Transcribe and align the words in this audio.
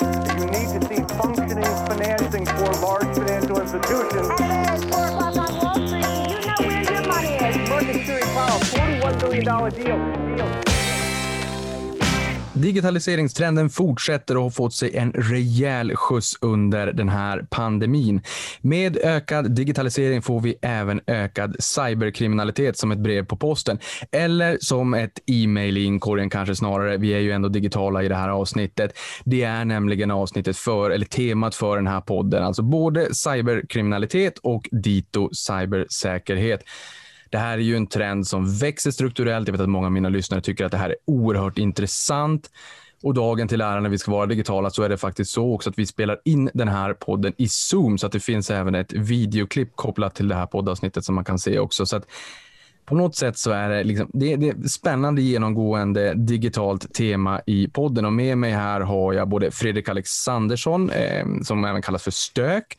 You 0.00 0.46
need 0.46 0.68
to 0.80 0.88
see 0.88 1.02
functioning 1.16 1.64
financing 1.86 2.46
for 2.46 2.72
large 2.84 3.16
financial 3.16 3.60
institutions. 3.60 4.28
And 4.40 4.52
At 4.52 4.80
four 4.92 5.06
o'clock 5.06 5.36
on 5.36 5.58
Wall 5.58 5.88
Street, 5.88 6.30
you 6.30 6.46
know 6.46 6.56
where 6.60 6.82
your 6.82 7.06
money 7.06 7.34
is. 7.36 7.68
Mercury 7.70 8.22
Power, 8.34 8.60
$41 8.60 9.20
billion 9.20 9.44
deal. 9.70 10.36
deal. 10.36 10.65
Digitaliseringstrenden 12.56 13.70
fortsätter 13.70 14.36
och 14.36 14.42
har 14.42 14.50
fått 14.50 14.74
sig 14.74 14.96
en 14.96 15.12
rejäl 15.12 15.96
skjuts 15.96 16.38
under 16.40 16.92
den 16.92 17.08
här 17.08 17.46
pandemin. 17.50 18.20
Med 18.60 18.96
ökad 18.96 19.50
digitalisering 19.50 20.22
får 20.22 20.40
vi 20.40 20.54
även 20.62 21.00
ökad 21.06 21.56
cyberkriminalitet 21.58 22.78
som 22.78 22.92
ett 22.92 22.98
brev 22.98 23.26
på 23.26 23.36
posten. 23.36 23.78
Eller 24.12 24.58
som 24.60 24.94
ett 24.94 25.18
e-mail 25.26 25.76
i 25.76 25.84
inkorgen 25.84 26.30
kanske 26.30 26.56
snarare. 26.56 26.96
Vi 26.96 27.14
är 27.14 27.18
ju 27.18 27.32
ändå 27.32 27.48
digitala 27.48 28.02
i 28.02 28.08
det 28.08 28.16
här 28.16 28.28
avsnittet. 28.28 28.98
Det 29.24 29.42
är 29.42 29.64
nämligen 29.64 30.10
avsnittet 30.10 30.56
för, 30.56 30.90
eller 30.90 31.06
temat 31.06 31.54
för 31.54 31.76
den 31.76 31.86
här 31.86 32.00
podden. 32.00 32.44
Alltså 32.44 32.62
både 32.62 33.14
cyberkriminalitet 33.14 34.38
och 34.38 34.68
dito 34.72 35.30
cybersäkerhet. 35.34 36.62
Det 37.30 37.38
här 37.38 37.58
är 37.58 37.62
ju 37.62 37.76
en 37.76 37.86
trend 37.86 38.26
som 38.26 38.58
växer 38.58 38.90
strukturellt. 38.90 39.48
Jag 39.48 39.52
vet 39.52 39.60
att 39.60 39.68
många 39.68 39.86
av 39.86 39.92
mina 39.92 40.08
lyssnare 40.08 40.40
tycker 40.40 40.64
att 40.64 40.72
det 40.72 40.78
här 40.78 40.90
är 40.90 40.96
oerhört 41.04 41.58
intressant. 41.58 42.50
Och 43.02 43.14
dagen 43.14 43.48
till 43.48 43.60
ära 43.60 43.80
när 43.80 43.88
vi 43.88 43.98
ska 43.98 44.10
vara 44.10 44.26
digitala 44.26 44.70
så 44.70 44.82
är 44.82 44.88
det 44.88 44.96
faktiskt 44.96 45.30
så 45.30 45.54
också 45.54 45.70
att 45.70 45.78
vi 45.78 45.86
spelar 45.86 46.20
in 46.24 46.50
den 46.54 46.68
här 46.68 46.94
podden 46.94 47.32
i 47.36 47.48
Zoom 47.48 47.98
så 47.98 48.06
att 48.06 48.12
det 48.12 48.20
finns 48.20 48.50
även 48.50 48.74
ett 48.74 48.92
videoklipp 48.92 49.76
kopplat 49.76 50.14
till 50.14 50.28
det 50.28 50.34
här 50.34 50.46
poddavsnittet 50.46 51.04
som 51.04 51.14
man 51.14 51.24
kan 51.24 51.38
se 51.38 51.58
också. 51.58 51.86
Så 51.86 51.96
att 51.96 52.06
på 52.86 52.94
något 52.94 53.16
sätt 53.16 53.38
så 53.38 53.50
är 53.50 53.68
det, 53.68 53.84
liksom, 53.84 54.10
det, 54.12 54.36
det 54.36 54.48
är 54.48 54.68
spännande 54.68 55.22
genomgående 55.22 56.14
digitalt 56.14 56.94
tema 56.94 57.40
i 57.46 57.68
podden 57.68 58.04
och 58.04 58.12
med 58.12 58.38
mig 58.38 58.52
här 58.52 58.80
har 58.80 59.12
jag 59.12 59.28
både 59.28 59.50
Fredrik 59.50 59.88
Alexandersson 59.88 60.90
eh, 60.90 61.26
som 61.42 61.64
även 61.64 61.82
kallas 61.82 62.02
för 62.02 62.10
Stök 62.10 62.78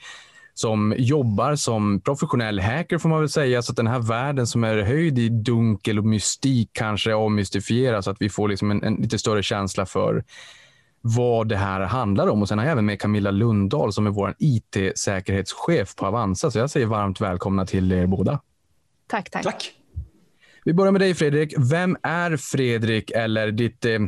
som 0.59 0.95
jobbar 0.97 1.55
som 1.55 2.01
professionell 2.01 2.59
hacker 2.59 2.97
får 2.97 3.09
man 3.09 3.19
väl 3.19 3.29
säga. 3.29 3.61
Så 3.61 3.71
att 3.71 3.75
den 3.75 3.87
här 3.87 3.99
världen 3.99 4.47
som 4.47 4.63
är 4.63 4.77
höjd 4.77 5.19
i 5.19 5.29
dunkel 5.29 5.99
och 5.99 6.05
mystik 6.05 6.69
kanske 6.73 7.15
avmystifieras 7.15 8.05
så 8.05 8.11
att 8.11 8.21
vi 8.21 8.29
får 8.29 8.47
liksom 8.49 8.71
en, 8.71 8.83
en 8.83 8.95
lite 8.95 9.19
större 9.19 9.43
känsla 9.43 9.85
för 9.85 10.23
vad 11.01 11.47
det 11.47 11.57
här 11.57 11.81
handlar 11.81 12.27
om. 12.27 12.41
Och 12.41 12.47
Sen 12.47 12.57
har 12.57 12.65
jag 12.65 12.71
även 12.71 12.85
med 12.85 13.01
Camilla 13.01 13.31
Lundahl 13.31 13.93
som 13.93 14.07
är 14.07 14.11
vår 14.11 14.35
IT-säkerhetschef 14.39 15.95
på 15.95 16.05
Avanza. 16.05 16.51
Så 16.51 16.59
jag 16.59 16.69
säger 16.69 16.87
varmt 16.87 17.21
välkomna 17.21 17.65
till 17.65 17.91
er 17.91 18.05
båda. 18.05 18.39
Tack, 19.07 19.29
tack. 19.29 19.43
Tack. 19.43 19.73
Vi 20.65 20.73
börjar 20.73 20.91
med 20.91 21.01
dig 21.01 21.15
Fredrik. 21.15 21.53
Vem 21.57 21.97
är 22.03 22.37
Fredrik 22.37 23.11
eller 23.11 23.51
ditt, 23.51 23.85
eh, 23.85 23.99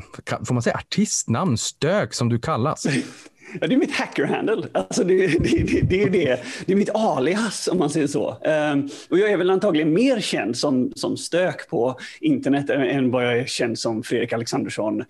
får 0.46 0.54
man 0.54 0.64
säga 0.64 0.76
artistnamn, 0.76 1.58
Stök 1.58 2.14
som 2.14 2.30
du 2.30 2.40
kallas? 2.40 2.86
Ja, 3.62 3.68
det 3.68 3.76
är 3.76 3.78
mitt 3.78 3.92
hacker-handle. 3.92 4.68
Alltså 4.72 5.04
det, 5.04 5.28
det, 5.28 5.64
det, 5.64 5.82
det, 5.82 6.04
är 6.04 6.10
det. 6.10 6.40
det 6.66 6.74
är 6.74 6.76
mitt 6.76 6.90
alias 6.94 7.68
om 7.68 7.78
man 7.78 7.90
säger 7.90 8.08
så. 8.08 8.38
Um, 8.74 8.90
och 9.10 9.20
jag 9.20 9.32
är 9.32 9.38
väl 9.38 9.50
antagligen 9.50 9.94
mer 9.94 10.20
känd 10.20 10.58
som, 10.58 10.92
som 10.96 11.18
stök 11.18 11.70
på 11.70 12.00
internet 12.20 12.70
än 12.70 13.12
vad 13.12 13.26
jag 13.26 13.40
är 13.40 13.46
känd 13.46 13.80
som 13.80 14.04
Fredrik 14.04 14.34
Alexandersson, 14.34 15.04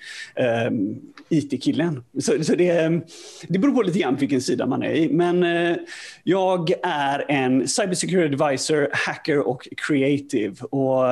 um, 0.69 0.99
IT-killen. 1.29 2.03
Så, 2.19 2.43
så 2.43 2.55
det, 2.55 2.69
ehm, 2.69 3.01
det 3.47 3.59
beror 3.59 3.73
på 3.73 3.81
lite 3.81 3.99
grann 3.99 4.15
vilken 4.15 4.41
sida 4.41 4.65
man 4.65 4.83
är 4.83 4.93
i. 4.93 5.09
Men 5.13 5.43
uh, 5.43 5.77
jag 6.23 6.71
är 6.83 7.25
en 7.27 7.67
cybersecurity 7.67 8.33
advisor, 8.33 8.89
hacker 8.93 9.47
och 9.47 9.67
creative. 9.87 10.55
Och 10.61 11.03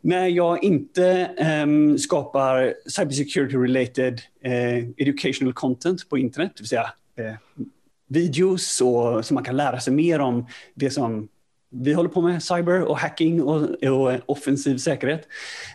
när 0.00 0.26
jag 0.26 0.64
inte 0.64 1.30
um, 1.62 1.98
skapar 1.98 2.74
cybersecurity 2.86 3.56
related 3.56 4.20
uh, 4.46 4.52
eh, 4.52 4.84
educational 4.96 5.52
content 5.52 6.08
på 6.08 6.18
internet, 6.18 6.52
det 6.56 6.60
vill 6.62 6.68
säga 6.68 6.92
uh, 7.20 7.34
videos 8.08 8.80
och, 8.80 9.24
så 9.24 9.34
man 9.34 9.44
kan 9.44 9.56
lära 9.56 9.80
sig 9.80 9.92
mer 9.92 10.20
om 10.20 10.46
det 10.74 10.90
som 10.90 11.28
vi 11.70 11.92
håller 11.92 12.08
på 12.08 12.20
med, 12.20 12.42
cyber 12.42 12.82
och 12.82 12.98
hacking 12.98 13.42
och, 13.42 13.62
och 13.82 14.20
offensiv 14.26 14.76
säkerhet, 14.76 15.28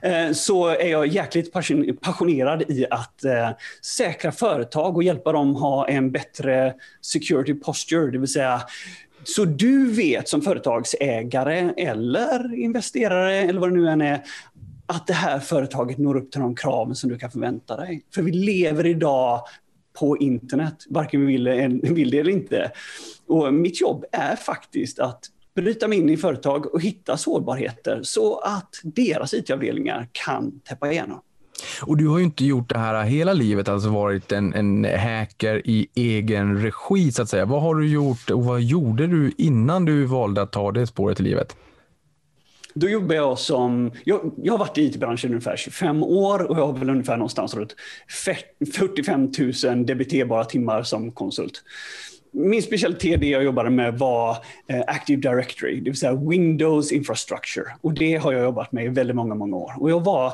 uh, 0.05 0.33
så 0.33 0.67
är 0.67 0.87
jag 0.87 1.07
jäkligt 1.07 1.53
passionerad 2.01 2.71
i 2.71 2.85
att 2.89 3.21
säkra 3.81 4.31
företag 4.31 4.95
och 4.95 5.03
hjälpa 5.03 5.31
dem 5.31 5.55
ha 5.55 5.87
en 5.87 6.11
bättre 6.11 6.73
security 7.01 7.53
posture, 7.53 8.11
det 8.11 8.17
vill 8.17 8.27
säga 8.27 8.61
så 9.23 9.45
du 9.45 9.91
vet 9.91 10.29
som 10.29 10.41
företagsägare 10.41 11.73
eller 11.77 12.55
investerare 12.55 13.35
eller 13.35 13.59
vad 13.59 13.69
det 13.69 13.75
nu 13.75 13.89
än 13.89 14.01
är, 14.01 14.23
att 14.85 15.07
det 15.07 15.13
här 15.13 15.39
företaget 15.39 15.97
når 15.97 16.17
upp 16.17 16.31
till 16.31 16.41
de 16.41 16.55
kraven 16.55 16.95
som 16.95 17.09
du 17.09 17.17
kan 17.17 17.31
förvänta 17.31 17.75
dig. 17.77 18.03
För 18.15 18.21
vi 18.21 18.31
lever 18.31 18.85
idag 18.85 19.41
på 19.99 20.17
internet, 20.17 20.85
varken 20.89 21.25
vi 21.25 21.27
vill, 21.27 21.79
vill 21.83 22.11
det 22.11 22.19
eller 22.19 22.31
inte. 22.31 22.71
Och 23.27 23.53
mitt 23.53 23.81
jobb 23.81 24.05
är 24.11 24.35
faktiskt 24.35 24.99
att 24.99 25.25
bryta 25.55 25.87
mig 25.87 25.97
in 25.97 26.09
i 26.09 26.17
företag 26.17 26.73
och 26.73 26.81
hitta 26.81 27.17
sårbarheter 27.17 27.99
så 28.03 28.39
att 28.39 28.75
deras 28.83 29.33
IT-avdelningar 29.33 30.07
kan 30.11 30.59
täppa 30.59 30.91
igenom. 30.91 31.21
Och 31.81 31.97
du 31.97 32.07
har 32.07 32.17
ju 32.17 32.23
inte 32.23 32.45
gjort 32.45 32.69
det 32.69 32.79
här 32.79 33.03
hela 33.03 33.33
livet, 33.33 33.69
alltså 33.69 33.89
varit 33.89 34.31
en, 34.31 34.53
en 34.53 34.99
hacker 34.99 35.61
i 35.67 35.87
egen 35.95 36.61
regi 36.61 37.11
så 37.11 37.21
att 37.21 37.29
säga. 37.29 37.45
Vad 37.45 37.61
har 37.61 37.75
du 37.75 37.87
gjort 37.87 38.29
och 38.29 38.45
vad 38.45 38.61
gjorde 38.61 39.07
du 39.07 39.31
innan 39.37 39.85
du 39.85 40.05
valde 40.05 40.41
att 40.41 40.51
ta 40.51 40.71
det 40.71 40.87
spåret 40.87 41.19
i 41.19 41.23
livet? 41.23 41.55
Då 42.75 42.89
jobbar 42.89 43.15
jag 43.15 43.39
som, 43.39 43.91
jag, 44.03 44.31
jag 44.37 44.53
har 44.53 44.57
varit 44.57 44.77
i 44.77 44.85
IT-branschen 44.85 45.31
ungefär 45.31 45.57
25 45.57 46.03
år 46.03 46.51
och 46.51 46.57
jag 46.57 46.65
har 46.65 46.73
väl 46.73 46.89
ungefär 46.89 47.17
någonstans 47.17 47.55
runt 47.55 47.75
45 48.75 49.31
000 49.63 49.85
debiterbara 49.85 50.45
timmar 50.45 50.83
som 50.83 51.11
konsult 51.11 51.63
min 52.33 52.61
specialitet, 52.61 53.19
det 53.19 53.27
jag 53.27 53.43
jobbade 53.43 53.69
med 53.69 53.99
var 53.99 54.37
eh, 54.67 54.81
Active 54.87 55.21
Directory, 55.21 55.79
det 55.79 55.89
vill 55.89 55.99
säga 55.99 56.15
Windows 56.15 56.91
Infrastructure. 56.91 57.65
Och 57.81 57.93
det 57.93 58.15
har 58.15 58.33
jag 58.33 58.43
jobbat 58.43 58.71
med 58.71 58.85
i 58.85 58.87
väldigt 58.87 59.15
många, 59.15 59.35
många 59.35 59.57
år. 59.57 59.71
Och 59.79 59.91
jag 59.91 60.03
var, 60.03 60.33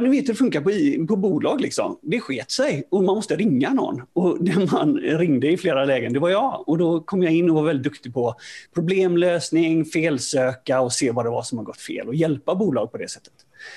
ni 0.00 0.08
vet 0.08 0.28
hur 0.28 0.32
det 0.32 0.34
funkar 0.34 0.60
på, 0.60 1.06
på 1.06 1.16
bolag 1.16 1.60
liksom. 1.60 1.98
Det 2.02 2.20
sket 2.20 2.50
sig 2.50 2.88
och 2.90 3.04
man 3.04 3.14
måste 3.14 3.36
ringa 3.36 3.70
någon. 3.70 4.02
Och 4.12 4.44
den 4.44 4.68
man 4.72 4.96
ringde 4.96 5.50
i 5.50 5.56
flera 5.56 5.84
lägen, 5.84 6.12
det 6.12 6.18
var 6.18 6.30
jag. 6.30 6.68
Och 6.68 6.78
då 6.78 7.00
kom 7.00 7.22
jag 7.22 7.32
in 7.32 7.50
och 7.50 7.56
var 7.56 7.62
väldigt 7.62 7.84
duktig 7.84 8.14
på 8.14 8.34
problemlösning, 8.74 9.84
felsöka 9.84 10.80
och 10.80 10.92
se 10.92 11.10
vad 11.10 11.24
det 11.24 11.30
var 11.30 11.42
som 11.42 11.58
har 11.58 11.64
gått 11.64 11.80
fel 11.80 12.08
och 12.08 12.14
hjälpa 12.14 12.54
bolag 12.54 12.92
på 12.92 12.98
det 12.98 13.08
sättet. 13.08 13.32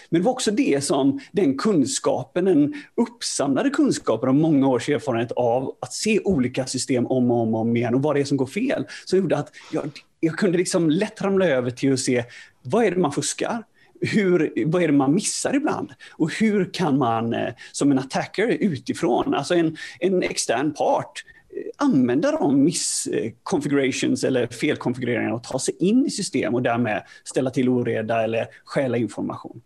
Men 0.10 0.22
det 0.22 0.26
var 0.26 0.32
också 0.32 0.52
det 0.52 0.84
som 0.84 1.20
den 1.32 1.58
kunskapen, 1.58 2.46
den 2.46 2.74
uppsamlade 2.96 3.70
kunskapen 3.70 4.30
och 4.30 4.36
många 4.36 4.68
års 4.68 4.90
erfarenhet 4.90 5.32
av 5.32 5.76
att 5.82 5.94
se 5.94 6.20
olika 6.20 6.66
system 6.66 7.08
om 7.08 7.32
och 7.32 7.38
om, 7.38 7.56
och 7.56 7.62
om 7.62 7.78
igen 7.78 7.96
och 7.96 8.02
vad 8.02 8.16
det 8.16 8.20
är 8.20 8.26
som 8.26 8.38
går 8.38 8.46
fel, 8.46 8.86
som 9.06 9.20
gjorde 9.20 9.38
att 9.38 9.52
jag, 9.72 9.90
jag 10.20 10.38
kunde 10.38 10.58
liksom 10.58 10.90
lätt 10.90 11.22
ramla 11.22 11.48
över 11.48 11.72
till 11.72 11.94
att 11.94 12.00
se 12.00 12.24
vad 12.62 12.86
är 12.86 12.92
det 12.92 12.98
man 12.98 13.12
fuskar? 13.12 13.64
Hur, 14.02 14.54
vad 14.66 14.84
är 14.84 14.88
det 14.88 14.94
man 14.94 15.16
missar 15.16 15.56
ibland? 15.56 15.94
Och 16.12 16.34
hur 16.34 16.74
kan 16.74 16.98
man 16.98 17.34
eh, 17.34 17.54
som 17.72 17.92
en 17.92 18.00
attacker 18.00 18.48
utifrån, 18.48 19.34
alltså 19.34 19.56
en, 19.56 19.78
en 20.00 20.24
extern 20.24 20.74
part, 20.74 21.26
eh, 21.50 21.86
använda 21.86 22.32
de 22.32 22.64
misconfigurations 22.64 24.24
eh, 24.24 24.28
eller 24.28 24.48
felkonfigureringarna 24.48 25.36
och 25.36 25.44
ta 25.44 25.60
sig 25.60 25.76
in 25.80 26.06
i 26.06 26.10
system 26.10 26.56
och 26.56 26.62
därmed 26.62 27.04
ställa 27.24 27.50
till 27.50 27.70
oreda 27.70 28.24
eller 28.24 28.48
stjäla 28.66 28.98
information. 28.98 29.62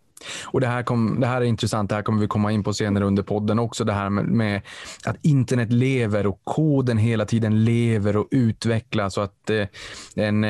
Och 0.45 0.61
det 0.61 0.67
här, 0.67 0.83
kom, 0.83 1.19
det 1.19 1.27
här 1.27 1.41
är 1.41 1.45
intressant, 1.45 1.89
det 1.89 1.95
här 1.95 2.01
kommer 2.01 2.21
vi 2.21 2.27
komma 2.27 2.51
in 2.51 2.63
på 2.63 2.73
senare 2.73 3.05
under 3.05 3.23
podden 3.23 3.59
också. 3.59 3.83
Det 3.83 3.93
här 3.93 4.09
med, 4.09 4.25
med 4.25 4.61
att 5.05 5.15
internet 5.21 5.71
lever 5.71 6.27
och 6.27 6.41
koden 6.43 6.97
hela 6.97 7.25
tiden 7.25 7.63
lever 7.63 8.17
och 8.17 8.27
utvecklas. 8.31 9.17
Och 9.17 9.23
att 9.23 9.49
eh, 9.49 9.67
en, 10.15 10.43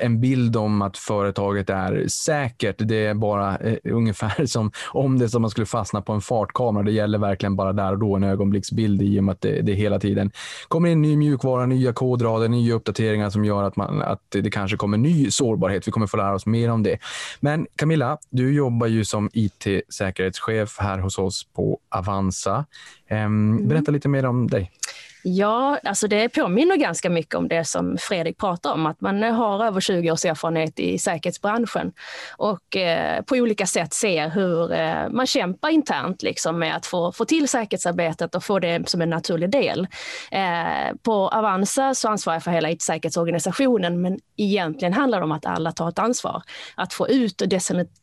en 0.00 0.20
bild 0.20 0.56
om 0.56 0.82
att 0.82 0.98
företaget 0.98 1.70
är 1.70 2.08
säkert, 2.08 2.76
det 2.78 3.06
är 3.06 3.14
bara 3.14 3.56
eh, 3.56 3.76
ungefär 3.84 4.46
som 4.50 4.70
om 4.92 5.18
det 5.18 5.28
som 5.28 5.42
man 5.42 5.50
skulle 5.50 5.66
fastna 5.66 6.02
på 6.02 6.12
en 6.12 6.20
fartkamera. 6.20 6.84
Det 6.84 6.92
gäller 6.92 7.18
verkligen 7.18 7.56
bara 7.56 7.72
där 7.72 7.92
och 7.92 7.98
då, 7.98 8.16
en 8.16 8.24
ögonblicksbild 8.24 9.02
i 9.02 9.20
och 9.20 9.24
med 9.24 9.32
att 9.32 9.40
det, 9.40 9.62
det 9.62 9.72
hela 9.72 9.98
tiden 9.98 10.30
kommer 10.68 10.88
in 10.88 11.02
ny 11.02 11.16
mjukvara, 11.16 11.66
nya 11.66 11.92
kodrader, 11.92 12.48
nya 12.48 12.74
uppdateringar 12.74 13.30
som 13.30 13.44
gör 13.44 13.62
att, 13.62 13.76
man, 13.76 14.02
att 14.02 14.20
det 14.30 14.50
kanske 14.50 14.76
kommer 14.76 14.98
ny 14.98 15.30
sårbarhet. 15.30 15.88
Vi 15.88 15.92
kommer 15.92 16.06
få 16.06 16.16
lära 16.16 16.34
oss 16.34 16.46
mer 16.46 16.70
om 16.70 16.82
det. 16.82 16.98
Men 17.40 17.66
Camilla, 17.76 18.18
du 18.30 18.54
jobbar 18.54 18.86
ju 18.86 19.04
som 19.10 19.30
IT-säkerhetschef 19.32 20.78
här 20.78 20.98
hos 20.98 21.18
oss 21.18 21.44
på 21.44 21.78
Avanza. 21.88 22.64
Ehm, 23.08 23.50
mm. 23.50 23.68
Berätta 23.68 23.90
lite 23.92 24.08
mer 24.08 24.26
om 24.26 24.46
dig. 24.46 24.72
Ja, 25.22 25.78
alltså 25.84 26.08
det 26.08 26.28
påminner 26.28 26.76
ganska 26.76 27.10
mycket 27.10 27.34
om 27.34 27.48
det 27.48 27.64
som 27.64 27.96
Fredrik 28.00 28.38
pratar 28.38 28.72
om, 28.72 28.86
att 28.86 29.00
man 29.00 29.22
har 29.22 29.64
över 29.64 29.80
20 29.80 30.10
års 30.10 30.24
erfarenhet 30.24 30.80
i 30.80 30.98
säkerhetsbranschen 30.98 31.92
och 32.36 32.76
eh, 32.76 33.22
på 33.22 33.34
olika 33.34 33.66
sätt 33.66 33.94
ser 33.94 34.28
hur 34.28 34.72
eh, 34.72 35.08
man 35.10 35.26
kämpar 35.26 35.68
internt 35.68 36.22
liksom, 36.22 36.58
med 36.58 36.76
att 36.76 36.86
få, 36.86 37.12
få 37.12 37.24
till 37.24 37.48
säkerhetsarbetet 37.48 38.34
och 38.34 38.44
få 38.44 38.58
det 38.58 38.88
som 38.88 39.02
en 39.02 39.10
naturlig 39.10 39.50
del. 39.50 39.88
Eh, 40.30 40.96
på 41.02 41.28
Avanza 41.28 41.94
så 41.94 42.08
ansvarar 42.08 42.36
jag 42.36 42.42
för 42.42 42.50
hela 42.50 42.70
it-säkerhetsorganisationen, 42.70 44.00
men 44.00 44.18
egentligen 44.36 44.94
handlar 44.94 45.18
det 45.18 45.24
om 45.24 45.32
att 45.32 45.46
alla 45.46 45.72
tar 45.72 45.88
ett 45.88 45.98
ansvar. 45.98 46.42
Att 46.74 46.92
få 46.92 47.08
ut 47.08 47.40
och 47.40 47.48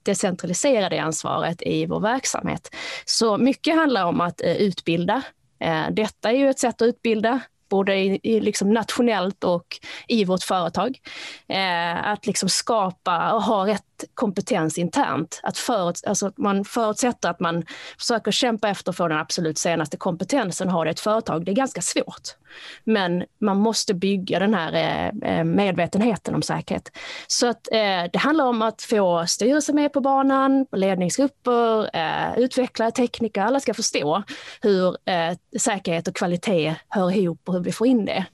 decentralisera 0.04 0.90
det 0.90 1.00
ansvaret 1.00 1.62
i 1.62 1.86
vår 1.86 2.00
verksamhet. 2.00 2.76
Så 3.06 3.38
mycket 3.38 3.76
handlar 3.76 4.06
om 4.06 4.22
att 4.22 4.42
eh, 4.42 4.56
utbilda 4.56 5.22
Eh, 5.60 5.86
detta 5.92 6.32
är 6.32 6.36
ju 6.36 6.50
ett 6.50 6.60
sätt 6.60 6.82
att 6.82 6.86
utbilda 6.86 7.42
både 7.70 7.96
i, 7.96 8.20
i 8.24 8.40
liksom 8.40 8.74
nationellt 8.74 9.44
och 9.44 9.80
i 10.08 10.26
vårt 10.26 10.44
företag. 10.44 11.00
Eh, 11.48 12.08
att 12.08 12.28
liksom 12.28 12.50
skapa 12.50 13.34
och 13.34 13.44
ha 13.44 13.68
rätt 13.68 14.04
kompetens 14.14 14.78
internt. 14.78 15.40
Att 15.44 15.58
förut, 15.58 16.04
alltså 16.08 16.32
man 16.38 16.66
förutsätter 16.66 17.30
att 17.30 17.40
man 17.40 17.66
försöker 17.98 18.32
kämpa 18.32 18.70
efter 18.70 18.90
att 18.90 18.98
få 18.98 19.08
den 19.08 19.18
absolut 19.18 19.58
senaste 19.58 19.98
kompetensen 19.98 20.70
ha 20.70 20.84
det 20.84 20.90
i 20.90 20.92
ett 20.92 21.00
företag. 21.00 21.46
Det 21.46 21.52
är 21.52 21.56
ganska 21.56 21.82
svårt. 21.82 22.36
Men 22.84 23.24
man 23.42 23.58
måste 23.58 23.94
bygga 23.94 24.40
den 24.40 24.54
här 24.54 24.74
eh, 24.74 25.38
eh, 25.38 25.44
medvetenheten 25.44 26.36
om 26.36 26.42
säkerhet. 26.42 26.92
Så 27.28 27.48
att, 27.48 27.68
eh, 27.72 28.04
det 28.14 28.18
handlar 28.18 28.46
om 28.46 28.62
att 28.62 28.82
få 28.82 29.26
styrelsen 29.28 29.76
med 29.76 29.94
på 29.94 30.02
banan, 30.02 30.66
ledningsgrupper, 30.72 31.90
utvecklare, 32.40 32.92
tekniker. 32.92 33.42
Alla 33.42 33.60
ska 33.60 33.74
förstå 33.74 34.24
hur 34.62 34.98
säkerhet 35.60 36.08
och 36.08 36.16
kvalitet 36.16 36.76
hör 36.90 37.16
ihop 37.16 37.42
och 37.46 37.54
hur 37.54 37.62
vi 37.62 37.72
får 37.72 37.88
in 37.88 38.06
det. 38.06 38.26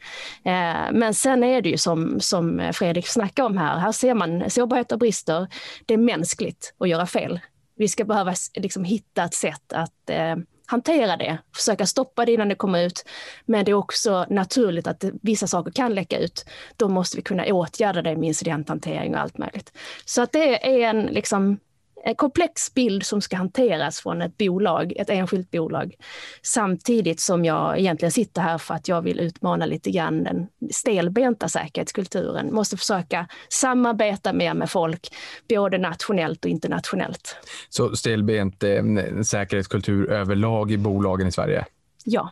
Men 0.91 1.13
sen 1.13 1.43
är 1.43 1.61
det 1.61 1.69
ju 1.69 1.77
som, 1.77 2.19
som 2.19 2.69
Fredrik 2.73 3.07
snackar 3.07 3.43
om 3.43 3.57
här. 3.57 3.77
Här 3.77 3.91
ser 3.91 4.13
man 4.13 4.49
sårbarhet 4.49 4.91
och 4.91 4.99
brister. 4.99 5.47
Det 5.85 5.93
är 5.93 5.97
mänskligt 5.97 6.73
att 6.79 6.89
göra 6.89 7.05
fel. 7.05 7.39
Vi 7.75 7.87
ska 7.87 8.05
behöva 8.05 8.33
liksom 8.55 8.83
hitta 8.83 9.23
ett 9.23 9.33
sätt 9.33 9.73
att 9.73 10.09
eh, 10.09 10.35
hantera 10.65 11.17
det, 11.17 11.37
försöka 11.55 11.85
stoppa 11.85 12.25
det 12.25 12.31
innan 12.31 12.49
det 12.49 12.55
kommer 12.55 12.85
ut. 12.85 13.05
Men 13.45 13.65
det 13.65 13.71
är 13.71 13.75
också 13.75 14.25
naturligt 14.29 14.87
att 14.87 15.03
vissa 15.21 15.47
saker 15.47 15.71
kan 15.71 15.93
läcka 15.93 16.19
ut. 16.19 16.45
Då 16.77 16.89
måste 16.89 17.17
vi 17.17 17.23
kunna 17.23 17.45
åtgärda 17.45 18.01
det 18.01 18.15
med 18.15 18.27
incidenthantering 18.27 19.15
och 19.15 19.21
allt 19.21 19.37
möjligt. 19.37 19.71
Så 20.05 20.21
att 20.21 20.31
det 20.31 20.65
är 20.65 20.89
en 20.89 21.05
liksom 21.05 21.59
en 22.05 22.15
komplex 22.15 22.73
bild 22.73 23.05
som 23.05 23.21
ska 23.21 23.37
hanteras 23.37 23.99
från 23.99 24.21
ett 24.21 24.37
bolag, 24.37 24.93
ett 24.95 25.09
enskilt 25.09 25.51
bolag. 25.51 25.95
Samtidigt 26.41 27.19
som 27.19 27.45
jag 27.45 27.79
egentligen 27.79 28.11
sitter 28.11 28.41
här 28.41 28.57
för 28.57 28.73
att 28.73 28.87
jag 28.87 29.01
vill 29.01 29.19
utmana 29.19 29.65
lite 29.65 29.91
grann 29.91 30.23
den 30.23 30.47
stelbenta 30.71 31.47
säkerhetskulturen. 31.47 32.53
Måste 32.53 32.77
försöka 32.77 33.27
samarbeta 33.49 34.33
mer 34.33 34.53
med 34.53 34.69
folk, 34.69 35.07
både 35.49 35.77
nationellt 35.77 36.45
och 36.45 36.51
internationellt. 36.51 37.37
Så 37.69 37.95
stelbent 37.95 38.63
eh, 38.63 38.83
säkerhetskultur 39.25 40.11
överlag 40.11 40.71
i 40.71 40.77
bolagen 40.77 41.27
i 41.27 41.31
Sverige? 41.31 41.65
Ja. 42.05 42.31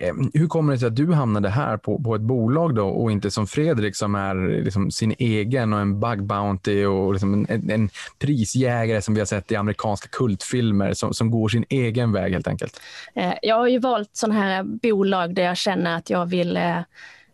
Eh, 0.00 0.14
hur 0.34 0.46
kommer 0.46 0.72
det 0.72 0.78
sig 0.78 0.88
att 0.88 0.96
du 0.96 1.12
hamnade 1.12 1.48
här 1.48 1.76
på, 1.76 2.02
på 2.02 2.14
ett 2.14 2.20
bolag 2.20 2.74
då 2.74 2.88
och 2.88 3.12
inte 3.12 3.30
som 3.30 3.46
Fredrik 3.46 3.96
som 3.96 4.14
är 4.14 4.62
liksom 4.62 4.90
sin 4.90 5.14
egen 5.18 5.72
och 5.72 5.80
en 5.80 6.00
bug 6.00 6.22
bounty 6.22 6.84
och 6.84 7.12
liksom 7.12 7.46
en, 7.48 7.70
en, 7.70 7.90
prisjägare 8.18 9.02
som 9.02 9.14
vi 9.14 9.20
har 9.20 9.26
sett 9.26 9.52
i 9.52 9.56
amerikanska 9.56 10.08
kultfilmer 10.12 10.92
som, 10.92 11.14
som 11.14 11.30
går 11.30 11.48
sin 11.48 11.64
egen 11.68 12.12
väg 12.12 12.32
helt 12.32 12.48
enkelt? 12.48 12.80
Eh, 13.14 13.34
jag 13.42 13.56
har 13.56 13.68
ju 13.68 13.78
valt 13.78 14.10
sådana 14.12 14.40
här 14.40 14.62
bolag 14.62 15.34
där 15.34 15.42
jag 15.42 15.56
känner 15.56 15.96
att 15.96 16.10
jag 16.10 16.26
vill 16.26 16.56
eh, 16.56 16.78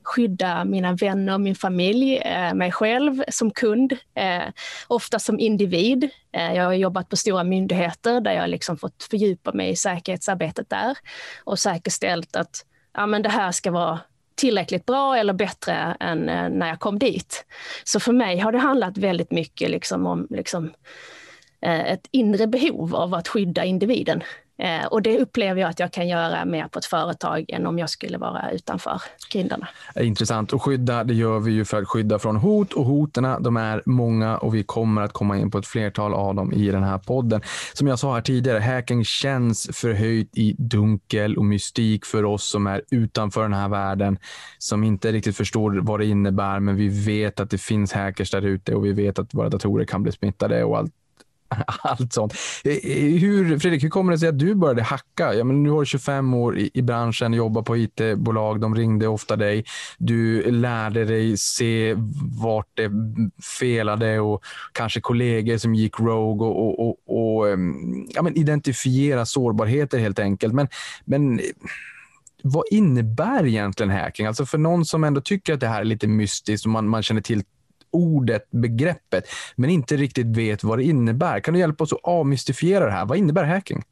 skydda 0.06 0.64
mina 0.64 0.92
vänner, 0.92 1.38
min 1.38 1.54
familj, 1.54 2.16
eh, 2.16 2.54
mig 2.54 2.72
själv 2.72 3.22
som 3.28 3.50
kund, 3.50 3.92
eh, 4.14 4.42
ofta 4.88 5.18
som 5.18 5.38
individ. 5.38 6.10
Eh, 6.32 6.54
jag 6.54 6.64
har 6.64 6.72
jobbat 6.72 7.08
på 7.08 7.16
stora 7.16 7.44
myndigheter 7.44 8.20
där 8.20 8.32
jag 8.32 8.50
liksom 8.50 8.78
fått 8.78 9.02
fördjupa 9.10 9.52
mig 9.52 9.70
i 9.70 9.76
säkerhetsarbetet 9.76 10.70
där 10.70 10.98
och 11.44 11.58
säkerställt 11.58 12.36
att 12.36 12.64
ja, 12.94 13.06
men 13.06 13.22
det 13.22 13.28
här 13.28 13.52
ska 13.52 13.70
vara 13.70 14.00
tillräckligt 14.34 14.86
bra 14.86 15.16
eller 15.16 15.32
bättre 15.32 15.96
än 16.00 16.18
när 16.58 16.68
jag 16.68 16.80
kom 16.80 16.98
dit. 16.98 17.44
Så 17.84 18.00
för 18.00 18.12
mig 18.12 18.38
har 18.38 18.52
det 18.52 18.58
handlat 18.58 18.98
väldigt 18.98 19.30
mycket 19.30 19.70
liksom 19.70 20.06
om 20.06 20.26
liksom, 20.30 20.72
ett 21.60 22.08
inre 22.10 22.46
behov 22.46 22.94
av 22.94 23.14
att 23.14 23.28
skydda 23.28 23.64
individen. 23.64 24.22
Eh, 24.58 24.86
och 24.86 25.02
det 25.02 25.18
upplever 25.18 25.60
jag 25.60 25.70
att 25.70 25.80
jag 25.80 25.92
kan 25.92 26.08
göra 26.08 26.44
mer 26.44 26.68
på 26.68 26.78
ett 26.78 26.84
företag 26.84 27.44
än 27.48 27.66
om 27.66 27.78
jag 27.78 27.90
skulle 27.90 28.18
vara 28.18 28.50
utanför 28.50 29.02
grindarna. 29.32 29.68
Eh, 29.94 30.06
intressant. 30.06 30.52
Och 30.52 30.62
skydda, 30.62 31.04
det 31.04 31.14
gör 31.14 31.38
vi 31.38 31.52
ju 31.52 31.64
för 31.64 31.82
att 31.82 31.88
skydda 31.88 32.18
från 32.18 32.36
hot 32.36 32.72
och 32.72 32.84
hoterna, 32.84 33.40
de 33.40 33.56
är 33.56 33.82
många 33.86 34.38
och 34.38 34.54
vi 34.54 34.62
kommer 34.62 35.02
att 35.02 35.12
komma 35.12 35.38
in 35.38 35.50
på 35.50 35.58
ett 35.58 35.66
flertal 35.66 36.14
av 36.14 36.34
dem 36.34 36.52
i 36.52 36.70
den 36.70 36.82
här 36.82 36.98
podden. 36.98 37.40
Som 37.72 37.86
jag 37.86 37.98
sa 37.98 38.14
här 38.14 38.20
tidigare, 38.20 38.58
hacking 38.58 39.04
känns 39.04 39.68
förhöjt 39.72 40.38
i 40.38 40.56
dunkel 40.58 41.36
och 41.36 41.44
mystik 41.44 42.04
för 42.04 42.24
oss 42.24 42.50
som 42.50 42.66
är 42.66 42.82
utanför 42.90 43.42
den 43.42 43.54
här 43.54 43.68
världen, 43.68 44.18
som 44.58 44.84
inte 44.84 45.12
riktigt 45.12 45.36
förstår 45.36 45.80
vad 45.82 46.00
det 46.00 46.06
innebär, 46.06 46.60
men 46.60 46.76
vi 46.76 46.88
vet 46.88 47.40
att 47.40 47.50
det 47.50 47.58
finns 47.58 47.92
hackers 47.92 48.30
där 48.30 48.42
ute 48.42 48.74
och 48.74 48.84
vi 48.84 48.92
vet 48.92 49.18
att 49.18 49.34
våra 49.34 49.48
datorer 49.48 49.84
kan 49.84 50.02
bli 50.02 50.12
smittade 50.12 50.64
och 50.64 50.78
allt 50.78 50.92
allt 51.82 52.12
sånt. 52.12 52.34
Eh, 52.64 52.72
eh, 52.72 53.20
hur, 53.20 53.58
Fredrik, 53.58 53.84
hur 53.84 53.88
kommer 53.88 54.12
det 54.12 54.18
sig 54.18 54.28
att 54.28 54.38
du 54.38 54.54
började 54.54 54.82
hacka? 54.82 55.34
Ja, 55.34 55.44
men 55.44 55.62
nu 55.62 55.70
har 55.70 55.80
du 55.80 55.86
25 55.86 56.34
år 56.34 56.58
i, 56.58 56.70
i 56.74 56.82
branschen, 56.82 57.32
jobbar 57.32 57.62
på 57.62 57.76
it-bolag, 57.76 58.60
de 58.60 58.74
ringde 58.74 59.08
ofta 59.08 59.36
dig. 59.36 59.64
Du 59.98 60.50
lärde 60.50 61.04
dig 61.04 61.36
se 61.36 61.94
vart 62.42 62.70
det 62.74 62.90
felade 63.58 64.20
och 64.20 64.44
kanske 64.72 65.00
kollegor 65.00 65.56
som 65.56 65.74
gick 65.74 66.00
rogue 66.00 66.46
och, 66.46 66.80
och, 66.80 66.96
och, 67.08 67.38
och 67.38 67.48
ehm, 67.48 68.06
ja, 68.08 68.22
men 68.22 68.36
identifiera 68.36 69.26
sårbarheter 69.26 69.98
helt 69.98 70.18
enkelt. 70.18 70.54
Men, 70.54 70.68
men 71.04 71.40
vad 72.42 72.64
innebär 72.70 73.46
egentligen 73.46 73.90
hacking? 73.90 74.26
Alltså 74.26 74.46
för 74.46 74.58
någon 74.58 74.84
som 74.84 75.04
ändå 75.04 75.20
tycker 75.20 75.54
att 75.54 75.60
det 75.60 75.68
här 75.68 75.80
är 75.80 75.84
lite 75.84 76.06
mystiskt 76.06 76.66
och 76.66 76.72
man, 76.72 76.88
man 76.88 77.02
känner 77.02 77.20
till 77.20 77.42
ordet, 77.96 78.50
begreppet, 78.50 79.28
men 79.56 79.70
inte 79.70 79.96
riktigt 79.96 80.26
vet 80.26 80.64
vad 80.64 80.78
det 80.78 80.84
innebär. 80.84 81.40
Kan 81.40 81.54
du 81.54 81.60
hjälpa 81.60 81.84
oss 81.84 81.92
att 81.92 81.98
avmystifiera 82.02 82.84
det 82.84 82.90
här? 82.90 83.06
Vad 83.06 83.18
innebär 83.18 83.44
hacking? 83.44 83.82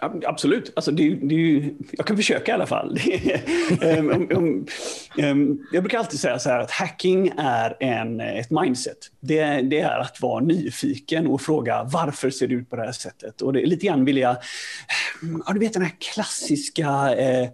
Absolut. 0.00 0.72
Alltså 0.76 0.90
det, 0.90 1.14
det, 1.14 1.70
jag 1.90 2.06
kan 2.06 2.16
försöka 2.16 2.52
i 2.52 2.54
alla 2.54 2.66
fall. 2.66 2.98
um, 3.98 4.10
um, 4.30 4.66
um, 5.18 5.66
jag 5.72 5.82
brukar 5.82 5.98
alltid 5.98 6.20
säga 6.20 6.38
så 6.38 6.48
här 6.48 6.58
att 6.58 6.70
hacking 6.70 7.32
är 7.38 7.76
en, 7.80 8.20
eh, 8.20 8.38
ett 8.38 8.50
mindset. 8.50 8.98
Det, 9.20 9.44
det, 9.44 9.80
är 9.80 9.98
att 9.98 10.20
vara 10.20 10.44
nyfiken 10.44 11.26
och 11.26 11.40
fråga 11.40 11.84
varför 11.84 12.30
ser 12.30 12.48
det 12.48 12.54
ut 12.54 12.70
på 12.70 12.76
det 12.76 12.82
här 12.82 12.92
sättet. 12.92 13.42
Och 13.42 13.52
det 13.52 13.66
lite 13.66 13.86
grann 13.86 14.04
vill 14.04 14.16
jag... 14.16 14.36
Ja, 15.46 15.52
du 15.52 15.58
vet 15.58 15.72
den 15.72 15.82
här 15.82 15.94
klassiska 15.98 17.14
eh, 17.14 17.48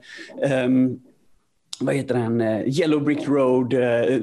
um, 0.65 1.01
vad 1.81 1.95
heter 1.95 2.15
den, 2.15 2.41
eh, 2.41 2.69
Yellow 2.69 3.05
Brick 3.05 3.29
Road, 3.29 3.73
eh, 3.73 4.21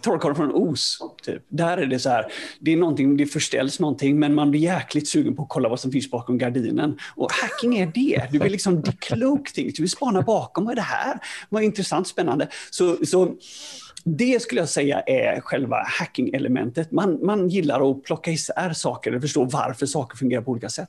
Torrkarlen 0.00 0.36
från 0.36 0.50
Os. 0.54 0.98
Typ. 1.22 1.42
Där 1.48 1.78
är 1.78 1.86
det 1.86 1.98
så 1.98 2.08
här, 2.08 2.26
det 2.60 2.72
är 2.72 2.76
någonting, 2.76 3.16
det 3.16 3.26
förställs 3.26 3.80
någonting 3.80 4.18
men 4.18 4.34
man 4.34 4.50
blir 4.50 4.60
jäkligt 4.60 5.08
sugen 5.08 5.36
på 5.36 5.42
att 5.42 5.48
kolla 5.48 5.68
vad 5.68 5.80
som 5.80 5.92
finns 5.92 6.10
bakom 6.10 6.38
gardinen. 6.38 6.98
Och 7.14 7.32
hacking 7.32 7.78
är 7.78 7.86
det, 7.94 8.28
du 8.32 8.38
vill 8.38 8.52
liksom 8.52 8.82
decloak 8.82 9.52
things, 9.52 9.74
du 9.74 9.82
vill 9.82 9.90
spana 9.90 10.22
bakom, 10.22 10.64
vad 10.64 10.72
är 10.72 10.76
det 10.76 10.82
här? 10.82 11.18
Vad 11.48 11.62
intressant, 11.62 12.08
spännande. 12.08 12.48
Så, 12.70 13.06
så 13.06 13.34
det 14.16 14.42
skulle 14.42 14.60
jag 14.60 14.68
säga 14.68 15.00
är 15.00 15.40
själva 15.40 15.76
hacking-elementet. 15.76 16.90
Man, 16.90 17.26
man 17.26 17.48
gillar 17.48 17.90
att 17.90 18.02
plocka 18.02 18.30
isär 18.30 18.72
saker 18.72 19.14
och 19.14 19.22
förstå 19.22 19.44
varför 19.44 19.86
saker 19.86 20.16
fungerar 20.16 20.42
på 20.42 20.50
olika 20.50 20.68
sätt. 20.68 20.88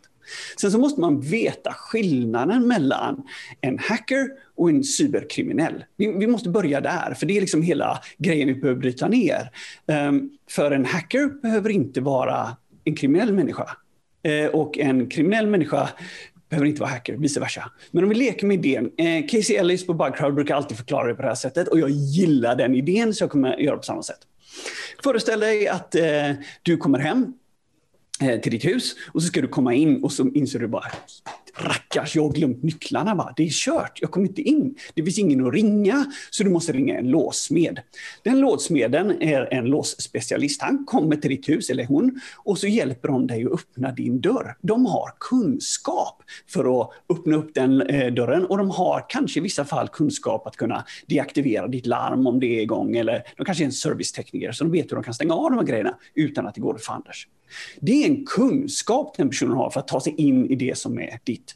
Sen 0.62 0.72
så 0.72 0.78
måste 0.78 1.02
man 1.02 1.22
veta 1.22 1.74
skillnaden 1.74 2.68
mellan 2.68 3.24
en 3.62 3.80
hacker 3.80 4.28
och 4.56 4.70
en 4.70 4.84
cyberkriminell. 4.84 5.84
Vi, 5.98 6.12
vi 6.12 6.28
måste 6.28 6.50
börja 6.50 6.82
där, 6.82 7.14
för 7.14 7.26
det 7.26 7.38
är 7.38 7.42
liksom 7.42 7.62
hela 7.62 8.00
grejen 8.18 8.48
vi 8.48 8.56
behöver 8.56 8.80
bryta 8.80 9.08
ner. 9.08 9.52
Um, 10.08 10.30
för 10.50 10.72
en 10.72 10.86
hacker 10.86 11.42
behöver 11.42 11.70
inte 11.70 12.02
vara 12.02 12.58
en 12.84 12.96
kriminell 12.96 13.34
människa. 13.34 13.66
Uh, 14.28 14.48
och 14.48 14.78
en 14.78 15.10
kriminell 15.10 15.48
människa 15.48 15.90
behöver 16.50 16.68
inte 16.68 16.82
vara 16.82 16.92
hacker, 16.92 17.14
vice 17.18 17.40
versa. 17.40 17.72
Men 17.92 18.04
om 18.04 18.10
vi 18.10 18.16
leker 18.16 18.48
med 18.48 18.66
idén. 18.66 18.92
Eh, 18.98 19.28
Casey 19.28 19.56
Ellis 19.56 19.88
på 19.88 19.94
Bugcrowd 19.94 20.36
brukar 20.36 20.56
alltid 20.56 20.78
förklara 20.78 21.08
det 21.08 21.14
på 21.14 21.22
det 21.22 21.28
här 21.28 21.36
sättet 21.36 21.68
och 21.68 21.80
jag 21.80 21.90
gillar 21.90 22.56
den 22.56 22.76
idén 22.76 23.14
så 23.14 23.24
jag 23.24 23.32
kommer 23.32 23.58
göra 23.58 23.78
på 23.78 23.84
samma 23.84 24.04
sätt. 24.04 24.20
Föreställ 25.04 25.40
dig 25.40 25.68
att 25.68 25.96
eh, 25.96 26.32
du 26.64 26.78
kommer 26.78 27.00
hem 27.00 27.34
eh, 28.22 28.40
till 28.40 28.52
ditt 28.52 28.66
hus 28.66 28.96
och 29.08 29.22
så 29.22 29.28
ska 29.28 29.42
du 29.42 29.48
komma 29.48 29.74
in 29.74 30.04
och 30.04 30.12
så 30.12 30.28
inser 30.28 30.60
du 30.60 30.68
bara 30.68 30.92
Rackars, 31.62 32.16
jag 32.16 32.24
har 32.24 32.32
glömt 32.32 32.64
nycklarna. 32.64 33.16
Va? 33.16 33.34
Det 33.38 33.44
är 33.44 33.50
kört, 33.50 33.98
jag 34.02 34.12
kommer 34.12 34.28
inte 34.28 34.42
in. 34.42 34.76
Det 34.94 35.04
finns 35.04 35.20
ingen 35.20 35.48
att 35.48 35.54
ringa, 35.54 36.06
så 36.30 36.44
du 36.44 36.50
måste 36.50 36.72
ringa 36.72 36.98
en 36.98 37.08
låssmed. 37.08 37.80
Den 38.24 38.40
låssmeden 38.40 39.22
är 39.22 39.54
en 39.54 39.66
låsspecialist. 39.66 40.62
Han 40.62 40.86
kommer 40.86 41.16
till 41.16 41.30
ditt 41.30 41.50
hus, 41.50 41.70
eller 41.70 41.86
hon, 41.86 42.22
och 42.38 42.58
så 42.58 42.68
hjälper 42.68 43.08
de 43.08 43.28
dig 43.28 43.46
att 43.46 43.52
öppna 43.52 43.92
din 43.92 44.22
dörr. 44.22 44.56
De 44.62 44.86
har 44.86 45.12
kunskap 45.20 46.24
för 46.48 46.82
att 46.82 46.90
öppna 47.10 47.36
upp 47.36 47.54
den 47.54 47.82
eh, 47.82 48.14
dörren 48.14 48.46
och 48.46 48.58
de 48.58 48.70
har 48.70 49.06
kanske 49.10 49.40
i 49.40 49.44
vissa 49.44 49.66
fall 49.66 49.88
kunskap 49.88 50.48
att 50.48 50.56
kunna 50.56 50.86
deaktivera 51.08 51.68
ditt 51.68 51.86
larm 51.86 52.28
om 52.28 52.40
det 52.40 52.60
är 52.60 52.62
igång. 52.62 52.96
Eller 52.96 53.24
de 53.38 53.46
kanske 53.46 53.64
är 53.64 53.66
en 53.66 53.72
servicetekniker, 53.72 54.52
så 54.52 54.64
de 54.64 54.72
vet 54.72 54.92
hur 54.92 54.96
de 54.96 55.04
kan 55.04 55.14
stänga 55.14 55.34
av 55.34 55.50
de 55.50 55.60
här 55.60 55.66
grejerna 55.66 55.96
utan 56.16 56.48
att 56.48 56.56
det 56.56 56.62
går 56.62 56.78
fanders. 56.78 57.28
Det 57.80 58.04
är 58.04 58.10
en 58.10 58.26
kunskap 58.26 59.18
den 59.18 59.30
personen 59.30 59.58
har 59.58 59.70
för 59.70 59.80
att 59.80 59.88
ta 59.88 60.02
sig 60.02 60.16
in 60.18 60.52
i 60.52 60.56
det 60.56 60.78
som 60.78 61.00
är 61.00 61.20
ditt 61.24 61.49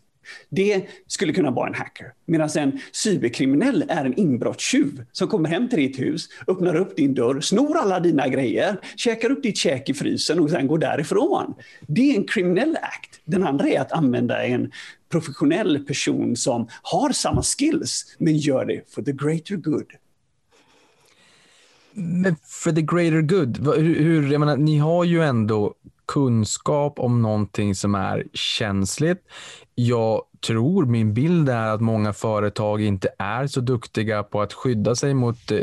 det 0.50 0.86
skulle 1.08 1.34
kunna 1.34 1.52
vara 1.52 1.68
en 1.68 1.74
hacker. 1.74 2.14
Medan 2.26 2.50
en 2.58 2.80
cyberkriminell 2.92 3.86
är 3.90 4.06
en 4.06 4.20
inbrottstjuv 4.20 5.06
som 5.12 5.28
kommer 5.28 5.50
hem 5.50 5.70
till 5.70 5.80
ditt 5.80 6.00
hus, 6.00 6.30
öppnar 6.48 6.76
upp 6.76 6.96
din 6.96 7.14
dörr, 7.14 7.42
snor 7.42 7.78
alla 7.78 8.00
dina 8.00 8.28
grejer, 8.28 8.78
käkar 8.96 9.32
upp 9.32 9.44
ditt 9.44 9.58
käk 9.58 9.90
i 9.90 9.94
frysen 9.94 10.40
och 10.40 10.50
sen 10.50 10.68
går 10.68 10.78
därifrån. 10.78 11.54
Det 11.88 12.12
är 12.12 12.18
en 12.18 12.28
kriminell 12.28 12.78
act. 12.82 13.22
Den 13.26 13.44
andra 13.44 13.68
är 13.68 13.82
att 13.82 13.92
använda 13.92 14.44
en 14.44 14.72
professionell 15.12 15.86
person 15.86 16.36
som 16.36 16.68
har 16.82 17.12
samma 17.12 17.44
skills 17.44 18.16
men 18.18 18.38
gör 18.38 18.66
det 18.66 18.94
for 18.94 19.02
the 19.02 19.12
greater 19.12 19.56
good. 19.56 19.92
Men 21.94 22.36
för 22.44 22.72
the 22.72 22.82
greater 22.82 23.22
good, 23.22 23.78
hur, 23.78 24.32
jag 24.32 24.40
menar, 24.40 24.58
ni 24.58 24.78
har 24.78 25.04
ju 25.04 25.24
ändå 25.24 25.74
kunskap 26.08 27.00
om 27.00 27.22
någonting 27.22 27.76
som 27.76 27.96
är 27.96 28.28
känsligt. 28.34 29.22
Jag 29.76 30.22
tror, 30.44 30.86
min 30.86 31.14
bild 31.14 31.50
är 31.50 31.68
att 31.68 31.82
många 31.82 32.14
företag 32.14 32.82
inte 32.82 33.10
är 33.18 33.48
så 33.48 33.62
duktiga 33.62 34.24
på 34.24 34.42
att 34.42 34.54
skydda 34.54 34.96
sig 34.96 35.14
mot 35.14 35.52
eh, 35.52 35.60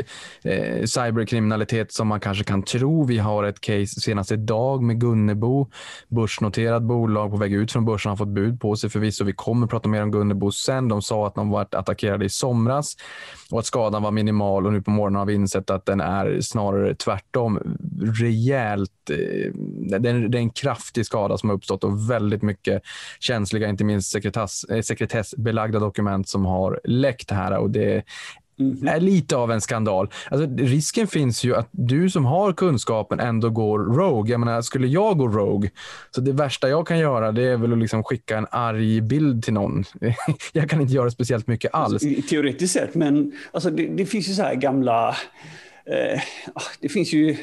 eh, 0.51 0.85
cyberkriminalitet 0.85 1.91
som 1.91 2.07
man 2.07 2.19
kanske 2.19 2.43
kan 2.43 2.63
tro. 2.63 3.03
Vi 3.03 3.17
har 3.17 3.43
ett 3.43 3.61
case 3.61 4.01
senast 4.01 4.31
idag 4.31 4.83
med 4.83 4.99
Gunnebo, 4.99 5.69
börsnoterat 6.07 6.83
bolag 6.83 7.31
på 7.31 7.37
väg 7.37 7.53
ut 7.53 7.71
från 7.71 7.85
börsen 7.85 8.09
har 8.09 8.17
fått 8.17 8.27
bud 8.27 8.61
på 8.61 8.75
sig 8.75 8.89
förvisso. 8.89 9.23
Vi 9.23 9.33
kommer 9.33 9.67
prata 9.67 9.89
mer 9.89 10.03
om 10.03 10.11
Gunnebo 10.11 10.51
sen. 10.51 10.87
De 10.87 11.01
sa 11.01 11.27
att 11.27 11.35
de 11.35 11.49
varit 11.49 11.73
attackerade 11.73 12.25
i 12.25 12.29
somras 12.29 12.95
och 13.51 13.59
att 13.59 13.65
skadan 13.65 14.03
var 14.03 14.11
minimal 14.11 14.65
och 14.65 14.73
nu 14.73 14.81
på 14.81 14.91
morgonen 14.91 15.19
har 15.19 15.25
vi 15.25 15.33
insett 15.33 15.69
att 15.69 15.85
den 15.85 16.01
är 16.01 16.41
snarare 16.41 16.95
tvärtom. 16.95 17.59
Rejält, 18.21 19.09
eh, 19.09 19.51
det 19.99 20.09
är 20.09 20.35
en 20.35 20.49
kraftig 20.49 21.05
skada 21.05 21.37
som 21.37 21.49
har 21.49 21.55
uppstått 21.55 21.83
och 21.83 22.09
väldigt 22.09 22.41
mycket 22.41 22.81
känsliga, 23.19 23.69
inte 23.69 23.83
minst 23.83 24.11
sekretess 24.11 24.65
sekretessbelagda 24.83 25.79
dokument 25.79 26.29
som 26.29 26.45
har 26.45 26.79
läckt 26.83 27.31
här 27.31 27.57
och 27.57 27.69
det 27.69 28.03
Mm. 28.61 28.87
är 28.87 28.99
lite 28.99 29.35
av 29.35 29.51
en 29.51 29.61
skandal. 29.61 30.09
Alltså, 30.29 30.49
risken 30.57 31.07
finns 31.07 31.43
ju 31.43 31.55
att 31.55 31.67
du 31.71 32.09
som 32.09 32.25
har 32.25 32.53
kunskapen 32.53 33.19
ändå 33.19 33.49
går 33.49 33.79
rogue. 33.79 34.31
Jag 34.31 34.39
menar, 34.39 34.61
skulle 34.61 34.87
jag 34.87 35.17
gå 35.17 35.27
rogue, 35.27 35.69
så 36.15 36.21
det 36.21 36.31
värsta 36.31 36.69
jag 36.69 36.87
kan 36.87 36.99
göra 36.99 37.31
det 37.31 37.43
är 37.43 37.57
väl 37.57 37.73
att 37.73 37.79
liksom 37.79 38.03
skicka 38.03 38.37
en 38.37 38.47
arg 38.51 39.01
bild 39.01 39.43
till 39.43 39.53
någon. 39.53 39.83
jag 40.53 40.69
kan 40.69 40.81
inte 40.81 40.93
göra 40.93 41.11
speciellt 41.11 41.47
mycket 41.47 41.73
alls. 41.73 41.93
Alltså, 41.93 42.21
teoretiskt 42.29 42.73
sett, 42.73 42.95
men 42.95 43.31
alltså, 43.51 43.69
det, 43.69 43.87
det 43.87 44.05
finns 44.05 44.29
ju 44.29 44.33
så 44.33 44.41
här 44.41 44.55
gamla... 44.55 45.15
Eh, 45.85 46.19
ah, 46.53 46.61
det 46.79 46.89
finns 46.89 47.13
ju... 47.13 47.37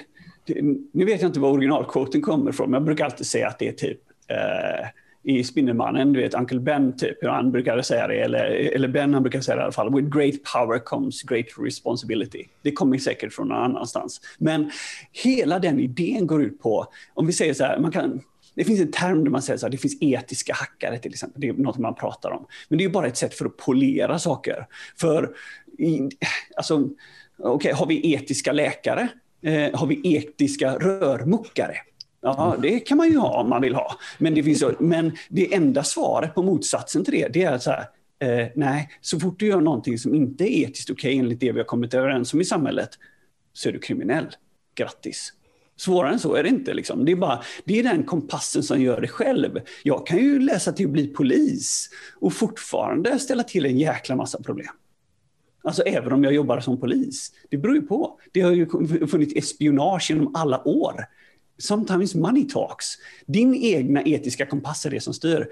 Det, 0.46 0.62
nu 0.92 1.04
vet 1.04 1.20
jag 1.20 1.28
inte 1.28 1.40
var 1.40 1.50
originalquoten 1.50 2.22
kommer 2.22 2.50
ifrån, 2.50 2.70
men 2.70 2.78
jag 2.78 2.84
brukar 2.84 3.04
alltid 3.04 3.26
säga 3.26 3.48
att 3.48 3.58
det 3.58 3.68
är 3.68 3.72
typ 3.72 4.00
eh, 4.28 4.88
i 5.22 5.44
Spindelmannen, 5.44 6.12
du 6.12 6.20
vet 6.20 6.34
Uncle 6.34 6.60
Ben 6.60 6.96
typ, 6.96 7.22
hur 7.22 7.28
han 7.28 7.52
brukade 7.52 7.82
säga 7.82 8.06
det, 8.06 8.20
eller, 8.20 8.44
eller 8.44 8.88
Ben 8.88 9.14
han 9.14 9.22
brukade 9.22 9.44
säga 9.44 9.56
det 9.56 9.60
i 9.60 9.64
alla 9.64 9.72
fall, 9.72 9.94
with 9.94 10.08
great 10.16 10.34
power 10.52 10.78
comes 10.78 11.22
great 11.22 11.46
responsibility. 11.58 12.44
Det 12.62 12.72
kommer 12.72 12.98
säkert 12.98 13.32
från 13.32 13.48
någon 13.48 13.58
annanstans. 13.58 14.20
Men 14.38 14.70
hela 15.12 15.58
den 15.58 15.80
idén 15.80 16.26
går 16.26 16.42
ut 16.42 16.60
på, 16.60 16.86
om 17.14 17.26
vi 17.26 17.32
säger 17.32 17.54
så 17.54 17.64
här, 17.64 17.78
man 17.78 17.90
kan, 17.92 18.20
det 18.54 18.64
finns 18.64 18.80
en 18.80 18.92
term 18.92 19.24
där 19.24 19.30
man 19.30 19.42
säger 19.42 19.58
så 19.58 19.66
här, 19.66 19.70
det 19.70 19.78
finns 19.78 19.98
etiska 20.00 20.54
hackare 20.54 20.98
till 20.98 21.12
exempel. 21.12 21.40
Det 21.40 21.48
är 21.48 21.52
något 21.52 21.78
man 21.78 21.94
pratar 21.94 22.30
om. 22.30 22.46
Men 22.68 22.78
det 22.78 22.84
är 22.84 22.88
bara 22.88 23.06
ett 23.06 23.16
sätt 23.16 23.34
för 23.34 23.44
att 23.44 23.56
polera 23.56 24.18
saker. 24.18 24.66
För, 24.96 25.30
alltså, 26.56 26.76
okej, 27.38 27.54
okay, 27.54 27.72
har 27.72 27.86
vi 27.86 28.14
etiska 28.14 28.52
läkare? 28.52 29.08
Eh, 29.42 29.78
har 29.78 29.86
vi 29.86 30.16
etiska 30.16 30.74
rörmokare? 30.74 31.74
Ja, 32.20 32.56
det 32.62 32.80
kan 32.80 32.96
man 32.96 33.08
ju 33.08 33.18
ha 33.18 33.40
om 33.40 33.48
man 33.48 33.62
vill 33.62 33.74
ha. 33.74 33.98
Men 34.18 34.34
det, 34.34 34.42
finns, 34.42 34.64
men 34.78 35.12
det 35.28 35.54
enda 35.54 35.84
svaret 35.84 36.34
på 36.34 36.42
motsatsen 36.42 37.04
till 37.04 37.14
det, 37.14 37.28
det 37.28 37.42
är 37.42 37.52
att 37.52 37.62
så 37.62 37.70
här, 37.70 37.84
eh, 38.18 38.48
nej, 38.54 38.90
så 39.00 39.20
fort 39.20 39.38
du 39.38 39.46
gör 39.46 39.60
någonting 39.60 39.98
som 39.98 40.14
inte 40.14 40.44
är 40.44 40.68
etiskt 40.68 40.90
okej 40.90 41.10
okay, 41.10 41.18
enligt 41.18 41.40
det 41.40 41.52
vi 41.52 41.58
har 41.58 41.66
kommit 41.66 41.94
överens 41.94 42.34
om 42.34 42.40
i 42.40 42.44
samhället, 42.44 42.90
så 43.52 43.68
är 43.68 43.72
du 43.72 43.78
kriminell. 43.78 44.26
Grattis. 44.74 45.32
Svårare 45.76 46.12
än 46.12 46.18
så 46.18 46.34
är 46.34 46.42
det 46.42 46.48
inte. 46.48 46.74
Liksom. 46.74 47.04
Det, 47.04 47.12
är 47.12 47.16
bara, 47.16 47.42
det 47.64 47.78
är 47.78 47.82
den 47.82 48.02
kompassen 48.02 48.62
som 48.62 48.82
gör 48.82 49.00
det 49.00 49.08
själv. 49.08 49.60
Jag 49.82 50.06
kan 50.06 50.18
ju 50.18 50.38
läsa 50.38 50.72
till 50.72 50.86
att 50.86 50.92
bli 50.92 51.06
polis 51.06 51.90
och 52.20 52.32
fortfarande 52.32 53.18
ställa 53.18 53.42
till 53.42 53.66
en 53.66 53.78
jäkla 53.78 54.16
massa 54.16 54.42
problem. 54.42 54.72
Alltså 55.62 55.82
även 55.82 56.12
om 56.12 56.24
jag 56.24 56.32
jobbar 56.32 56.60
som 56.60 56.80
polis. 56.80 57.32
Det 57.50 57.56
beror 57.56 57.74
ju 57.76 57.82
på. 57.82 58.20
Det 58.32 58.40
har 58.40 58.52
ju 58.52 58.66
funnits 59.06 59.36
espionage 59.36 60.10
genom 60.10 60.34
alla 60.34 60.68
år. 60.68 61.04
Sometimes 61.58 62.14
money 62.14 62.48
talks. 62.48 62.86
Din 63.26 63.54
egna 63.54 64.02
etiska 64.02 64.46
kompass 64.46 64.86
är 64.86 64.90
det 64.90 65.00
som 65.00 65.14
styr. 65.14 65.48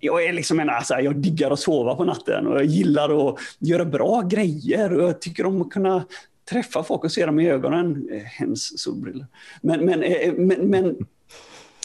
Jag 0.00 0.24
är 0.24 0.32
liksom 0.32 0.60
en, 0.60 0.70
alltså, 0.70 0.94
jag 0.94 1.16
diggar 1.16 1.50
att 1.50 1.60
sova 1.60 1.94
på 1.94 2.04
natten 2.04 2.46
och 2.46 2.56
jag 2.56 2.64
gillar 2.64 3.28
att 3.28 3.38
göra 3.58 3.84
bra 3.84 4.20
grejer 4.20 4.92
och 4.92 5.08
jag 5.08 5.20
tycker 5.20 5.46
om 5.46 5.62
att 5.62 5.70
kunna 5.70 6.04
träffa 6.50 6.82
folk 6.82 7.04
och 7.04 7.12
se 7.12 7.26
dem 7.26 7.40
i 7.40 7.50
ögonen. 7.50 8.08
Eh, 8.12 8.22
hens 8.22 8.80
solbrillor. 8.80 9.26
Men, 9.60 9.84
men, 9.84 10.02
eh, 10.02 10.12
eh, 10.12 10.34
men, 10.34 10.70
men 10.70 11.06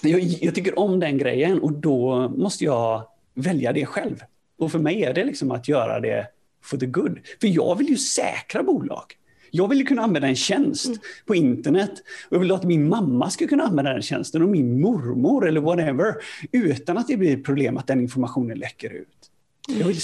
jag, 0.01 0.21
jag, 0.21 0.55
tycker 0.55 0.79
om 0.79 1.00
den 1.00 1.17
grejen 1.17 1.59
och 1.59 1.71
då 1.71 2.29
måste 2.29 2.63
jag 2.63 3.03
välja 3.33 3.74
det 3.74 3.86
själv. 3.86 4.24
Och 4.57 4.71
för 4.71 4.79
mig 4.79 5.03
är 5.03 5.13
det 5.13 5.24
liksom 5.24 5.51
att 5.51 5.67
göra 5.67 6.00
det 6.00 6.27
for 6.63 6.77
the 6.77 6.86
good. 6.86 7.19
För 7.41 7.47
jag 7.47 7.77
vill 7.77 7.89
ju 7.89 7.97
säkra 7.97 8.63
bolag. 8.63 9.03
Jag 9.51 9.68
vill 9.68 9.88
kunna 9.88 10.01
använda 10.01 10.27
en 10.27 10.36
tjänst 10.36 10.88
mm. 10.88 11.00
på 11.25 11.36
internet. 11.36 11.92
Och 12.30 12.36
jag 12.36 12.39
vill 12.39 12.51
att 12.51 12.63
min 12.63 12.89
mamma 12.89 13.30
ska 13.30 13.48
kunna 13.48 13.63
använda 13.63 13.94
den 13.94 14.01
tjänsten 14.01 14.42
och 14.42 14.50
min 14.50 14.82
mormor 14.82 15.48
eller 15.48 15.62
whatever. 15.62 16.16
Utan 16.51 16.98
att 16.98 17.08
det 17.08 17.18
blir 17.18 17.38
ett 17.38 17.46
problem 17.46 17.77
att 17.77 17.88
den 17.88 18.01
informationen 18.01 18.58
läcker 18.58 18.94
ut. 18.94 19.18
Jag 19.70 19.88
vill, 19.88 19.98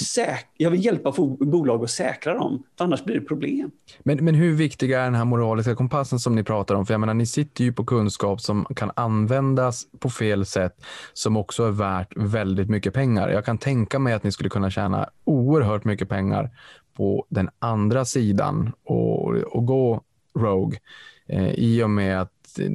jag 0.57 0.71
vill 0.71 0.85
hjälpa 0.85 1.11
bolag 1.39 1.83
att 1.83 1.89
säkra 1.89 2.33
dem, 2.33 2.63
för 2.77 2.85
annars 2.85 3.03
blir 3.03 3.15
det 3.15 3.21
problem. 3.25 3.71
Men, 4.03 4.25
men 4.25 4.35
hur 4.35 4.53
viktig 4.53 4.91
är 4.91 5.03
den 5.03 5.15
här 5.15 5.25
moraliska 5.25 5.75
kompassen 5.75 6.19
som 6.19 6.35
ni 6.35 6.43
pratar 6.43 6.75
om? 6.75 6.85
För 6.85 6.93
jag 6.93 7.01
menar, 7.01 7.13
ni 7.13 7.25
sitter 7.25 7.63
ju 7.63 7.73
på 7.73 7.85
kunskap 7.85 8.41
som 8.41 8.65
kan 8.65 8.91
användas 8.95 9.83
på 9.99 10.09
fel 10.09 10.45
sätt, 10.45 10.85
som 11.13 11.37
också 11.37 11.63
är 11.63 11.71
värt 11.71 12.13
väldigt 12.15 12.69
mycket 12.69 12.93
pengar. 12.93 13.29
Jag 13.29 13.45
kan 13.45 13.57
tänka 13.57 13.99
mig 13.99 14.13
att 14.13 14.23
ni 14.23 14.31
skulle 14.31 14.49
kunna 14.49 14.69
tjäna 14.69 15.09
oerhört 15.23 15.85
mycket 15.85 16.09
pengar 16.09 16.49
på 16.93 17.25
den 17.29 17.49
andra 17.59 18.05
sidan 18.05 18.71
och, 18.83 19.29
och 19.29 19.65
gå 19.65 20.01
Rogue 20.39 20.79
eh, 21.27 21.53
i 21.53 21.83
och 21.83 21.89
med 21.89 22.21
att 22.21 22.59
eh, 22.59 22.69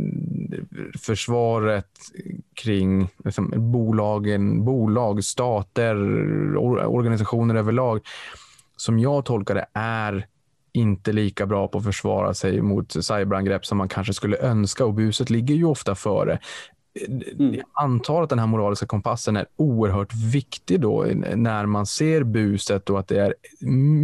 försvaret 0.99 1.91
kring 2.55 3.09
liksom, 3.25 3.53
bolagen, 3.57 4.65
bolag, 4.65 5.25
stater, 5.25 5.97
organisationer 6.87 7.55
överlag 7.55 8.01
som 8.77 8.99
jag 8.99 9.25
tolkar 9.25 9.55
det 9.55 9.67
är 9.73 10.27
inte 10.73 11.13
lika 11.13 11.47
bra 11.47 11.69
på 11.69 11.79
att 11.79 11.85
försvara 11.85 12.35
sig 12.35 12.61
mot 12.63 12.93
cyberangrepp 12.93 13.67
som 13.67 13.79
man 13.79 13.89
kanske 13.89 14.15
skulle 14.15 14.39
önska 14.39 14.85
och 14.85 14.95
buset 14.95 15.31
ligger 15.31 15.55
ju 15.55 15.65
ofta 15.65 15.95
före. 15.95 16.39
Mm. 17.07 17.55
Jag 17.55 17.65
antar 17.73 18.23
att 18.23 18.31
den 18.31 18.39
här 18.39 18.47
moraliska 18.47 18.87
kompassen 18.87 19.37
är 19.37 19.47
oerhört 19.57 20.15
viktig 20.15 20.81
då 20.81 21.07
när 21.35 21.67
man 21.67 21.87
ser 21.87 22.23
buset 22.23 22.91
och 22.91 22.99
att 22.99 23.09
det 23.09 23.21
är 23.21 23.35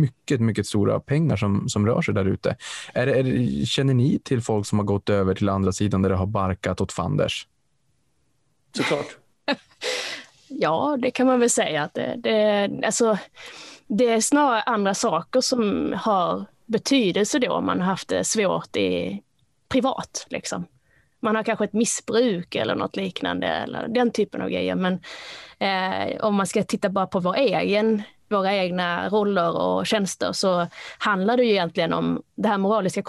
mycket, 0.00 0.40
mycket 0.40 0.66
stora 0.66 1.00
pengar 1.00 1.36
som, 1.36 1.68
som 1.68 1.86
rör 1.86 2.02
sig 2.02 2.14
där 2.14 2.24
ute. 2.24 2.56
Är, 2.94 3.06
är, 3.06 3.64
känner 3.64 3.94
ni 3.94 4.18
till 4.18 4.42
folk 4.42 4.66
som 4.66 4.78
har 4.78 4.86
gått 4.86 5.10
över 5.10 5.34
till 5.34 5.48
andra 5.48 5.72
sidan 5.72 6.02
där 6.02 6.10
det 6.10 6.16
har 6.16 6.26
barkat 6.26 6.80
åt 6.80 6.92
fanders? 6.92 7.48
Såklart. 8.76 9.16
ja, 10.48 10.98
det 11.02 11.10
kan 11.10 11.26
man 11.26 11.40
väl 11.40 11.50
säga. 11.50 11.82
att 11.82 11.94
det, 11.94 12.16
det, 12.18 12.70
alltså, 12.86 13.18
det 13.86 14.08
är 14.08 14.20
snarare 14.20 14.62
andra 14.62 14.94
saker 14.94 15.40
som 15.40 15.92
har 15.96 16.44
betydelse 16.66 17.38
då 17.38 17.52
om 17.52 17.66
man 17.66 17.80
har 17.80 17.86
haft 17.86 18.08
det 18.08 18.24
svårt 18.24 18.76
i 18.76 19.22
privat. 19.68 20.26
Liksom 20.30 20.66
man 21.24 21.36
har 21.36 21.42
kanske 21.42 21.64
ett 21.64 21.72
missbruk 21.72 22.54
eller 22.54 22.74
något 22.74 22.96
liknande, 22.96 23.46
eller 23.46 23.88
den 23.88 24.10
typen 24.10 24.42
av 24.42 24.48
grejer. 24.48 24.74
Men 24.74 25.00
eh, 25.58 26.24
om 26.24 26.34
man 26.34 26.46
ska 26.46 26.62
titta 26.62 26.88
bara 26.88 27.06
på 27.06 27.20
vår 27.20 27.36
egen, 27.36 28.02
våra 28.28 28.54
egna 28.54 29.08
roller 29.08 29.56
och 29.56 29.86
tjänster 29.86 30.32
så 30.32 30.66
handlar 30.98 31.36
det 31.36 31.44
ju 31.44 31.50
egentligen 31.50 31.92
om, 31.92 32.22
det 32.34 32.48
här 32.48 32.58
moraliska 32.58 33.02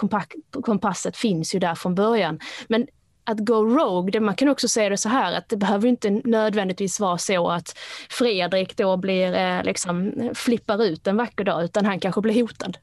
kompasset 0.50 1.16
finns 1.16 1.54
ju 1.54 1.58
där 1.58 1.74
från 1.74 1.94
början. 1.94 2.40
Men 2.68 2.86
att 3.24 3.38
gå 3.38 3.64
rogue, 3.64 4.10
det, 4.10 4.20
man 4.20 4.34
kan 4.34 4.48
också 4.48 4.68
säga 4.68 4.88
det 4.88 4.96
så 4.96 5.08
här 5.08 5.32
att 5.32 5.48
det 5.48 5.56
behöver 5.56 5.88
inte 5.88 6.10
nödvändigtvis 6.10 7.00
vara 7.00 7.18
så 7.18 7.48
att 7.48 7.78
Fredrik 8.10 8.76
då 8.76 8.96
blir, 8.96 9.34
eh, 9.34 9.62
liksom, 9.62 10.12
flippar 10.34 10.82
ut 10.82 11.06
en 11.06 11.16
vacker 11.16 11.44
dag, 11.44 11.64
utan 11.64 11.86
han 11.86 12.00
kanske 12.00 12.20
blir 12.20 12.42
hotad. 12.42 12.78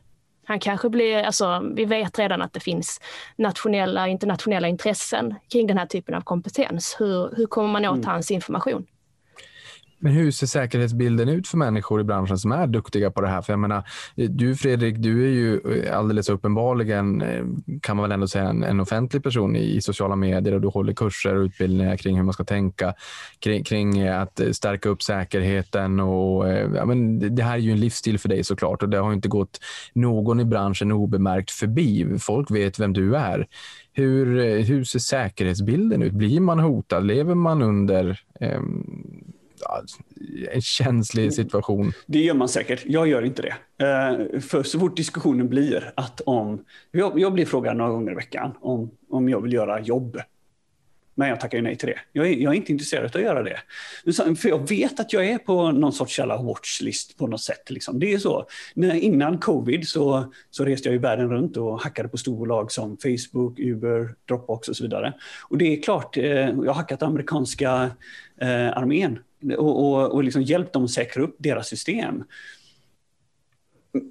Han 0.46 0.60
kanske 0.60 0.90
blir, 0.90 1.24
alltså, 1.24 1.72
vi 1.76 1.86
vet 1.86 2.20
redan 2.20 2.42
att 2.42 2.54
det 2.54 2.60
finns 2.60 3.02
nationella 3.36 4.08
internationella 4.08 4.68
intressen 4.68 5.36
kring 5.52 5.68
den 5.68 5.78
här 5.78 5.86
typen 5.86 6.16
av 6.16 6.22
kompetens. 6.22 6.96
Hur, 7.00 7.36
hur 7.36 7.46
kommer 7.46 7.70
man 7.70 7.86
åt 7.86 7.96
mm. 7.96 8.08
hans 8.08 8.32
information? 8.32 8.86
Men 10.04 10.14
hur 10.14 10.32
ser 10.32 10.48
säkerhetsbilden 10.48 11.30
ut 11.30 11.48
för 11.48 11.58
människor 11.58 12.02
i 12.02 12.04
branschen 12.04 12.38
som 12.38 12.52
är 12.52 12.68
duktiga 12.68 13.12
på 13.12 13.22
det 13.22 13.28
här? 13.28 13.42
För 13.42 13.54
jag 13.54 13.60
menar, 13.60 13.84
du 14.16 14.56
Fredrik, 14.56 14.96
du 14.98 15.26
är 15.26 15.30
ju 15.30 15.62
alldeles 15.90 16.30
uppenbarligen, 16.30 17.22
eh, 17.22 17.46
kan 17.82 17.98
man 17.98 18.04
väl 18.04 18.12
ändå 18.12 18.28
säga, 18.28 18.50
en, 18.50 18.64
en 18.64 18.80
offentlig 18.80 19.24
person 19.24 19.56
i, 19.56 19.76
i, 19.76 19.82
sociala 19.82 20.16
medier 20.16 20.54
och 20.54 20.62
du 20.62 20.68
håller 20.68 20.94
kurser 20.94 21.36
och 21.36 21.44
utbildningar 21.44 21.98
kring 21.98 22.16
hur 22.16 22.24
man 22.24 22.34
ska 22.34 22.44
tänka 22.44 22.94
kring, 23.40 23.64
kring 23.64 24.00
eh, 24.00 24.22
att 24.22 24.42
stärka 24.52 24.90
upp 24.90 25.02
säkerheten. 25.02 26.00
Och, 26.00 26.50
eh, 26.50 26.70
ja, 26.76 26.86
men 26.86 27.20
det 27.36 27.44
här 27.44 27.54
är 27.54 27.58
ju 27.58 27.72
en 27.72 27.80
livsstil 27.80 28.20
för 28.20 28.30
dig 28.30 28.44
såklart 28.44 28.84
och 28.84 28.90
det 28.90 28.98
har 28.98 29.14
inte 29.14 29.28
gått 29.28 29.60
någon 29.94 30.40
i 30.40 30.46
branschen 30.46 30.92
obemärkt 30.92 31.52
förbi. 31.52 32.20
Folk 32.20 32.52
vet 32.52 32.80
vem 32.80 32.94
du 32.94 33.16
är. 33.16 33.48
Hur, 33.94 34.60
hur 34.62 34.84
ser 34.84 35.00
säkerhetsbilden 35.00 36.02
ut? 36.02 36.14
Blir 36.14 36.40
man 36.40 36.60
hotad? 36.60 37.06
Lever 37.06 37.36
man 37.36 37.62
under 37.62 38.20
eh, 38.40 38.62
en 40.52 40.62
känslig 40.62 41.34
situation? 41.34 41.92
Det 42.06 42.20
gör 42.20 42.34
man 42.34 42.50
säkert. 42.50 42.84
Jag 42.86 43.08
gör 43.08 43.22
inte 43.22 43.42
det. 43.42 43.56
Eh, 43.86 44.40
för 44.40 44.64
så 44.64 44.80
fort 44.80 44.98
diskussionen 44.98 45.50
blir 45.50 45.94
att 45.96 46.22
om... 46.22 46.66
Jag, 46.92 47.20
jag 47.20 47.34
blir 47.34 47.46
frågad 47.46 47.78
några 47.78 47.92
gånger 47.92 48.12
i 48.12 48.16
veckan 48.16 48.52
om, 48.62 48.92
om 49.10 49.30
jag 49.30 49.42
vill 49.42 49.54
göra 49.54 49.82
jobb 49.82 50.22
men 51.16 51.30
jag 51.30 51.40
tackar 51.40 51.62
nej 51.62 51.76
till 51.76 51.88
det. 51.88 52.00
Jag 52.12 52.28
är, 52.28 52.32
jag 52.32 52.54
är, 52.54 52.58
inte 52.58 52.72
intresserad 52.72 53.04
av 53.04 53.12
att 53.16 53.22
göra 53.22 53.44
det. 53.44 53.60
För 54.36 54.50
jag 54.50 54.70
vet 54.70 55.00
att 55.00 55.14
jag 55.14 55.26
är 55.26 55.38
på 55.38 55.72
någon 55.72 55.94
sorts 55.94 56.20
jävla 56.20 56.42
watchlist 56.42 57.18
på 57.18 57.28
något 57.28 57.42
sätt. 57.42 57.70
Liksom. 57.70 58.00
Det 58.00 58.14
är 58.14 58.18
så. 58.18 58.46
När, 58.76 58.96
innan 58.96 59.38
covid 59.38 59.88
så, 59.88 60.34
så 60.52 60.66
reste 60.66 60.90
jag 60.90 60.94
ju 60.94 61.00
världen 61.00 61.30
runt 61.30 61.58
och 61.58 61.82
hackade 61.82 62.10
på 62.10 62.18
storbolag 62.18 62.72
som 62.72 62.98
Facebook, 62.98 63.60
Uber, 63.60 64.16
Dropbox 64.28 64.70
och 64.70 64.76
så 64.76 64.84
vidare. 64.84 65.14
Och 65.50 65.58
det 65.58 65.66
är 65.66 65.82
klart, 65.82 66.18
eh, 66.18 66.26
jag 66.26 66.66
har 66.66 66.74
hackat 66.74 67.04
amerikanska 67.04 67.92
eh, 68.42 68.78
armén 68.78 69.20
och, 69.58 69.86
och, 69.86 70.12
och 70.12 70.24
liksom 70.24 70.42
hjälpt 70.42 70.74
dem 70.74 70.84
att 70.84 70.92
säkra 70.92 71.24
upp 71.24 71.36
deras 71.40 71.68
system. 71.68 72.24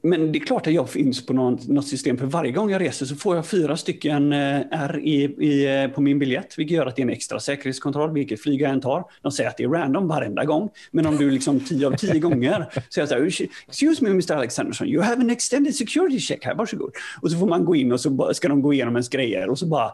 Men 0.02 0.32
det 0.32 0.38
är 0.38 0.40
klart 0.40 0.66
att 0.66 0.72
jag 0.72 0.90
finns 0.90 1.26
på 1.26 1.32
något, 1.32 1.68
något, 1.68 1.88
system, 1.88 2.18
för 2.18 2.26
varje 2.26 2.52
gång 2.52 2.70
jag 2.70 2.80
reser 2.80 3.06
så 3.06 3.16
får 3.16 3.36
jag 3.36 3.46
fyra 3.46 3.76
stycken 3.76 4.32
eh, 4.32 4.60
R 4.70 5.00
i, 5.02 5.22
i, 5.22 5.88
på 5.94 6.00
min 6.00 6.18
biljett, 6.18 6.58
vilket 6.58 6.76
gör 6.76 6.86
att 6.86 6.96
det 6.96 7.02
är 7.02 7.04
en 7.04 7.12
extra 7.12 7.40
säkerhetskontroll, 7.40 8.12
vilket 8.12 8.42
flyg 8.42 8.60
jag 8.60 8.70
än 8.70 8.80
tar. 8.80 9.04
De 9.22 9.32
säger 9.32 9.50
att 9.50 9.56
det 9.56 9.64
är 9.64 9.68
random 9.68 10.08
varenda 10.08 10.44
gång, 10.44 10.70
men 10.90 11.06
om 11.06 11.16
du 11.16 11.30
liksom 11.30 11.60
tio 11.60 11.86
av 11.86 11.96
tio 11.96 12.18
gånger 12.18 12.66
säger 12.94 13.06
så 13.06 13.14
här, 13.14 13.48
excuse 13.68 14.04
me 14.04 14.10
Mr 14.10 14.32
Alexandersson, 14.32 14.88
you 14.88 15.02
have 15.02 15.20
an 15.20 15.30
extended 15.30 15.74
security 15.74 16.18
check 16.18 16.44
här, 16.44 16.54
varsågod. 16.54 16.92
Och 17.22 17.30
så 17.30 17.38
får 17.38 17.46
man 17.46 17.64
gå 17.64 17.76
in 17.76 17.92
och 17.92 18.00
så 18.00 18.30
ska 18.34 18.48
de 18.48 18.62
gå 18.62 18.72
igenom 18.72 18.94
ens 18.94 19.08
grejer 19.08 19.48
och 19.48 19.58
så 19.58 19.66
bara, 19.66 19.92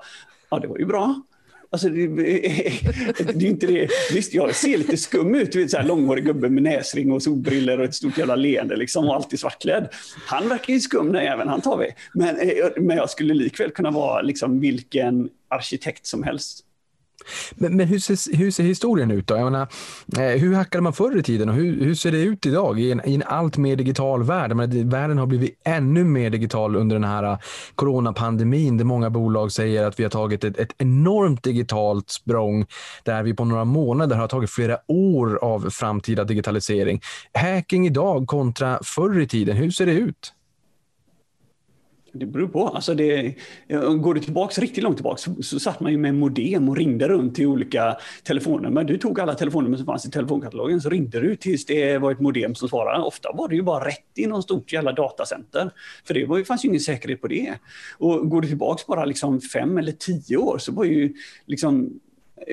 ja 0.50 0.58
det 0.58 0.68
var 0.68 0.78
ju 0.78 0.86
bra. 0.86 1.22
Alltså, 1.70 1.88
det, 1.88 2.06
det, 2.06 3.44
är 3.44 3.44
inte 3.44 3.66
det. 3.66 3.88
Visst, 4.12 4.34
jag 4.34 4.54
ser 4.54 4.78
lite 4.78 4.96
skum 4.96 5.34
ut. 5.34 5.52
Du 5.52 5.62
vet, 5.62 5.70
så 5.70 5.76
här, 5.76 5.84
långhårig 5.84 6.24
gubbe 6.24 6.48
med 6.48 6.62
näsring 6.62 7.12
och 7.12 7.22
solbriller 7.22 7.78
och 7.78 7.84
ett 7.84 7.94
stort 7.94 8.18
jävla 8.18 8.36
leende 8.36 8.76
liksom, 8.76 9.08
och 9.08 9.14
alltid 9.14 9.40
svartklädd. 9.40 9.88
Han 10.26 10.48
verkar 10.48 10.72
ju 10.74 10.80
skum 10.80 11.12
den 11.12 11.24
jäveln, 11.24 11.48
han 11.48 11.60
tar 11.60 11.78
vi. 11.78 11.90
Men, 12.14 12.36
eh, 12.36 12.66
men 12.76 12.96
jag 12.96 13.10
skulle 13.10 13.34
likväl 13.34 13.70
kunna 13.70 13.90
vara 13.90 14.22
liksom, 14.22 14.60
vilken 14.60 15.28
arkitekt 15.48 16.06
som 16.06 16.22
helst. 16.22 16.64
Men, 17.54 17.76
men 17.76 17.86
hur, 17.86 17.98
ser, 17.98 18.36
hur 18.36 18.50
ser 18.50 18.64
historien 18.64 19.10
ut 19.10 19.26
då? 19.26 19.36
Jag 19.36 19.44
menar, 19.44 19.68
eh, 20.18 20.40
hur 20.40 20.54
hackade 20.54 20.82
man 20.82 20.92
förr 20.92 21.18
i 21.18 21.22
tiden 21.22 21.48
och 21.48 21.54
hur, 21.54 21.84
hur 21.84 21.94
ser 21.94 22.12
det 22.12 22.18
ut 22.18 22.46
idag 22.46 22.80
i 22.80 22.92
en, 22.92 23.08
i 23.08 23.14
en 23.14 23.22
allt 23.26 23.56
mer 23.56 23.76
digital 23.76 24.22
värld? 24.22 24.56
Men 24.56 24.88
världen 24.88 25.18
har 25.18 25.26
blivit 25.26 25.60
ännu 25.64 26.04
mer 26.04 26.30
digital 26.30 26.76
under 26.76 26.96
den 26.96 27.04
här 27.04 27.22
eh, 27.22 27.38
coronapandemin 27.74 28.76
där 28.76 28.84
många 28.84 29.10
bolag 29.10 29.52
säger 29.52 29.84
att 29.84 29.98
vi 29.98 30.02
har 30.02 30.10
tagit 30.10 30.44
ett, 30.44 30.58
ett 30.58 30.74
enormt 30.78 31.42
digitalt 31.42 32.10
språng 32.10 32.66
där 33.04 33.22
vi 33.22 33.34
på 33.34 33.44
några 33.44 33.64
månader 33.64 34.16
har 34.16 34.28
tagit 34.28 34.50
flera 34.50 34.78
år 34.86 35.38
av 35.42 35.70
framtida 35.70 36.24
digitalisering. 36.24 37.00
Hacking 37.32 37.86
idag 37.86 38.26
kontra 38.26 38.78
förr 38.84 39.20
i 39.20 39.28
tiden, 39.28 39.56
hur 39.56 39.70
ser 39.70 39.86
det 39.86 39.92
ut? 39.92 40.34
Det 42.12 42.26
beror 42.26 42.48
på. 42.48 42.68
Alltså 42.68 42.94
det, 42.94 43.34
eh, 43.68 43.80
går 43.80 44.14
du 44.14 44.20
tillbaka 44.20 44.60
riktigt 44.60 44.84
långt 44.84 44.96
tillbaka 44.96 45.16
så, 45.16 45.42
så 45.42 45.60
satt 45.60 45.80
man 45.80 45.92
ju 45.92 45.98
med 45.98 46.14
modem 46.14 46.68
och 46.68 46.76
ringde 46.76 47.08
runt 47.08 47.34
till 47.34 47.46
olika 47.46 47.96
telefonnummer. 48.22 48.84
Du 48.84 48.98
tog 48.98 49.20
alla 49.20 49.34
telefonnummer 49.34 49.76
som 49.76 49.86
fanns 49.86 50.06
i 50.06 50.10
telefonkatalogen 50.10 50.80
så 50.80 50.88
ringde 50.88 51.20
du 51.20 51.36
tills 51.36 51.66
det 51.66 51.98
var 51.98 52.12
ett 52.12 52.20
modem 52.20 52.54
som 52.54 52.68
svarade. 52.68 53.02
Ofta 53.02 53.32
var 53.32 53.48
det 53.48 53.54
ju 53.54 53.62
bara 53.62 53.84
rätt 53.84 54.12
i 54.16 54.26
någon 54.26 54.42
stort 54.42 54.72
jävla 54.72 54.92
datacenter. 54.92 55.70
För 56.04 56.14
det 56.14 56.26
var, 56.26 56.44
fanns 56.44 56.64
ju 56.64 56.68
ingen 56.68 56.80
säkerhet 56.80 57.20
på 57.20 57.28
det. 57.28 57.54
Och 57.98 58.30
går 58.30 58.40
du 58.40 58.48
tillbaka 58.48 58.82
bara 58.88 59.04
liksom 59.04 59.40
fem 59.40 59.78
eller 59.78 59.92
tio 59.92 60.36
år 60.36 60.58
så 60.58 60.72
var 60.72 60.84
ju 60.84 61.14
liksom 61.46 62.00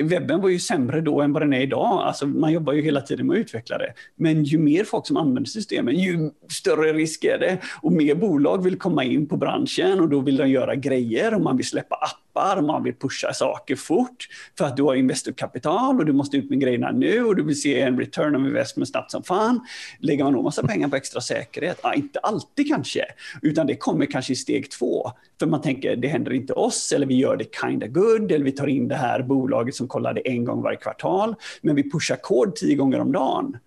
webben 0.04 0.42
var 0.42 0.50
ju 0.50 0.60
sämre 0.60 1.01
då 1.01 1.22
än 1.22 1.34
vad 1.34 1.42
den 1.42 1.54
är 1.54 1.62
idag. 1.62 2.01
Alltså 2.04 2.27
man 2.27 2.51
jobbar 2.51 2.74
ju 2.74 2.82
hela 2.82 3.01
tiden 3.01 3.27
med 3.27 3.36
att 3.36 3.39
utveckla 3.39 3.77
det. 3.77 3.94
Men 4.15 4.44
ju 4.44 4.58
mer 4.58 4.84
folk 4.84 5.08
som 5.08 5.18
använder 5.18 5.50
systemen, 5.50 5.96
ju 5.96 6.32
större 6.51 6.94
risk 6.94 7.24
är 7.24 7.39
det. 7.39 7.58
Och 7.82 7.92
mer 7.92 8.15
bolag 8.15 8.63
vill 8.63 8.77
komma 8.77 9.04
in 9.04 9.27
på 9.27 9.38
branschen 9.38 10.00
och 10.00 10.10
då 10.10 10.20
vill 10.20 10.38
de 10.38 10.50
göra 10.50 10.75
grejer 10.75 11.33
och 11.33 11.42
man 11.42 11.57
vill 11.57 11.68
släppa 11.68 11.96
appar 11.96 12.25
appar, 12.36 12.62
man 12.62 12.84
vill 12.84 12.94
pusha 12.94 13.34
saker 13.34 13.76
fort 13.76 14.28
för 14.58 14.66
att 14.66 14.78
du 14.78 14.84
har 14.84 14.96
investerkapital 14.96 16.00
och 16.00 16.06
du 16.06 16.14
måste 16.14 16.38
ut 16.38 16.50
med 16.50 16.60
grejerna 16.60 16.92
nu 16.92 17.24
och 17.24 17.36
du 17.36 17.44
vill 17.44 17.62
se 17.62 17.82
en 17.82 18.00
return 18.00 18.36
of 18.36 18.48
investment 18.48 18.90
snabbt 18.90 19.12
som 19.12 19.24
fan. 19.24 19.60
Lägger 20.00 20.24
man 20.24 20.34
nog 20.34 20.44
massa 20.44 20.68
pengar 20.68 20.88
på 20.88 20.96
extra 20.96 21.22
säkerhet? 21.22 21.80
Ja, 21.84 21.94
inte 21.94 22.20
alltid 22.20 22.68
kanske, 22.68 23.06
utan 23.42 23.68
det 23.68 23.76
kommer 23.76 24.06
kanske 24.06 24.34
i 24.34 24.36
steg 24.36 24.72
två. 24.72 25.12
För 25.40 25.48
man 25.48 25.62
tänker, 25.62 25.96
det 25.96 26.08
händer 26.08 26.34
inte 26.34 26.54
oss, 26.54 26.92
eller 26.92 27.06
vi 27.06 27.16
gör 27.16 27.38
det 27.38 27.56
kinda 27.62 27.88
good, 27.88 28.32
eller 28.32 28.46
vi 28.46 28.52
tar 28.52 28.68
in 28.68 28.88
det 28.88 28.96
här 28.96 29.24
bolaget 29.24 29.76
som 29.76 29.88
kollar 29.88 30.14
det 30.14 30.30
en 30.30 30.46
gång 30.46 30.62
varje 30.62 30.78
kvartal, 30.78 31.36
men 31.62 31.76
vi 31.76 31.92
pushar 31.92 32.16
kod 32.16 32.56
tio 32.56 32.76
gånger 32.76 33.00
om 33.00 33.12
dagen 33.12 33.58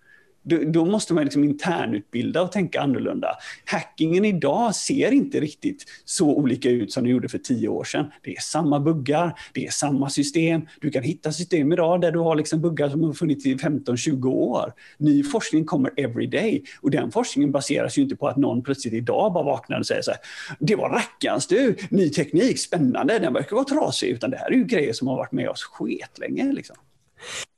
då, 0.43 0.85
måste 0.85 1.13
man 1.13 1.23
liksom 1.23 1.43
internutbilda 1.43 2.41
och 2.41 2.51
tänka 2.51 2.81
annorlunda. 2.81 3.35
Hackingen 3.65 4.25
idag 4.25 4.75
ser 4.75 5.11
inte 5.11 5.39
riktigt 5.39 5.85
så 6.05 6.27
olika 6.27 6.69
ut 6.69 6.91
som 6.91 7.03
det 7.03 7.09
gjorde 7.09 7.29
för 7.29 7.37
tio 7.37 7.67
år 7.67 7.83
sedan. 7.83 8.05
Det 8.23 8.31
är 8.31 8.41
samma 8.41 8.79
buggar, 8.79 9.39
det 9.53 9.65
är 9.65 9.71
samma 9.71 10.09
system. 10.09 10.61
Du 10.81 10.91
kan 10.91 11.03
hitta 11.03 11.31
system 11.31 11.73
idag 11.73 12.01
där 12.01 12.11
du 12.11 12.19
har 12.19 12.35
liksom 12.35 12.61
buggar 12.61 12.89
som 12.89 13.03
har 13.03 13.13
funnits 13.13 13.45
i 13.45 13.55
15-20 13.55 14.25
år. 14.25 14.73
Ny 14.97 15.23
forskning 15.23 15.65
kommer 15.65 15.91
every 15.97 16.27
day 16.27 16.63
och 16.81 16.91
den 16.91 17.11
forskningen 17.11 17.51
baseras 17.51 17.97
ju 17.97 18.01
inte 18.01 18.15
på 18.15 18.27
att 18.27 18.37
någon 18.37 18.63
plötsligt 18.63 18.93
idag 18.93 19.33
bara 19.33 19.43
vaknar 19.43 19.79
och 19.79 19.85
säger 19.85 20.01
så 20.01 20.11
här, 20.11 20.19
det 20.59 20.75
var 20.75 20.89
rackarns 20.89 21.47
du, 21.47 21.75
ny 21.89 22.09
teknik, 22.09 22.59
spännande, 22.59 23.19
den 23.19 23.33
verkar 23.33 23.55
vara 23.55 23.65
trasig, 23.65 24.09
utan 24.09 24.31
det 24.31 24.37
här 24.37 24.51
är 24.51 24.55
ju 24.55 24.63
grejer 24.63 24.93
som 24.93 25.07
har 25.07 25.15
varit 25.15 25.31
med 25.31 25.49
oss 25.49 25.63
sketlänge. 25.63 26.53
Liksom. 26.53 26.75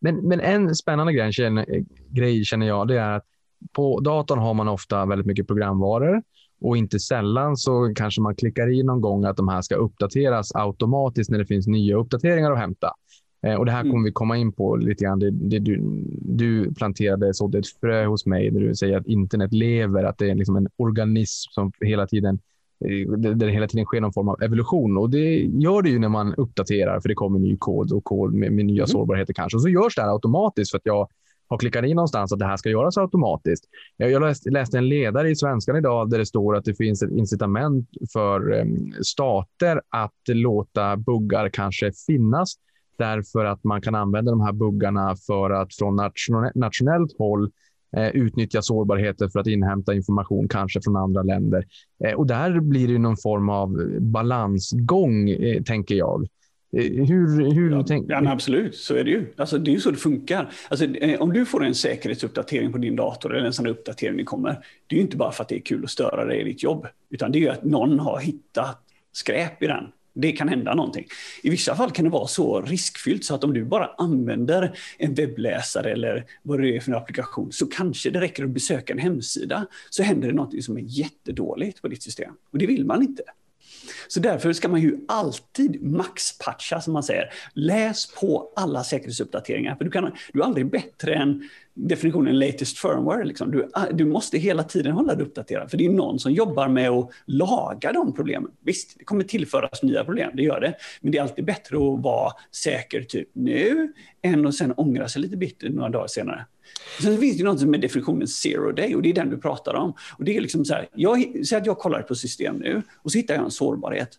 Men, 0.01 0.15
men 0.27 0.39
en 0.39 0.75
spännande 0.75 1.13
grej 1.13 1.33
känner, 1.33 1.65
grej 2.09 2.43
känner 2.43 2.67
jag, 2.67 2.87
det 2.87 2.99
är 2.99 3.15
att 3.15 3.25
på 3.71 3.99
datorn 3.99 4.39
har 4.39 4.53
man 4.53 4.67
ofta 4.67 5.05
väldigt 5.05 5.27
mycket 5.27 5.47
programvaror 5.47 6.23
och 6.61 6.77
inte 6.77 6.99
sällan 6.99 7.57
så 7.57 7.93
kanske 7.95 8.21
man 8.21 8.35
klickar 8.35 8.73
i 8.73 8.83
någon 8.83 9.01
gång 9.01 9.25
att 9.25 9.37
de 9.37 9.47
här 9.47 9.61
ska 9.61 9.75
uppdateras 9.75 10.55
automatiskt 10.55 11.31
när 11.31 11.39
det 11.39 11.45
finns 11.45 11.67
nya 11.67 11.95
uppdateringar 11.95 12.51
att 12.51 12.59
hämta. 12.59 12.91
Eh, 13.47 13.55
och 13.55 13.65
det 13.65 13.71
här 13.71 13.81
mm. 13.81 13.91
kommer 13.91 14.05
vi 14.05 14.11
komma 14.11 14.37
in 14.37 14.53
på 14.53 14.75
lite 14.75 15.03
grann. 15.03 15.19
Det, 15.19 15.31
det 15.31 15.59
du, 15.59 15.81
du 16.21 16.73
planterade 16.73 17.33
sådde 17.33 17.59
ett 17.59 17.67
frö 17.81 18.05
hos 18.05 18.25
mig 18.25 18.51
där 18.51 18.59
du 18.59 18.75
säger 18.75 18.97
att 18.97 19.07
internet 19.07 19.53
lever, 19.53 20.03
att 20.03 20.17
det 20.17 20.29
är 20.29 20.35
liksom 20.35 20.55
en 20.55 20.67
organism 20.77 21.49
som 21.51 21.71
hela 21.81 22.07
tiden 22.07 22.39
där 23.17 23.35
det 23.35 23.51
hela 23.51 23.67
tiden 23.67 23.85
sker 23.85 24.01
någon 24.01 24.13
form 24.13 24.29
av 24.29 24.43
evolution. 24.43 24.97
Och 24.97 25.09
det 25.09 25.37
gör 25.39 25.81
det 25.81 25.89
ju 25.89 25.99
när 25.99 26.09
man 26.09 26.35
uppdaterar, 26.35 26.99
för 26.99 27.09
det 27.09 27.15
kommer 27.15 27.39
ny 27.39 27.57
kod 27.57 27.91
och 27.91 28.03
kod 28.03 28.33
med, 28.33 28.51
med 28.51 28.65
nya 28.65 28.83
mm. 28.83 28.87
sårbarheter 28.87 29.33
kanske. 29.33 29.57
Och 29.57 29.61
så 29.61 29.69
görs 29.69 29.95
det 29.95 30.01
här 30.01 30.09
automatiskt 30.13 30.71
för 30.71 30.77
att 30.77 30.85
jag 30.85 31.07
har 31.47 31.57
klickat 31.57 31.85
in 31.85 31.95
någonstans 31.95 32.33
att 32.33 32.39
det 32.39 32.45
här 32.45 32.57
ska 32.57 32.69
göras 32.69 32.97
automatiskt. 32.97 33.65
Jag 33.97 34.21
läste, 34.21 34.49
läste 34.49 34.77
en 34.77 34.89
ledare 34.89 35.29
i 35.29 35.35
Svenskan 35.35 35.75
idag 35.75 36.09
där 36.09 36.17
det 36.17 36.25
står 36.25 36.55
att 36.55 36.65
det 36.65 36.75
finns 36.75 37.03
ett 37.03 37.11
incitament 37.11 37.89
för 38.13 38.51
um, 38.51 38.93
stater 39.01 39.81
att 39.89 40.13
låta 40.27 40.97
buggar 40.97 41.49
kanske 41.49 41.91
finnas 42.07 42.55
därför 42.97 43.45
att 43.45 43.63
man 43.63 43.81
kan 43.81 43.95
använda 43.95 44.31
de 44.31 44.41
här 44.41 44.53
buggarna 44.53 45.15
för 45.27 45.49
att 45.49 45.75
från 45.75 45.95
nationellt 46.55 47.17
håll 47.17 47.51
utnyttja 48.13 48.62
sårbarheter 48.62 49.30
för 49.30 49.39
att 49.39 49.47
inhämta 49.47 49.93
information, 49.93 50.47
kanske 50.47 50.82
från 50.82 50.95
andra 50.95 51.23
länder. 51.23 51.65
Eh, 52.06 52.13
och 52.13 52.27
där 52.27 52.60
blir 52.60 52.88
det 52.88 52.97
någon 52.97 53.17
form 53.17 53.49
av 53.49 53.99
balansgång, 53.99 55.30
eh, 55.30 55.63
tänker 55.63 55.95
jag. 55.95 56.27
Eh, 56.77 56.84
hur, 56.84 57.51
hur 57.54 57.71
ja, 57.71 57.84
tänk... 57.88 58.06
ja, 58.10 58.32
absolut, 58.32 58.75
så 58.75 58.95
är 58.95 59.04
det 59.04 59.12
ju. 59.12 59.25
Alltså, 59.38 59.58
det 59.58 59.71
är 59.71 59.73
ju 59.73 59.80
så 59.80 59.91
det 59.91 59.97
funkar. 59.97 60.51
Alltså, 60.69 60.86
eh, 60.86 61.21
om 61.21 61.34
du 61.34 61.45
får 61.45 61.65
en 61.65 61.75
säkerhetsuppdatering 61.75 62.71
på 62.71 62.77
din 62.77 62.95
dator, 62.95 63.36
eller 63.36 63.45
en 63.45 63.54
sån 63.54 63.67
uppdatering 63.67 64.25
kommer, 64.25 64.51
det 64.88 64.95
är 64.95 64.97
ju 64.97 65.04
inte 65.04 65.17
bara 65.17 65.32
för 65.32 65.43
att 65.43 65.49
det 65.49 65.56
är 65.56 65.62
kul 65.62 65.84
att 65.84 65.89
störa 65.89 66.25
dig 66.25 66.41
i 66.41 66.43
ditt 66.43 66.63
jobb, 66.63 66.88
utan 67.10 67.32
det 67.32 67.38
är 67.38 67.41
ju 67.41 67.49
att 67.49 67.63
någon 67.63 67.99
har 67.99 68.19
hittat 68.19 68.80
skräp 69.12 69.63
i 69.63 69.67
den 69.67 69.84
det 70.13 70.32
kan 70.32 70.50
hända 70.50 70.76
någonting. 70.76 71.06
I 71.43 71.50
vissa 71.50 71.76
fall 71.76 71.91
kan 71.91 72.06
det 72.06 72.12
vara 72.12 72.28
så 72.28 72.62
riskfyllt 72.62 73.26
så 73.26 73.36
att 73.36 73.43
om 73.43 73.54
du 73.54 73.65
bara 73.65 73.88
använder 73.97 74.78
en 74.97 75.13
webbläsare 75.13 75.91
eller 75.91 76.26
vad 76.43 76.62
det 76.62 76.76
är 76.76 76.80
för 76.80 76.91
en 76.91 76.97
applikation 76.97 77.52
så 77.52 77.65
kanske 77.65 78.10
det 78.10 78.21
räcker 78.21 78.43
att 78.43 78.50
besöka 78.50 78.93
en 78.93 79.00
hemsida 79.00 79.67
så 79.89 80.04
händer 80.04 80.28
det 80.28 80.34
någonting 80.34 80.62
som 80.62 80.78
är 80.78 80.82
jättedåligt 80.82 81.82
på 81.82 81.88
ditt 81.88 82.04
system. 82.04 82.34
Och 82.52 82.58
det 82.58 82.65
vill 82.67 82.86
man 82.86 83.02
inte. 83.02 83.24
Så 84.08 84.19
därför 84.19 84.54
ska 84.54 84.69
man 84.69 84.82
ju 84.82 84.97
alltid 85.08 85.84
maxpatcha 85.84 86.82
som 86.82 86.93
man 86.93 87.04
säger. 87.04 87.34
Läs 87.54 88.15
på 88.15 88.54
alla 88.56 88.84
säkerhetsuppdateringar 88.84 89.76
för 89.76 89.86
du, 89.86 89.91
kan, 89.91 90.12
du 90.34 90.41
är 90.41 90.45
aldrig 90.45 90.71
bättre 90.71 91.13
än 91.13 91.50
definitionen 91.73 92.39
latest 92.39 92.77
firmware. 92.77 93.23
Liksom. 93.23 93.51
Du, 93.51 93.69
ah, 93.73 93.86
du 93.91 94.05
måste 94.05 94.38
hela 94.38 94.63
tiden 94.63 94.91
hålla 94.91 95.15
dig 95.15 95.25
uppdaterad, 95.25 95.69
för 95.69 95.77
det 95.77 95.86
är 95.86 95.89
någon 95.89 96.19
som 96.19 96.31
jobbar 96.31 96.67
med 96.67 96.89
att 96.89 97.10
laga 97.25 97.91
de 97.91 98.13
problemen. 98.13 98.51
Visst, 98.65 98.95
det 98.97 99.03
kommer 99.03 99.23
tillföras 99.23 99.84
nya 99.84 100.03
problem, 100.03 100.31
det 100.34 100.43
gör 100.43 100.62
det. 100.62 100.75
Men 101.01 101.12
det 101.12 101.17
är 101.17 101.21
alltid 101.21 101.45
bättre 101.45 101.77
att 101.77 102.03
vara 102.03 102.31
säker 102.51 103.03
typ 103.03 103.29
nu, 103.34 103.93
än 104.21 104.47
att 104.47 104.55
sen 104.55 104.73
ångra 104.77 105.07
sig 105.07 105.21
lite 105.21 105.38
bitter 105.38 105.69
några 105.69 105.89
dagar 105.89 106.07
senare. 106.07 106.45
Sen 107.01 107.17
finns 107.17 107.38
det 107.38 107.43
något 107.43 107.60
som 107.60 107.73
är 107.73 107.77
definitionen 107.77 108.27
zero 108.27 108.71
day 108.71 108.95
och 108.95 109.01
det 109.01 109.10
är 109.10 109.13
den 109.13 109.29
du 109.29 109.38
pratar 109.38 109.73
om. 109.73 109.93
Och 110.17 110.23
det 110.23 110.38
är 110.38 110.41
liksom 110.41 110.65
så 110.65 110.73
här, 110.73 110.88
jag 110.93 111.45
säg 111.47 111.57
att 111.57 111.65
jag 111.65 111.77
kollar 111.77 112.01
på 112.01 112.15
system 112.15 112.55
nu 112.55 112.81
och 112.95 113.12
så 113.12 113.17
hittar 113.17 113.34
jag 113.34 113.43
en 113.43 113.51
sårbarhet. 113.51 114.10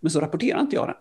Men 0.00 0.10
så 0.10 0.20
rapporterar 0.20 0.60
inte 0.60 0.76
jag 0.76 0.86
den. 0.88 0.96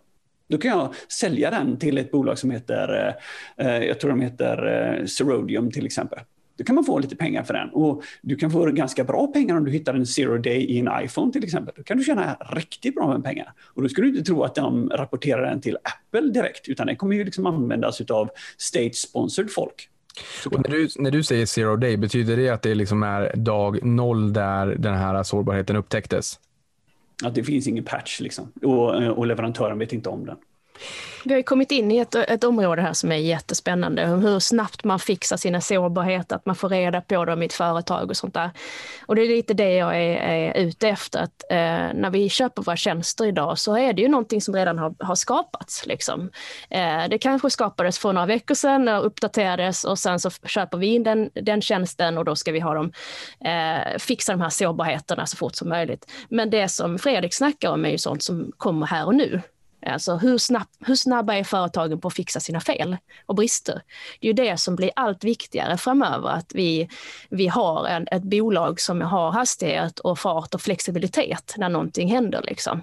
Då 0.49 0.58
kan 0.58 0.71
jag 0.71 0.93
sälja 1.12 1.51
den 1.51 1.77
till 1.77 1.97
ett 1.97 2.12
bolag 2.12 2.39
som 2.39 2.51
heter, 2.51 3.15
eh, 3.58 3.67
eh, 3.67 3.84
jag 3.84 3.99
tror 3.99 4.10
de 4.10 4.21
heter 4.21 4.67
eh, 4.99 5.05
Serodium 5.05 5.71
till 5.71 5.86
exempel. 5.86 6.19
Då 6.58 6.63
kan 6.63 6.75
man 6.75 6.84
få 6.84 6.99
lite 6.99 7.15
pengar 7.15 7.43
för 7.43 7.53
den. 7.53 7.69
Och 7.69 8.03
du 8.21 8.36
kan 8.36 8.51
få 8.51 8.65
ganska 8.65 9.03
bra 9.03 9.27
pengar 9.27 9.58
om 9.58 9.65
du 9.65 9.71
hittar 9.71 9.93
en 9.93 10.05
zero 10.05 10.38
day 10.38 10.58
i 10.58 10.79
en 10.79 10.89
iPhone 11.03 11.31
till 11.31 11.43
exempel. 11.43 11.73
Då 11.77 11.84
kan 11.84 11.97
du 11.97 12.03
tjäna 12.03 12.34
riktigt 12.34 12.95
bra 12.95 13.08
med 13.13 13.23
pengar. 13.23 13.53
Och 13.73 13.81
då 13.81 13.89
ska 13.89 14.01
du 14.01 14.08
inte 14.08 14.23
tro 14.23 14.43
att 14.43 14.55
de 14.55 14.89
rapporterar 14.89 15.49
den 15.49 15.62
till 15.62 15.77
Apple 15.84 16.31
direkt, 16.31 16.67
utan 16.67 16.88
den 16.88 16.95
kommer 16.95 17.15
ju 17.15 17.23
liksom 17.23 17.45
användas 17.45 18.01
av 18.01 18.29
state-sponsored 18.58 19.49
folk. 19.49 19.89
När 20.51 20.69
du, 20.69 20.88
när 20.95 21.12
du 21.12 21.23
säger 21.23 21.45
zero 21.45 21.75
day, 21.75 21.97
betyder 21.97 22.38
det 22.38 22.49
att 22.49 22.62
det 22.62 22.75
liksom 22.75 23.03
är 23.03 23.36
dag 23.36 23.86
noll 23.86 24.34
där 24.34 24.67
den 24.67 24.93
här 24.93 25.23
sårbarheten 25.23 25.75
upptäcktes? 25.75 26.39
Att 27.23 27.36
det 27.36 27.43
finns 27.43 27.67
ingen 27.67 27.84
patch 27.84 28.19
liksom. 28.19 28.51
och, 28.62 29.04
eh, 29.04 29.10
och 29.10 29.28
leverantören 29.28 29.80
vet 29.80 29.93
inte 29.93 30.10
om 30.10 30.25
den. 30.25 30.38
Vi 31.25 31.33
har 31.33 31.41
kommit 31.41 31.71
in 31.71 31.91
i 31.91 31.97
ett, 31.97 32.15
ett 32.15 32.43
område 32.43 32.81
här 32.81 32.93
som 32.93 33.11
är 33.11 33.15
jättespännande. 33.15 34.05
Hur 34.05 34.39
snabbt 34.39 34.83
man 34.83 34.99
fixar 34.99 35.38
sina 35.38 35.61
sårbarheter, 35.61 36.35
att 36.35 36.45
man 36.45 36.55
får 36.55 36.69
reda 36.69 37.01
på 37.01 37.25
dem 37.25 37.41
i 37.41 37.45
ett 37.45 37.53
företag 37.53 38.09
och 38.09 38.17
sånt 38.17 38.33
där. 38.33 38.49
Och 39.05 39.15
det 39.15 39.21
är 39.21 39.27
lite 39.27 39.53
det 39.53 39.73
jag 39.73 39.95
är, 39.95 40.15
är 40.17 40.57
ute 40.57 40.89
efter. 40.89 41.19
Att, 41.19 41.43
eh, 41.49 41.57
när 41.93 42.09
vi 42.09 42.29
köper 42.29 42.61
våra 42.61 42.75
tjänster 42.75 43.25
idag 43.25 43.59
så 43.59 43.77
är 43.77 43.93
det 43.93 44.01
ju 44.01 44.07
någonting 44.07 44.41
som 44.41 44.55
redan 44.55 44.77
har, 44.77 44.95
har 44.99 45.15
skapats. 45.15 45.85
Liksom. 45.85 46.29
Eh, 46.69 47.03
det 47.09 47.17
kanske 47.17 47.49
skapades 47.49 47.99
för 47.99 48.13
några 48.13 48.27
veckor 48.27 48.55
sedan 48.55 48.88
och 48.88 49.05
uppdaterades 49.05 49.83
och 49.83 49.99
sen 49.99 50.19
så 50.19 50.29
köper 50.29 50.77
vi 50.77 50.88
in 50.88 51.03
den, 51.03 51.29
den 51.33 51.61
tjänsten 51.61 52.17
och 52.17 52.25
då 52.25 52.35
ska 52.35 52.51
vi 52.51 52.59
ha 52.59 52.73
dem, 52.73 52.91
eh, 53.45 53.97
fixa 53.97 54.31
de 54.31 54.41
här 54.41 54.49
sårbarheterna 54.49 55.25
så 55.25 55.38
fort 55.38 55.55
som 55.55 55.69
möjligt. 55.69 56.11
Men 56.29 56.49
det 56.49 56.69
som 56.69 56.99
Fredrik 56.99 57.33
snackar 57.33 57.69
om 57.69 57.85
är 57.85 57.89
ju 57.89 57.97
sånt 57.97 58.23
som 58.23 58.51
kommer 58.57 58.88
här 58.88 59.05
och 59.05 59.15
nu. 59.15 59.41
Alltså 59.86 60.15
hur, 60.15 60.38
snabb, 60.38 60.67
hur 60.80 60.95
snabba 60.95 61.36
är 61.36 61.43
företagen 61.43 62.00
på 62.02 62.08
att 62.08 62.13
fixa 62.13 62.39
sina 62.39 62.60
fel 62.60 62.98
och 63.26 63.36
brister? 63.36 63.82
Det 64.19 64.28
är 64.28 64.30
ju 64.30 64.34
det 64.34 64.58
som 64.58 64.76
blir 64.76 64.91
allt 64.95 65.24
viktigare 65.24 65.78
framöver, 65.78 66.30
att 66.30 66.52
vi, 66.56 66.89
vi 67.30 67.48
har 67.48 67.88
en, 67.88 68.08
ett 68.12 68.24
bolag 68.24 68.82
som 68.82 69.02
har 69.02 69.32
hastighet 69.32 70.00
och 70.00 70.19
fart 70.19 70.56
och 70.56 70.62
flexibilitet 70.62 71.56
när 71.58 71.69
någonting 71.69 72.12
händer. 72.12 72.41
Liksom. 72.43 72.82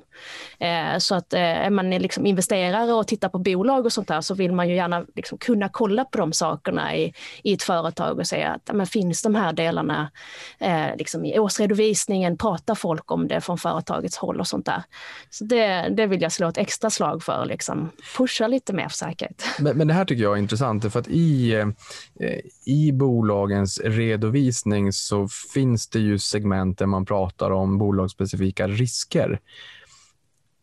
Eh, 0.59 0.99
så 0.99 1.15
att 1.15 1.33
eh, 1.33 1.41
är 1.41 1.71
man 1.71 1.91
liksom 1.91 2.27
investerare 2.27 2.93
och 2.93 3.07
tittar 3.07 3.29
på 3.29 3.39
bolag 3.39 3.87
och 3.87 3.93
sånt 3.93 4.09
där 4.09 4.21
så 4.21 4.35
vill 4.35 4.53
man 4.53 4.69
ju 4.69 4.75
gärna 4.75 5.05
liksom 5.17 5.39
kunna 5.39 5.69
kolla 5.69 6.05
på 6.05 6.19
de 6.19 6.33
sakerna 6.33 6.97
i, 6.97 7.15
i 7.43 7.53
ett 7.53 7.63
företag 7.63 8.19
och 8.19 8.27
säga 8.27 8.49
att 8.51 8.71
men 8.77 8.87
finns 8.87 9.23
de 9.23 9.35
här 9.35 9.53
delarna 9.53 10.11
eh, 10.59 10.97
liksom 10.97 11.25
i 11.25 11.39
årsredovisningen, 11.39 12.39
pratar 12.39 12.75
folk 12.75 13.11
om 13.11 13.29
det 13.29 13.41
från 13.41 13.59
företagets 13.59 14.17
håll 14.17 14.41
och 14.41 14.49
sånt 14.49 14.67
där. 14.67 14.83
Så 15.31 15.45
det, 15.45 15.89
det 15.97 16.07
vill 16.07 16.23
jag 16.23 16.33
slå 16.33 16.49
ett 16.49 16.59
extra 16.59 16.91
slag 16.93 17.23
för, 17.23 17.47
liksom 17.47 17.91
pusha 18.17 18.47
lite 18.47 18.73
mer 18.73 18.89
för 18.89 18.97
säkerhet. 18.97 19.45
Men, 19.59 19.77
men 19.77 19.89
det 19.89 19.95
här 19.95 20.05
tycker 20.05 20.23
jag 20.23 20.33
är 20.33 20.43
intressant, 20.43 20.93
för 20.93 21.01
att 21.01 21.09
i, 21.09 21.55
eh, 21.55 22.39
i 22.67 22.93
bolagens 22.93 23.81
redovisning 23.85 24.93
så 24.93 25.29
finns 25.55 25.89
det 25.89 25.99
ju 25.99 26.19
segment 26.19 26.79
där 26.79 26.87
man 26.87 27.05
pratar 27.05 27.51
om 27.51 27.79
bolagsspecifika 27.79 28.69
risker. 28.69 29.41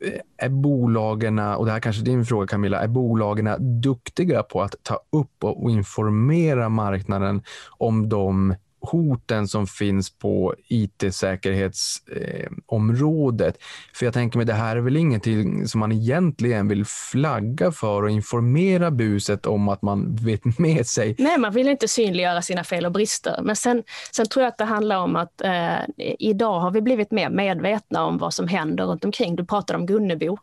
Eh, 0.05 0.45
är 0.45 0.49
bolagen, 0.49 1.39
och 1.39 1.65
det 1.65 1.71
här 1.71 1.79
kanske 1.79 2.01
är 2.01 2.05
din 2.05 2.25
fråga 2.25 2.47
Camilla, 2.47 2.81
är 2.81 2.87
bolagen 2.87 3.81
duktiga 3.81 4.43
på 4.43 4.61
att 4.61 4.75
ta 4.83 4.99
upp 5.09 5.43
och 5.43 5.71
informera 5.71 6.69
marknaden 6.69 7.43
om 7.77 8.09
de 8.09 8.55
hoten 8.81 9.47
som 9.47 9.67
finns 9.67 10.09
på 10.09 10.55
it-säkerhetsområdet. 10.67 13.55
Eh, 13.55 13.61
för 13.93 14.05
jag 14.05 14.13
tänker 14.13 14.37
mig, 14.37 14.45
det 14.45 14.53
här 14.53 14.75
är 14.75 14.81
väl 14.81 14.97
ingenting 14.97 15.67
som 15.67 15.79
man 15.79 15.91
egentligen 15.91 16.67
vill 16.67 16.85
flagga 16.85 17.71
för 17.71 18.03
och 18.03 18.09
informera 18.09 18.91
buset 18.91 19.45
om 19.45 19.69
att 19.69 19.81
man 19.81 20.15
vet 20.15 20.45
med 20.59 20.87
sig. 20.87 21.15
Nej, 21.17 21.37
man 21.37 21.53
vill 21.53 21.67
inte 21.67 21.87
synliggöra 21.87 22.41
sina 22.41 22.63
fel 22.63 22.85
och 22.85 22.91
brister. 22.91 23.39
Men 23.43 23.55
sen, 23.55 23.83
sen 24.11 24.27
tror 24.27 24.43
jag 24.43 24.51
att 24.51 24.57
det 24.57 24.65
handlar 24.65 24.97
om 24.97 25.15
att 25.15 25.41
eh, 25.41 25.79
idag 26.19 26.59
har 26.59 26.71
vi 26.71 26.81
blivit 26.81 27.11
mer 27.11 27.29
medvetna 27.29 28.05
om 28.05 28.17
vad 28.17 28.33
som 28.33 28.47
händer 28.47 28.85
runt 28.85 29.05
omkring. 29.05 29.35
Du 29.35 29.45
pratade 29.45 29.79
om 29.79 29.85
Gunnebo. 29.85 30.37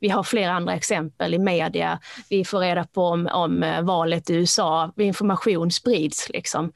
Vi 0.00 0.08
har 0.08 0.22
flera 0.22 0.52
andra 0.52 0.74
exempel 0.74 1.34
i 1.34 1.38
media. 1.38 1.98
Vi 2.30 2.44
får 2.44 2.58
reda 2.58 2.84
på 2.84 3.02
om, 3.02 3.28
om 3.32 3.62
eh, 3.62 3.82
valet 3.82 4.30
i 4.30 4.34
USA. 4.34 4.92
Information 4.96 5.70
sprids. 5.70 6.28
Liksom. 6.28 6.72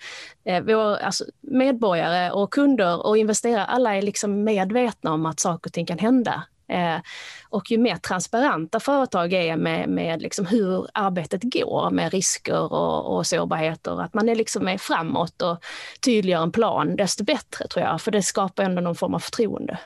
Eh, 0.50 0.62
vår, 0.62 0.96
alltså, 0.96 1.24
medborgare 1.40 2.30
och 2.30 2.52
kunder 2.52 3.06
och 3.06 3.18
investerare, 3.18 3.64
alla 3.64 3.96
är 3.96 4.02
liksom 4.02 4.44
medvetna 4.44 5.12
om 5.12 5.26
att 5.26 5.40
saker 5.40 5.68
och 5.68 5.72
ting 5.72 5.86
kan 5.86 5.98
hända. 5.98 6.44
Eh, 6.68 6.96
och 7.48 7.70
ju 7.70 7.78
mer 7.78 7.96
transparenta 7.96 8.80
företag 8.80 9.32
är 9.32 9.56
med, 9.56 9.88
med 9.88 10.22
liksom 10.22 10.46
hur 10.46 10.86
arbetet 10.94 11.42
går 11.42 11.90
med 11.90 12.12
risker 12.12 12.72
och, 12.72 13.16
och 13.16 13.26
sårbarheter, 13.26 14.02
att 14.02 14.14
man 14.14 14.28
är 14.28 14.34
liksom 14.34 14.68
är 14.68 14.78
framåt 14.78 15.42
och 15.42 15.64
tydliggör 16.04 16.42
en 16.42 16.52
plan, 16.52 16.96
desto 16.96 17.24
bättre 17.24 17.68
tror 17.68 17.86
jag, 17.86 18.00
för 18.00 18.10
det 18.10 18.22
skapar 18.22 18.62
ändå 18.62 18.82
någon 18.82 18.94
form 18.94 19.14
av 19.14 19.18
förtroende. 19.18 19.78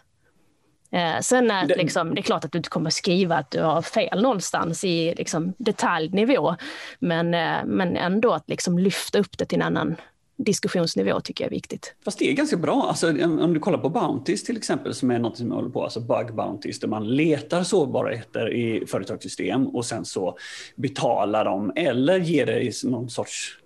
Eh, 0.92 1.20
sen 1.20 1.50
är 1.50 1.66
det, 1.66 1.77
liksom, 1.77 2.14
det 2.14 2.20
är 2.20 2.22
klart 2.22 2.44
att 2.44 2.53
du 2.53 2.59
inte 2.59 2.70
kommer 2.70 2.90
skriva 2.90 3.37
att 3.37 3.50
du 3.50 3.62
har 3.62 3.83
fel 3.83 4.22
någonstans 4.22 4.85
i 4.85 5.14
liksom, 5.14 5.55
detaljnivå, 5.59 6.57
men, 6.98 7.35
eh, 7.35 7.64
men 7.64 7.96
ändå 7.96 8.33
att 8.33 8.48
liksom 8.48 8.79
lyfta 8.79 9.18
upp 9.18 9.38
det 9.38 9.44
till 9.44 9.61
en 9.61 9.66
annan 9.66 9.96
diskussionsnivå 10.37 11.20
tycker 11.20 11.44
jag 11.44 11.47
är 11.49 11.57
viktigt. 11.57 11.94
Fast 12.05 12.18
det 12.18 12.31
är 12.31 12.33
ganska 12.33 12.57
bra. 12.57 12.87
Alltså, 12.88 13.09
om 13.25 13.55
du 13.55 13.61
kollar 13.61 13.79
på 13.79 13.88
Bounties 13.88 14.44
till 14.44 14.57
exempel, 14.57 14.94
som 14.94 15.11
är 15.11 15.18
något 15.18 15.37
som 15.37 15.49
jag 15.49 15.55
håller 15.55 15.70
på, 15.70 15.85
alltså 15.85 16.01
bug 16.01 16.35
bounties, 16.35 16.81
där 16.81 16.88
man 16.88 17.16
letar 17.16 17.62
sårbarheter 17.62 18.53
i 18.53 18.87
företagssystem 18.87 19.66
och 19.66 19.85
sen 19.85 20.05
så 20.05 20.38
betalar 20.77 21.44
dem 21.44 21.73
eller 21.77 22.18
ger 22.18 22.47
dig 22.47 22.73
någon 22.85 23.11
sorts 23.11 23.59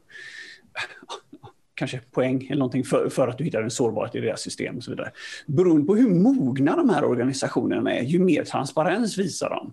kanske 1.74 2.00
poäng 2.10 2.46
eller 2.46 2.58
någonting 2.58 2.84
för, 2.84 3.08
för 3.08 3.28
att 3.28 3.38
du 3.38 3.44
hittar 3.44 3.62
en 3.62 3.70
sårbarhet 3.70 4.14
i 4.14 4.20
deras 4.20 4.40
system 4.40 4.76
och 4.76 4.84
så 4.84 4.90
vidare. 4.90 5.10
Beroende 5.46 5.86
på 5.86 5.96
hur 5.96 6.08
mogna 6.08 6.76
de 6.76 6.90
här 6.90 7.04
organisationerna 7.04 7.94
är, 7.94 8.02
ju 8.02 8.18
mer 8.18 8.44
transparens 8.44 9.18
visar 9.18 9.50
de 9.50 9.72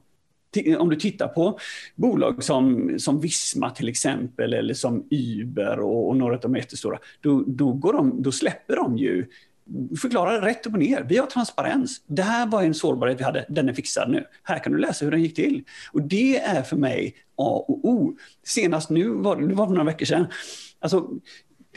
om 0.78 0.90
du 0.90 0.96
tittar 0.96 1.28
på 1.28 1.60
bolag 1.96 2.44
som, 2.44 2.94
som 3.00 3.22
Visma 3.22 3.70
till 3.70 3.90
exempel, 3.90 4.54
eller 4.54 4.74
som 4.74 5.08
Uber 5.12 5.80
och, 5.80 6.10
och 6.10 6.18
några 6.18 6.36
av 6.36 6.42
de 6.42 6.56
jättestora, 6.56 7.00
då, 7.22 7.44
då, 7.48 7.74
går 7.74 7.94
de, 7.94 8.22
då 8.22 8.32
släpper 8.32 8.76
de 8.76 8.98
ju 8.98 9.26
förklarar 10.02 10.42
rätt 10.42 10.66
upp 10.66 10.74
och 10.74 10.80
ner. 10.80 11.06
Vi 11.10 11.18
har 11.18 11.26
transparens. 11.28 12.02
Det 12.08 12.22
här 12.22 12.48
var 12.48 12.64
en 12.64 12.74
sårbarhet 12.74 13.20
vi 13.20 13.24
hade, 13.24 13.46
den 13.50 13.70
är 13.70 13.74
fixad 13.74 14.10
nu. 14.12 14.26
Här 14.44 14.60
kan 14.60 14.72
du 14.72 14.78
läsa 14.78 15.06
hur 15.06 15.12
den 15.12 15.24
gick 15.24 15.36
till. 15.36 15.64
Och 15.92 16.02
det 16.02 16.40
är 16.40 16.62
för 16.62 16.78
mig 16.78 17.16
A 17.36 17.66
och 17.68 17.86
O. 17.86 18.18
Senast 18.44 18.90
nu, 18.90 19.10
var, 19.10 19.36
det 19.36 19.56
var 19.56 19.66
för 19.66 19.74
några 19.74 19.86
veckor 19.86 20.06
sedan, 20.06 20.26
alltså, 20.80 21.10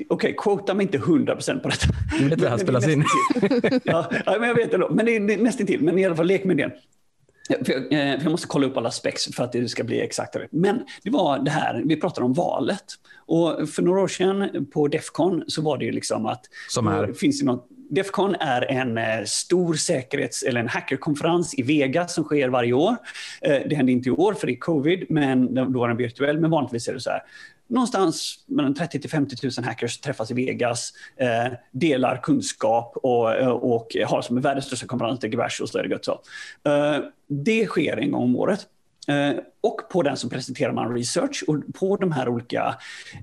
Okej, 0.08 0.32
okay, 0.32 0.32
quota 0.32 0.74
mig 0.74 0.86
inte 0.86 0.98
100% 0.98 1.60
på 1.60 1.68
detta. 1.68 2.36
Det 2.36 2.48
här 2.48 2.58
spelas 2.58 2.88
in. 2.88 3.04
ja, 3.84 4.10
men 4.26 4.48
jag 4.48 4.54
vet 4.54 4.70
det. 4.70 4.88
Men 4.90 5.06
det 5.06 5.16
är 5.16 5.42
nästan 5.42 5.66
till. 5.66 5.82
Men 5.82 5.98
i 5.98 6.04
alla 6.04 6.16
fall, 6.16 6.26
lek 6.26 6.44
med 6.44 6.56
det. 6.56 6.72
För 7.48 7.72
jag, 7.72 7.92
eh, 7.92 8.22
jag, 8.22 8.30
måste 8.30 8.46
kolla 8.46 8.66
upp 8.66 8.76
alla 8.76 8.90
specs 8.90 9.34
för 9.36 9.44
att 9.44 9.52
det 9.52 9.68
ska 9.68 9.84
bli 9.84 10.00
exakt 10.00 10.36
rätt. 10.36 10.52
Men 10.52 10.84
det 11.02 11.10
var 11.10 11.38
det 11.38 11.50
här, 11.50 11.82
vi 11.84 11.96
pratade 11.96 12.24
om 12.24 12.32
valet. 12.32 12.84
Och 13.26 13.68
för 13.68 13.82
några 13.82 14.00
år 14.00 14.08
sedan 14.08 14.66
på 14.72 14.88
Defcon 14.88 15.44
så 15.46 15.62
var 15.62 15.78
det 15.78 15.84
ju 15.84 15.92
liksom 15.92 16.26
att... 16.26 16.40
Som 16.68 16.88
är? 16.88 17.12
Finns 17.12 17.40
det 17.40 17.46
något, 17.46 17.68
Defcon 17.90 18.34
är 18.34 18.70
en 18.70 18.98
eh, 18.98 19.24
stor 19.24 19.74
säkerhets 19.74 20.42
eller 20.42 20.60
en 20.60 20.68
hackerkonferens 20.68 21.54
i 21.58 21.62
Vegas 21.62 22.14
som 22.14 22.24
sker 22.24 22.48
varje 22.48 22.72
år. 22.72 22.96
Eh, 23.40 23.62
det 23.68 23.74
hände 23.74 23.92
inte 23.92 24.08
i 24.08 24.12
år 24.12 24.34
för 24.34 24.46
det 24.46 24.52
är 24.52 24.58
covid, 24.58 25.06
men 25.08 25.54
då 25.54 25.64
var 25.64 25.88
den 25.88 25.96
virtuell. 25.96 26.40
Men 26.40 26.50
vanligtvis 26.50 26.88
är 26.88 26.94
det 26.94 27.00
så 27.00 27.10
här 27.10 27.22
någonstans 27.68 28.44
mellan 28.46 28.74
30 28.74 29.00
till 29.00 29.10
50 29.10 29.36
000 29.58 29.64
hackers 29.64 30.00
träffas 30.00 30.30
i 30.30 30.34
Vegas, 30.34 30.92
eh, 31.16 31.52
delar 31.72 32.16
kunskap 32.22 32.96
och, 32.96 33.34
eh, 33.34 33.48
och 33.48 33.96
har 34.06 34.22
som 34.22 34.40
världens 34.40 34.66
största 34.66 34.86
konferens, 34.86 35.20
det 35.20 35.26
är 35.26 35.30
och 35.62 35.68
så 35.68 35.78
är 35.78 35.82
det 35.82 35.88
gött 35.88 36.04
så. 36.04 36.20
Eh, 36.64 36.98
det 37.28 37.66
sker 37.66 37.96
en 37.96 38.10
gång 38.10 38.22
om 38.22 38.36
året. 38.36 38.66
Eh, 39.08 39.32
och 39.60 39.88
på 39.90 40.02
den 40.02 40.16
så 40.16 40.28
presenterar 40.28 40.72
man 40.72 40.94
research 40.94 41.44
och 41.46 41.56
på 41.74 41.96
de 41.96 42.12
här 42.12 42.28
olika 42.28 42.74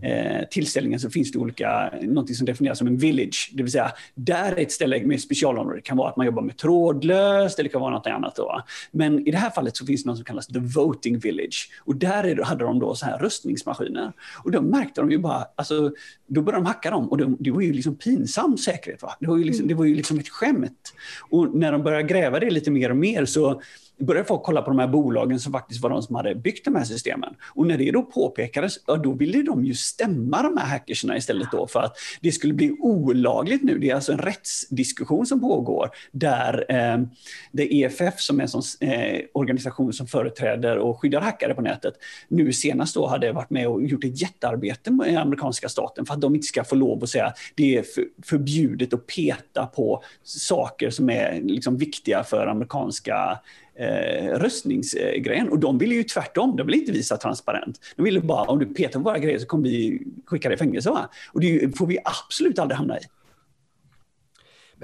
eh, 0.02 0.48
tillställningarna 0.52 1.00
så 1.00 1.10
finns 1.10 1.32
det 1.32 1.40
olika, 1.40 1.94
något 2.02 2.36
som 2.36 2.46
definieras 2.46 2.78
som 2.78 2.88
en 2.88 2.98
village, 2.98 3.52
det 3.54 3.64
vill 3.64 3.72
säga 3.72 3.92
där 4.16 4.52
är 4.52 4.62
ett 4.62 4.72
ställe 4.72 5.04
med 5.06 5.22
specialområde. 5.22 5.78
Det 5.78 5.82
kan 5.82 5.98
vara 5.98 6.10
att 6.10 6.18
man 6.18 6.26
jobbar 6.26 6.42
med 6.42 6.58
trådlöst 6.58 7.60
eller 7.60 7.70
det 7.70 7.72
kan 7.72 7.82
vara 7.82 7.94
något 7.94 8.08
annat. 8.08 8.36
Då. 8.36 8.64
Men 8.92 9.28
i 9.28 9.32
det 9.32 9.38
här 9.38 9.50
fallet 9.50 9.78
så 9.78 9.86
finns 9.86 10.04
det 10.04 10.10
något 10.10 10.18
som 10.18 10.26
kallas 10.26 10.48
the 10.48 10.60
voting 10.60 11.20
village 11.20 11.70
och 11.80 11.96
där 11.96 12.44
hade 12.44 12.64
de 12.64 12.80
då 12.80 12.96
så 12.96 13.06
här 13.06 13.18
röstningsmaskiner 13.18 14.12
och 14.44 14.52
då 14.52 14.62
märkte 14.62 15.02
de 15.02 15.12
ju 15.12 15.18
bara, 15.18 15.46
alltså, 15.56 15.92
då 16.28 16.42
började 16.42 16.64
de 16.64 16.68
hacka 16.68 16.90
dem 16.90 17.10
och 17.10 17.18
det, 17.18 17.36
det 17.40 17.52
var 17.52 17.62
ju 17.62 17.74
liksom 17.74 17.96
pinsam 17.96 18.58
säkerhet. 18.58 19.02
Va? 19.02 19.16
Det, 19.20 19.28
var 19.28 19.38
ju 19.38 19.44
liksom, 19.44 19.68
det 19.68 19.74
var 19.74 19.86
ju 19.86 19.96
liksom 19.96 20.20
ett 20.20 20.30
skämt. 20.30 20.94
Och 21.30 21.56
när 21.56 21.72
de 21.72 21.84
började 21.84 22.04
gräva 22.04 22.40
det 22.40 22.50
lite 22.50 22.72
mer 22.72 22.90
och 22.90 22.98
mer 22.98 23.26
så 23.26 23.62
började 23.98 24.28
folk 24.28 24.44
kolla 24.44 24.62
på 24.62 24.70
de 24.70 24.80
här 24.80 24.88
bolagen 24.88 25.40
som 25.40 25.54
faktiskt 25.54 25.84
var 25.84 25.90
de 25.90 26.02
som 26.02 26.16
hade 26.16 26.25
byggt 26.34 26.66
de 26.66 26.76
här 26.76 26.84
systemen. 26.84 27.34
Och 27.44 27.68
när 27.68 27.78
det 27.78 27.92
då 27.92 28.04
påpekades, 28.04 28.80
ja, 28.88 28.98
då 28.98 29.12
ville 29.12 29.44
de 29.44 29.66
ju 29.66 29.74
stämma 29.74 30.44
de 30.44 30.58
här 30.58 30.68
hackerserna 30.68 31.18
istället 31.18 31.48
då 31.52 31.68
för 31.68 31.80
att 31.80 31.98
det 32.22 32.32
skulle 32.32 32.54
bli 32.54 32.72
olagligt 32.80 33.64
nu. 33.64 33.80
Det 33.80 33.90
är 33.90 33.96
alltså 33.96 34.12
en 34.12 34.20
rättsdiskussion 34.20 35.26
som 35.26 35.42
pågår 35.42 35.90
där 36.12 36.66
eh, 36.70 36.98
det 37.52 37.74
EFF 37.74 38.20
som 38.20 38.40
är 38.40 38.44
en 38.44 38.50
sån, 38.50 38.62
eh, 38.80 39.20
organisation 39.34 39.94
som 39.94 40.08
företräder 40.08 40.78
och 40.78 41.02
skyddar 41.02 41.22
hackare 41.22 41.54
på 41.54 41.62
nätet 41.62 41.94
nu 42.28 42.54
senast 42.54 42.96
då 42.96 43.08
hade 43.08 43.32
varit 43.32 43.50
med 43.50 43.68
och 43.68 43.84
gjort 43.84 44.04
ett 44.04 44.22
jättearbete 44.22 44.92
med 44.92 45.18
amerikanska 45.18 45.70
staten 45.70 46.06
för 46.06 46.14
att 46.14 46.22
de 46.22 46.36
inte 46.36 46.48
ska 46.48 46.64
få 46.64 46.76
lov 46.76 47.04
att 47.04 47.10
säga 47.10 47.26
att 47.26 47.38
det 47.56 47.78
är 47.78 47.84
för, 47.84 48.06
förbjudet 48.26 48.94
att 48.94 49.08
peta 49.08 49.66
på 49.66 50.04
saker 50.24 50.90
som 50.90 51.10
är 51.10 51.42
liksom 51.42 51.78
viktiga 51.78 52.24
för 52.24 52.48
amerikanska 52.48 53.40
eh, 53.80 54.40
röstningsgrejen. 54.40 55.50
Och 55.50 55.60
de 55.60 55.78
ville 55.78 55.96
ju 55.96 56.04
tvärtom, 56.04 56.56
de 56.56 56.68
ville 56.68 56.78
inte 56.78 56.92
visa 56.92 57.18
transparent. 57.18 57.80
De 57.96 58.04
ville 58.04 58.20
bara, 58.20 58.44
om 58.44 58.60
du 58.60 58.66
petar 58.66 59.00
på 59.00 59.04
våra 59.04 59.20
grejer 59.20 59.40
så 59.40 59.46
kommer 59.46 59.70
vi 59.70 60.02
skicka 60.26 60.50
dig 60.50 60.56
i 60.56 60.60
fängelse. 60.60 60.90
Va? 60.90 61.10
Och 61.34 61.42
det 61.42 61.78
får 61.78 61.88
vi 61.88 61.98
absolut 62.04 62.60
aldrig 62.60 62.78
hamna 62.78 63.00
i. 63.00 63.02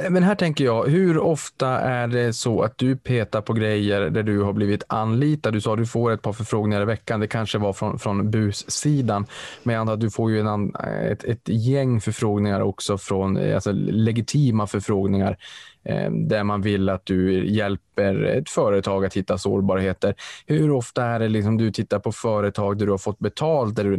Men 0.10 0.23
här 0.23 0.36
tänker 0.36 0.65
jag, 0.65 0.88
hur 0.88 1.17
ofta 1.17 1.67
är 1.80 2.08
det 2.08 2.34
så 2.34 2.62
att 2.62 2.77
du 2.77 2.95
petar 2.95 3.41
på 3.41 3.54
grejer 3.54 4.01
där 4.01 4.23
du 4.23 4.41
har 4.41 4.54
blivit 4.54 4.84
anlitad? 4.88 5.54
Du 5.54 5.62
sa 5.62 5.73
att 5.73 5.80
du 5.80 5.86
får 5.86 6.12
ett 6.12 6.21
par 6.21 6.34
förfrågningar 6.34 6.82
i 6.82 6.86
veckan. 6.86 7.19
Det 7.19 7.27
kanske 7.27 7.58
var 7.58 7.73
från, 7.73 7.99
från 7.99 8.32
bussidan. 8.32 9.25
Men 9.63 9.73
jag 9.73 9.82
antar 9.82 9.93
att 9.93 9.99
du 9.99 10.10
får 10.10 10.32
ju 10.32 10.39
en, 10.39 10.75
ett, 10.75 11.23
ett 11.23 11.49
gäng 11.49 12.01
förfrågningar 12.01 12.62
också 12.62 12.97
från 12.97 13.54
alltså 13.54 13.71
legitima 13.71 14.67
förfrågningar 14.67 15.38
Eh, 15.83 16.11
där 16.11 16.43
man 16.43 16.61
vill 16.61 16.89
att 16.89 17.05
du 17.05 17.49
hjälper 17.49 18.23
ett 18.23 18.49
företag 18.49 19.05
att 19.05 19.13
hitta 19.13 19.37
sårbarheter. 19.37 20.15
Hur 20.45 20.71
ofta 20.71 21.05
är 21.05 21.19
det 21.19 21.29
liksom 21.29 21.57
du 21.57 21.71
tittar 21.71 21.99
på 21.99 22.11
företag 22.11 22.77
där 22.77 22.85
du 22.85 22.91
har 22.91 22.97
fått 22.97 23.19
betalt, 23.19 23.75
där, 23.75 23.83
du, 23.83 23.97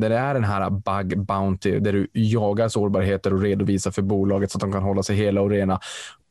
där 0.00 0.08
det 0.08 0.16
är 0.16 0.34
den 0.34 0.44
här 0.44 0.70
bug 0.70 1.18
bounty, 1.18 1.78
där 1.78 1.92
du 1.92 2.08
jagar 2.12 2.68
sårbarheter 2.68 3.34
och 3.34 3.42
redovisar 3.42 3.90
för 3.90 4.02
bolaget 4.02 4.50
så 4.50 4.58
att 4.58 4.60
de 4.60 4.72
kan 4.72 4.82
hålla 4.82 5.02
sig 5.02 5.16
hela 5.16 5.40
och 5.40 5.50
rena 5.50 5.80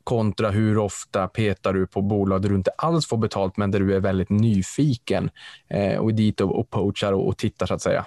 kontra 0.04 0.50
hur 0.50 0.78
ofta 0.78 1.28
petar 1.28 1.74
du 1.74 1.88
på 1.88 2.02
bolag 2.02 2.42
där 2.42 2.50
du 2.50 2.56
inte 2.56 2.72
alls 2.78 3.08
får 3.08 3.18
betalt 3.18 3.58
men 3.58 3.72
där 3.72 3.80
du 3.80 3.96
är 3.96 4.00
väldigt 4.00 4.30
nyfiken 4.30 5.30
eh, 5.68 5.98
och 5.98 6.10
är 6.10 6.14
dit 6.14 6.42
och, 6.42 6.60
och 6.60 6.70
poachar 6.70 7.14
och, 7.14 7.28
och 7.28 7.38
tittar 7.38 7.66
så 7.66 7.74
att 7.74 7.82
säga 7.82 8.06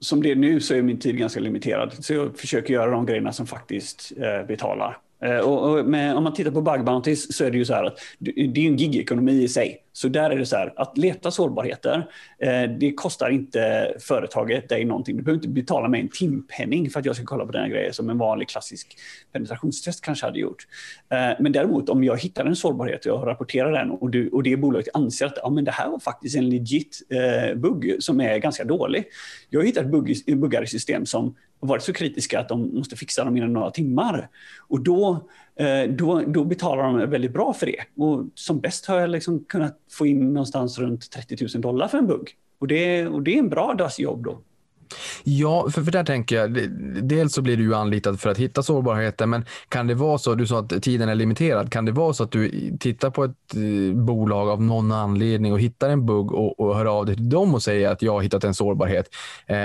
som 0.00 0.22
det 0.22 0.30
är 0.30 0.36
nu 0.36 0.60
så 0.60 0.74
är 0.74 0.82
min 0.82 0.98
tid 0.98 1.18
ganska 1.18 1.40
limiterad. 1.40 2.04
Så 2.04 2.14
jag 2.14 2.38
försöker 2.38 2.74
göra 2.74 2.90
de 2.90 3.06
grejerna 3.06 3.32
som 3.32 3.46
faktiskt 3.46 4.12
eh, 4.16 4.46
betalar. 4.46 4.98
Eh, 5.22 5.38
och, 5.38 5.78
och 5.78 5.86
med, 5.86 6.16
om 6.16 6.24
man 6.24 6.34
tittar 6.34 6.50
på 6.50 6.60
bug 6.60 6.84
bounties 6.84 7.36
så 7.36 7.44
är 7.44 7.50
det 7.50 7.58
ju 7.58 7.64
så 7.64 7.74
här 7.74 7.84
att 7.84 7.98
det 8.18 8.30
är 8.40 8.68
en 8.68 8.76
gigekonomi 8.76 9.42
i 9.42 9.48
sig. 9.48 9.84
Så 9.92 10.08
där 10.08 10.30
är 10.30 10.36
det 10.36 10.46
så 10.46 10.56
här, 10.56 10.72
att 10.76 10.98
leta 10.98 11.30
sårbarheter, 11.30 12.10
eh, 12.38 12.62
det 12.62 12.92
kostar 12.92 13.30
inte 13.30 13.94
företaget 14.00 14.68
dig 14.68 14.84
någonting. 14.84 15.16
Du 15.16 15.22
behöver 15.22 15.38
inte 15.38 15.48
betala 15.48 15.88
mig 15.88 16.00
en 16.00 16.08
timpenning 16.08 16.90
för 16.90 17.00
att 17.00 17.06
jag 17.06 17.16
ska 17.16 17.24
kolla 17.24 17.46
på 17.46 17.52
den 17.52 17.62
här 17.62 17.68
grejen 17.68 17.92
som 17.92 18.10
en 18.10 18.18
vanlig 18.18 18.48
klassisk 18.48 18.98
penetrationstest 19.32 20.04
kanske 20.04 20.26
hade 20.26 20.38
gjort. 20.38 20.66
Eh, 21.08 21.30
men 21.40 21.52
däremot 21.52 21.88
om 21.88 22.04
jag 22.04 22.16
hittar 22.16 22.44
en 22.44 22.56
sårbarhet 22.56 23.06
och 23.06 23.12
jag 23.12 23.26
rapporterar 23.26 23.72
den 23.72 23.90
och, 23.90 24.10
du, 24.10 24.28
och 24.28 24.42
det 24.42 24.56
bolaget 24.56 24.88
anser 24.94 25.26
att 25.26 25.38
ja, 25.42 25.50
men 25.50 25.64
det 25.64 25.70
här 25.70 25.88
var 25.90 25.98
faktiskt 25.98 26.36
en 26.36 26.48
legit 26.48 26.98
eh, 27.10 27.54
bugg 27.54 27.96
som 28.00 28.20
är 28.20 28.38
ganska 28.38 28.64
dålig. 28.64 29.04
Jag 29.50 29.60
har 29.60 29.66
hittat 29.66 29.86
bugg, 29.86 30.16
buggar 30.36 30.62
i 30.62 30.66
system 30.66 31.06
som 31.06 31.34
varit 31.60 31.82
så 31.82 31.92
kritiska 31.92 32.40
att 32.40 32.48
de 32.48 32.74
måste 32.74 32.96
fixa 32.96 33.24
dem 33.24 33.36
inom 33.36 33.52
några 33.52 33.70
timmar. 33.70 34.28
Och 34.68 34.80
då, 34.80 35.28
eh, 35.56 35.90
då, 35.90 36.22
då 36.26 36.44
betalar 36.44 36.82
de 36.82 37.10
väldigt 37.10 37.32
bra 37.32 37.52
för 37.52 37.66
det. 37.66 38.02
Och 38.02 38.24
som 38.34 38.60
bäst 38.60 38.86
har 38.86 39.00
jag 39.00 39.10
liksom 39.10 39.44
kunnat 39.44 39.78
få 39.90 40.06
in 40.06 40.32
någonstans 40.32 40.78
runt 40.78 41.10
30 41.10 41.36
000 41.54 41.62
dollar 41.62 41.88
för 41.88 41.98
en 41.98 42.06
bugg. 42.06 42.30
Och 42.58 42.66
det, 42.66 43.06
och 43.06 43.22
det 43.22 43.34
är 43.34 43.38
en 43.38 43.48
bra 43.48 43.74
dags 43.74 43.98
jobb 43.98 44.24
då. 44.24 44.38
Ja, 45.24 45.70
för, 45.70 45.82
för 45.82 45.92
där 45.92 46.04
tänker 46.04 46.36
jag, 46.36 46.70
dels 47.02 47.32
så 47.32 47.42
blir 47.42 47.56
du 47.56 47.62
ju 47.62 47.74
anlitad 47.74 48.20
för 48.20 48.30
att 48.30 48.38
hitta 48.38 48.62
sårbarheter, 48.62 49.26
men 49.26 49.44
kan 49.68 49.86
det 49.86 49.94
vara 49.94 50.18
så, 50.18 50.34
du 50.34 50.46
sa 50.46 50.58
att 50.58 50.82
tiden 50.82 51.08
är 51.08 51.14
limiterad, 51.14 51.72
kan 51.72 51.84
det 51.84 51.92
vara 51.92 52.12
så 52.12 52.24
att 52.24 52.30
du 52.30 52.70
tittar 52.80 53.10
på 53.10 53.24
ett 53.24 53.54
eh, 53.54 53.96
bolag 53.96 54.48
av 54.48 54.62
någon 54.62 54.92
anledning 54.92 55.52
och 55.52 55.60
hittar 55.60 55.90
en 55.90 56.06
bugg 56.06 56.32
och, 56.32 56.60
och 56.60 56.76
hör 56.76 56.84
av 56.86 57.06
dig 57.06 57.14
till 57.14 57.28
dem 57.28 57.54
och 57.54 57.62
säger 57.62 57.88
att 57.88 58.02
jag 58.02 58.12
har 58.12 58.22
hittat 58.22 58.44
en 58.44 58.54
sårbarhet. 58.54 59.08
Eh, 59.46 59.56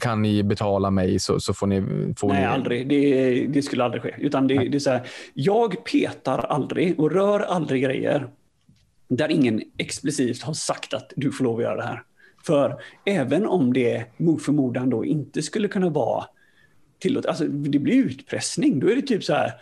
kan 0.00 0.22
ni 0.22 0.42
betala 0.42 0.90
mig 0.90 1.18
så, 1.18 1.40
så 1.40 1.54
får 1.54 1.66
ni... 1.66 1.80
Får 2.16 2.28
Nej, 2.28 2.40
ni... 2.40 2.46
aldrig. 2.46 2.88
Det, 2.88 3.46
det, 3.46 3.62
skulle 3.62 3.84
aldrig 3.84 4.02
ske. 4.02 4.14
Utan 4.18 4.46
det, 4.46 4.54
det 4.54 4.76
är 4.76 4.78
så 4.78 4.90
här, 4.90 5.02
jag 5.34 5.84
petar 5.84 6.38
aldrig 6.38 7.00
och 7.00 7.12
rör 7.12 7.40
aldrig 7.40 7.82
grejer 7.82 8.28
där 9.08 9.30
ingen 9.30 9.62
explicit 9.78 10.42
har 10.42 10.54
sagt 10.54 10.94
att 10.94 11.12
du 11.16 11.32
får 11.32 11.44
lov 11.44 11.56
att 11.56 11.62
göra 11.62 11.76
det 11.76 11.82
här. 11.82 12.02
För 12.42 12.82
även 13.04 13.46
om 13.46 13.72
det 13.72 14.04
mot 14.16 14.42
förmodan 14.42 14.90
då 14.90 15.04
inte 15.04 15.42
skulle 15.42 15.68
kunna 15.68 15.88
vara 15.88 16.24
tillåtet, 16.98 17.28
alltså 17.28 17.44
det 17.44 17.78
blir 17.78 17.94
utpressning, 17.94 18.80
då 18.80 18.90
är 18.90 18.96
det 18.96 19.02
typ 19.02 19.24
så 19.24 19.32
här, 19.32 19.52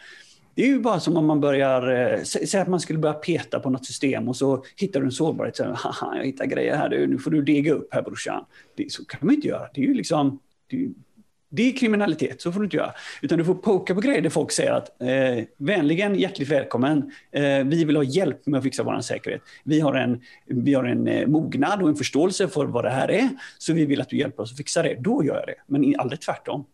det 0.54 0.62
är 0.62 0.66
ju 0.66 0.80
bara 0.80 1.00
som 1.00 1.16
om 1.16 1.26
man 1.26 1.40
börjar, 1.40 2.12
eh, 2.14 2.22
säg 2.22 2.60
att 2.60 2.68
man 2.68 2.80
skulle 2.80 2.98
börja 2.98 3.14
peta 3.14 3.60
på 3.60 3.70
något 3.70 3.86
system 3.86 4.28
och 4.28 4.36
så 4.36 4.64
hittar 4.76 5.00
du 5.00 5.06
en 5.06 5.12
sårbarhet, 5.12 5.56
så 5.56 5.64
haha, 5.64 6.16
jag 6.16 6.24
hittar 6.24 6.46
grejer 6.46 6.76
här, 6.76 7.06
nu 7.06 7.18
får 7.18 7.30
du 7.30 7.42
dega 7.42 7.72
upp 7.72 7.88
här 7.90 8.02
brorsan. 8.02 8.44
Det, 8.76 8.92
så 8.92 9.04
kan 9.04 9.20
man 9.22 9.34
inte 9.34 9.48
göra, 9.48 9.68
det 9.74 9.80
är 9.80 9.84
ju 9.84 9.94
liksom, 9.94 10.38
det 10.70 10.84
är, 10.84 10.88
det 11.50 11.68
är 11.68 11.76
kriminalitet, 11.76 12.42
så 12.42 12.52
får 12.52 12.60
du 12.60 12.66
inte 12.66 12.76
göra. 12.76 12.92
Utan 13.22 13.38
du 13.38 13.44
får 13.44 13.54
poka 13.54 13.94
på 13.94 14.00
grejer 14.00 14.22
där 14.22 14.30
folk 14.30 14.52
säger 14.52 14.72
att 14.72 15.02
eh, 15.02 15.44
vänligen, 15.56 16.14
hjärtligt 16.14 16.48
välkommen, 16.48 17.10
eh, 17.32 17.64
vi 17.64 17.84
vill 17.84 17.96
ha 17.96 18.02
hjälp 18.02 18.46
med 18.46 18.58
att 18.58 18.64
fixa 18.64 18.82
vår 18.82 19.00
säkerhet. 19.00 19.42
Vi 19.64 19.80
har 19.80 19.94
en, 19.94 20.20
vi 20.46 20.74
har 20.74 20.84
en 20.84 21.08
eh, 21.08 21.26
mognad 21.26 21.82
och 21.82 21.88
en 21.88 21.96
förståelse 21.96 22.48
för 22.48 22.66
vad 22.66 22.84
det 22.84 22.90
här 22.90 23.10
är, 23.10 23.28
så 23.58 23.72
vi 23.72 23.86
vill 23.86 24.00
att 24.00 24.08
du 24.08 24.16
hjälper 24.18 24.42
oss 24.42 24.52
att 24.52 24.56
fixa 24.56 24.82
det. 24.82 24.96
Då 25.00 25.24
gör 25.24 25.34
jag 25.34 25.46
det, 25.46 25.54
men 25.66 25.94
aldrig 25.98 26.20
tvärtom. 26.20 26.64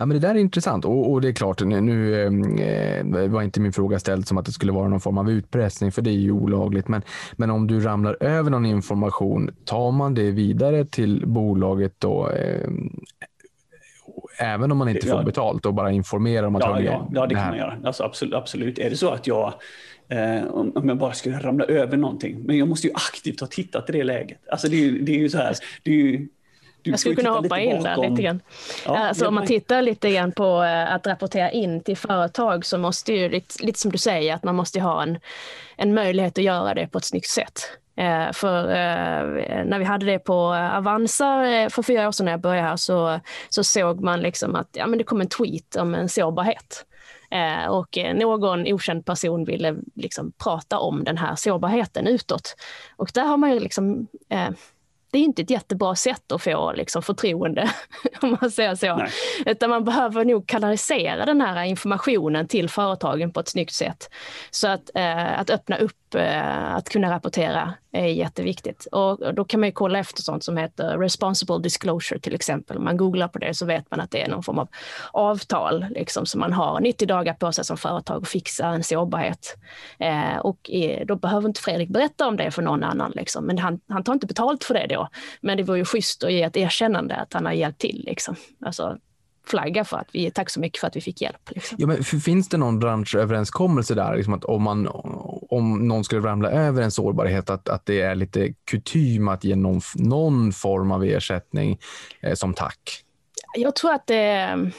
Ja, 0.00 0.06
men 0.06 0.20
det 0.20 0.28
där 0.28 0.34
är 0.34 0.38
intressant 0.38 0.84
och, 0.84 1.12
och 1.12 1.20
det 1.20 1.28
är 1.28 1.32
klart, 1.32 1.60
nu 1.60 2.26
ehm, 2.26 2.58
eh, 3.14 3.30
var 3.30 3.42
inte 3.42 3.60
min 3.60 3.72
fråga 3.72 3.98
ställd 3.98 4.28
som 4.28 4.38
att 4.38 4.46
det 4.46 4.52
skulle 4.52 4.72
vara 4.72 4.88
någon 4.88 5.00
form 5.00 5.18
av 5.18 5.30
utpressning, 5.30 5.92
för 5.92 6.02
det 6.02 6.10
är 6.10 6.12
ju 6.12 6.32
olagligt. 6.32 6.88
Men, 6.88 7.02
men 7.36 7.50
om 7.50 7.66
du 7.66 7.80
ramlar 7.80 8.16
över 8.20 8.50
någon 8.50 8.66
information, 8.66 9.50
tar 9.64 9.92
man 9.92 10.14
det 10.14 10.30
vidare 10.30 10.84
till 10.84 11.26
bolaget 11.26 11.94
då? 11.98 12.28
Ehm, 12.28 13.00
Även 14.38 14.72
om 14.72 14.78
man 14.78 14.88
inte 14.88 15.06
får 15.06 15.22
betalt 15.22 15.66
och 15.66 15.74
bara 15.74 15.90
informerar 15.90 16.46
om 16.46 16.56
att 16.56 16.62
ja, 16.62 16.80
ja, 16.80 17.08
ja, 17.12 17.20
det, 17.20 17.26
det 17.26 17.34
kan 17.34 17.48
man 17.48 17.58
göra. 17.58 17.78
Alltså, 17.84 18.04
absolut, 18.04 18.34
absolut. 18.34 18.78
Är 18.78 18.90
det 18.90 18.96
så 18.96 19.10
att 19.10 19.26
jag, 19.26 19.54
eh, 20.08 20.46
om 20.54 20.88
jag 20.88 20.98
bara 20.98 21.12
skulle 21.12 21.38
ramla 21.38 21.64
över 21.64 21.96
någonting, 21.96 22.42
men 22.42 22.58
jag 22.58 22.68
måste 22.68 22.86
ju 22.86 22.92
aktivt 22.94 23.40
ha 23.40 23.46
tittat 23.46 23.90
i 23.90 23.92
det 23.92 24.04
läget. 24.04 24.38
Alltså 24.50 24.68
det 24.68 24.76
är 24.76 24.80
ju, 24.80 25.02
det 25.02 25.12
är 25.12 25.18
ju 25.18 25.28
så 25.28 25.38
här, 25.38 25.54
det 25.82 25.90
är 25.90 25.94
ju, 25.94 26.28
jag 26.82 27.00
skulle 27.00 27.14
kunna 27.14 27.30
hoppa 27.30 27.60
in 27.60 27.82
där 27.82 28.10
lite 28.10 28.22
grann. 28.22 28.40
Ja, 28.86 28.98
alltså, 28.98 29.28
om 29.28 29.34
man 29.34 29.46
tittar 29.46 29.82
lite 29.82 30.10
grann 30.10 30.32
på 30.32 30.62
eh, 30.62 30.94
att 30.94 31.06
rapportera 31.06 31.50
in 31.50 31.82
till 31.82 31.96
företag 31.96 32.64
så 32.64 32.78
måste 32.78 33.12
ju, 33.12 33.28
lite, 33.28 33.64
lite 33.64 33.78
som 33.78 33.92
du 33.92 33.98
säger, 33.98 34.34
att 34.34 34.44
man 34.44 34.54
måste 34.54 34.80
ha 34.80 35.02
en, 35.02 35.18
en 35.76 35.94
möjlighet 35.94 36.38
att 36.38 36.44
göra 36.44 36.74
det 36.74 36.86
på 36.86 36.98
ett 36.98 37.04
snyggt 37.04 37.28
sätt. 37.28 37.60
Eh, 37.98 38.32
för 38.32 38.62
eh, 38.70 39.64
när 39.64 39.78
vi 39.78 39.84
hade 39.84 40.06
det 40.06 40.18
på 40.18 40.34
Avanza 40.54 41.46
eh, 41.50 41.68
för 41.68 41.82
fyra 41.82 42.08
år 42.08 42.12
sedan 42.12 42.24
när 42.24 42.32
jag 42.32 42.40
började 42.40 42.68
här 42.68 42.76
så, 42.76 43.20
så 43.48 43.64
såg 43.64 44.00
man 44.00 44.20
liksom 44.20 44.54
att 44.54 44.68
ja, 44.72 44.86
men 44.86 44.98
det 44.98 45.04
kom 45.04 45.20
en 45.20 45.28
tweet 45.28 45.76
om 45.76 45.94
en 45.94 46.08
sårbarhet. 46.08 46.84
och 47.68 47.98
någon 48.14 48.72
okänd 48.72 49.04
person 49.04 49.44
ville 49.44 49.76
liksom 49.94 50.32
prata 50.32 50.78
om 50.78 51.04
den 51.04 51.18
här 51.18 51.34
sårbarheten 51.34 52.06
utåt. 52.06 52.56
Och 52.96 53.10
där 53.14 53.24
har 53.24 53.36
man 53.36 53.52
ju 53.52 53.60
liksom 53.60 54.08
det 55.10 55.18
är 55.18 55.22
inte 55.22 55.42
ett 55.42 55.50
jättebra 55.50 55.94
sätt 55.94 56.32
att 56.32 56.42
få 56.42 56.72
liksom, 56.72 57.02
förtroende, 57.02 57.70
om 58.22 58.36
man 58.40 58.50
säger 58.50 58.74
så. 58.74 58.96
Nej. 58.96 59.10
Utan 59.46 59.70
man 59.70 59.84
behöver 59.84 60.24
nog 60.24 60.46
kanalisera 60.46 61.26
den 61.26 61.40
här 61.40 61.64
informationen 61.64 62.48
till 62.48 62.68
företagen 62.68 63.32
på 63.32 63.40
ett 63.40 63.48
snyggt 63.48 63.74
sätt. 63.74 64.10
Så 64.50 64.68
att, 64.68 64.90
eh, 64.94 65.40
att 65.40 65.50
öppna 65.50 65.78
upp 65.78 66.07
upp 66.08 66.14
eh, 66.14 66.74
att 66.74 66.88
kunna 66.88 67.10
rapportera 67.10 67.74
är 67.92 68.06
jätteviktigt. 68.06 68.86
Och 68.92 69.34
då 69.34 69.44
kan 69.44 69.60
man 69.60 69.68
ju 69.68 69.72
kolla 69.72 69.98
efter 69.98 70.22
sånt 70.22 70.44
som 70.44 70.56
heter 70.56 70.98
responsible 70.98 71.58
disclosure 71.58 72.20
till 72.20 72.34
exempel. 72.34 72.76
Om 72.76 72.84
man 72.84 72.96
googlar 72.96 73.28
på 73.28 73.38
det 73.38 73.54
så 73.54 73.66
vet 73.66 73.90
man 73.90 74.00
att 74.00 74.10
det 74.10 74.22
är 74.22 74.28
någon 74.28 74.42
form 74.42 74.58
av 74.58 74.68
avtal 75.12 75.86
liksom, 75.90 76.26
som 76.26 76.40
man 76.40 76.52
har 76.52 76.80
90 76.80 77.08
dagar 77.08 77.34
på 77.34 77.52
sig 77.52 77.64
som 77.64 77.76
företag 77.76 78.22
att 78.22 78.28
fixa 78.28 78.66
en 78.66 78.84
sårbarhet. 78.84 79.56
Eh, 79.98 80.38
och 80.38 80.70
då 81.06 81.16
behöver 81.16 81.48
inte 81.48 81.60
Fredrik 81.60 81.88
berätta 81.88 82.26
om 82.26 82.36
det 82.36 82.50
för 82.50 82.62
någon 82.62 82.84
annan, 82.84 83.12
liksom. 83.14 83.44
men 83.44 83.58
han, 83.58 83.80
han 83.88 84.04
tar 84.04 84.12
inte 84.12 84.26
betalt 84.26 84.64
för 84.64 84.74
det 84.74 84.86
då. 84.86 85.08
Men 85.40 85.56
det 85.56 85.62
vore 85.62 85.78
ju 85.78 85.84
schysst 85.84 86.24
att 86.24 86.32
ge 86.32 86.42
ett 86.42 86.56
erkännande 86.56 87.16
att 87.16 87.32
han 87.32 87.46
har 87.46 87.52
hjälpt 87.52 87.80
till. 87.80 88.02
Liksom. 88.06 88.36
Alltså, 88.64 88.98
flagga 89.48 89.84
för 89.84 89.96
att 89.96 90.08
vi 90.12 90.30
tack 90.30 90.50
så 90.50 90.60
mycket 90.60 90.80
för 90.80 90.86
att 90.86 90.96
vi 90.96 91.00
fick 91.00 91.20
hjälp. 91.20 91.50
Liksom. 91.50 91.76
Ja, 91.80 91.86
men 91.86 92.04
finns 92.04 92.48
det 92.48 92.56
någon 92.56 92.78
branschöverenskommelse 92.78 93.94
där, 93.94 94.16
liksom 94.16 94.34
att 94.34 94.44
om, 94.44 94.62
man, 94.62 94.88
om 95.50 95.88
någon 95.88 96.04
skulle 96.04 96.20
ramla 96.20 96.50
över 96.50 96.82
en 96.82 96.90
sårbarhet, 96.90 97.50
att, 97.50 97.68
att 97.68 97.86
det 97.86 98.00
är 98.00 98.14
lite 98.14 98.52
kutym 98.70 99.28
att 99.28 99.44
ge 99.44 99.56
någon, 99.56 99.80
någon 99.94 100.52
form 100.52 100.92
av 100.92 101.04
ersättning 101.04 101.78
eh, 102.20 102.34
som 102.34 102.54
tack? 102.54 103.04
Jag 103.56 103.76
tror 103.76 103.92
att 103.92 104.06
det 104.06 104.70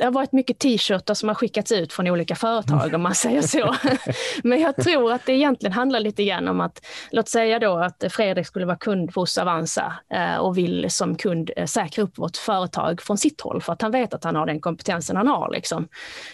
det 0.00 0.06
har 0.06 0.12
varit 0.12 0.32
mycket 0.32 0.58
t-shirtar 0.58 1.14
som 1.14 1.28
har 1.28 1.34
skickats 1.34 1.72
ut 1.72 1.92
från 1.92 2.08
olika 2.08 2.34
företag 2.34 2.94
om 2.94 3.02
man 3.02 3.14
säger 3.14 3.42
så. 3.42 3.74
Men 4.42 4.60
jag 4.60 4.76
tror 4.76 5.12
att 5.12 5.26
det 5.26 5.32
egentligen 5.32 5.72
handlar 5.72 6.00
lite 6.00 6.24
grann 6.24 6.48
om 6.48 6.60
att, 6.60 6.86
låt 7.10 7.28
säga 7.28 7.58
då 7.58 7.76
att 7.76 8.04
Fredrik 8.10 8.46
skulle 8.46 8.66
vara 8.66 8.76
kund 8.76 9.14
hos 9.14 9.38
Avanza 9.38 9.92
eh, 10.14 10.36
och 10.36 10.58
vill 10.58 10.90
som 10.90 11.16
kund 11.16 11.50
eh, 11.56 11.66
säkra 11.66 12.02
upp 12.02 12.18
vårt 12.18 12.36
företag 12.36 13.02
från 13.02 13.18
sitt 13.18 13.40
håll 13.40 13.62
för 13.62 13.72
att 13.72 13.82
han 13.82 13.90
vet 13.90 14.14
att 14.14 14.24
han 14.24 14.36
har 14.36 14.46
den 14.46 14.60
kompetensen 14.60 15.16
han 15.16 15.26
har. 15.26 15.50
Liksom. 15.52 15.88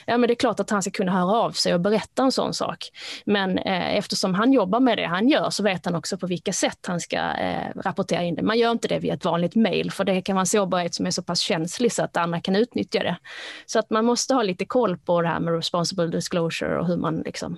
Ja, 0.07 0.19
men 0.19 0.29
det 0.29 0.33
är 0.33 0.37
klart 0.37 0.61
att 0.61 0.71
han 0.71 0.83
ska 0.83 0.91
kunna 0.91 1.13
höra 1.13 1.37
av 1.37 1.51
sig 1.51 1.75
och 1.75 1.81
berätta 1.81 2.23
en 2.23 2.33
sån 2.33 2.55
sak. 2.55 2.89
Men 3.25 3.59
eh, 3.59 3.97
eftersom 3.97 4.35
han 4.35 4.53
jobbar 4.53 4.81
med 4.81 4.99
det 4.99 5.07
han 5.07 5.29
gör 5.29 5.51
så 5.51 5.63
vet 5.63 5.85
han 5.85 5.95
också 5.95 6.19
på 6.19 6.27
vilka 6.27 6.53
sätt 6.53 6.79
han 6.87 7.01
ska 7.01 7.17
eh, 7.17 7.69
rapportera 7.85 8.23
in 8.23 8.35
det. 8.35 8.43
Man 8.43 8.59
gör 8.59 8.71
inte 8.71 8.89
det 8.89 8.99
via 8.99 9.15
ett 9.15 9.25
vanligt 9.25 9.55
mejl 9.55 9.91
för 9.91 10.05
det 10.05 10.23
kan 10.23 10.37
vara 10.37 10.43
en 10.43 10.47
sårbarhet 10.47 10.95
som 10.95 11.07
är 11.07 11.11
så 11.11 11.23
pass 11.23 11.41
känslig 11.41 11.93
så 11.93 12.03
att 12.03 12.17
andra 12.17 12.41
kan 12.41 12.57
utnyttja 12.57 13.03
det. 13.03 13.17
Så 13.67 13.79
att 13.79 13.91
man 13.91 14.05
måste 14.05 14.35
ha 14.35 14.43
lite 14.43 14.65
koll 14.65 14.97
på 14.97 15.23
det 15.23 15.29
här 15.29 15.41
med 15.41 15.55
responsible 15.55 16.07
disclosure 16.07 16.79
och 16.79 16.87
hur 16.87 16.97
man 16.97 17.17
liksom 17.17 17.57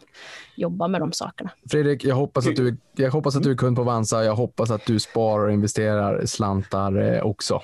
jobbar 0.57 0.89
med 0.89 1.01
de 1.01 1.13
sakerna. 1.13 1.51
Fredrik, 1.71 2.05
jag 2.05 2.15
hoppas 2.15 2.47
att 2.47 2.57
du, 2.57 2.77
jag 2.97 3.11
hoppas 3.11 3.37
att 3.37 3.43
du 3.43 3.51
är 3.51 3.57
kund 3.57 3.77
på 3.77 3.83
Avanza. 3.83 4.25
Jag 4.25 4.35
hoppas 4.35 4.71
att 4.71 4.87
du 4.87 5.01
sparar 5.01 5.45
och 5.45 5.53
investerar 5.53 6.27
slantar 6.27 7.15
eh, 7.15 7.23
också. 7.23 7.63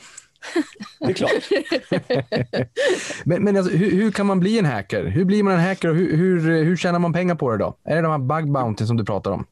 Det 1.01 1.07
är 1.07 1.13
klart. 1.13 1.31
men 3.25 3.45
men 3.45 3.57
alltså, 3.57 3.77
hur, 3.77 3.91
hur, 3.91 4.11
kan 4.11 4.27
man 4.27 4.41
bli 4.41 4.59
en 4.59 4.65
hacker? 4.65 5.05
Hur 5.05 5.25
blir 5.25 5.43
man 5.43 5.55
en 5.55 5.61
hacker 5.61 5.89
och 5.89 5.97
hur, 5.97 6.17
hur, 6.17 6.65
hur 6.65 6.77
tjänar 6.77 6.99
man 6.99 7.13
pengar 7.13 7.35
på 7.35 7.51
det 7.51 7.59
då? 7.59 7.77
Är 7.85 7.97
det 7.97 8.03
de 8.03 8.11
här 8.11 8.19
bug 8.19 8.53
bounty 8.53 8.87
som 8.87 8.97
du 8.97 9.05
pratar 9.05 9.31
om? 9.31 9.47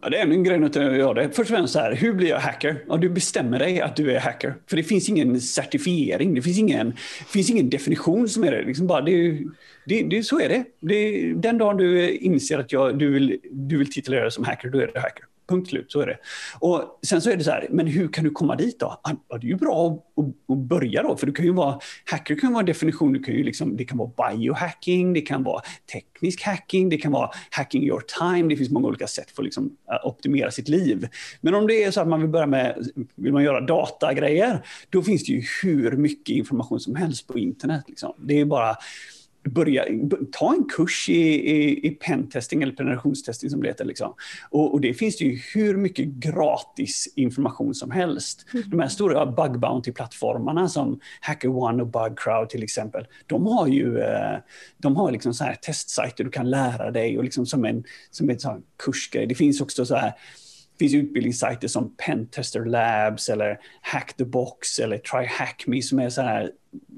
Ja, 0.00 0.08
det 0.08 0.18
är 0.18 0.22
en 0.22 0.44
grej 0.44 0.64
att 0.64 0.76
göra 0.76 1.14
det. 1.14 1.28
Först 1.28 1.38
och 1.50 1.56
främst 1.56 1.72
så 1.72 1.78
här, 1.78 1.94
hur 1.94 2.12
blir 2.12 2.28
jag 2.28 2.38
hacker? 2.38 2.84
Ja, 2.88 2.96
du 2.96 3.08
bestämmer 3.08 3.58
dig 3.58 3.80
att 3.80 3.96
du 3.96 4.12
är 4.12 4.20
hacker. 4.20 4.54
För 4.66 4.76
det 4.76 4.82
finns 4.82 5.08
ingen 5.08 5.40
certifiering, 5.40 6.34
det 6.34 6.42
finns 6.42 6.58
ingen, 6.58 6.92
finns 7.26 7.50
ingen 7.50 7.70
definition 7.70 8.28
som 8.28 8.44
är 8.44 8.52
det. 8.52 8.62
Liksom 8.62 8.86
bara, 8.86 9.00
det, 9.00 9.38
det, 9.86 10.02
det 10.02 10.22
så 10.22 10.40
är 10.40 10.48
det. 10.48 10.64
det. 10.80 11.32
Den 11.34 11.58
dagen 11.58 11.76
du 11.76 12.10
inser 12.10 12.58
att 12.58 12.72
jag, 12.72 12.98
du, 12.98 13.12
vill, 13.12 13.38
du 13.50 13.78
vill 13.78 13.92
titulera 13.92 14.22
dig 14.22 14.32
som 14.32 14.44
hacker, 14.44 14.68
då 14.68 14.78
är 14.78 14.90
du 14.94 15.00
hacker. 15.00 15.24
Punkt 15.52 15.68
slut, 15.68 15.92
så 15.92 16.00
är 16.00 16.06
det. 16.06 16.18
Och 16.60 16.98
sen 17.06 17.22
så 17.22 17.30
är 17.30 17.36
det 17.36 17.44
så 17.44 17.50
här, 17.50 17.66
men 17.70 17.86
hur 17.86 18.08
kan 18.08 18.24
du 18.24 18.30
komma 18.30 18.56
dit 18.56 18.80
då? 18.80 18.86
Ah, 18.86 19.10
ja, 19.28 19.38
det 19.38 19.46
är 19.46 19.48
ju 19.48 19.56
bra 19.56 19.98
att, 20.48 20.58
börja 20.58 21.02
då, 21.02 21.16
för 21.16 21.26
du 21.26 21.32
kan 21.32 21.44
ju 21.44 21.52
vara, 21.52 21.78
hacker 22.04 22.34
kan 22.34 22.52
vara 22.52 22.60
en 22.60 22.66
definition, 22.66 23.12
du 23.12 23.22
kan 23.22 23.34
ju 23.34 23.42
liksom, 23.42 23.76
det 23.76 23.84
kan 23.84 23.98
vara 23.98 24.32
biohacking, 24.32 25.12
det 25.12 25.20
kan 25.20 25.42
vara 25.42 25.62
teknisk 25.92 26.42
hacking, 26.42 26.88
det 26.88 26.96
kan 26.96 27.12
vara 27.12 27.30
hacking 27.50 27.84
your 27.84 28.02
time, 28.18 28.48
det 28.48 28.56
finns 28.56 28.70
många 28.70 28.88
olika 28.88 29.06
sätt 29.06 29.30
för 29.30 29.42
att 29.42 29.44
liksom 29.44 29.76
eh, 29.90 30.06
optimera 30.06 30.50
sitt 30.50 30.68
liv. 30.68 31.08
Men 31.40 31.54
om 31.54 31.66
det 31.66 31.84
är 31.84 31.90
så 31.90 32.00
att 32.00 32.08
man 32.08 32.20
vill 32.20 32.30
börja 32.30 32.46
med, 32.46 32.88
vill 33.14 33.32
man 33.32 33.44
göra 33.44 33.60
datagrejer, 33.60 34.66
då 34.90 35.02
finns 35.02 35.24
det 35.24 35.32
ju 35.32 35.42
hur 35.62 35.92
mycket 35.92 36.36
information 36.36 36.80
som 36.80 36.94
helst 36.94 37.26
på 37.26 37.38
internet. 37.38 37.84
Liksom. 37.88 38.14
Det 38.18 38.40
är 38.40 38.44
bara 38.44 38.76
börja, 39.44 39.84
ta 40.32 40.54
en 40.54 40.64
kurs 40.64 41.08
i, 41.08 41.22
i, 41.50 41.86
i 41.86 41.90
pentesting 41.90 42.62
eller 42.62 42.72
penetrationstesting 42.72 43.50
som 43.50 43.62
det 43.62 43.68
heter. 43.68 43.84
Liksom. 43.84 44.14
Och, 44.50 44.72
och, 44.72 44.80
det 44.80 44.94
finns 44.94 45.16
det 45.16 45.24
ju 45.24 45.40
hur 45.54 45.76
mycket 45.76 46.06
gratis 46.06 47.12
information 47.16 47.74
som 47.74 47.90
helst. 47.90 48.46
Mm. 48.54 48.70
De 48.70 48.80
här 48.80 48.88
stora 48.88 49.26
bug 49.26 49.56
bounty-plattformarna 49.56 50.68
som 50.68 51.00
HackerOne 51.20 51.82
och 51.82 51.88
BugCrowd 51.88 52.48
till 52.48 52.62
exempel, 52.62 53.06
de 53.26 53.46
har 53.46 53.66
ju 53.66 53.98
eh, 53.98 54.38
de 54.78 54.96
har 54.96 55.10
liksom 55.10 55.34
så 55.34 55.44
här 55.44 55.54
testsajter 55.54 56.24
du 56.24 56.30
kan 56.30 56.50
lära 56.50 56.90
dig 56.90 57.18
och 57.18 57.24
liksom 57.24 57.46
som 57.46 57.64
en, 57.64 57.84
som 58.10 58.30
en 58.30 58.38
sån 58.38 58.62
kursgrej. 58.84 59.26
Det 59.26 59.34
finns 59.34 59.60
också 59.60 59.86
så 59.86 59.94
här 59.94 60.12
finns 60.78 60.94
utbildningssajter 60.94 61.68
som 61.68 61.94
Pentester 61.96 62.64
Labs 62.64 63.28
eller 63.28 63.60
Hack 63.80 64.16
the 64.16 64.24
Box 64.24 64.78
eller 64.78 64.98
Try 64.98 65.26
Hack 65.26 65.64
Me 65.66 65.82
som 65.82 65.98
är 65.98 66.10
så 66.10 66.22
här 66.22 66.50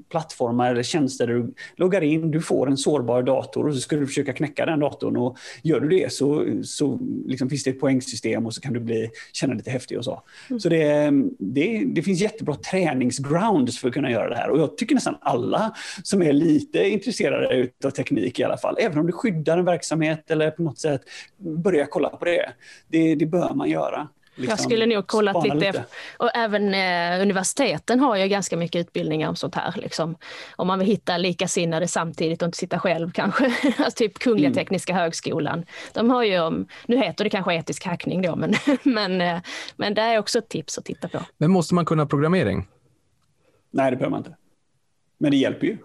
plattformar 0.09 0.71
eller 0.71 0.83
tjänster 0.83 1.27
där 1.27 1.33
du 1.33 1.53
loggar 1.75 2.01
in, 2.01 2.31
du 2.31 2.41
får 2.41 2.69
en 2.69 2.77
sårbar 2.77 3.23
dator 3.23 3.67
och 3.67 3.73
så 3.73 3.79
ska 3.79 3.95
du 3.95 4.07
försöka 4.07 4.33
knäcka 4.33 4.65
den 4.65 4.79
datorn. 4.79 5.17
Och 5.17 5.37
gör 5.63 5.79
du 5.79 5.89
det 5.89 6.13
så, 6.13 6.45
så 6.63 6.99
liksom 7.25 7.49
finns 7.49 7.63
det 7.63 7.69
ett 7.69 7.79
poängsystem 7.79 8.45
och 8.45 8.53
så 8.53 8.61
kan 8.61 8.73
du 8.73 8.79
bli, 8.79 9.09
känna 9.33 9.53
lite 9.53 9.71
häftig 9.71 9.97
och 9.97 10.05
så. 10.05 10.21
Mm. 10.49 10.59
Så 10.59 10.69
det, 10.69 11.11
det, 11.39 11.83
det 11.85 12.01
finns 12.01 12.21
jättebra 12.21 12.55
träningsgrounds 12.55 13.79
för 13.79 13.87
att 13.87 13.93
kunna 13.93 14.11
göra 14.11 14.29
det 14.29 14.35
här. 14.35 14.49
Och 14.49 14.59
jag 14.59 14.77
tycker 14.77 14.95
nästan 14.95 15.17
alla 15.21 15.75
som 16.03 16.21
är 16.21 16.33
lite 16.33 16.89
intresserade 16.89 17.69
av 17.85 17.89
teknik 17.89 18.39
i 18.39 18.43
alla 18.43 18.57
fall, 18.57 18.75
även 18.79 18.97
om 18.97 19.05
du 19.05 19.11
skyddar 19.11 19.57
en 19.57 19.65
verksamhet 19.65 20.31
eller 20.31 20.51
på 20.51 20.63
något 20.63 20.79
sätt, 20.79 21.01
börja 21.37 21.85
kolla 21.85 22.09
på 22.09 22.25
det. 22.25 22.49
Det, 22.87 23.15
det 23.15 23.25
bör 23.25 23.53
man 23.53 23.69
göra. 23.69 24.07
Liksom, 24.35 24.49
jag 24.49 24.59
skulle 24.59 24.85
nog 24.85 25.07
kollat 25.07 25.43
lite. 25.43 25.55
lite. 25.55 25.85
Och 26.17 26.29
även 26.35 26.73
eh, 26.73 27.21
universiteten 27.21 27.99
har 27.99 28.15
ju 28.15 28.27
ganska 28.27 28.57
mycket 28.57 28.79
utbildningar 28.79 29.29
om 29.29 29.35
sånt 29.35 29.55
här. 29.55 29.73
Liksom. 29.77 30.15
Om 30.55 30.67
man 30.67 30.79
vill 30.79 30.87
hitta 30.87 31.17
likasinnade 31.17 31.87
samtidigt 31.87 32.41
och 32.41 32.45
inte 32.45 32.57
sitta 32.57 32.79
själv 32.79 33.11
kanske. 33.11 33.45
alltså 33.77 33.97
typ 33.97 34.19
Kungliga 34.19 34.47
mm. 34.47 34.55
Tekniska 34.55 34.93
Högskolan. 34.93 35.65
De 35.93 36.09
har 36.09 36.23
ju, 36.23 36.65
nu 36.87 36.97
heter 36.97 37.23
det 37.23 37.29
kanske 37.29 37.55
etisk 37.55 37.85
hackning 37.85 38.21
då, 38.21 38.35
men, 38.35 38.53
men, 38.83 39.21
eh, 39.21 39.41
men 39.75 39.93
det 39.93 40.01
är 40.01 40.19
också 40.19 40.39
ett 40.39 40.49
tips 40.49 40.77
att 40.77 40.85
titta 40.85 41.07
på. 41.07 41.19
Men 41.37 41.51
måste 41.51 41.75
man 41.75 41.85
kunna 41.85 42.05
programmering? 42.05 42.67
Nej, 43.71 43.91
det 43.91 43.97
behöver 43.97 44.11
man 44.11 44.19
inte. 44.19 44.35
Men 45.17 45.31
det 45.31 45.37
hjälper 45.37 45.67
ju 45.67 45.77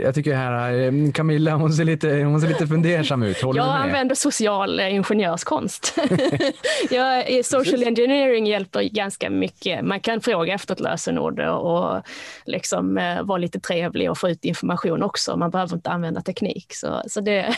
jag 0.00 0.14
tycker 0.14 0.34
här, 0.34 0.80
eh, 0.80 1.12
Camilla, 1.12 1.54
hon 1.54 1.72
ser 1.72 1.84
lite, 1.84 2.08
hon 2.08 2.40
ser 2.40 2.48
lite 2.48 2.66
fundersam 2.66 3.22
ut. 3.22 3.42
Håller 3.42 3.60
jag 3.60 3.76
använder 3.76 4.14
social 4.14 4.80
eh, 4.80 4.94
ingenjörskonst. 4.94 5.98
jag, 6.90 7.44
social 7.44 7.82
engineering 7.82 8.46
hjälper 8.46 8.82
ganska 8.82 9.30
mycket. 9.30 9.84
Man 9.84 10.00
kan 10.00 10.20
fråga 10.20 10.54
efter 10.54 10.74
ett 10.74 10.80
lösenord 10.80 11.40
och 11.40 12.02
liksom 12.44 12.98
eh, 12.98 13.22
vara 13.22 13.38
lite 13.38 13.60
trevlig 13.60 14.10
och 14.10 14.18
få 14.18 14.28
ut 14.28 14.44
information 14.44 15.02
också. 15.02 15.36
Man 15.36 15.50
behöver 15.50 15.74
inte 15.74 15.90
använda 15.90 16.20
teknik. 16.20 16.66
Så, 16.74 17.02
så 17.06 17.20
det, 17.20 17.56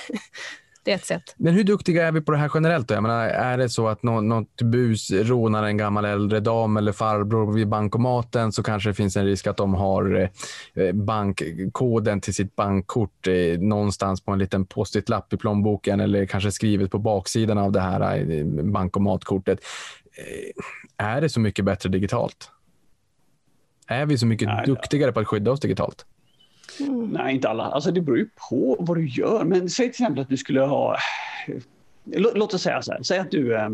det 0.84 0.90
är 0.90 0.94
ett 0.94 1.04
sätt. 1.04 1.34
Men 1.36 1.54
hur 1.54 1.64
duktiga 1.64 2.06
är 2.06 2.12
vi 2.12 2.20
på 2.20 2.32
det 2.32 2.38
här 2.38 2.50
generellt? 2.54 2.88
Då? 2.88 2.94
Jag 2.94 3.02
menar, 3.02 3.26
är 3.26 3.58
det 3.58 3.68
så 3.68 3.88
att 3.88 4.02
något, 4.02 4.24
något 4.24 4.62
bus 4.62 5.10
rånar 5.10 5.64
en 5.64 5.76
gammal 5.76 6.04
äldre 6.04 6.40
dam 6.40 6.76
eller 6.76 6.92
farbror 6.92 7.52
vid 7.52 7.68
bankomaten 7.68 8.52
så 8.52 8.62
kanske 8.62 8.90
det 8.90 8.94
finns 8.94 9.16
en 9.16 9.24
risk 9.24 9.46
att 9.46 9.56
de 9.56 9.74
har 9.74 10.30
eh, 10.74 10.92
bankkoden 10.92 12.20
till 12.20 12.34
sitt 12.34 12.56
bankkort 12.56 13.26
eh, 13.26 13.58
någonstans 13.58 14.20
på 14.20 14.32
en 14.32 14.38
liten 14.38 14.66
post-it-lapp 14.66 15.32
i 15.32 15.36
plånboken 15.36 16.00
eller 16.00 16.26
kanske 16.26 16.52
skrivet 16.52 16.90
på 16.90 16.98
baksidan 16.98 17.58
av 17.58 17.72
det 17.72 17.80
här 17.80 18.30
eh, 18.30 18.44
bankomatkortet. 18.64 19.58
Är 20.96 21.20
det 21.20 21.28
så 21.28 21.40
mycket 21.40 21.64
bättre 21.64 21.88
digitalt? 21.88 22.50
Är 23.86 24.06
vi 24.06 24.18
så 24.18 24.26
mycket 24.26 24.48
Nej, 24.48 24.66
duktigare 24.66 25.12
på 25.12 25.20
att 25.20 25.26
skydda 25.26 25.50
oss 25.50 25.60
digitalt? 25.60 26.06
Mm. 26.80 27.08
Nej, 27.08 27.34
inte 27.34 27.48
alla. 27.48 27.64
Alltså 27.64 27.90
det 27.90 28.00
beror 28.00 28.18
ju 28.18 28.28
på 28.50 28.76
vad 28.78 28.96
du 28.96 29.08
gör. 29.08 29.44
Men 29.44 29.70
säg 29.70 29.86
till 29.86 29.90
exempel 29.90 30.22
att 30.22 30.28
du 30.28 30.36
skulle 30.36 30.60
ha... 30.60 30.96
Låt 32.14 32.54
oss 32.54 32.62
säga 32.62 32.82
så 32.82 32.92
här. 32.92 33.02
Säg 33.02 33.18
att 33.18 33.30
du... 33.30 33.56
Eh, 33.56 33.68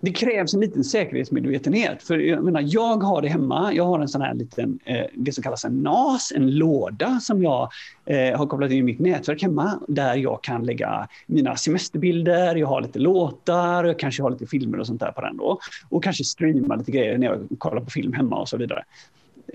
det 0.00 0.12
krävs 0.12 0.54
en 0.54 0.60
liten 0.60 0.84
säkerhetsmedvetenhet. 0.84 2.02
För 2.02 2.18
jag, 2.18 2.44
menar, 2.44 2.64
jag 2.66 3.02
har 3.02 3.22
det 3.22 3.28
hemma. 3.28 3.72
Jag 3.72 3.84
har 3.84 4.00
en 4.00 4.08
sån 4.08 4.20
här 4.20 4.34
liten, 4.34 4.78
eh, 4.84 5.04
det 5.14 5.32
som 5.32 5.42
kallas 5.42 5.64
en 5.64 5.82
NAS, 5.82 6.32
en 6.36 6.50
låda 6.50 7.20
som 7.20 7.42
jag 7.42 7.70
eh, 8.06 8.38
har 8.38 8.46
kopplat 8.46 8.70
in 8.70 8.78
i 8.78 8.82
mitt 8.82 8.98
nätverk 8.98 9.42
hemma. 9.42 9.80
Där 9.88 10.14
jag 10.14 10.42
kan 10.42 10.64
lägga 10.64 11.08
mina 11.26 11.56
semesterbilder, 11.56 12.56
jag 12.56 12.66
har 12.66 12.80
lite 12.80 12.98
låtar, 12.98 13.84
jag 13.84 13.98
kanske 13.98 14.22
har 14.22 14.30
lite 14.30 14.46
filmer 14.46 14.80
och 14.80 14.86
sånt 14.86 15.00
där 15.00 15.12
på 15.12 15.20
den 15.20 15.36
då. 15.36 15.58
Och 15.88 16.04
kanske 16.04 16.24
streama 16.24 16.76
lite 16.76 16.92
grejer 16.92 17.18
när 17.18 17.26
jag 17.26 17.46
kollar 17.58 17.80
på 17.80 17.90
film 17.90 18.12
hemma 18.12 18.40
och 18.40 18.48
så 18.48 18.56
vidare 18.56 18.84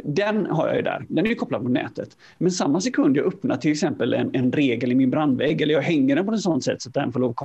den 0.04 0.46
har 0.46 0.68
jag 0.68 0.76
ju 0.76 0.82
där. 0.82 1.06
Den 1.10 1.26
är 1.26 1.30
ju 1.30 1.36
kopplad 1.36 1.64
på 1.64 1.70
nätet. 1.70 2.18
Men 2.38 2.52
samma 2.52 2.82
sekund 2.82 3.18
jag 3.18 3.26
öppnar 3.26 3.58
till 3.58 3.72
exempel 3.72 4.14
en, 4.14 4.30
en 4.34 4.52
regel 4.52 4.92
i 4.92 4.96
min 4.96 5.10
brandvägg 5.10 5.62
eller 5.62 5.74
jag 5.74 5.82
hänger 5.82 6.16
den 6.16 6.26
på 6.26 6.34
ett 6.34 6.42
sånt 6.42 6.64
sätt 6.64 6.82
så 6.82 6.90
att 6.90 6.94
den 6.94 7.12
får 7.12 7.20
lov 7.20 7.30
att 7.30 7.36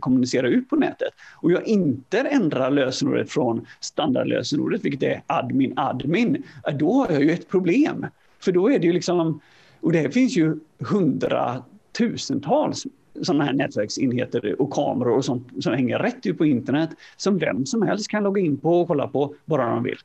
kommunicera 0.00 0.48
ut 0.48 0.70
på 0.70 0.76
nätet 0.76 1.08
och 1.36 1.52
jag 1.52 1.66
inte 1.66 2.18
ändrar 2.18 2.70
lösenordet 2.70 3.30
från 3.30 3.66
standardlösenordet, 3.80 4.84
vilket 4.84 5.02
är 5.02 5.22
admin 5.26 5.72
admin, 5.76 6.42
då 6.78 6.92
har 6.92 7.10
jag 7.10 7.22
ju 7.22 7.30
ett 7.30 7.48
problem. 7.48 8.06
För 8.40 8.52
då 8.52 8.70
är 8.70 8.78
det 8.78 8.86
ju 8.86 8.92
liksom, 8.92 9.40
och 9.80 9.92
det 9.92 10.10
finns 10.10 10.36
ju 10.36 10.56
hundratusentals 10.78 12.86
sådana 13.22 13.44
här 13.44 13.52
nätverksenheter 13.52 14.62
och 14.62 14.72
kameror 14.72 15.16
och 15.16 15.24
sånt 15.24 15.48
som 15.60 15.72
hänger 15.72 15.98
rätt 15.98 16.26
ut 16.26 16.38
på 16.38 16.46
internet 16.46 16.90
som 17.16 17.38
vem 17.38 17.66
som 17.66 17.82
helst 17.82 18.08
kan 18.08 18.22
logga 18.22 18.42
in 18.42 18.56
på 18.56 18.80
och 18.80 18.88
kolla 18.88 19.08
på 19.08 19.34
bara 19.44 19.70
de 19.70 19.82
vill. 19.82 19.98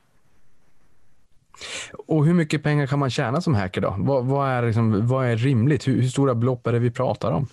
Och 2.06 2.26
hur 2.26 2.34
mycket 2.34 2.62
pengar 2.62 2.86
kan 2.86 2.98
man 2.98 3.10
tjäna 3.10 3.40
som 3.40 3.54
hacker 3.54 3.80
då? 3.80 3.94
Vad, 3.98 4.24
vad 4.24 4.48
är, 4.48 4.66
liksom, 4.66 5.06
vad 5.06 5.26
är 5.26 5.36
rimligt? 5.36 5.88
Hur, 5.88 6.00
hur 6.00 6.08
stora 6.08 6.34
belopp 6.34 6.66
är 6.66 6.72
det 6.72 6.78
vi 6.78 6.90
pratar 6.90 7.32
om? 7.32 7.46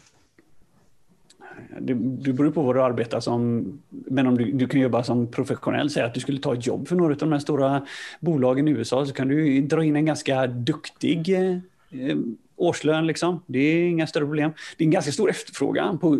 Det, 1.80 1.94
det 1.94 2.34
beror 2.34 2.52
på 2.52 2.62
vad 2.62 2.76
du 2.76 2.84
arbetar 2.84 3.20
som. 3.20 3.66
Men 3.90 4.28
om 4.28 4.38
du, 4.38 4.52
du 4.52 4.68
kan 4.68 4.82
jobba 4.82 5.04
som 5.04 5.28
professionell, 5.28 5.90
säga 5.90 6.06
att 6.06 6.14
du 6.14 6.20
skulle 6.20 6.40
ta 6.40 6.54
ett 6.54 6.68
jobb 6.68 6.88
för 6.88 6.96
några 6.96 7.14
av 7.14 7.18
de 7.18 7.32
här 7.32 7.40
stora 7.40 7.86
bolagen 8.20 8.68
i 8.68 8.72
USA, 8.72 9.06
så 9.06 9.14
kan 9.14 9.28
du 9.28 9.62
dra 9.62 9.84
in 9.84 9.96
en 9.96 10.06
ganska 10.06 10.48
duktig 10.48 11.30
eh, 11.30 12.18
årslön. 12.58 13.08
Liksom. 13.08 13.44
Det 13.48 13.60
är 13.60 13.90
inga 13.90 14.08
större 14.08 14.26
problem. 14.26 14.52
Det 14.78 14.84
är 14.84 14.86
en 14.86 14.92
ganska 14.92 15.12
stor 15.12 15.30
efterfrågan 15.30 16.00
på, 16.00 16.14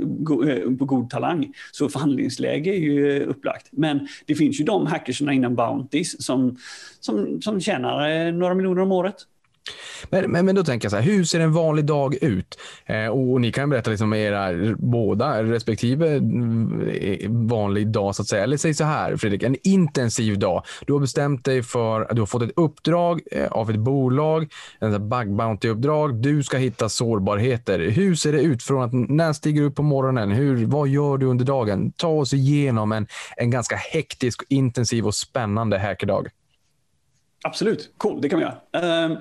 eh, 0.48 0.72
på 0.78 0.86
god 0.86 1.10
talang. 1.10 1.54
Så 1.72 1.90
förhandlingsläge 1.90 2.70
är 2.70 2.80
ju 2.80 3.22
eh, 3.22 3.30
upplagt. 3.30 3.68
Men 3.72 4.08
det 4.26 4.36
finns 4.36 4.60
ju 4.60 4.64
de 4.64 4.88
hackersna 4.88 5.34
inom 5.34 5.56
Bounties 5.56 6.26
som, 6.26 6.58
som, 7.00 7.42
som 7.42 7.62
tjänar 7.62 8.10
eh, 8.10 8.34
några 8.34 8.54
miljoner 8.54 8.82
om 8.82 8.92
året. 8.92 9.16
Men, 10.10 10.32
men, 10.32 10.46
men, 10.46 10.56
då 10.56 10.64
tänker 10.64 10.86
jag 10.86 10.92
så 10.92 10.98
här, 10.98 11.04
hur 11.04 11.24
ser 11.24 11.40
en 11.40 11.54
vanlig 11.54 11.86
dag 11.86 12.16
ut? 12.22 12.60
Eh, 12.86 13.08
och 13.08 13.42
ni 13.42 13.52
kan 13.52 13.70
berätta 13.70 13.90
liksom 13.90 14.14
era 14.14 14.76
båda 14.78 15.44
respektive 15.44 16.16
mm, 16.16 16.90
eh, 16.90 17.30
vanlig 17.30 17.88
dag 17.88 18.16
så 18.16 18.22
att 18.22 18.28
säga. 18.28 18.44
Eller 18.44 18.58
säg 18.58 18.74
så 18.74 18.84
här 18.84 19.18
Fredrik, 19.18 19.44
en 19.44 19.56
intensiv 19.64 20.40
dag. 20.40 20.64
Du 20.86 20.94
har 20.94 21.00
bestämt 21.00 21.46
dig 21.46 21.64
för 21.64 22.02
att 22.02 22.16
du 22.16 22.22
har 22.22 22.26
fått 22.26 22.42
ett 22.42 22.54
uppdrag 22.56 23.22
eh, 23.32 23.48
av 23.48 23.70
ett 23.70 23.80
bolag, 23.80 24.52
en 24.80 25.10
bug 25.10 25.36
bounty 25.36 25.70
uppdrag. 25.70 26.16
Du 26.16 26.44
ska 26.44 26.58
hitta 26.58 26.90
sårbarheter. 26.90 27.80
Hur 27.80 28.16
ser 28.16 28.32
det 28.32 28.42
ut 28.42 28.64
från 28.64 28.84
att 28.84 28.94
när 28.94 29.34
stiger 29.34 29.62
du 29.62 29.68
upp 29.68 29.76
på 29.76 29.84
morgonen? 29.84 30.32
Hur, 30.32 30.66
vad 30.66 30.88
gör 30.88 31.18
du 31.18 31.26
under 31.26 31.46
dagen? 31.46 31.92
Ta 31.92 32.08
oss 32.08 32.34
igenom 32.34 32.92
en, 32.92 33.08
en 33.38 33.52
ganska 33.52 33.76
hektisk, 33.76 34.44
intensiv 34.50 35.06
och 35.06 35.16
spännande 35.16 35.80
hackerdag. 35.80 36.28
Absolut, 37.48 37.90
cool, 37.98 38.22
det 38.22 38.30
kan 38.30 38.40
vi 38.40 38.46
göra. 38.46 39.06
Um, 39.06 39.18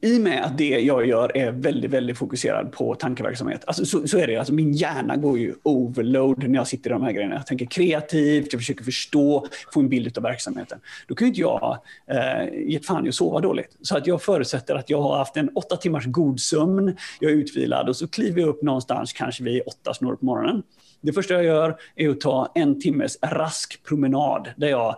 I 0.00 0.16
och 0.16 0.20
med 0.20 0.44
att 0.44 0.58
det 0.58 0.68
jag 0.68 1.06
gör 1.06 1.36
är 1.36 1.50
väldigt, 1.50 1.90
väldigt 1.90 2.18
fokuserad 2.18 2.72
på 2.72 2.94
tankeverksamhet. 2.94 3.64
Alltså, 3.66 3.84
så, 3.84 4.08
så 4.08 4.18
är 4.18 4.26
det, 4.26 4.36
alltså, 4.36 4.52
min 4.52 4.72
hjärna 4.72 5.16
går 5.16 5.38
ju 5.38 5.54
overload 5.62 6.48
när 6.48 6.58
jag 6.58 6.66
sitter 6.66 6.90
i 6.90 6.92
de 6.92 7.02
här 7.02 7.12
grejerna. 7.12 7.34
Jag 7.34 7.46
tänker 7.46 7.66
kreativt, 7.66 8.52
jag 8.52 8.60
försöker 8.60 8.84
förstå, 8.84 9.46
få 9.74 9.80
en 9.80 9.88
bild 9.88 10.18
av 10.18 10.22
verksamheten. 10.22 10.78
Då 11.08 11.14
kan 11.14 11.26
ju 11.26 11.28
inte 11.28 11.40
jag 11.40 11.78
uh, 12.12 12.68
ge 12.68 12.80
fan 12.80 13.06
i 13.06 13.08
att 13.08 13.14
sova 13.14 13.40
dåligt. 13.40 13.76
Så 13.82 13.96
att 13.96 14.06
jag 14.06 14.22
förutsätter 14.22 14.74
att 14.74 14.90
jag 14.90 15.02
har 15.02 15.16
haft 15.16 15.36
en 15.36 15.48
åtta 15.48 15.76
timmars 15.76 16.06
god 16.06 16.40
sömn, 16.40 16.96
jag 17.20 17.32
är 17.32 17.36
utvilad 17.36 17.88
och 17.88 17.96
så 17.96 18.08
kliver 18.08 18.40
jag 18.40 18.48
upp 18.48 18.62
någonstans 18.62 19.12
kanske 19.12 19.44
vid 19.44 19.62
åtta 19.66 19.94
snår 19.94 20.16
på 20.16 20.24
morgonen. 20.24 20.62
Det 21.00 21.12
första 21.12 21.34
jag 21.34 21.44
gör 21.44 21.76
är 21.96 22.08
att 22.08 22.20
ta 22.20 22.52
en 22.54 22.80
timmes 22.80 23.18
rask 23.22 23.82
promenad 23.84 24.48
där 24.56 24.68
jag 24.68 24.96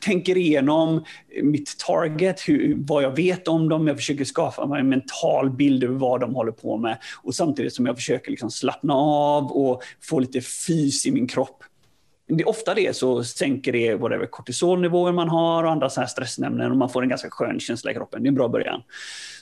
tänker 0.00 0.36
igenom 0.36 1.04
mitt 1.42 1.78
target, 1.78 2.40
hur, 2.48 2.74
vad 2.78 3.02
jag 3.02 3.16
vet 3.16 3.48
om 3.48 3.68
dem. 3.68 3.86
Jag 3.86 3.96
försöker 3.96 4.24
skapa 4.24 4.66
mig 4.66 4.80
en 4.80 4.88
mental 4.88 5.50
bild 5.50 5.84
över 5.84 5.94
vad 5.94 6.20
de 6.20 6.34
håller 6.34 6.52
på 6.52 6.76
med 6.76 6.98
och 7.22 7.34
samtidigt 7.34 7.74
som 7.74 7.86
jag 7.86 7.96
försöker 7.96 8.30
liksom 8.30 8.50
slappna 8.50 8.94
av 8.94 9.52
och 9.52 9.82
få 10.00 10.18
lite 10.18 10.40
fys 10.40 11.06
i 11.06 11.12
min 11.12 11.26
kropp 11.26 11.64
det, 12.30 12.42
är 12.42 12.48
ofta 12.48 12.74
det 12.74 12.96
så 12.96 13.24
sänker 13.24 13.72
det 13.72 13.94
whatever, 13.94 14.26
kortisolnivåer 14.26 15.12
man 15.12 15.28
har 15.28 15.64
och 15.64 15.70
andra 15.70 15.90
så 15.90 16.00
här 16.00 16.08
stressämnen 16.08 16.70
och 16.70 16.76
man 16.76 16.90
får 16.90 17.02
en 17.02 17.08
ganska 17.08 17.30
skön 17.30 17.60
känsla 17.60 17.90
i 17.90 17.94
kroppen. 17.94 18.22
Det 18.22 18.26
är 18.26 18.28
en 18.28 18.34
bra 18.34 18.48
början. 18.48 18.82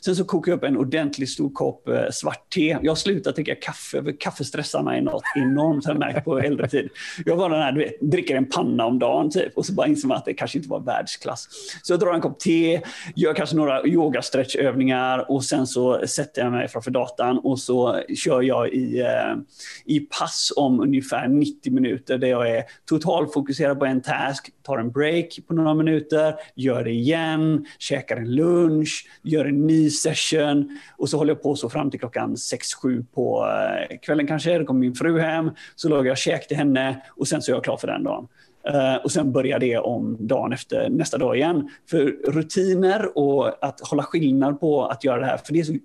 Sen 0.01 0.17
så 0.17 0.25
kokar 0.25 0.53
jag 0.53 0.57
upp 0.57 0.65
en 0.65 0.77
ordentlig 0.77 1.29
stor 1.29 1.51
kopp 1.51 1.89
eh, 1.89 2.11
svart 2.11 2.51
te. 2.55 2.79
Jag 2.83 2.91
har 2.91 2.97
slutat 2.97 3.35
dricka 3.35 3.55
kaffe, 3.55 4.03
för 4.03 4.21
kaffe 4.21 4.45
stressar 4.45 4.83
mig 4.83 5.01
något 5.01 5.23
enormt, 5.37 5.87
har 5.87 5.93
jag 5.93 5.99
märkt 5.99 6.25
på 6.25 6.39
äldre 6.39 6.69
tid. 6.69 6.89
Jag 7.27 7.37
var 7.37 7.51
den 7.51 7.63
här, 7.63 7.73
du 7.73 7.79
vet, 7.79 8.01
dricker 8.01 8.37
en 8.37 8.47
panna 8.47 8.87
om 8.87 8.99
dagen 8.99 9.31
typ 9.31 9.57
och 9.57 9.67
så 9.67 9.73
bara 9.73 9.87
inser 9.87 10.09
man 10.09 10.17
att 10.17 10.25
det 10.25 10.35
kanske 10.35 10.59
inte 10.59 10.71
var 10.71 10.81
världsklass. 10.81 11.49
Så 11.83 11.93
jag 11.93 12.01
drar 12.01 12.15
en 12.15 12.21
kopp 12.21 12.41
te, 12.41 12.81
gör 13.17 13.35
kanske 13.35 13.57
några 13.57 13.87
yogastretchövningar 13.87 15.31
och 15.31 15.45
sen 15.45 15.67
så 15.67 16.07
sätter 16.07 16.43
jag 16.43 16.53
mig 16.53 16.69
framför 16.69 16.91
datan 16.91 17.39
och 17.39 17.59
så 17.59 18.03
kör 18.17 18.43
jag 18.43 18.69
i, 18.69 19.01
eh, 19.01 19.37
i 19.85 20.01
pass 20.01 20.53
om 20.57 20.81
ungefär 20.81 21.29
90 21.29 21.73
minuter 21.73 22.19
där 22.19 22.29
jag 22.29 22.51
är 22.51 22.65
Totalfokuserar 22.87 23.75
på 23.75 23.85
en 23.85 24.03
task, 24.03 24.51
tar 24.63 24.79
en 24.79 24.91
break 24.91 25.39
på 25.47 25.55
några 25.55 25.75
minuter, 25.75 26.35
gör 26.55 26.85
det 26.85 26.91
igen, 26.91 27.67
käkar 27.79 28.17
en 28.17 28.35
lunch, 28.35 29.09
gör 29.23 29.45
en 29.45 29.67
ny 29.67 29.91
session 29.91 30.79
och 30.97 31.09
så 31.09 31.17
håller 31.17 31.31
jag 31.31 31.43
på 31.43 31.57
så 31.57 31.71
fram 31.71 31.91
till 31.91 32.01
klockan 32.01 32.35
6-7 32.35 33.05
på 33.15 33.47
eh, 33.47 33.99
kvällen 33.99 34.27
kanske. 34.27 34.59
Då 34.59 34.65
kommer 34.65 34.81
min 34.81 34.95
fru 34.95 35.21
hem, 35.21 35.51
så 35.77 35.89
lagar 35.89 36.05
jag 36.05 36.19
käk 36.19 36.49
till 36.49 36.57
henne 36.57 37.03
och 37.17 37.29
sen 37.29 37.43
så 37.43 37.53
är 37.53 37.57
jag 37.57 37.65
klar 37.65 37.77
för 37.77 37.87
den 37.87 38.05
dagen. 38.05 38.29
Eh, 38.69 38.97
och 38.97 39.13
sen 39.13 39.33
börjar 39.33 39.59
det 39.59 39.79
om 39.79 40.17
dagen 40.21 40.53
efter 40.53 40.89
nästa 40.91 41.19
dag 41.19 41.37
igen. 41.37 41.71
För 41.91 42.33
rutiner 42.33 43.19
och 43.19 43.65
att 43.65 43.81
hålla 43.81 44.03
skillnad 44.03 44.61
på 44.61 44.87
att 44.87 45.05
göra 45.05 45.21
det 45.21 45.27
här. 45.27 45.37
För 45.37 45.53
det 45.53 45.61
är 45.61 45.65
så, 45.65 45.77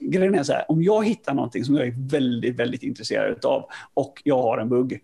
grejen 0.00 0.34
är 0.34 0.42
så 0.42 0.52
här, 0.52 0.64
om 0.70 0.82
jag 0.82 1.06
hittar 1.06 1.34
någonting 1.34 1.64
som 1.64 1.74
jag 1.74 1.86
är 1.86 1.94
väldigt, 2.10 2.56
väldigt 2.56 2.82
intresserad 2.82 3.44
av 3.44 3.64
och 3.94 4.22
jag 4.24 4.42
har 4.42 4.58
en 4.58 4.68
bugg 4.68 5.00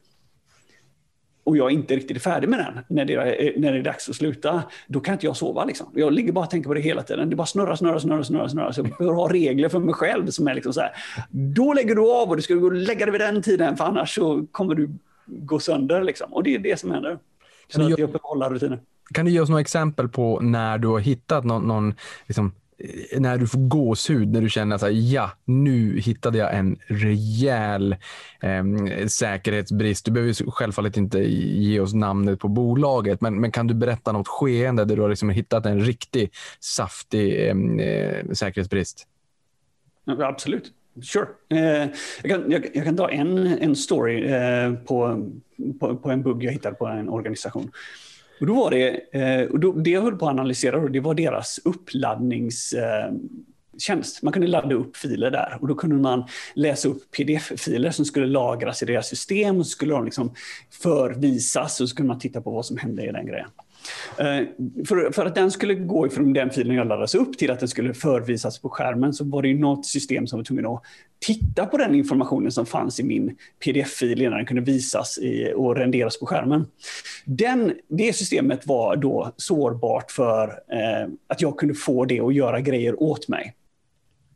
och 1.48 1.56
jag 1.56 1.70
inte 1.70 1.96
riktigt 1.96 2.16
är 2.16 2.20
färdig 2.20 2.48
med 2.48 2.58
den 2.58 2.84
när 2.88 3.04
det, 3.04 3.14
är, 3.14 3.60
när 3.60 3.72
det 3.72 3.78
är 3.78 3.82
dags 3.82 4.08
att 4.08 4.14
sluta, 4.16 4.62
då 4.86 5.00
kan 5.00 5.12
inte 5.12 5.26
jag 5.26 5.36
sova. 5.36 5.64
Liksom. 5.64 5.86
Jag 5.94 6.12
ligger 6.12 6.32
bara 6.32 6.44
och 6.44 6.50
tänker 6.50 6.68
på 6.68 6.74
det 6.74 6.80
hela 6.80 7.02
tiden. 7.02 7.30
Det 7.30 7.36
bara 7.36 7.46
snurrar, 7.46 7.76
snurrar, 7.76 7.98
snurrar, 7.98 8.22
snurrar. 8.22 8.48
snurrar. 8.48 8.72
Så 8.72 8.80
jag 8.80 8.88
behöver 8.98 9.16
ha 9.16 9.32
regler 9.32 9.68
för 9.68 9.78
mig 9.78 9.94
själv 9.94 10.26
som 10.26 10.48
är 10.48 10.54
liksom 10.54 10.72
så 10.72 10.80
här. 10.80 10.90
Då 11.30 11.72
lägger 11.72 11.94
du 11.94 12.00
av 12.00 12.28
och 12.28 12.36
du 12.36 12.42
ska 12.42 12.54
gå 12.54 12.66
och 12.66 12.72
lägga 12.72 13.06
dig 13.06 13.12
vid 13.12 13.20
den 13.20 13.42
tiden, 13.42 13.76
för 13.76 13.84
annars 13.84 14.14
så 14.14 14.46
kommer 14.50 14.74
du 14.74 14.90
gå 15.26 15.60
sönder. 15.60 16.02
Liksom. 16.02 16.32
Och 16.32 16.42
det 16.42 16.54
är 16.54 16.58
det 16.58 16.80
som 16.80 16.90
händer. 16.90 17.18
Så 17.68 17.82
att 17.82 17.98
jag 17.98 18.08
hålla 18.22 18.50
rutiner. 18.50 18.80
Kan 19.14 19.24
du 19.24 19.30
ge 19.30 19.40
oss 19.40 19.48
några 19.48 19.60
exempel 19.60 20.08
på 20.08 20.40
när 20.40 20.78
du 20.78 20.88
har 20.88 20.98
hittat 20.98 21.44
någon, 21.44 21.62
någon 21.62 21.94
liksom 22.26 22.52
Eh, 22.52 22.67
Eh, 22.78 23.20
när 23.20 23.38
du 23.38 23.46
får 23.46 23.68
gåshud, 23.68 24.32
när 24.32 24.40
du 24.40 24.48
känner 24.48 24.76
att 24.76 24.94
ja, 24.94 25.30
nu 25.44 26.00
hittade 26.00 26.38
jag 26.38 26.54
en 26.54 26.78
rejäl 26.86 27.96
eh, 28.40 28.64
säkerhetsbrist. 29.06 30.04
Du 30.04 30.10
behöver 30.10 30.50
självfallet 30.50 30.96
inte 30.96 31.18
ge 31.18 31.80
oss 31.80 31.94
namnet 31.94 32.40
på 32.40 32.48
bolaget, 32.48 33.20
men, 33.20 33.40
men 33.40 33.52
kan 33.52 33.66
du 33.66 33.74
berätta 33.74 34.12
något 34.12 34.28
skeende 34.28 34.84
där 34.84 34.96
du 34.96 35.02
har 35.02 35.08
liksom 35.08 35.30
hittat 35.30 35.66
en 35.66 35.80
riktig 35.80 36.30
saftig 36.60 37.48
ehm, 37.48 37.80
eh, 37.80 38.30
säkerhetsbrist? 38.32 39.06
Absolut. 40.06 40.72
Sure. 41.02 41.26
Eh, 41.48 41.90
jag, 42.22 42.30
kan, 42.30 42.50
jag, 42.50 42.66
jag, 42.74 42.84
kan 42.84 42.96
dra 42.96 43.10
en, 43.10 43.46
en 43.46 43.76
story 43.76 44.24
eh, 44.24 44.72
på, 44.72 45.26
på, 45.80 45.96
på, 45.96 46.10
en 46.10 46.22
bugg 46.22 46.44
jag 46.44 46.52
hittade 46.52 46.74
på 46.74 46.86
en 46.86 47.08
organisation. 47.08 47.70
Och 48.40 48.46
då 48.46 48.54
var 48.54 48.70
det, 48.70 49.00
eh, 49.12 49.50
och 49.50 49.60
då, 49.60 49.72
det 49.72 49.90
jag 49.90 50.02
höll 50.02 50.16
på 50.16 50.26
att 50.26 50.30
analysera, 50.30 50.88
det 50.88 51.00
var 51.00 51.14
deras 51.14 51.60
uppladdningstjänst. 51.64 54.22
Eh, 54.22 54.22
man 54.22 54.32
kunde 54.32 54.48
ladda 54.48 54.74
upp 54.74 54.96
filer 54.96 55.30
där 55.30 55.58
och 55.60 55.68
då 55.68 55.74
kunde 55.74 55.96
man 55.96 56.24
läsa 56.54 56.88
upp 56.88 57.02
pdf-filer 57.16 57.90
som 57.90 58.04
skulle 58.04 58.26
lagras 58.26 58.82
i 58.82 58.86
deras 58.86 59.08
system 59.08 59.58
och 59.58 59.66
så 59.66 59.70
skulle 59.70 59.94
de 59.94 60.04
liksom 60.04 60.34
förvisas 60.82 61.80
och 61.80 61.88
så 61.88 61.96
kunde 61.96 62.08
man 62.08 62.18
titta 62.18 62.40
på 62.40 62.50
vad 62.50 62.66
som 62.66 62.76
hände 62.76 63.04
i 63.04 63.12
den 63.12 63.26
grejen. 63.26 63.48
Eh, 64.18 64.46
för, 64.88 65.12
för, 65.12 65.26
att 65.26 65.34
den 65.34 65.50
skulle 65.50 65.74
gå 65.74 66.08
från 66.08 66.32
den 66.32 66.50
filen 66.50 66.76
jag 66.76 66.86
laddades 66.86 67.14
upp 67.14 67.38
till 67.38 67.50
att 67.50 67.60
den 67.60 67.68
skulle 67.68 67.94
förvisas 67.94 68.58
på 68.58 68.68
skärmen 68.68 69.12
så 69.12 69.24
var 69.24 69.42
det 69.42 69.48
ju 69.48 69.58
något 69.58 69.86
system 69.86 70.26
som 70.26 70.38
var 70.38 70.44
tvungen 70.44 70.66
att 70.66 70.82
titta 71.18 71.66
på 71.66 71.76
den 71.76 71.94
informationen 71.94 72.52
som 72.52 72.66
fanns 72.66 73.00
i 73.00 73.02
min 73.02 73.36
pdf-fil 73.64 74.22
innan 74.22 74.36
den 74.36 74.46
kunde 74.46 74.62
visas 74.62 75.18
i, 75.18 75.52
och 75.56 75.76
renderas 75.76 76.20
på 76.20 76.26
skärmen. 76.26 76.66
Den, 77.24 77.72
det 77.88 78.12
systemet 78.12 78.66
var 78.66 78.96
då 78.96 79.32
sårbart 79.36 80.10
för 80.10 80.48
eh, 80.48 81.08
att 81.26 81.42
jag 81.42 81.58
kunde 81.58 81.74
få 81.74 82.04
det 82.04 82.20
att 82.20 82.34
göra 82.34 82.60
grejer 82.60 83.02
åt 83.02 83.28
mig. 83.28 83.54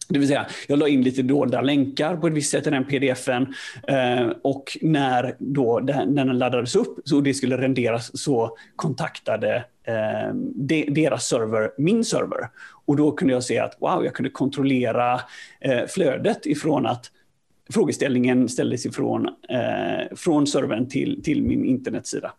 Det 0.09 0.18
vill 0.18 0.28
säga, 0.28 0.46
jag 0.68 0.78
la 0.78 0.88
in 0.88 1.03
lite 1.03 1.22
dolda 1.22 1.61
länkar 1.61 2.16
på 2.16 2.26
ett 2.26 2.32
visst 2.32 2.50
sätt 2.50 2.66
i 2.66 2.70
den 2.70 2.84
pdfen 2.84 3.55
eh, 3.88 4.28
och 4.42 4.78
när 4.80 5.36
då 5.38 5.80
den, 5.80 6.14
den 6.14 6.38
laddades 6.38 6.76
upp 6.76 6.98
och 7.14 7.22
det 7.22 7.34
skulle 7.34 7.57
renderas 7.57 8.20
så 8.20 8.57
kontaktade 8.76 9.57
eh, 9.86 10.34
de, 10.55 10.84
deras 10.84 11.26
server 11.26 11.70
min 11.78 12.05
server. 12.05 12.48
Och 12.86 12.96
då 12.96 13.12
kunde 13.12 13.34
jag 13.34 13.44
se 13.44 13.59
att 13.59 13.76
wow, 13.80 14.05
jag 14.05 14.14
kunde 14.14 14.30
kontrollera 14.30 15.20
eh, 15.61 15.86
flödet 15.88 16.46
ifrån 16.46 16.86
att 16.86 17.11
frågeställningen 17.72 18.48
ställdes 18.48 18.86
ifrån 18.86 19.28
eh, 19.48 20.16
från 20.16 20.46
servern 20.46 20.88
till, 20.88 21.22
till 21.22 21.42
min 21.42 21.64
internetsida. 21.64 22.32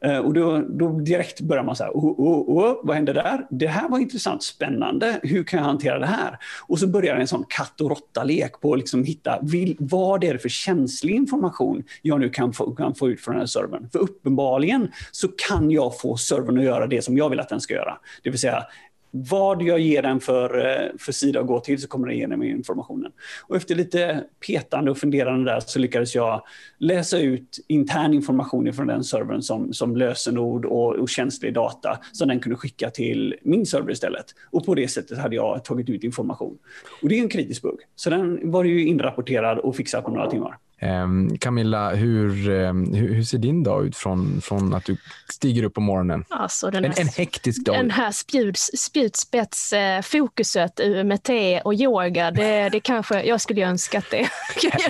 Eh, 0.00 0.18
och 0.18 0.34
då, 0.34 0.58
då, 0.68 0.88
direkt 0.88 1.40
börjar 1.40 1.64
man 1.64 1.76
så 1.76 1.84
här, 1.84 1.90
oh, 1.90 2.04
oh, 2.04 2.20
oh, 2.20 2.70
oh, 2.70 2.80
vad 2.82 2.96
hände 2.96 3.12
där? 3.12 3.46
Det 3.50 3.66
här 3.66 3.88
var 3.88 3.98
intressant, 3.98 4.42
spännande, 4.42 5.20
hur 5.22 5.44
kan 5.44 5.58
jag 5.58 5.66
hantera 5.66 5.98
det 5.98 6.06
här? 6.06 6.38
Och 6.66 6.78
så 6.78 6.86
börjar 6.86 7.16
en 7.16 7.28
sån 7.28 7.44
katt 7.48 7.80
och 7.80 7.90
råtta-lek 7.90 8.60
på 8.60 8.72
att 8.72 8.78
liksom 8.78 9.04
hitta, 9.04 9.38
vill, 9.42 9.76
vad 9.78 10.24
är 10.24 10.32
det 10.32 10.38
för 10.38 10.48
känslig 10.48 11.14
information 11.14 11.84
jag 12.02 12.20
nu 12.20 12.28
kan 12.28 12.52
få, 12.52 12.74
kan 12.74 12.94
få 12.94 13.10
ut 13.10 13.20
från 13.20 13.34
den 13.34 13.40
här 13.40 13.46
servern? 13.46 13.88
För 13.92 13.98
uppenbarligen 13.98 14.92
så 15.10 15.28
kan 15.48 15.70
jag 15.70 16.00
få 16.00 16.16
servern 16.16 16.58
att 16.58 16.64
göra 16.64 16.86
det 16.86 17.02
som 17.02 17.16
jag 17.16 17.30
vill 17.30 17.40
att 17.40 17.48
den 17.48 17.60
ska 17.60 17.74
göra. 17.74 17.98
Det 18.22 18.30
vill 18.30 18.40
säga 18.40 18.64
vad 19.10 19.62
jag 19.62 19.80
ger 19.80 20.02
den 20.02 20.20
för, 20.20 20.58
eh, 20.58 20.88
för 20.98 21.12
sida 21.12 21.40
att 21.40 21.46
gå 21.46 21.60
till 21.60 21.80
så 21.80 21.88
kommer 21.88 22.08
den 22.08 22.16
ge 22.16 22.26
mig 22.26 22.50
informationen. 22.50 23.12
Och 23.46 23.56
efter 23.56 23.74
lite 23.74 24.24
petande 24.46 24.90
och 24.90 24.98
funderande 24.98 25.52
där 25.52 25.60
så 25.60 25.78
lyckades 25.78 26.14
jag 26.14 26.42
läsa 26.78 27.18
ut 27.18 27.64
intern 27.68 28.14
information 28.14 28.72
från 28.72 28.86
den 28.86 29.04
servern 29.04 29.42
som, 29.42 29.72
som 29.72 29.96
lösenord 29.96 30.64
och, 30.64 30.94
och 30.94 31.08
känslig 31.08 31.54
data 31.54 31.98
som 32.12 32.28
den 32.28 32.40
kunde 32.40 32.56
skicka 32.56 32.90
till 32.90 33.34
min 33.42 33.66
server 33.66 33.92
istället. 33.92 34.26
Och 34.50 34.66
på 34.66 34.74
det 34.74 34.88
sättet 34.88 35.18
hade 35.18 35.36
jag 35.36 35.64
tagit 35.64 35.88
ut 35.88 36.04
information. 36.04 36.58
Och 37.02 37.08
det 37.08 37.18
är 37.18 37.22
en 37.22 37.28
kritisk 37.28 37.62
bugg. 37.62 37.80
Så 37.96 38.10
den 38.10 38.50
var 38.50 38.64
ju 38.64 38.86
inrapporterad 38.86 39.58
och 39.58 39.76
fixad 39.76 40.04
på 40.04 40.10
några 40.10 40.30
timmar. 40.30 40.58
Um, 40.82 41.38
Camilla, 41.38 41.90
hur, 41.90 42.50
um, 42.50 42.94
hur, 42.94 43.22
ser 43.22 43.38
din 43.38 43.62
dag 43.62 43.86
ut 43.86 43.96
från, 43.96 44.40
från 44.40 44.74
att 44.74 44.84
du 44.84 44.96
stiger 45.28 45.62
upp 45.62 45.74
på 45.74 45.80
morgonen? 45.80 46.24
Alltså 46.28 46.70
den 46.70 46.84
en, 46.84 46.92
en 46.96 47.08
hektisk 47.08 47.64
dag. 47.64 47.76
Den 47.76 47.90
här 47.90 48.10
spjuts, 48.10 48.70
spjutspetsfokuset 48.76 50.80
eh, 50.80 51.04
med 51.04 51.22
te 51.22 51.60
och 51.60 51.74
yoga, 51.74 52.30
det, 52.30 52.68
det 52.68 52.80
kanske 52.80 53.22
jag 53.22 53.40
skulle 53.40 53.62
önska 53.62 53.98
att 53.98 54.10
det... 54.10 54.22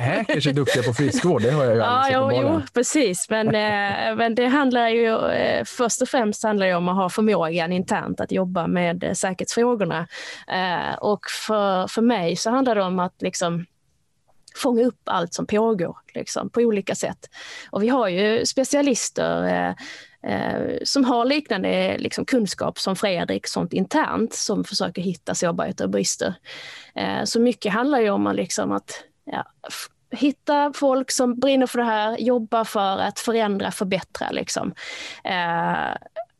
Hackers 0.00 0.46
är 0.46 0.52
duktiga 0.52 0.82
på 0.82 0.92
friskvård, 0.92 1.42
det 1.42 1.50
har 1.50 1.64
jag 1.64 1.74
ju 1.74 1.78
ja, 1.78 2.08
jo, 2.12 2.30
jo, 2.32 2.60
precis. 2.74 3.26
Men, 3.30 3.46
eh, 3.48 4.16
men 4.16 4.34
det 4.34 4.46
handlar 4.46 4.88
ju 4.88 5.30
eh, 5.30 5.64
först 5.64 6.02
och 6.02 6.08
främst 6.08 6.42
handlar 6.42 6.66
det 6.66 6.74
om 6.74 6.88
att 6.88 6.96
ha 6.96 7.08
förmågan 7.08 7.72
internt 7.72 8.20
att 8.20 8.32
jobba 8.32 8.66
med 8.66 9.10
säkerhetsfrågorna. 9.14 10.06
Och 10.98 11.20
för, 11.46 11.86
för 11.86 12.02
mig 12.02 12.36
så 12.36 12.50
handlar 12.50 12.74
det 12.74 12.82
om 12.82 12.98
att 12.98 13.22
liksom 13.22 13.66
fånga 14.56 14.84
upp 14.84 15.00
allt 15.04 15.34
som 15.34 15.46
pågår 15.46 15.96
liksom, 16.14 16.50
på 16.50 16.60
olika 16.60 16.94
sätt. 16.94 17.30
Och 17.70 17.82
vi 17.82 17.88
har 17.88 18.08
ju 18.08 18.46
specialister 18.46 19.44
eh, 19.44 19.74
eh, 20.32 20.78
som 20.84 21.04
har 21.04 21.24
liknande 21.24 21.98
liksom, 21.98 22.24
kunskap 22.24 22.78
som 22.78 22.96
Fredrik, 22.96 23.46
sånt 23.46 23.72
internt, 23.72 24.34
som 24.34 24.64
försöker 24.64 25.02
hitta 25.02 25.34
sårbarheter 25.34 25.84
och 25.84 25.90
brister. 25.90 26.34
Eh, 26.94 27.24
så 27.24 27.40
mycket 27.40 27.72
handlar 27.72 28.00
ju 28.00 28.10
om 28.10 28.26
att, 28.26 28.36
liksom, 28.36 28.72
att 28.72 29.04
ja, 29.24 29.44
hitta 30.10 30.72
folk 30.74 31.10
som 31.10 31.40
brinner 31.40 31.66
för 31.66 31.78
det 31.78 31.84
här, 31.84 32.18
jobba 32.18 32.64
för 32.64 32.98
att 32.98 33.18
förändra, 33.18 33.70
förbättra. 33.70 34.30
Liksom. 34.30 34.74
Eh, 35.24 35.96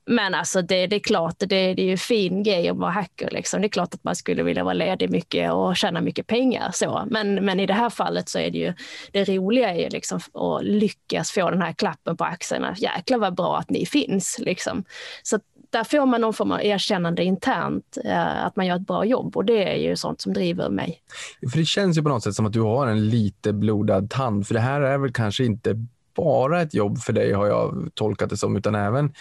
men 0.07 0.35
alltså 0.35 0.63
det, 0.63 0.87
det 0.87 0.97
är 0.97 1.01
klart, 1.01 1.35
det, 1.39 1.47
det 1.47 1.83
är 1.83 1.87
ju 1.87 1.93
en 1.93 1.99
fin 1.99 2.43
grej 2.43 2.69
att 2.69 2.77
vara 2.77 2.91
hacker. 2.91 3.31
Liksom. 3.31 3.61
Det 3.61 3.67
är 3.67 3.69
klart 3.69 3.95
att 3.95 4.05
man 4.05 4.17
skulle 4.17 4.43
vilja 4.43 4.65
vara 4.65 4.75
ledig 4.75 5.11
mycket 5.11 5.53
och 5.53 5.77
tjäna 5.77 6.01
mycket 6.01 6.27
pengar. 6.27 6.71
Så. 6.73 7.05
Men, 7.11 7.35
men 7.35 7.61
i 7.61 7.67
det 7.67 7.75
här 7.75 7.91
fallet 7.91 8.29
så 8.29 8.39
är 8.39 8.51
det 8.51 8.59
ju 8.59 8.75
det 9.13 9.25
roliga 9.25 9.71
är 9.71 9.81
ju 9.83 9.89
liksom 9.89 10.21
att 10.35 10.65
lyckas 10.65 11.31
få 11.31 11.51
den 11.51 11.63
här 11.63 11.73
klappen 11.73 12.17
på 12.17 12.25
axeln. 12.25 12.75
Jäklar 12.77 13.19
vad 13.19 13.35
bra 13.35 13.59
att 13.59 13.71
ni 13.71 13.87
finns. 13.87 14.39
Liksom. 14.39 14.85
Så 15.23 15.39
där 15.71 15.85
får 15.85 16.07
man 16.07 16.21
någon 16.21 16.35
form 16.35 16.53
av 16.53 16.61
erkännande 16.63 17.25
internt, 17.25 17.99
eh, 18.05 18.45
att 18.45 18.57
man 18.57 18.67
gör 18.67 18.77
ett 18.77 18.87
bra 18.87 19.05
jobb 19.05 19.37
och 19.37 19.45
det 19.45 19.73
är 19.73 19.89
ju 19.89 19.97
sånt 19.97 20.21
som 20.21 20.33
driver 20.33 20.69
mig. 20.69 21.03
För 21.51 21.59
Det 21.59 21.65
känns 21.65 21.99
ju 21.99 22.03
på 22.03 22.09
något 22.09 22.23
sätt 22.23 22.35
som 22.35 22.47
att 22.47 22.53
du 22.53 22.61
har 22.61 22.87
en 22.87 23.09
lite 23.09 23.53
blodad 23.53 24.11
tand, 24.11 24.47
för 24.47 24.55
det 24.55 24.61
här 24.61 24.81
är 24.81 24.99
väl 24.99 25.13
kanske 25.13 25.45
inte 25.45 25.87
bara 26.17 26.63
ett 26.63 26.75
jobb 26.75 26.99
för 26.99 27.13
dig 27.13 27.33
har 27.33 27.47
jag 27.47 27.91
tolkat 27.95 28.31
det 28.31 28.37
som, 28.37 28.57
utan 28.57 28.75
även 28.75 29.13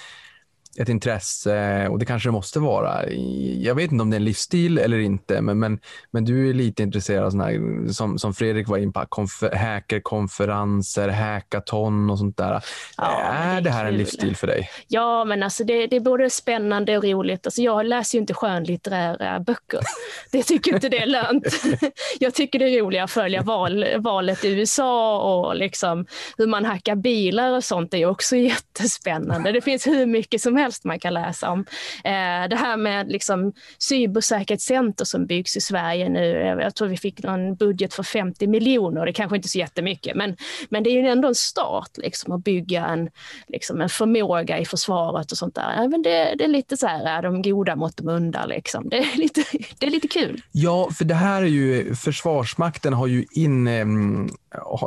ett 0.80 0.90
intresse 0.90 1.88
och 1.88 2.00
det 2.00 2.06
kanske 2.06 2.30
det 2.30 2.34
måste 2.34 2.60
vara. 2.60 3.10
Jag 3.58 3.76
vet 3.76 3.92
inte 3.92 4.02
om 4.02 4.10
det 4.10 4.16
är 4.16 4.20
en 4.20 4.26
livsstil 4.26 4.78
eller 4.78 4.98
inte, 5.00 5.42
men, 5.42 5.60
men, 5.60 5.80
men 6.12 6.26
du 6.26 6.50
är 6.50 6.54
lite 6.54 6.84
intresserad 6.84 7.24
av 7.24 7.30
såna 7.32 7.44
här, 7.44 7.92
som, 7.94 8.20
som 8.20 8.34
Fredrik 8.34 8.68
var 8.68 8.78
in 8.78 8.94
på, 8.94 9.06
konfer, 9.10 9.56
hackerkonferenser, 9.56 11.10
hackathon 11.10 12.10
och 12.10 12.18
sånt 12.18 12.38
där. 12.38 12.64
Ja, 12.98 13.22
är 13.22 13.56
det, 13.56 13.62
det 13.62 13.70
här 13.70 13.86
kul. 13.86 13.94
en 13.94 13.98
livsstil 13.98 14.36
för 14.36 14.48
dig? 14.48 14.70
Ja, 14.88 15.26
men 15.26 15.44
alltså 15.44 15.64
det, 15.64 15.88
det 15.88 15.96
är 15.96 16.00
både 16.00 16.30
spännande 16.30 16.98
och 16.98 17.04
roligt. 17.04 17.48
Alltså 17.48 17.62
jag 17.62 17.86
läser 17.86 18.18
ju 18.18 18.22
inte 18.22 18.34
skönlitterära 18.34 19.40
böcker. 19.40 19.80
Det 20.32 20.44
tycker 20.44 20.74
inte 20.74 20.90
det 20.90 20.98
är 20.98 21.06
lönt. 21.06 21.62
Jag 22.20 22.34
tycker 22.34 22.60
det 22.60 22.66
är 22.66 22.82
roligare 22.82 23.04
att 23.04 23.12
följa 23.12 23.42
val, 23.42 23.86
valet 23.98 24.46
i 24.46 24.48
USA 24.48 25.20
och 25.20 25.56
liksom 25.56 26.06
hur 26.38 26.48
man 26.48 26.66
hackar 26.66 26.96
bilar 26.96 27.52
och 27.52 27.64
sånt. 27.64 27.92
Det 27.92 27.98
är 27.98 28.06
också 28.06 28.36
jättespännande. 28.36 29.52
Det 29.52 29.62
finns 29.62 29.88
hur 29.88 30.06
mycket 30.06 30.42
som 30.42 30.56
helst 30.56 30.69
man 30.84 31.00
kan 31.00 31.14
läsa 31.14 31.50
om. 31.50 31.60
Eh, 32.04 32.50
det 32.50 32.56
här 32.56 32.78
med 32.78 33.12
liksom 33.12 33.54
cybersäkerhetscenter 33.78 35.06
som 35.06 35.26
byggs 35.26 35.58
i 35.58 35.62
Sverige 35.62 36.10
nu. 36.10 36.42
Eh, 36.42 36.48
jag 36.48 36.76
tror 36.76 36.88
vi 36.88 36.98
fick 36.98 37.24
någon 37.24 37.56
budget 37.56 37.94
för 37.94 38.04
50 38.04 38.48
miljoner. 38.48 39.06
Det 39.06 39.14
kanske 39.14 39.36
inte 39.36 39.46
är 39.46 39.50
så 39.50 39.60
jättemycket, 39.60 40.16
men, 40.16 40.38
men 40.70 40.84
det 40.84 40.90
är 40.90 41.02
ju 41.02 41.08
ändå 41.08 41.28
en 41.28 41.36
start 41.36 41.98
liksom, 41.98 42.34
att 42.34 42.44
bygga 42.44 42.86
en, 42.86 43.10
liksom, 43.48 43.82
en 43.82 43.90
förmåga 43.90 44.60
i 44.60 44.66
försvaret 44.66 45.32
och 45.32 45.38
sånt 45.38 45.56
där. 45.56 45.86
Även 45.86 46.02
det, 46.02 46.36
det 46.38 46.44
är 46.44 46.48
lite 46.48 46.78
så 46.78 46.88
här, 46.88 47.22
de 47.22 47.42
goda 47.42 47.76
mot 47.76 47.98
de 47.98 48.08
onda. 48.08 48.46
Liksom. 48.46 48.90
Det, 48.90 48.98
är 48.98 49.18
lite, 49.18 49.44
det 49.80 49.86
är 49.86 49.92
lite 49.92 50.08
kul. 50.08 50.42
Ja, 50.52 50.90
för 50.98 51.06
det 51.06 51.16
här 51.16 51.42
är 51.42 51.48
ju, 51.48 51.96
Försvarsmakten 51.96 52.94
har 52.94 53.08
ju 53.08 53.26
in, 53.32 53.68
eh, 53.68 53.86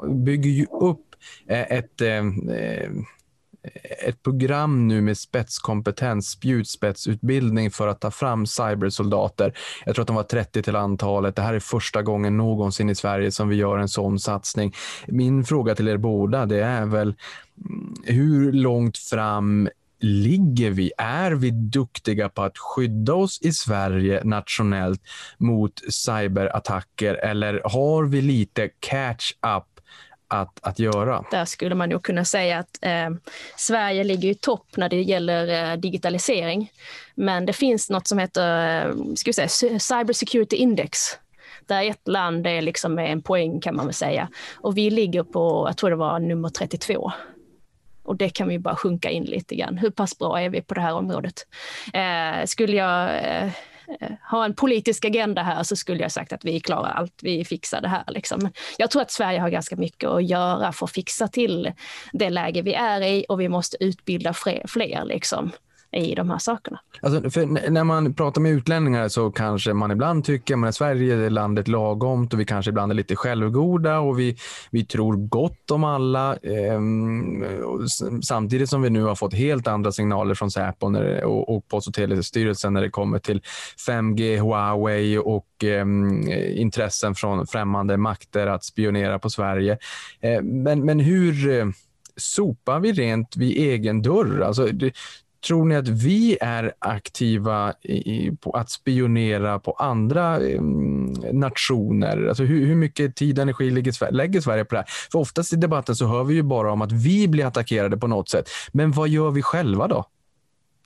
bygger 0.09 0.51
ju 0.51 0.67
upp 0.67 1.07
eh, 1.49 1.73
ett 1.73 2.01
ett 4.07 4.23
program 4.23 4.89
nu 4.89 5.01
med 5.01 5.19
spetskompetens, 5.19 6.31
spjutspetsutbildning 6.31 7.71
för 7.71 7.89
att 7.89 8.01
ta 8.01 8.11
fram 8.11 8.47
cybersoldater. 8.47 9.53
Jag 9.85 9.95
tror 9.95 10.03
att 10.03 10.07
de 10.07 10.17
var 10.17 10.23
30 10.23 10.63
till 10.63 10.77
antalet. 10.77 11.37
Det 11.37 11.43
här 11.43 11.55
är 11.55 11.61
första 11.61 12.03
gången 12.03 12.37
någonsin 12.37 12.91
i 12.91 12.95
Sverige 12.95 13.33
som 13.33 13.49
vi 13.49 13.57
gör 13.57 13.79
en 13.79 13.89
sån 13.89 14.19
satsning. 14.19 14.75
Min 15.07 15.45
fråga 15.45 15.75
till 15.75 15.89
er 15.89 15.97
båda, 15.97 16.47
det 16.47 16.65
är 16.65 16.87
väl 16.87 17.15
mm, 17.67 17.95
hur 18.05 18.53
långt 18.53 18.99
fram 18.99 19.69
ligger 20.03 20.71
vi? 20.71 20.93
Är 20.99 21.33
vi 21.33 21.51
duktiga 21.51 22.29
på 22.29 22.43
att 22.43 22.59
skydda 22.59 23.15
oss 23.15 23.39
i 23.43 23.53
Sverige 23.53 24.25
nationellt 24.25 25.01
mot 25.39 25.93
cyberattacker 25.93 27.15
eller 27.15 27.61
har 27.65 28.05
vi 28.05 28.23
lite 28.23 28.71
catch 28.81 29.33
up 29.57 29.65
att, 30.33 30.59
att 30.63 30.79
göra. 30.79 31.25
Där 31.31 31.45
skulle 31.45 31.75
man 31.75 31.89
nog 31.89 32.03
kunna 32.03 32.25
säga 32.25 32.59
att 32.59 32.79
eh, 32.83 33.11
Sverige 33.57 34.05
ligger 34.05 34.29
i 34.29 34.35
topp 34.35 34.67
när 34.77 34.89
det 34.89 35.03
gäller 35.03 35.71
eh, 35.73 35.77
digitalisering. 35.77 36.71
Men 37.15 37.47
det 37.47 37.53
finns 37.53 37.91
något 37.91 38.07
som 38.07 38.19
heter 38.19 38.79
eh, 38.87 38.95
ska 39.15 39.29
vi 39.29 39.49
säga, 39.49 39.79
Cyber 39.79 40.13
Security 40.13 40.57
Index 40.57 40.99
där 41.67 41.91
ett 41.91 42.09
land 42.09 42.47
är 42.47 42.63
liksom 42.63 42.99
en 42.99 43.23
poäng 43.23 43.61
kan 43.61 43.77
man 43.77 43.87
väl 43.87 43.95
säga. 43.95 44.29
Och 44.55 44.77
vi 44.77 44.91
ligger 44.91 45.23
på, 45.23 45.67
jag 45.69 45.77
tror 45.77 45.91
det 45.91 45.97
var 45.97 46.19
nummer 46.19 46.49
32. 46.49 47.13
Och 48.03 48.17
det 48.17 48.29
kan 48.29 48.49
vi 48.49 48.59
bara 48.59 48.77
sjunka 48.77 49.11
in 49.11 49.25
lite 49.25 49.57
grann. 49.57 49.79
Hur 49.79 49.91
pass 49.91 50.19
bra 50.19 50.41
är 50.41 50.49
vi 50.49 50.63
på 50.63 50.75
det 50.75 50.81
här 50.81 50.95
området? 50.95 51.47
Eh, 51.93 52.47
skulle 52.47 52.77
jag 52.77 53.25
eh, 53.25 53.43
Eh, 53.43 53.51
Eh, 54.01 54.13
ha 54.31 54.45
en 54.45 54.55
politisk 54.55 55.05
agenda 55.05 55.43
här 55.43 55.63
så 55.63 55.77
skulle 55.77 56.03
jag 56.03 56.13
sagt 56.13 56.33
att 56.33 56.45
vi 56.45 56.61
klarar 56.61 56.91
allt, 56.91 57.19
vi 57.23 57.45
fixar 57.45 57.81
det 57.81 57.89
här. 57.89 58.05
Liksom. 58.09 58.51
Jag 58.79 58.91
tror 58.91 59.03
att 59.03 59.11
Sverige 59.11 59.41
har 59.41 59.51
ganska 59.51 59.77
mycket 59.77 60.09
att 60.09 60.25
göra 60.25 60.73
för 60.73 60.87
att 60.87 60.93
fixa 60.93 61.29
till 61.29 61.73
det 62.13 62.31
läge 62.31 62.63
vi 62.63 62.75
är 62.75 63.01
i 63.01 63.27
och 63.29 63.41
vi 63.41 63.49
måste 63.49 63.85
utbilda 63.85 64.33
fler. 64.33 64.67
fler 64.69 65.05
liksom 65.05 65.53
i 65.93 66.15
de 66.15 66.31
här 66.31 66.39
sakerna. 66.39 66.81
Alltså, 67.01 67.21
när 67.71 67.85
man 67.85 68.15
pratar 68.15 68.41
med 68.41 68.53
utlänningar 68.53 69.09
så 69.09 69.31
kanske 69.31 69.73
man 69.73 69.91
ibland 69.91 70.25
tycker 70.25 70.67
att 70.67 70.75
Sverige 70.75 71.27
är 71.27 71.31
landet 71.31 71.69
lagomt 71.69 72.33
och 72.33 72.41
vi 72.41 72.45
kanske 72.45 72.69
ibland 72.71 72.93
är 72.93 72.97
lite 72.97 73.17
självgoda 73.17 73.99
och 73.99 74.19
vi, 74.19 74.37
vi 74.71 74.85
tror 74.85 75.17
gott 75.17 75.71
om 75.71 75.85
alla. 75.85 76.37
Eh, 76.37 76.81
samtidigt 78.23 78.69
som 78.69 78.83
vi 78.83 78.91
nu 78.91 79.03
har 79.03 79.15
fått 79.15 79.35
helt 79.35 79.67
andra 79.67 79.93
signaler 79.93 80.35
från 80.35 80.51
Säpo 80.51 80.89
när, 80.89 81.25
och, 81.25 81.57
och 81.57 81.69
Post 81.69 81.89
och 81.89 81.95
telestyrelsen 81.95 82.73
när 82.73 82.81
det 82.81 82.91
kommer 82.91 83.19
till 83.19 83.43
5G, 83.89 84.39
Huawei 84.39 85.19
och 85.19 85.65
eh, 85.65 85.87
intressen 86.61 87.15
från 87.15 87.47
främmande 87.47 87.97
makter 87.97 88.47
att 88.47 88.65
spionera 88.65 89.19
på 89.19 89.31
Sverige. 89.31 89.79
Eh, 90.21 90.43
men, 90.43 90.85
men 90.85 91.01
hur 91.01 91.51
eh, 91.51 91.67
sopar 92.17 92.81
vi 92.81 92.93
rent 92.93 93.37
vid 93.37 93.57
egen 93.57 94.03
dörr? 94.03 94.41
Alltså, 94.41 94.69
Tror 95.47 95.65
ni 95.65 95.77
att 95.77 95.89
vi 95.89 96.39
är 96.41 96.73
aktiva 96.79 97.73
i, 97.83 98.31
på 98.41 98.51
att 98.51 98.71
spionera 98.71 99.59
på 99.59 99.73
andra 99.73 100.39
nationer? 101.33 102.27
Alltså 102.29 102.43
hur, 102.43 102.67
hur 102.67 102.77
mycket 102.77 103.17
tid 103.17 103.39
och 103.39 103.43
energi 103.43 103.71
lägger, 103.71 104.13
lägger 104.13 104.41
Sverige 104.41 104.65
på 104.65 104.75
det 104.75 104.79
här? 104.79 104.89
För 105.13 105.19
oftast 105.19 105.53
i 105.53 105.57
debatten 105.57 105.97
så 105.97 106.07
hör 106.07 106.25
vi 106.25 106.35
ju 106.35 106.43
bara 106.43 106.73
om 106.73 106.83
att 106.83 106.93
vi 106.93 107.29
blir 107.29 107.47
attackerade 107.47 107.97
på 107.97 108.07
något 108.07 108.29
sätt. 108.29 108.49
Men 108.73 108.93
vad 108.93 109.09
gör 109.09 109.31
vi 109.31 109.43
själva 109.43 109.89
då? 109.89 110.05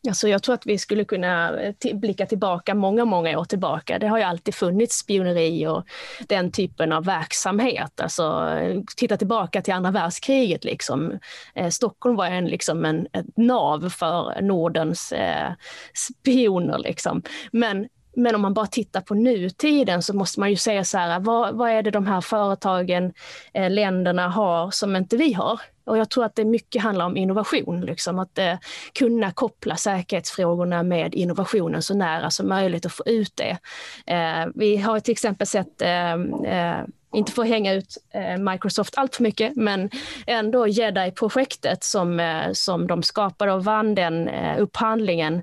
Alltså 0.07 0.29
jag 0.29 0.43
tror 0.43 0.55
att 0.55 0.67
vi 0.67 0.79
skulle 0.79 1.05
kunna 1.05 1.61
eh, 1.61 1.97
blicka 1.97 2.27
tillbaka 2.27 2.75
många, 2.75 3.05
många 3.05 3.39
år 3.39 3.45
tillbaka. 3.45 3.99
Det 3.99 4.07
har 4.07 4.19
ju 4.19 4.25
alltid 4.25 4.55
funnits 4.55 4.97
spioneri 4.97 5.67
och 5.67 5.85
den 6.29 6.53
typen 6.53 6.93
av 6.93 7.05
verksamhet. 7.05 8.01
Alltså, 8.01 8.49
eh, 8.61 8.81
titta 8.97 9.17
tillbaka 9.17 9.63
till 9.63 9.75
andra 9.75 9.91
världskriget. 9.91 10.65
Liksom. 10.65 11.19
Eh, 11.55 11.69
Stockholm 11.69 12.17
var 12.17 12.27
en, 12.27 12.47
liksom 12.47 12.85
en, 12.85 13.07
ett 13.13 13.37
nav 13.37 13.89
för 13.89 14.41
Nordens 14.43 15.13
eh, 15.13 15.53
spioner. 15.95 16.79
Liksom. 16.79 17.23
Men 17.53 17.89
men 18.17 18.35
om 18.35 18.41
man 18.41 18.55
bara 18.55 18.67
tittar 18.67 19.01
på 19.01 19.15
nutiden 19.15 20.03
så 20.03 20.17
måste 20.17 20.41
man 20.41 20.51
ju 20.51 20.57
säga 20.57 20.85
så 20.85 20.99
här, 20.99 21.21
vad, 21.21 21.55
vad 21.55 21.71
är 21.71 21.83
det 21.83 21.91
de 21.91 22.07
här 22.07 22.21
företagen, 22.21 23.13
eh, 23.55 23.71
länderna 23.71 24.29
har 24.29 24.71
som 24.71 24.97
inte 24.97 25.17
vi 25.17 25.33
har? 25.33 25.61
Och 25.85 25.99
jag 25.99 26.11
tror 26.11 26.25
att 26.25 26.37
det 26.37 26.45
mycket 26.45 26.83
handlar 26.83 27.07
om 27.07 27.17
innovation, 27.17 27.81
liksom, 27.81 28.19
att 28.19 28.39
eh, 28.39 28.55
kunna 28.93 29.33
koppla 29.33 29.77
säkerhetsfrågorna 29.77 30.83
med 30.83 31.15
innovationen 31.15 31.83
så 31.83 31.95
nära 31.95 32.31
som 32.31 32.49
möjligt 32.49 32.85
och 32.85 32.93
få 32.93 33.03
ut 33.07 33.33
det. 33.37 33.59
Eh, 34.07 34.47
vi 34.55 34.77
har 34.77 35.01
till 35.01 35.13
exempel 35.13 35.47
sett 35.47 35.83
eh, 35.83 36.13
eh 36.13 36.85
inte 37.17 37.33
för 37.33 37.43
att 37.43 37.49
hänga 37.49 37.73
ut 37.73 37.97
eh, 38.15 38.39
Microsoft 38.39 38.99
allt 38.99 39.17
för 39.17 39.23
mycket, 39.23 39.57
men 39.57 39.91
ändå 40.27 40.67
Jedi-projektet 40.67 41.85
som, 41.85 42.21
eh, 42.21 42.53
som 42.53 42.87
de 42.87 43.03
skapade 43.03 43.53
och 43.53 43.65
vann 43.65 43.95
den 43.95 44.29
eh, 44.29 44.63
upphandlingen 44.63 45.43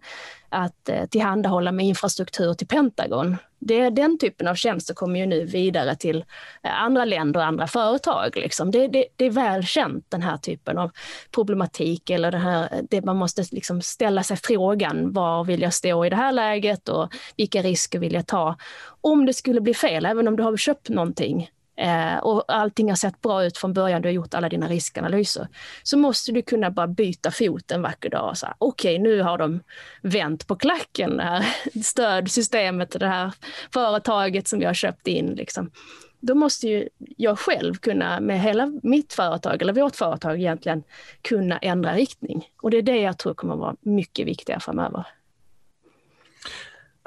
att 0.53 0.89
eh, 0.89 1.05
tillhandahålla 1.05 1.71
med 1.71 1.85
infrastruktur 1.85 2.53
till 2.53 2.67
Pentagon. 2.67 3.37
Det, 3.59 3.89
den 3.89 4.17
typen 4.17 4.47
av 4.47 4.55
tjänster 4.55 4.93
kommer 4.93 5.19
ju 5.19 5.25
nu 5.25 5.45
vidare 5.45 5.95
till 5.95 6.25
eh, 6.63 6.81
andra 6.83 7.05
länder 7.05 7.39
och 7.39 7.45
andra 7.45 7.67
företag. 7.67 8.35
Liksom. 8.35 8.71
Det, 8.71 8.87
det, 8.87 9.05
det, 9.15 9.25
är 9.25 9.31
välkänt 9.31 10.05
den 10.09 10.21
här 10.21 10.37
typen 10.37 10.77
av 10.77 10.91
problematik 11.31 12.09
eller 12.09 12.31
det 12.31 12.37
här, 12.37 12.63
eh, 12.71 12.79
det 12.89 13.05
man 13.05 13.17
måste 13.17 13.43
liksom 13.51 13.81
ställa 13.81 14.23
sig 14.23 14.37
frågan 14.37 15.13
var 15.13 15.43
vill 15.43 15.61
jag 15.61 15.73
stå 15.73 16.05
i 16.05 16.09
det 16.09 16.15
här 16.15 16.31
läget 16.31 16.89
och 16.89 17.13
vilka 17.37 17.61
risker 17.61 17.99
vill 17.99 18.13
jag 18.13 18.27
ta? 18.27 18.55
Om 19.01 19.25
det 19.25 19.33
skulle 19.33 19.61
bli 19.61 19.73
fel, 19.73 20.05
även 20.05 20.27
om 20.27 20.35
du 20.35 20.43
har 20.43 20.57
köpt 20.57 20.89
någonting, 20.89 21.49
eh, 21.75 22.17
och 22.17 22.43
allting 22.47 22.89
har 22.89 22.95
sett 22.95 23.21
bra 23.21 23.45
ut 23.45 23.57
från 23.57 23.73
början, 23.73 24.01
du 24.01 24.07
har 24.07 24.13
gjort 24.13 24.33
alla 24.33 24.49
dina 24.49 24.67
riskanalyser, 24.67 25.47
så 25.83 25.97
måste 25.97 26.31
du 26.31 26.41
kunna 26.41 26.71
bara 26.71 26.87
byta 26.87 27.31
fot 27.31 27.71
en 27.71 27.81
vacker 27.81 28.09
dag 28.09 28.29
och 28.29 28.37
säga 28.37 28.55
okej, 28.57 28.99
okay, 28.99 29.03
nu 29.03 29.21
har 29.21 29.37
de 29.37 29.59
vänt 30.01 30.47
på 30.47 30.55
klacken, 30.55 31.17
det 31.17 31.23
här 31.23 31.45
stödsystemet, 31.83 32.99
det 32.99 33.07
här 33.07 33.33
företaget 33.73 34.47
som 34.47 34.59
vi 34.59 34.65
har 34.65 34.73
köpt 34.73 35.07
in. 35.07 35.27
Liksom. 35.27 35.71
Då 36.19 36.35
måste 36.35 36.67
ju 36.67 36.89
jag 37.17 37.39
själv 37.39 37.73
kunna, 37.75 38.19
med 38.19 38.41
hela 38.41 38.79
mitt 38.83 39.13
företag, 39.13 39.61
eller 39.61 39.73
vårt 39.73 39.95
företag 39.95 40.39
egentligen, 40.39 40.83
kunna 41.21 41.57
ändra 41.57 41.93
riktning. 41.93 42.49
Och 42.61 42.71
det 42.71 42.77
är 42.77 42.81
det 42.81 42.97
jag 42.97 43.17
tror 43.17 43.33
kommer 43.33 43.55
vara 43.55 43.75
mycket 43.81 44.27
viktigare 44.27 44.59
framöver. 44.59 45.05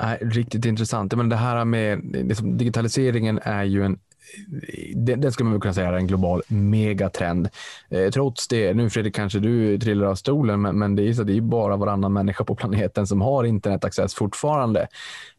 Äh, 0.01 0.27
riktigt 0.27 0.65
intressant. 0.65 1.15
Men 1.17 1.29
det 1.29 1.37
här 1.37 1.65
med 1.65 2.01
liksom, 2.13 2.57
digitaliseringen 2.57 3.39
är 3.43 3.65
ju 3.65 3.85
en 3.85 3.99
den, 4.95 5.33
skulle 5.33 5.51
man 5.51 5.61
kunna 5.61 5.75
säga 5.75 5.89
är 5.89 5.93
en 5.93 6.07
global 6.07 6.43
megatrend. 6.49 7.49
Eh, 7.89 8.11
trots 8.11 8.49
det, 8.49 8.75
nu 8.75 8.91
Fredrik 8.91 9.15
kanske 9.15 9.39
du 9.39 9.79
trillar 9.79 10.07
av 10.07 10.15
stolen, 10.15 10.61
men, 10.61 10.79
men 10.79 10.97
det 10.97 11.09
är 11.09 11.13
så 11.13 11.23
det 11.23 11.37
är 11.37 11.41
bara 11.41 11.77
varannan 11.77 12.13
människa 12.13 12.45
på 12.45 12.55
planeten 12.55 13.07
som 13.07 13.21
har 13.21 13.45
internetaccess 13.45 14.15
fortfarande. 14.15 14.89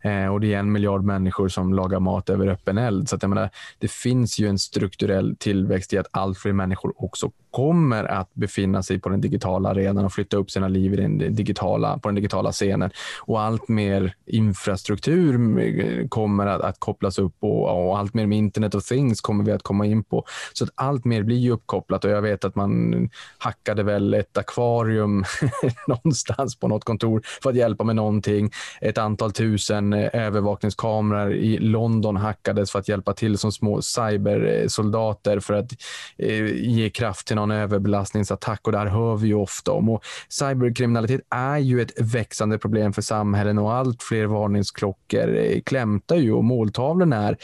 Eh, 0.02 0.28
och 0.28 0.42
det 0.42 0.54
är 0.54 0.60
en 0.60 0.72
miljard 0.72 1.04
människor 1.04 1.48
som 1.48 1.74
lagar 1.74 2.00
mat 2.00 2.30
över 2.30 2.48
öppen 2.48 2.78
eld. 2.78 3.10
Så 3.10 3.16
att 3.16 3.22
jag 3.22 3.30
menar, 3.30 3.50
det 3.80 3.92
finns 3.92 4.40
ju 4.40 4.48
en 4.48 4.60
strukturell 4.60 5.36
tillväxt 5.40 5.94
i 5.94 5.98
att 5.98 6.08
allt 6.12 6.38
fler 6.38 6.54
människor 6.54 6.94
också 7.04 7.32
kommer 7.58 8.04
att 8.04 8.34
befinna 8.34 8.84
sig 8.84 9.00
på 9.00 9.10
den 9.10 9.22
digitala 9.22 9.70
arenan 9.70 10.06
och 10.06 10.14
flytta 10.14 10.38
upp 10.38 10.52
sina 10.52 10.68
liv 10.68 10.94
i 10.94 10.96
den 10.96 11.36
digitala, 11.36 12.00
på 12.00 12.08
den 12.08 12.16
digitala 12.16 12.52
scenen. 12.52 12.92
Och 13.22 13.42
allt 13.42 13.68
mer 13.68 14.14
infrastruktur 14.26 15.60
eh, 15.60 16.08
kommer 16.08 16.48
att, 16.48 16.62
att 16.62 16.80
kopplas 16.80 17.20
upp 17.20 17.36
och, 17.40 17.88
och, 17.88 17.98
allt 17.98 18.14
mer 18.14 18.28
med 18.28 18.38
internet 18.38 18.76
of 18.76 18.84
things 18.84 19.22
kommer 19.22 19.44
vi 19.44 19.52
att 19.52 19.64
komma 19.64 19.86
in 19.86 20.04
på. 20.04 20.26
Så 20.54 20.64
att 20.64 20.70
allt 20.76 21.06
mer 21.06 21.24
blir 21.24 21.38
ju 21.38 21.52
uppkopplat 21.52 22.06
och 22.06 22.12
jag 22.12 22.22
vet 22.22 22.46
att 22.46 22.56
man 22.56 23.10
hackade 23.38 23.84
väl 23.84 24.14
ett 24.14 24.38
akvarium 24.38 25.24
någonstans 25.88 26.60
på 26.60 26.68
något 26.68 26.84
kontor 26.84 27.22
för 27.44 27.50
att 27.50 27.56
hjälpa 27.56 27.84
med 27.84 27.96
någonting. 27.96 28.52
Ett 28.82 28.98
antal 28.98 29.32
tusen 29.32 29.94
eh, 29.94 30.10
övervakningskameror 30.14 31.34
i 31.34 31.58
London 31.58 32.18
hackades 32.18 32.72
för 32.72 32.80
att 32.80 32.88
hjälpa 32.88 33.14
till 33.14 33.38
som 33.38 33.52
små 33.52 33.82
cybersoldater 33.82 35.40
för 35.40 35.54
att 35.54 35.72
eh, 36.18 36.46
ge 36.46 36.90
kraft 36.90 37.28
till 37.28 37.36
någon 37.36 37.47
överbelastningsattack 37.52 38.62
och 38.64 38.72
där 38.72 38.86
hör 38.86 39.16
vi 39.16 39.28
ju 39.28 39.34
ofta 39.34 39.72
om. 39.72 39.90
Och 39.90 40.04
cyberkriminalitet 40.30 41.22
är 41.30 41.58
ju 41.58 41.82
ett 41.82 42.02
växande 42.02 42.58
problem 42.58 42.94
för 42.94 43.02
samhällen 43.02 43.58
och 43.58 43.74
allt 43.74 44.04
fler 44.04 44.26
varningsklockor 44.26 45.38
eh, 45.38 45.62
klämtar 45.62 46.16
ju 46.16 46.32
och 46.32 46.44
måltavlorna 46.44 47.28
är 47.28 47.38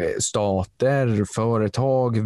eh, 0.00 0.18
stater, 0.18 1.24
företag, 1.34 2.18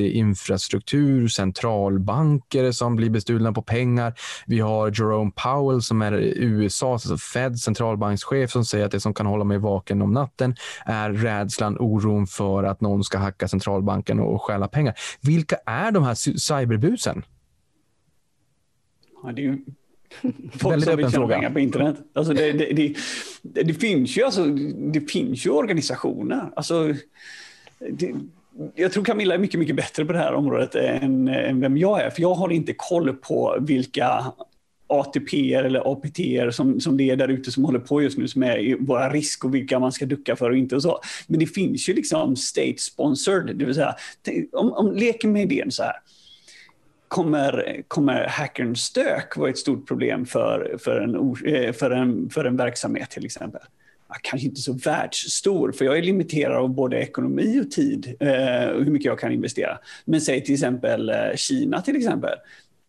infrastruktur, 0.00 1.28
centralbanker 1.28 2.72
som 2.72 2.96
blir 2.96 3.10
bestulna 3.10 3.52
på 3.52 3.62
pengar. 3.62 4.14
Vi 4.46 4.60
har 4.60 4.88
Jerome 4.88 5.30
Powell 5.30 5.82
som 5.82 6.02
är 6.02 6.12
USAs, 6.36 7.10
alltså 7.10 7.16
Fed 7.16 7.60
centralbankschef 7.60 8.50
som 8.50 8.64
säger 8.64 8.84
att 8.84 8.92
det 8.92 9.00
som 9.00 9.14
kan 9.14 9.26
hålla 9.26 9.44
mig 9.44 9.58
vaken 9.58 10.02
om 10.02 10.12
natten 10.12 10.56
är 10.86 11.10
rädslan, 11.10 11.76
oron 11.78 12.26
för 12.26 12.64
att 12.64 12.80
någon 12.80 13.04
ska 13.04 13.18
hacka 13.18 13.48
centralbanken 13.48 14.20
och 14.20 14.42
stjäla 14.42 14.68
pengar. 14.68 14.94
Vilka 15.20 15.56
är 15.66 15.90
de 15.90 16.02
här 16.02 16.14
cyberbusen? 16.38 17.22
Ja, 19.22 19.32
det 19.32 19.42
är 19.42 19.44
ju 19.44 19.58
folk 20.52 20.72
Väldigt 20.72 20.88
som 20.88 20.96
vill 20.96 21.10
tjäna 21.10 21.28
pengar 21.28 21.50
på 21.50 21.58
internet. 21.58 21.96
Alltså 22.12 22.32
det, 22.32 22.52
det, 22.52 22.72
det, 23.42 23.62
det, 23.62 23.74
finns 23.74 24.18
ju, 24.18 24.22
alltså, 24.22 24.46
det 24.92 25.00
finns 25.00 25.46
ju 25.46 25.50
organisationer. 25.50 26.50
Alltså, 26.56 26.94
det, 27.78 28.14
jag 28.74 28.92
tror 28.92 29.04
Camilla 29.04 29.34
är 29.34 29.38
mycket, 29.38 29.60
mycket 29.60 29.76
bättre 29.76 30.04
på 30.04 30.12
det 30.12 30.18
här 30.18 30.34
området 30.34 30.74
än, 30.74 31.28
än 31.28 31.60
vem 31.60 31.76
jag 31.78 32.02
är. 32.02 32.10
För 32.10 32.22
jag 32.22 32.34
har 32.34 32.52
inte 32.52 32.74
koll 32.76 33.12
på 33.12 33.56
vilka 33.60 34.32
ATP 34.86 35.54
eller 35.54 35.92
APT 35.92 36.54
som, 36.54 36.80
som 36.80 36.96
det 36.96 37.10
är 37.10 37.16
där 37.16 37.28
ute 37.28 37.50
som 37.52 37.64
håller 37.64 37.78
på 37.78 38.02
just 38.02 38.18
nu 38.18 38.28
som 38.28 38.42
är 38.42 38.76
våra 38.86 39.10
risk 39.10 39.44
och 39.44 39.54
vilka 39.54 39.78
man 39.78 39.92
ska 39.92 40.06
ducka 40.06 40.36
för 40.36 40.50
och 40.50 40.56
inte 40.56 40.76
och 40.76 40.82
så. 40.82 41.00
Men 41.26 41.40
det 41.40 41.46
finns 41.46 41.88
ju 41.88 41.94
liksom 41.94 42.36
state 42.36 42.78
sponsored, 42.78 43.56
det 43.56 43.64
vill 43.64 43.74
säga 43.74 43.94
om, 44.52 44.72
om 44.72 44.92
leker 44.92 45.28
med 45.28 45.52
idén 45.52 45.70
så 45.70 45.82
här. 45.82 45.96
Kommer, 47.08 47.82
kommer 47.88 48.26
hackern 48.28 48.76
stök 48.76 49.36
vara 49.36 49.50
ett 49.50 49.58
stort 49.58 49.88
problem 49.88 50.26
för, 50.26 50.76
för, 50.78 51.00
en, 51.00 51.14
eh, 51.54 51.72
för, 51.72 51.90
en, 51.90 52.30
för 52.30 52.44
en 52.44 52.56
verksamhet 52.56 53.10
till 53.10 53.24
exempel? 53.24 53.60
Kanske 54.22 54.48
inte 54.48 54.60
så 54.60 54.72
världsstor, 54.72 55.72
för 55.72 55.84
jag 55.84 55.98
är 55.98 56.02
limiterad 56.02 56.56
av 56.56 56.74
både 56.74 56.98
ekonomi 56.98 57.60
och 57.60 57.70
tid 57.70 58.16
eh, 58.20 58.68
och 58.68 58.84
hur 58.84 58.90
mycket 58.90 59.06
jag 59.06 59.18
kan 59.18 59.32
investera. 59.32 59.78
Men 60.04 60.20
säg 60.20 60.44
till 60.44 60.54
exempel 60.54 61.08
eh, 61.08 61.16
Kina 61.36 61.82
till 61.82 61.96
exempel. 61.96 62.34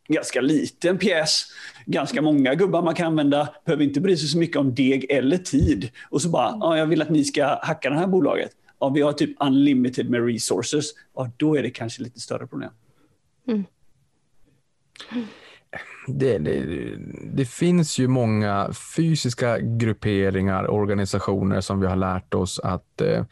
Ganska 0.08 0.42
liten 0.42 0.98
pjäs, 0.98 1.46
ganska 1.86 2.22
många 2.22 2.56
gubbar 2.56 2.82
man 2.82 2.96
kan 2.96 3.08
använda, 3.08 3.50
behöver 3.66 3.84
inte 3.84 4.02
bry 4.02 4.18
sig 4.18 4.28
så 4.28 4.38
mycket 4.38 4.58
om 4.58 4.76
deg 4.76 5.12
eller 5.12 5.38
tid. 5.38 5.90
Och 6.10 6.22
så 6.22 6.30
bara, 6.30 6.58
ja, 6.60 6.78
jag 6.78 6.86
vill 6.86 7.02
att 7.02 7.10
ni 7.10 7.24
ska 7.24 7.60
hacka 7.62 7.90
det 7.90 7.96
här 7.96 8.08
bolaget. 8.08 8.52
Ja, 8.80 8.90
vi 8.90 9.02
har 9.02 9.14
typ 9.14 9.38
unlimited 9.40 10.10
med 10.10 10.26
resources. 10.26 10.86
Ja, 11.16 11.32
då 11.38 11.56
är 11.56 11.64
det 11.64 11.70
kanske 11.70 12.04
lite 12.04 12.20
större 12.20 12.48
problem. 12.48 12.72
Mm 13.48 13.66
det, 16.14 16.38
det, 16.38 16.66
det, 17.34 17.46
finns 17.46 18.00
ju 18.00 18.08
många 18.08 18.70
fysiska 18.96 19.60
grupperingar, 19.60 20.72
organisationer 20.72 21.62
som 21.62 21.80
vi 21.80 21.88
har 21.88 21.96
lärt 21.96 22.34
oss 22.34 22.60
att 22.60 23.02
eh, 23.02 23.24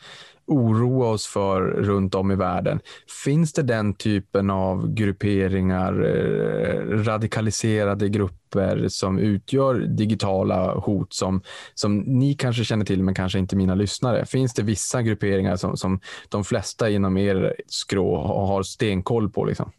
oroa 0.47 1.07
oss 1.07 1.27
för 1.27 1.61
runt 1.61 2.15
om 2.15 2.31
i 2.31 2.35
världen. 2.35 2.79
Finns 3.23 3.53
det 3.53 3.63
den 3.63 3.93
typen 3.93 4.49
av 4.49 4.93
grupperingar, 4.93 5.93
eh, 6.05 7.03
radikaliserade 7.03 8.09
grupper 8.09 8.87
som 8.87 9.19
utgör 9.19 9.75
digitala 9.75 10.73
hot 10.73 11.13
som, 11.13 11.41
som 11.73 11.97
ni 11.97 12.33
kanske 12.33 12.63
känner 12.63 12.85
till 12.85 13.03
men 13.03 13.15
kanske 13.15 13.39
inte 13.39 13.55
mina 13.55 13.75
lyssnare? 13.75 14.25
Finns 14.25 14.53
det 14.53 14.63
vissa 14.63 15.01
grupperingar 15.01 15.55
som, 15.55 15.77
som 15.77 15.99
de 16.29 16.43
flesta 16.43 16.89
inom 16.89 17.17
er 17.17 17.55
skrå 17.67 18.17
har 18.27 18.63
stenkoll 18.63 19.29
på? 19.29 19.45
Liksom? 19.45 19.71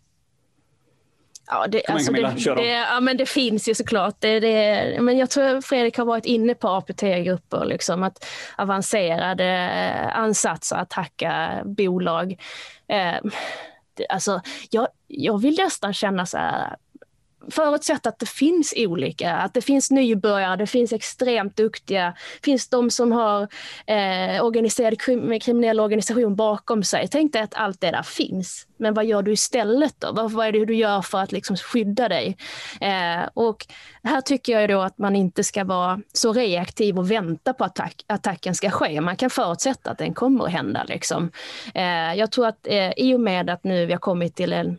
Ja, 1.51 1.67
det, 1.67 1.87
alltså 1.87 2.13
det, 2.13 2.55
det, 2.55 2.65
ja, 2.65 3.01
men 3.01 3.17
det 3.17 3.27
finns 3.27 3.69
ju 3.69 3.75
såklart. 3.75 4.17
Det, 4.19 4.41
det, 4.41 5.01
men 5.01 5.19
jag 5.19 5.31
tror 5.31 5.61
Fredrik 5.61 5.99
har 5.99 6.05
varit 6.05 6.25
inne 6.27 6.55
på 6.55 6.69
APT-grupper, 6.69 7.65
liksom, 7.65 8.03
att 8.03 8.25
avancerade 8.57 9.45
eh, 9.45 10.19
ansatser 10.19 10.77
att 10.77 10.93
hacka 10.93 11.63
bolag. 11.65 12.41
Eh, 12.89 13.17
alltså, 14.09 14.41
jag, 14.71 14.89
jag 15.07 15.43
vill 15.43 15.57
nästan 15.59 15.95
känna 15.95 16.27
så 16.27 16.39
här, 16.39 16.77
förutsatt 17.51 18.07
att 18.07 18.19
det 18.19 18.29
finns 18.29 18.75
olika, 18.77 19.37
att 19.37 19.55
det 19.55 19.61
finns 19.61 19.91
nybörjare, 19.91 20.57
det 20.57 20.67
finns 20.67 20.93
extremt 20.93 21.57
duktiga, 21.57 22.15
finns 22.43 22.69
de 22.69 22.91
som 22.91 23.13
har 23.13 23.43
eh, 23.87 24.45
organiserad 24.45 25.01
krim, 25.01 25.41
kriminell 25.41 25.81
organisation 25.81 26.37
bakom 26.37 26.83
sig. 26.83 27.09
Tänk 27.09 27.33
dig 27.33 27.43
att 27.43 27.55
allt 27.55 27.81
det 27.81 27.91
där 27.91 28.03
finns. 28.03 28.67
Men 28.77 28.95
vad 28.95 29.05
gör 29.05 29.23
du 29.23 29.33
istället 29.33 29.95
då? 29.99 30.13
Vad, 30.13 30.33
vad 30.33 30.47
är 30.47 30.53
det 30.53 30.65
du 30.65 30.75
gör 30.75 31.03
för 31.03 31.19
att 31.19 31.33
liksom 31.33 31.57
skydda 31.57 32.09
dig? 32.09 32.37
Eh, 32.81 33.29
och 33.35 33.67
här 34.03 34.21
tycker 34.21 34.61
jag 34.61 34.69
då 34.69 34.81
att 34.81 34.99
man 34.99 35.17
inte 35.17 35.45
ska 35.45 35.65
vara 35.65 36.01
så 36.13 36.33
reaktiv 36.33 36.99
och 36.99 37.11
vänta 37.11 37.53
på 37.53 37.65
att 37.65 37.81
attack, 37.81 38.05
attacken 38.07 38.55
ska 38.55 38.71
ske. 38.71 39.01
Man 39.01 39.17
kan 39.17 39.31
förutsätta 39.31 39.91
att 39.91 39.99
den 39.99 40.15
kommer 40.15 40.45
att 40.45 40.53
hända. 40.53 40.85
Liksom. 40.85 41.31
Eh, 41.75 42.15
jag 42.15 42.33
tror 42.33 42.47
att 42.47 42.67
eh, 42.67 42.93
i 42.97 43.15
och 43.15 43.21
med 43.21 43.51
att 43.51 43.65
nu 43.65 43.87
vi 43.87 43.93
har 43.93 44.01
kommit 44.01 44.37
till 44.37 44.53
en 44.53 44.79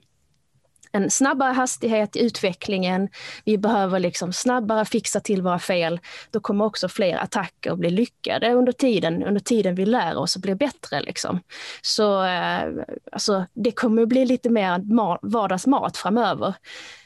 en 0.91 1.09
snabbare 1.09 1.53
hastighet 1.53 2.15
i 2.15 2.25
utvecklingen. 2.25 3.09
Vi 3.45 3.57
behöver 3.57 3.99
liksom 3.99 4.33
snabbare 4.33 4.85
fixa 4.85 5.19
till 5.19 5.41
våra 5.41 5.59
fel. 5.59 5.99
Då 6.31 6.39
kommer 6.39 6.65
också 6.65 6.89
fler 6.89 7.17
attacker 7.17 7.75
bli 7.75 7.89
lyckade 7.89 8.53
under 8.53 8.71
tiden, 8.71 9.23
under 9.23 9.39
tiden 9.39 9.75
vi 9.75 9.85
lär 9.85 10.17
oss 10.17 10.35
att 10.35 10.41
bli 10.41 10.55
bättre. 10.55 11.01
Liksom. 11.01 11.39
Så 11.81 12.23
eh, 12.23 12.61
alltså, 13.11 13.45
det 13.53 13.71
kommer 13.71 14.05
bli 14.05 14.25
lite 14.25 14.49
mer 14.49 14.81
vardagsmat 15.21 15.97
framöver. 15.97 16.53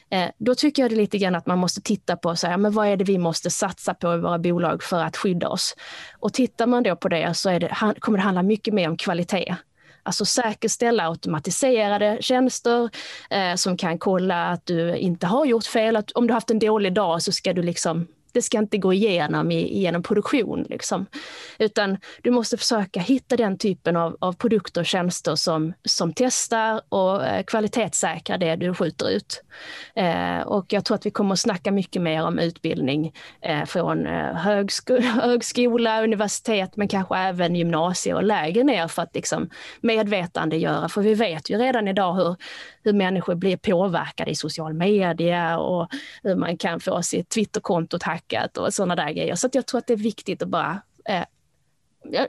Eh, 0.09 0.29
då 0.38 0.55
tycker 0.55 0.81
jag 0.81 0.91
det 0.91 0.95
lite 0.95 1.17
grann 1.17 1.36
att 1.36 1.47
man 1.47 1.59
måste 1.59 1.81
titta 1.81 2.15
på 2.15 2.36
så 2.36 2.47
här, 2.47 2.57
men 2.57 2.71
vad 2.71 2.88
är 2.88 2.97
det 2.97 3.03
vi 3.03 3.17
måste 3.17 3.49
satsa 3.49 3.93
på 3.93 4.13
i 4.13 4.17
våra 4.17 4.39
bolag 4.39 4.84
för 4.84 5.03
att 5.03 5.17
skydda 5.17 5.49
oss. 5.49 5.75
Och 6.19 6.34
tittar 6.34 6.67
man 6.67 6.84
då 6.84 6.95
på 6.95 7.09
det 7.09 7.34
så 7.34 7.49
det, 7.49 7.75
kommer 7.99 8.17
det 8.17 8.23
handla 8.23 8.43
mycket 8.43 8.73
mer 8.73 8.89
om 8.89 8.97
kvalitet. 8.97 9.55
Alltså 10.03 10.25
säkerställa 10.25 11.09
automatiserade 11.09 12.17
tjänster 12.21 12.89
eh, 13.29 13.55
som 13.55 13.77
kan 13.77 13.99
kolla 13.99 14.45
att 14.45 14.65
du 14.65 14.97
inte 14.97 15.27
har 15.27 15.45
gjort 15.45 15.65
fel. 15.65 15.95
Att 15.95 16.11
om 16.11 16.27
du 16.27 16.33
haft 16.33 16.51
en 16.51 16.59
dålig 16.59 16.93
dag 16.93 17.21
så 17.21 17.31
ska 17.31 17.53
du 17.53 17.61
liksom 17.61 18.07
det 18.34 18.41
ska 18.41 18.57
inte 18.57 18.77
gå 18.77 18.93
igenom 18.93 19.51
i, 19.51 19.79
genom 19.79 20.03
produktion. 20.03 20.65
Liksom. 20.69 21.05
Utan 21.59 21.97
du 22.21 22.31
måste 22.31 22.57
försöka 22.57 22.99
hitta 22.99 23.38
den 23.38 23.57
typen 23.57 23.95
av, 23.95 24.17
av 24.19 24.34
produkter 24.34 24.81
och 24.81 24.88
tjänster 24.88 25.36
som, 25.36 25.73
som 25.86 26.13
testar 26.13 26.81
och 26.89 27.25
eh, 27.25 27.43
kvalitetssäkrar 27.43 28.38
det 28.38 28.55
du 28.55 28.73
skjuter 28.73 29.09
ut. 29.09 29.43
Eh, 29.95 30.41
och 30.41 30.73
jag 30.73 30.86
tror 30.86 30.95
att 30.95 31.05
vi 31.05 31.11
kommer 31.11 31.34
att 31.34 31.39
snacka 31.39 31.71
mycket 31.71 32.01
mer 32.01 32.23
om 32.25 32.39
utbildning 32.39 33.13
eh, 33.41 33.65
från 33.65 34.07
eh, 34.07 34.36
högsko 34.36 34.99
högskola, 35.21 36.03
universitet, 36.03 36.75
men 36.75 36.88
kanske 36.88 37.17
även 37.17 37.55
gymnasie 37.55 38.13
och 38.13 38.23
lägre 38.23 38.63
ner 38.63 38.88
för 38.88 39.01
att 39.01 39.15
liksom 39.15 39.49
medvetandegöra. 39.81 40.89
För 40.89 41.01
vi 41.01 41.13
vet 41.13 41.49
ju 41.49 41.57
redan 41.57 41.88
idag 41.88 42.13
hur, 42.13 42.36
hur 42.84 42.93
människor 42.93 43.36
blir 43.36 43.57
påverkade 43.57 44.31
i 44.31 44.36
social 44.36 44.73
media 44.73 45.57
och 45.57 45.88
hur 46.23 46.36
man 46.36 46.57
kan 46.57 46.79
få 46.79 47.01
sitt 47.01 47.29
Twitterkonto 47.29 47.97
hackat 48.01 48.57
och 48.57 48.73
sådana 48.73 48.95
där 48.95 49.11
grejer. 49.11 49.36
Så 49.36 49.49
jag 49.53 49.65
tror 49.65 49.77
att 49.77 49.88
det 49.88 49.93
är 49.93 49.97
viktigt 49.97 50.41
att 50.41 50.49
bara 50.49 50.81
eh, 51.09 51.23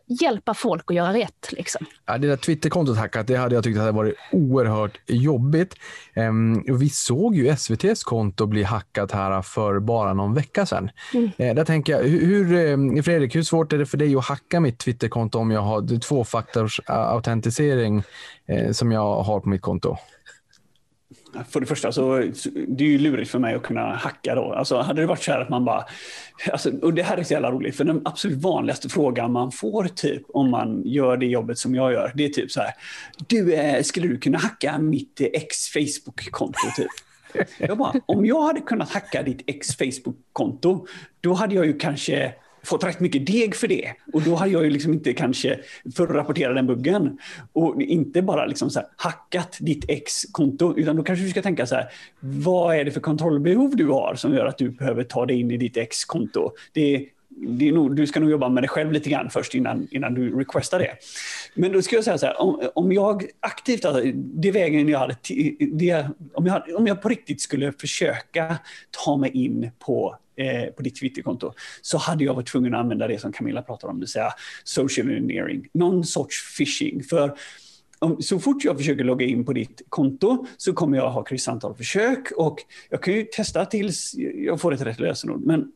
hjälpa 0.07 0.55
folk 0.55 0.85
att 0.91 0.97
göra 0.97 1.13
rätt. 1.13 1.53
Liksom. 1.53 1.87
Ja, 2.07 2.19
det 2.19 2.29
där 2.29 2.37
Twitterkontot 2.37 2.97
hackat, 2.97 3.27
det 3.27 3.37
hade 3.37 3.55
jag 3.55 3.65
tyckt 3.65 3.79
hade 3.79 3.93
varit 3.93 4.15
oerhört 4.33 5.01
jobbigt. 5.07 5.75
Um, 6.17 6.79
vi 6.79 6.89
såg 6.89 7.37
ju 7.37 7.49
SVTs 7.49 8.05
konto 8.05 8.47
bli 8.47 8.63
hackat 8.63 9.13
här 9.13 9.43
för 9.43 9.79
bara 9.79 10.15
någon 10.15 10.35
vecka 10.35 10.67
sedan. 10.67 10.91
Mm. 11.15 11.25
Uh, 11.25 11.55
där 11.55 11.65
tänker 11.65 11.93
jag, 11.93 12.03
hur, 12.03 12.45
hur, 12.45 13.03
Fredrik, 13.03 13.37
hur 13.37 13.43
svårt 13.43 13.73
är 13.73 13.79
det 13.79 13.87
för 13.87 13.99
dig 13.99 14.17
att 14.17 14.25
hacka 14.25 14.61
mitt 14.61 14.79
Twitterkonto 14.79 15.39
om 15.39 15.51
jag 15.51 15.61
har 15.61 16.01
tvåfaktors 16.01 16.81
autentisering 16.87 18.03
uh, 18.53 18.73
som 18.73 18.93
jag 18.93 19.23
har 19.23 19.41
på 19.41 19.49
mitt 19.49 19.63
konto? 19.63 19.97
För 21.51 21.61
det 21.61 21.67
första 21.67 21.93
så 21.93 22.19
det 22.69 22.85
är 22.85 22.89
ju 22.89 22.99
lurigt 22.99 23.31
för 23.31 23.39
mig 23.39 23.55
att 23.55 23.63
kunna 23.63 23.95
hacka 23.97 24.35
då. 24.35 24.53
Alltså 24.53 24.81
hade 24.81 25.01
det 25.01 25.07
varit 25.07 25.23
så 25.23 25.33
här 25.33 25.41
att 25.41 25.49
man 25.49 25.65
bara, 25.65 25.85
alltså, 26.53 26.71
och 26.83 26.95
det 26.95 27.03
här 27.03 27.17
är 27.17 27.23
så 27.23 27.33
jävla 27.33 27.51
roligt 27.51 27.77
för 27.77 27.85
den 27.85 28.03
absolut 28.05 28.39
vanligaste 28.39 28.89
frågan 28.89 29.33
man 29.33 29.53
får 29.53 29.85
typ 29.85 30.23
om 30.29 30.51
man 30.51 30.83
gör 30.85 31.17
det 31.17 31.27
jobbet 31.27 31.59
som 31.59 31.75
jag 31.75 31.93
gör, 31.93 32.13
det 32.15 32.25
är 32.25 32.29
typ 32.29 32.51
så 32.51 32.61
här, 32.61 32.71
du 33.27 33.55
eh, 33.55 33.83
skulle 33.83 34.09
du 34.09 34.19
kunna 34.19 34.39
hacka 34.39 34.79
mitt 34.79 35.21
eh, 35.21 35.27
ex 35.33 35.69
Facebook-konto 35.69 36.71
typ? 36.77 36.91
Jag 37.59 37.79
bara, 37.79 37.93
om 38.07 38.27
jag 38.27 38.43
hade 38.43 38.61
kunnat 38.61 38.91
hacka 38.91 39.23
ditt 39.23 39.43
ex 39.47 39.77
Facebook-konto, 39.77 40.87
då 41.21 41.33
hade 41.33 41.55
jag 41.55 41.67
ju 41.67 41.79
kanske 41.79 42.35
fått 42.65 42.85
rätt 42.85 43.01
mycket 43.01 43.27
deg 43.27 43.57
för 43.57 43.69
det. 43.69 43.93
Och 44.13 44.23
då 44.23 44.35
har 44.35 44.47
jag 44.47 44.65
ju 44.65 44.71
liksom 44.71 44.93
inte 44.93 45.13
kanske 45.13 45.61
för 45.97 46.05
att 46.05 46.11
rapportera 46.11 46.53
den 46.53 46.67
buggen. 46.67 47.19
Och 47.53 47.83
inte 47.83 48.23
bara 48.23 48.47
liksom 48.47 48.71
så 48.71 48.79
här, 48.79 48.89
hackat 48.97 49.57
ditt 49.61 49.85
ex-konto, 49.89 50.75
utan 50.77 50.97
då 50.97 51.03
kanske 51.03 51.25
du 51.25 51.31
ska 51.31 51.43
tänka 51.43 51.67
så 51.67 51.75
här, 51.75 51.89
vad 52.21 52.77
är 52.77 52.85
det 52.85 52.91
för 52.91 53.01
kontrollbehov 53.01 53.77
du 53.77 53.87
har 53.87 54.15
som 54.15 54.35
gör 54.35 54.47
att 54.47 54.59
du 54.59 54.71
behöver 54.71 55.05
ta 55.05 55.27
dig 55.27 55.41
in 55.41 55.51
i 55.51 55.57
ditt 55.57 55.77
ex-konto? 55.77 56.51
Det, 56.73 57.09
det 57.37 57.69
är 57.69 57.73
nog, 57.73 57.97
du 57.97 58.07
ska 58.07 58.21
nog 58.21 58.31
jobba 58.31 58.49
med 58.49 58.63
dig 58.63 58.69
själv 58.69 58.93
lite 58.93 59.11
grann 59.11 59.31
först 59.31 59.55
innan, 59.55 59.89
innan 59.91 60.15
du 60.15 60.39
requestar 60.39 60.79
det. 60.79 60.97
Men 61.55 61.73
då 61.73 61.83
ska 61.83 61.97
jag 61.97 62.05
säga 62.05 62.19
så 62.19 62.27
här, 62.27 62.41
om, 62.41 62.69
om 62.75 62.93
jag 62.93 63.25
aktivt, 63.41 63.85
alltså, 63.85 64.03
det 64.15 64.51
vägen 64.51 64.89
jag 64.89 64.99
hade, 64.99 65.17
det, 65.73 66.07
om, 66.35 66.47
jag, 66.47 66.63
om 66.77 66.87
jag 66.87 67.03
på 67.03 67.09
riktigt 67.09 67.41
skulle 67.41 67.73
försöka 67.73 68.57
ta 69.05 69.17
mig 69.17 69.31
in 69.31 69.71
på 69.79 70.17
eh, 70.37 70.73
på 70.77 70.83
ditt 70.83 71.01
Twitterkonto 71.01 71.53
så 71.83 71.99
hade 71.99 72.25
jag 72.25 72.35
varit 72.35 72.47
tvungen 72.47 72.75
att 72.75 72.81
använda 72.81 73.09
det 73.09 73.19
som 73.19 73.33
Camilla 73.33 73.63
pratar 73.63 73.89
om, 73.89 73.97
det 73.97 74.01
vill 74.01 74.09
säga 74.09 74.33
social 74.65 75.09
engineering, 75.09 75.69
någon 75.73 76.05
sorts 76.05 76.57
phishing. 76.57 77.03
För 77.03 77.39
om, 77.99 78.23
så 78.23 78.39
fort 78.39 78.65
jag 78.65 78.77
försöker 78.77 79.05
logga 79.05 79.27
in 79.27 79.45
på 79.45 79.53
ditt 79.53 79.83
konto 79.89 80.47
så 80.57 80.73
kommer 80.73 80.99
jag 80.99 81.11
ha 81.11 81.23
kryssantal 81.23 81.75
försök 81.75 82.33
och 82.37 82.59
jag 82.91 83.03
kan 83.03 83.15
ju 83.15 83.25
testa 83.25 83.65
tills 83.67 84.15
jag 84.35 84.61
får 84.61 84.75
ett 84.75 84.81
rätt 84.81 85.01
lösenord. 85.01 85.41
Men 85.45 85.73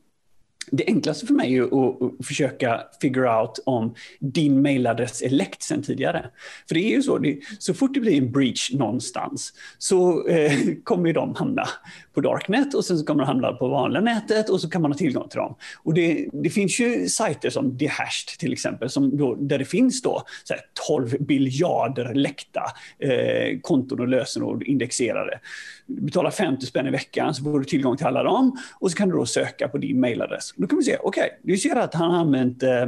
det 0.71 0.85
enklaste 0.87 1.27
för 1.27 1.35
mig 1.35 1.57
är 1.57 1.63
att 1.63 2.27
försöka 2.27 2.81
figure 3.01 3.41
out 3.41 3.59
om 3.65 3.95
din 4.21 4.63
mailadress 4.63 5.23
är 5.23 5.31
läckt 5.31 5.63
sedan 5.63 5.83
tidigare. 5.83 6.31
För 6.69 6.75
det 6.75 6.81
är 6.81 6.91
ju 6.91 7.03
så, 7.03 7.19
det, 7.19 7.39
så 7.59 7.75
fort 7.75 7.95
det 7.95 8.01
blir 8.01 8.19
en 8.19 8.33
breach 8.33 8.73
någonstans 8.73 9.53
så 9.79 10.29
eh, 10.29 10.53
kommer 10.85 11.13
de 11.13 11.35
hamna 11.35 11.69
på 12.19 12.23
darknet 12.23 12.75
och 12.75 12.85
sen 12.85 12.99
så 12.99 13.05
kommer 13.05 13.25
de 13.25 13.27
hamna 13.27 13.53
på 13.53 13.69
vanliga 13.69 14.01
nätet 14.01 14.49
och 14.49 14.61
så 14.61 14.71
kan 14.71 14.83
man 14.83 14.93
ha 14.93 14.99
tillgång 14.99 15.29
till 15.29 15.39
dem. 15.39 15.55
Och 15.83 15.95
det, 15.95 16.29
det 16.33 16.51
finns 16.51 16.81
ju 16.81 17.09
sajter 17.09 17.51
som 17.51 17.77
Dehashed 17.77 18.39
till 18.39 18.53
exempel, 18.53 18.91
som 18.91 19.17
då, 19.17 19.35
där 19.35 19.59
det 19.59 19.65
finns 19.65 20.03
då 20.03 20.23
så 20.45 20.55
12 20.87 21.17
biljarder 21.21 22.15
läckta 22.15 22.63
eh, 22.99 23.61
konton 23.63 24.01
och 24.01 24.09
lösenord 24.09 24.63
indexerade. 24.63 25.41
Du 25.87 26.03
betalar 26.03 26.31
50 26.31 26.67
spänn 26.67 26.87
i 26.87 26.91
veckan 26.91 27.35
så 27.35 27.43
får 27.43 27.59
du 27.59 27.65
tillgång 27.65 27.97
till 27.97 28.07
alla 28.07 28.23
dem 28.23 28.59
och 28.81 28.91
så 28.91 28.97
kan 28.97 29.09
du 29.09 29.15
då 29.15 29.27
söka 29.27 29.69
på 29.69 29.79
din 29.79 30.01
mailadress. 30.01 30.55
Då 30.57 30.67
kan 30.67 30.79
vi 30.79 30.85
se, 30.85 30.97
okej, 31.01 31.25
okay, 31.25 31.39
du 31.43 31.57
ser 31.57 31.77
att 31.77 31.95
han 31.95 32.11
har 32.11 32.19
använt 32.19 32.63
eh, 32.63 32.87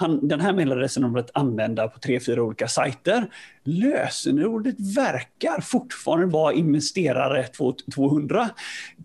han, 0.00 0.28
den 0.28 0.40
här 0.40 0.52
mejladressen 0.52 1.02
har 1.02 1.10
varit 1.10 1.30
använda 1.34 1.88
på 1.88 1.98
tre, 1.98 2.20
fyra 2.20 2.42
olika 2.42 2.68
sajter. 2.68 3.26
Lösenordet 3.64 4.74
verkar 4.96 5.60
fortfarande 5.60 6.26
vara 6.26 6.52
investerare 6.52 7.46
200 7.94 8.50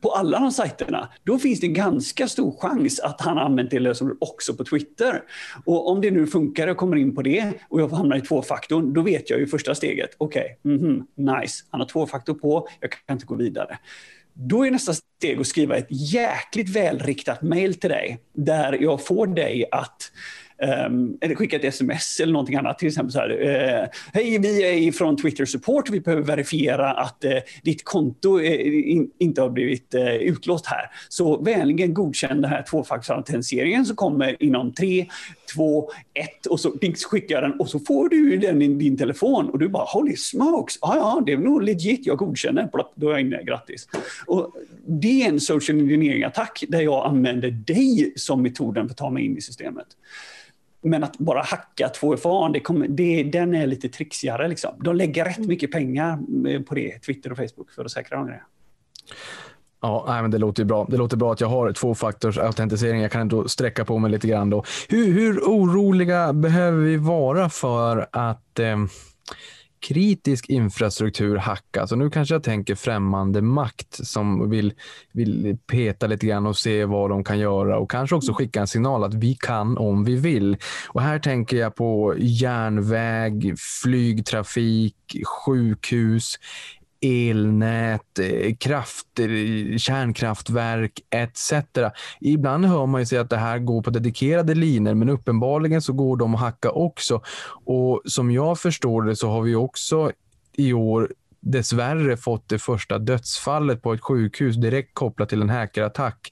på 0.02 0.12
alla 0.12 0.40
de 0.40 0.52
sajterna. 0.52 1.10
Då 1.24 1.40
finns 1.40 1.60
det 1.60 1.68
ganska 1.68 2.28
stor 2.28 2.60
chans 2.60 3.00
att 3.00 3.22
han 3.22 3.38
använt 3.38 3.72
det 3.72 3.80
lösenordet 3.80 4.18
också 4.22 4.54
på 4.54 4.64
Twitter. 4.64 5.22
Och 5.66 5.92
om 5.92 6.02
det 6.02 6.12
nu 6.12 6.28
funkar, 6.28 6.68
jag 6.68 6.78
kommer 6.78 6.96
in 6.96 7.16
på 7.16 7.22
det 7.22 7.54
och 7.70 7.82
jag 7.82 7.88
hamnar 7.90 8.18
i 8.18 8.22
tvåfaktorn, 8.22 8.94
då 8.94 9.02
vet 9.02 9.30
jag 9.30 9.40
ju 9.40 9.48
första 9.48 9.76
steget. 9.76 10.10
Okej, 10.18 10.58
okay, 10.60 10.76
mm 10.76 11.06
-hmm, 11.18 11.40
nice, 11.42 11.66
han 11.70 11.82
har 11.82 11.88
tvåfaktor 11.88 12.34
på, 12.34 12.68
jag 12.80 12.92
kan 12.92 13.16
inte 13.16 13.26
gå 13.26 13.36
vidare. 13.36 13.78
Då 14.34 14.66
är 14.66 14.72
nästa 14.72 14.94
steg 14.94 15.40
att 15.40 15.48
skriva 15.48 15.78
ett 15.78 15.88
jäkligt 15.90 16.70
välriktat 16.70 17.42
mail 17.42 17.74
till 17.74 17.90
dig 17.90 18.20
där 18.34 18.78
jag 18.82 19.06
får 19.06 19.28
dig 19.28 19.66
att 19.72 20.12
Um, 20.58 21.18
eller 21.22 21.36
skicka 21.36 21.56
ett 21.56 21.64
sms 21.64 22.20
eller 22.20 22.34
någonting 22.34 22.56
annat. 22.56 22.80
Till 22.80 22.88
exempel 22.88 23.12
så 23.12 23.20
här, 23.20 23.32
uh, 23.32 23.88
hej 24.14 24.40
vi 24.40 24.88
är 24.88 24.92
från 24.92 25.18
Twitter 25.18 25.46
Support, 25.46 25.90
vi 25.90 26.00
behöver 26.00 26.24
verifiera 26.24 26.92
att 26.92 27.26
uh, 27.26 27.32
ditt 27.64 27.84
konto 27.84 28.40
eh, 28.40 28.92
in, 28.92 29.12
inte 29.20 29.42
har 29.42 29.50
blivit 29.50 29.96
uh, 29.96 30.16
utlåst 30.16 30.66
här. 30.66 30.92
Så 31.10 31.42
vänligen 31.42 31.94
godkänn 31.94 32.42
den 32.42 32.52
här 32.52 32.62
tvåfaktorsautentiseringen 32.62 33.86
som 33.86 33.96
kommer 33.96 34.44
inom 34.44 34.74
tre, 34.74 35.06
två, 35.56 35.92
ett 36.14 36.46
och 36.46 36.60
så 36.60 36.74
skickar 37.10 37.36
jag 37.36 37.44
den 37.44 37.60
och 37.60 37.70
så 37.70 37.80
får 37.80 38.10
du 38.10 38.38
den 38.38 38.62
i 38.62 38.68
din 38.68 38.98
telefon 38.98 39.50
och 39.50 39.60
du 39.60 39.68
bara 39.68 39.86
holy 39.86 40.16
smokes, 40.16 40.78
ja 40.82 40.96
ja 40.96 41.24
det 41.26 41.32
är 41.32 41.38
nog 41.38 41.64
legit, 41.64 42.06
jag 42.06 42.18
godkänner, 42.18 42.70
då 42.96 43.08
är 43.10 43.12
jag 43.12 43.22
inne, 43.22 43.44
grattis. 43.44 43.88
Och 44.28 44.52
det 44.88 45.22
är 45.22 45.30
en 45.30 45.40
social 45.40 45.80
engineering-attack 45.80 46.64
där 46.68 46.82
jag 46.82 47.06
använder 47.06 47.52
dig 47.52 48.14
som 48.16 48.42
metoden 48.42 48.88
för 48.88 48.94
att 48.94 48.98
ta 48.98 49.10
mig 49.10 49.26
in 49.26 49.38
i 49.38 49.42
systemet. 49.42 49.88
Men 50.86 51.04
att 51.04 51.18
bara 51.18 51.42
hacka 51.42 51.92
2FA, 52.02 52.54
det 52.54 52.60
kommer, 52.60 52.88
det, 52.88 53.24
den 53.24 53.56
är 53.56 53.68
lite 53.68 53.90
trixigare. 53.90 54.48
Liksom. 54.48 54.72
De 54.80 54.96
lägger 54.96 55.26
rätt 55.26 55.38
mycket 55.38 55.72
pengar 55.72 56.20
eh, 56.48 56.62
på 56.62 56.76
det, 56.76 57.00
Twitter 57.00 57.32
och 57.32 57.38
Facebook, 57.38 57.72
för 57.72 57.86
att 57.86 57.92
säkra 57.92 58.18
de 58.18 58.26
grejerna. 58.26 58.46
Ja, 59.82 60.06
nej, 60.08 60.22
men 60.22 60.32
det 60.32 60.38
låter 60.38 60.64
ju 60.64 60.68
bra. 60.68 60.88
Det 60.90 60.98
låter 60.98 61.18
bra 61.18 61.34
att 61.34 61.42
jag 61.42 61.48
har 61.48 61.72
tvåfaktors 61.72 62.38
autentisering. 62.38 63.02
Jag 63.02 63.12
kan 63.12 63.22
ändå 63.22 63.48
sträcka 63.48 63.86
på 63.86 64.00
mig 64.00 64.12
lite 64.12 64.28
grann 64.28 64.50
då. 64.50 64.64
Hur, 64.90 65.14
hur 65.14 65.40
oroliga 65.40 66.34
behöver 66.34 66.82
vi 66.82 66.98
vara 66.98 67.50
för 67.50 68.08
att 68.12 68.60
eh, 68.60 68.78
kritisk 69.88 70.50
infrastruktur 70.50 71.36
hackas. 71.36 71.92
Och 71.92 71.98
nu 71.98 72.10
kanske 72.10 72.36
jag 72.36 72.44
tänker 72.44 72.76
främmande 72.76 73.42
makt 73.42 74.08
som 74.08 74.50
vill, 74.50 74.74
vill 75.12 75.58
peta 75.68 76.08
lite 76.08 76.26
grann 76.26 76.46
och 76.46 76.58
se 76.58 76.86
vad 76.86 77.10
de 77.10 77.24
kan 77.24 77.40
göra 77.40 77.78
och 77.78 77.92
kanske 77.92 78.16
också 78.16 78.34
skicka 78.34 78.62
en 78.62 78.68
signal 78.68 79.04
att 79.04 79.14
vi 79.14 79.36
kan 79.36 79.78
om 79.78 80.04
vi 80.04 80.16
vill. 80.16 80.58
Och 80.88 81.02
här 81.02 81.20
tänker 81.20 81.58
jag 81.58 81.76
på 81.76 82.16
järnväg, 82.18 83.56
flygtrafik, 83.84 84.96
sjukhus, 85.46 86.36
elnät, 87.02 88.20
eh, 88.20 88.56
kraft, 88.56 89.20
eh, 89.20 89.78
kärnkraftverk 89.78 91.02
etc. 91.10 91.54
Ibland 92.22 92.66
hör 92.66 92.86
man 92.86 93.02
ju 93.02 93.06
sig 93.06 93.18
att 93.18 93.30
det 93.30 93.38
här 93.38 93.60
går 93.60 93.82
på 93.82 93.90
dedikerade 93.90 94.56
linjer, 94.56 94.94
men 94.94 95.10
uppenbarligen 95.10 95.82
så 95.82 95.94
går 95.94 96.18
de 96.18 96.36
att 96.36 96.42
hacka 96.42 96.72
också. 96.72 97.22
Och 97.66 98.02
som 98.06 98.32
jag 98.32 98.60
förstår 98.60 99.02
det 99.02 99.16
så 99.16 99.30
har 99.30 99.42
vi 99.42 99.56
också 99.56 100.12
i 100.58 100.74
år 100.74 101.10
dessvärre 101.40 102.18
fått 102.18 102.50
det 102.50 102.60
första 102.60 103.00
dödsfallet 103.00 103.82
på 103.82 103.94
ett 103.94 104.02
sjukhus 104.02 104.56
direkt 104.56 104.94
kopplat 104.94 105.30
till 105.30 105.42
en 105.42 105.50
hackerattack. 105.50 106.32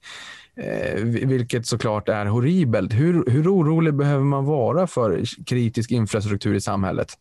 Eh, 0.55 1.03
vilket 1.03 1.65
såklart 1.65 2.09
är 2.09 2.25
horribelt. 2.25 2.93
Hur, 2.93 3.29
hur 3.29 3.55
orolig 3.55 3.93
behöver 3.93 4.23
man 4.23 4.45
vara 4.45 4.87
för 4.87 5.23
kritisk 5.45 5.91
infrastruktur 5.91 6.55
i 6.55 6.61
samhället? 6.61 7.17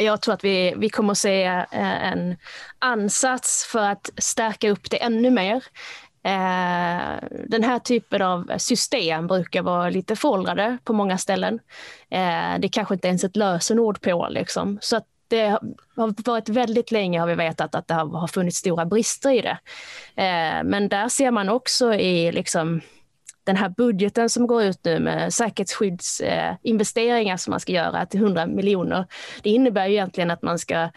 Jag 0.00 0.22
tror 0.22 0.34
att 0.34 0.44
vi, 0.44 0.74
vi 0.76 0.90
kommer 0.90 1.12
att 1.12 1.18
se 1.18 1.44
eh, 1.44 2.12
en 2.12 2.36
ansats 2.78 3.66
för 3.72 3.88
att 3.88 4.10
stärka 4.18 4.70
upp 4.70 4.90
det 4.90 5.02
ännu 5.02 5.30
mer. 5.30 5.56
Eh, 6.26 7.28
den 7.46 7.64
här 7.64 7.78
typen 7.78 8.22
av 8.22 8.58
system 8.58 9.26
brukar 9.26 9.62
vara 9.62 9.90
lite 9.90 10.16
föråldrade 10.16 10.78
på 10.84 10.92
många 10.92 11.18
ställen. 11.18 11.60
Det 12.08 12.58
det 12.58 12.68
kanske 12.68 12.94
inte 12.94 13.08
ens 13.08 13.24
är 13.24 13.28
ett 13.28 13.36
lösenord 13.36 14.00
på. 14.00 14.28
Liksom. 14.30 14.78
Så 14.80 14.96
att 14.96 15.04
det 15.28 15.48
har 15.96 16.30
varit 16.30 16.48
väldigt 16.48 16.90
länge 16.90 17.20
har 17.20 17.26
vi 17.26 17.34
vetat 17.34 17.74
att 17.74 17.88
det 17.88 17.94
har 17.94 18.26
funnits 18.26 18.58
stora 18.58 18.84
brister 18.84 19.30
i 19.30 19.40
det. 19.40 19.58
Men 20.64 20.88
där 20.88 21.08
ser 21.08 21.30
man 21.30 21.48
också 21.48 21.94
i 21.94 22.32
liksom, 22.32 22.80
den 23.44 23.56
här 23.56 23.68
budgeten 23.68 24.28
som 24.28 24.46
går 24.46 24.62
ut 24.62 24.80
nu 24.84 25.00
med 25.00 25.34
säkerhetsskyddsinvesteringar 25.34 27.34
eh, 27.34 27.36
som 27.36 27.50
man 27.50 27.60
ska 27.60 27.72
göra 27.72 28.06
till 28.06 28.20
100 28.20 28.46
miljoner, 28.46 29.06
det 29.42 29.50
innebär 29.50 29.86
ju 29.86 29.92
egentligen 29.92 30.30
att 30.30 30.42
man 30.42 30.58
ska 30.58 30.90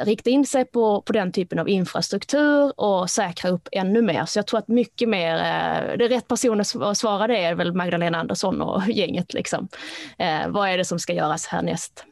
rikta 0.00 0.30
in 0.30 0.46
sig 0.46 0.64
på, 0.64 1.02
på 1.02 1.12
den 1.12 1.32
typen 1.32 1.58
av 1.58 1.68
infrastruktur 1.68 2.80
och 2.80 3.10
säkra 3.10 3.50
upp 3.50 3.68
ännu 3.72 4.02
mer. 4.02 4.24
Så 4.24 4.38
jag 4.38 4.46
tror 4.46 4.58
att 4.58 4.68
mycket 4.68 5.08
mer, 5.08 5.34
eh, 5.34 5.98
det 5.98 6.04
är 6.04 6.08
rätt 6.08 6.28
person 6.28 6.60
att 6.60 6.98
svara 6.98 7.26
det 7.26 7.38
är 7.38 7.54
väl 7.54 7.74
Magdalena 7.74 8.18
Andersson 8.18 8.62
och 8.62 8.82
gänget. 8.88 9.34
Liksom. 9.34 9.68
Eh, 10.18 10.48
vad 10.48 10.68
är 10.68 10.78
det 10.78 10.84
som 10.84 10.98
ska 10.98 11.12
göras 11.12 11.46
härnäst? 11.46 12.04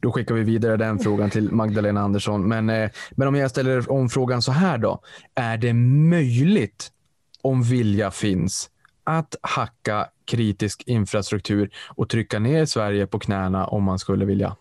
Då 0.00 0.12
skickar 0.12 0.34
vi 0.34 0.42
vidare 0.42 0.76
den 0.76 0.98
frågan 0.98 1.30
till 1.30 1.52
Magdalena 1.52 2.00
Andersson. 2.00 2.48
Men, 2.48 2.70
eh, 2.70 2.90
men 3.10 3.28
om 3.28 3.34
jag 3.34 3.50
ställer 3.50 3.92
om 3.92 4.08
frågan 4.08 4.42
så 4.42 4.52
här 4.52 4.78
då. 4.78 5.00
Är 5.34 5.56
det 5.56 5.72
möjligt, 6.10 6.90
om 7.42 7.62
vilja 7.62 8.10
finns, 8.10 8.70
att 9.04 9.36
hacka 9.40 10.08
kritisk 10.24 10.82
infrastruktur 10.86 11.70
och 11.88 12.08
trycka 12.08 12.38
ner 12.38 12.64
Sverige 12.64 13.06
på 13.06 13.18
knäna 13.18 13.66
om 13.66 13.84
man 13.84 13.98
skulle 13.98 14.24
vilja? 14.24 14.56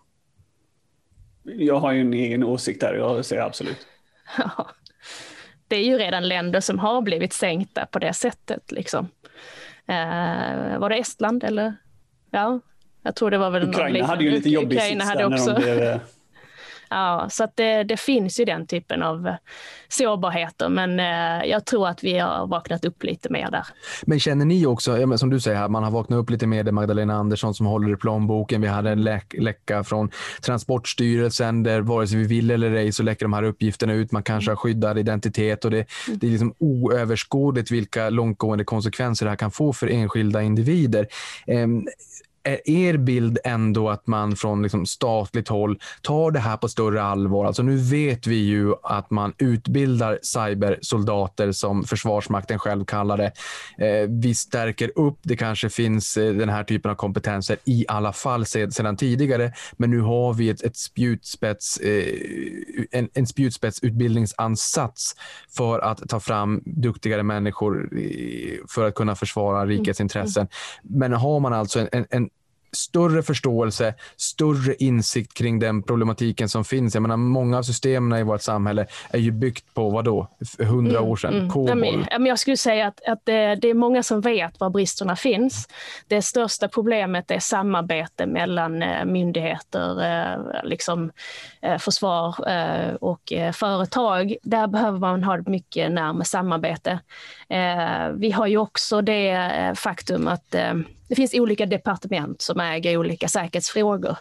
Jag 1.43 1.79
har 1.79 1.91
ju 1.91 2.01
en 2.01 2.13
egen 2.13 2.43
åsikt 2.43 2.81
där, 2.81 2.93
jag 2.93 3.25
säger 3.25 3.41
absolut. 3.41 3.87
Ja, 4.37 4.69
det 5.67 5.75
är 5.75 5.85
ju 5.85 5.97
redan 5.97 6.27
länder 6.27 6.59
som 6.59 6.79
har 6.79 7.01
blivit 7.01 7.33
sänkta 7.33 7.85
på 7.85 7.99
det 7.99 8.13
sättet. 8.13 8.71
Liksom. 8.71 9.07
Eh, 9.87 10.79
var 10.79 10.89
det 10.89 10.95
Estland 10.95 11.43
eller? 11.43 11.75
Ja, 12.31 12.59
jag 13.01 13.15
tror 13.15 13.31
det 13.31 13.37
var 13.37 13.49
väl 13.49 13.69
Ukraina 13.69 14.05
hade 14.05 14.23
ju 14.23 14.31
lite 14.31 14.49
jobbig 14.49 14.81
sits 14.81 15.13
där 15.13 15.25
också. 15.25 15.51
när 15.51 15.59
de 15.59 15.61
blev 15.61 15.99
Ja, 16.93 17.27
så 17.29 17.47
det, 17.55 17.83
det, 17.83 17.97
finns 17.97 18.39
ju 18.39 18.45
den 18.45 18.67
typen 18.67 19.03
av 19.03 19.27
eh, 19.27 19.35
sårbarheter, 19.87 20.69
men 20.69 20.99
eh, 20.99 21.49
jag 21.49 21.65
tror 21.65 21.87
att 21.87 22.03
vi 22.03 22.19
har 22.19 22.47
vaknat 22.47 22.85
upp 22.85 23.03
lite 23.03 23.29
mer 23.29 23.51
där. 23.51 23.65
Men 24.05 24.19
känner 24.19 24.45
ni 24.45 24.65
också, 24.65 25.17
som 25.17 25.29
du 25.29 25.39
säger 25.39 25.57
här, 25.57 25.69
man 25.69 25.83
har 25.83 25.91
vaknat 25.91 26.19
upp 26.19 26.29
lite 26.29 26.47
mer, 26.47 26.63
det 26.63 26.71
Magdalena 26.71 27.13
Andersson 27.13 27.53
som 27.53 27.65
håller 27.65 27.93
i 27.93 27.95
plånboken. 27.95 28.61
Vi 28.61 28.67
hade 28.67 28.89
en 28.89 29.03
läck, 29.03 29.35
läcka 29.37 29.83
från 29.83 30.11
Transportstyrelsen 30.41 31.63
där 31.63 31.81
vare 31.81 32.07
sig 32.07 32.17
vi 32.17 32.27
vill 32.27 32.51
eller 32.51 32.71
ej 32.71 32.91
så 32.91 33.03
läcker 33.03 33.25
de 33.25 33.33
här 33.33 33.43
uppgifterna 33.43 33.93
ut. 33.93 34.11
Man 34.11 34.23
kanske 34.23 34.51
har 34.51 34.55
skyddad 34.55 34.97
identitet 34.97 35.65
och 35.65 35.71
det, 35.71 35.85
mm. 36.07 36.19
det 36.19 36.27
är 36.27 36.31
liksom 36.31 36.53
oöverskådligt 36.57 37.71
vilka 37.71 38.09
långtgående 38.09 38.63
konsekvenser 38.63 39.25
det 39.25 39.29
här 39.29 39.37
kan 39.37 39.51
få 39.51 39.73
för 39.73 39.87
enskilda 39.87 40.41
individer. 40.41 41.07
Är 42.43 42.69
er 42.69 42.97
bild 42.97 43.37
ändå 43.43 43.89
att 43.89 44.07
man 44.07 44.35
från 44.35 44.63
liksom 44.63 44.85
statligt 44.85 45.47
håll 45.47 45.79
tar 46.01 46.31
det 46.31 46.39
här 46.39 46.57
på 46.57 46.67
större 46.67 47.03
allvar? 47.03 47.45
Alltså 47.45 47.63
nu 47.63 47.77
vet 47.77 48.27
vi 48.27 48.35
ju 48.35 48.73
att 48.83 49.11
man 49.11 49.33
utbildar 49.37 50.19
cybersoldater 50.21 51.51
som 51.51 51.83
Försvarsmakten 51.83 52.59
själv 52.59 52.85
kallar 52.85 53.17
det. 53.17 53.31
Eh, 53.85 54.09
vi 54.09 54.35
stärker 54.35 54.91
upp, 54.95 55.19
det 55.21 55.35
kanske 55.35 55.69
finns 55.69 56.17
eh, 56.17 56.33
den 56.33 56.49
här 56.49 56.63
typen 56.63 56.91
av 56.91 56.95
kompetenser 56.95 57.57
i 57.65 57.85
alla 57.87 58.13
fall 58.13 58.45
sedan 58.45 58.97
tidigare, 58.97 59.53
men 59.77 59.91
nu 59.91 59.99
har 59.99 60.33
vi 60.33 60.49
ett, 60.49 60.63
ett 60.63 60.77
spjutspets, 60.77 61.77
eh, 61.77 62.13
en, 62.91 63.09
en 63.13 63.27
spjutspetsutbildningsansats 63.27 65.15
för 65.57 65.79
att 65.79 66.09
ta 66.09 66.19
fram 66.19 66.61
duktigare 66.65 67.23
människor 67.23 67.89
för 68.69 68.87
att 68.87 68.95
kunna 68.95 69.15
försvara 69.15 69.65
rikets 69.65 69.99
mm. 69.99 70.05
intressen. 70.05 70.47
Men 70.83 71.13
har 71.13 71.39
man 71.39 71.53
alltså 71.53 71.87
en, 71.91 72.05
en 72.09 72.29
större 72.75 73.23
förståelse, 73.23 73.93
större 74.17 74.75
insikt 74.75 75.33
kring 75.33 75.59
den 75.59 75.83
problematiken 75.83 76.49
som 76.49 76.65
finns. 76.65 76.93
Jag 76.93 77.01
menar, 77.01 77.17
många 77.17 77.57
av 77.57 77.63
systemen 77.63 78.19
i 78.19 78.23
vårt 78.23 78.41
samhälle 78.41 78.87
är 79.09 79.19
ju 79.19 79.31
byggt 79.31 79.73
på 79.73 79.89
vad 79.89 80.05
då? 80.05 80.27
hundra 80.59 80.97
mm, 80.97 81.11
år 81.11 81.15
sedan? 81.15 81.33
Mm. 81.33 82.05
Ja, 82.11 82.19
men 82.19 82.25
jag 82.25 82.39
skulle 82.39 82.57
säga 82.57 82.87
att, 82.87 83.01
att 83.07 83.19
det, 83.23 83.55
det, 83.55 83.67
är 83.67 83.73
många 83.73 84.03
som 84.03 84.21
vet 84.21 84.59
var 84.59 84.69
bristerna 84.69 85.15
finns. 85.15 85.67
Det 86.07 86.21
största 86.21 86.67
problemet 86.67 87.31
är 87.31 87.39
samarbete 87.39 88.25
mellan 88.25 88.83
eh, 88.83 89.05
myndigheter, 89.05 90.03
eh, 90.03 90.63
liksom, 90.63 91.11
eh, 91.61 91.77
försvar 91.77 92.35
och 93.03 93.33
företag. 93.53 94.35
Där 94.43 94.67
behöver 94.67 94.99
man 94.99 95.23
ha 95.23 95.39
ett 95.39 95.47
mycket 95.47 95.91
närmare 95.91 96.25
samarbete. 96.25 96.99
Vi 98.15 98.31
har 98.31 98.47
ju 98.47 98.57
också 98.57 99.01
det 99.01 99.73
faktum 99.75 100.27
att 100.27 100.55
det 101.13 101.15
finns 101.15 101.33
olika 101.33 101.65
departement 101.65 102.41
som 102.41 102.59
äger 102.59 102.97
olika 102.97 103.27
säkerhetsfrågor. 103.27 104.17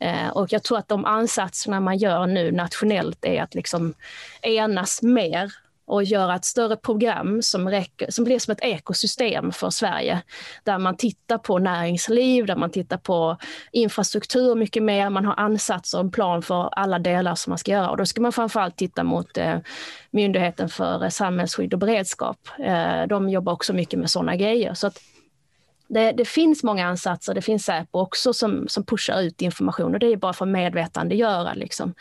Eh, 0.00 0.28
och 0.28 0.52
jag 0.52 0.62
tror 0.62 0.78
att 0.78 0.88
de 0.88 1.04
ansatserna 1.04 1.80
man 1.80 1.98
gör 1.98 2.26
nu 2.26 2.52
nationellt 2.52 3.24
är 3.24 3.42
att 3.42 3.54
liksom 3.54 3.94
enas 4.42 5.02
mer 5.02 5.52
och 5.84 6.04
göra 6.04 6.36
ett 6.36 6.44
större 6.44 6.76
program 6.76 7.42
som, 7.42 7.68
räcker, 7.68 8.10
som 8.10 8.24
blir 8.24 8.38
som 8.38 8.52
ett 8.52 8.64
ekosystem 8.64 9.52
för 9.52 9.70
Sverige. 9.70 10.22
Där 10.64 10.78
man 10.78 10.96
tittar 10.96 11.38
på 11.38 11.58
näringsliv, 11.58 12.46
där 12.46 12.56
man 12.56 12.70
tittar 12.70 12.96
på 12.96 13.36
infrastruktur 13.72 14.54
mycket 14.54 14.82
mer. 14.82 15.10
Man 15.10 15.24
har 15.24 15.34
ansatser 15.36 15.98
och 15.98 16.04
en 16.04 16.10
plan 16.10 16.42
för 16.42 16.68
alla 16.72 16.98
delar 16.98 17.34
som 17.34 17.50
man 17.50 17.58
ska 17.58 17.70
göra. 17.70 17.90
Och 17.90 17.96
då 17.96 18.06
ska 18.06 18.20
man 18.20 18.32
framförallt 18.32 18.76
titta 18.76 19.04
mot 19.04 19.38
eh, 19.38 19.58
Myndigheten 20.10 20.68
för 20.68 21.08
samhällsskydd 21.08 21.72
och 21.72 21.78
beredskap. 21.78 22.38
Eh, 22.58 23.02
de 23.08 23.28
jobbar 23.28 23.52
också 23.52 23.72
mycket 23.72 23.98
med 23.98 24.10
sådana 24.10 24.36
grejer. 24.36 24.74
Så 24.74 24.86
att 24.86 24.98
det, 25.92 26.12
det, 26.12 26.24
finns 26.24 26.62
många 26.62 26.86
ansatser, 26.86 27.34
det 27.34 27.42
finns 27.42 27.64
Säpo 27.64 27.98
också 27.98 28.32
som, 28.32 28.68
som 28.68 28.84
pushar 28.84 29.20
ut 29.20 29.42
information 29.42 29.94
och 29.94 30.00
det 30.00 30.06
är 30.06 30.16
bara 30.16 30.32
för 30.32 30.44
att 30.44 30.52
medvetandegöra. 30.52 31.54
Liksom. 31.54 31.94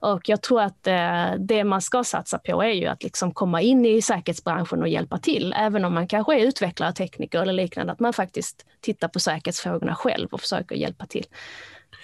Och 0.00 0.28
jag 0.28 0.42
tror 0.42 0.60
att 0.60 0.86
eh, 0.86 1.32
det 1.38 1.64
man 1.64 1.82
ska 1.82 2.04
satsa 2.04 2.38
på 2.38 2.62
är 2.62 2.72
ju 2.72 2.86
att 2.86 3.02
liksom 3.02 3.32
komma 3.32 3.62
in 3.62 3.86
i 3.86 4.02
säkerhetsbranschen 4.02 4.82
och 4.82 4.88
hjälpa 4.88 5.18
till, 5.18 5.54
även 5.58 5.84
om 5.84 5.94
man 5.94 6.08
kanske 6.08 6.40
är 6.40 6.46
utvecklare, 6.46 6.92
tekniker 6.92 7.42
eller 7.42 7.52
liknande, 7.52 7.92
att 7.92 8.00
man 8.00 8.12
faktiskt 8.12 8.66
tittar 8.80 9.08
på 9.08 9.20
säkerhetsfrågorna 9.20 9.94
själv 9.94 10.28
och 10.30 10.40
försöker 10.40 10.76
hjälpa 10.76 11.06
till. 11.06 11.26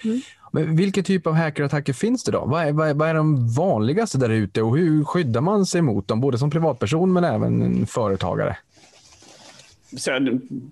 Mm. 0.03 0.21
Men 0.51 0.75
vilken 0.75 1.03
typ 1.03 1.27
av 1.27 1.33
hackerattacker 1.33 1.93
finns 1.93 2.23
det 2.23 2.31
då? 2.31 2.45
Vad 2.45 2.67
är, 2.67 2.71
vad 2.71 2.89
är, 2.89 2.93
vad 2.93 3.09
är 3.09 3.13
de 3.13 3.53
vanligaste 3.53 4.17
där 4.17 4.29
ute 4.29 4.61
och 4.61 4.77
hur 4.77 5.03
skyddar 5.03 5.41
man 5.41 5.65
sig 5.65 5.81
mot 5.81 6.07
dem, 6.07 6.21
både 6.21 6.37
som 6.37 6.49
privatperson 6.49 7.13
men 7.13 7.23
även 7.23 7.85
företagare? 7.85 8.57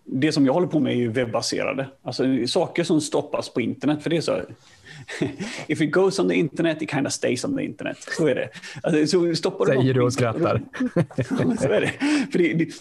Det 0.03 0.31
som 0.31 0.45
jag 0.45 0.53
håller 0.53 0.67
på 0.67 0.79
med 0.79 0.93
är 0.93 0.97
ju 0.97 1.07
webbaserade. 1.07 1.87
Alltså 2.03 2.23
saker 2.47 2.83
som 2.83 3.01
stoppas 3.01 3.49
på 3.49 3.61
internet. 3.61 4.03
För 4.03 4.09
det 4.09 4.17
är 4.17 4.21
så, 4.21 4.41
if 5.67 5.81
it 5.81 5.91
goes 5.91 6.19
on 6.19 6.29
the 6.29 6.35
internet, 6.35 6.81
it 6.81 6.89
kind 6.91 7.07
of 7.07 7.13
stays 7.13 7.45
on 7.45 7.57
the 7.57 7.63
internet. 7.63 7.97
Så 8.17 8.27
är 8.27 8.35
det. 8.35 8.49
Alltså, 8.83 9.07
så 9.07 9.35
stoppar 9.35 9.65
Säger 9.65 9.93
du 9.93 10.01
och 10.01 10.13
skrattar. 10.13 10.61
så 11.59 11.67
är 11.67 11.81
det. 11.81 11.91
För 12.31 12.39
det, 12.39 12.53
det 12.53 12.73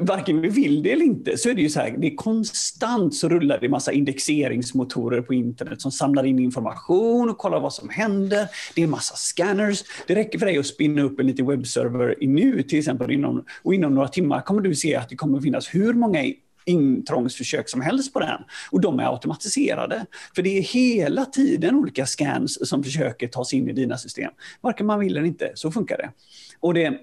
varken 0.00 0.40
vi 0.40 0.48
vill 0.48 0.82
det 0.82 0.92
eller 0.92 1.04
inte, 1.04 1.38
så 1.38 1.48
är 1.48 1.54
det 1.54 1.62
ju 1.62 1.68
så 1.68 1.80
här, 1.80 1.94
det 1.98 2.06
är 2.06 2.16
konstant 2.16 3.14
så 3.14 3.28
rullar 3.28 3.58
det 3.60 3.68
massa 3.68 3.92
indexeringsmotorer 3.92 5.22
på 5.22 5.34
internet 5.34 5.80
som 5.80 5.92
samlar 5.92 6.26
in 6.26 6.38
information 6.38 7.30
och 7.30 7.38
kollar 7.38 7.60
vad 7.60 7.72
som 7.72 7.88
händer. 7.88 8.48
Det 8.74 8.82
är 8.82 8.86
massa 8.86 9.14
scanners. 9.16 9.84
Det 10.06 10.14
räcker 10.14 10.38
för 10.38 10.46
dig 10.46 10.58
att 10.58 10.66
spinna 10.66 11.02
upp 11.02 11.20
en 11.20 11.26
liten 11.26 11.46
webbserver 11.46 12.22
i 12.24 12.26
nu, 12.26 12.62
till 12.62 12.78
exempel, 12.78 13.10
inom, 13.10 13.44
och 13.62 13.74
inom 13.74 13.94
några 13.94 14.08
timmar 14.08 14.40
kommer 14.40 14.60
du 14.60 14.74
se 14.74 14.96
att 14.96 15.08
det 15.08 15.16
kommer 15.16 15.40
finnas 15.40 15.74
hur 15.74 15.92
många 15.92 16.24
intrångsförsök 16.70 17.68
som 17.68 17.80
helst 17.80 18.12
på 18.12 18.20
den. 18.20 18.42
Och 18.70 18.80
de 18.80 19.00
är 19.00 19.12
automatiserade. 19.12 20.06
För 20.34 20.42
det 20.42 20.58
är 20.58 20.62
hela 20.62 21.24
tiden 21.24 21.74
olika 21.74 22.06
scans 22.06 22.68
som 22.68 22.84
försöker 22.84 23.28
ta 23.28 23.44
sig 23.44 23.58
in 23.58 23.68
i 23.68 23.72
dina 23.72 23.98
system. 23.98 24.32
Varken 24.60 24.86
man 24.86 25.00
vill 25.00 25.16
eller 25.16 25.26
inte, 25.26 25.52
så 25.54 25.70
funkar 25.70 25.96
det. 25.96 26.10
Och 26.60 26.74
det 26.74 26.98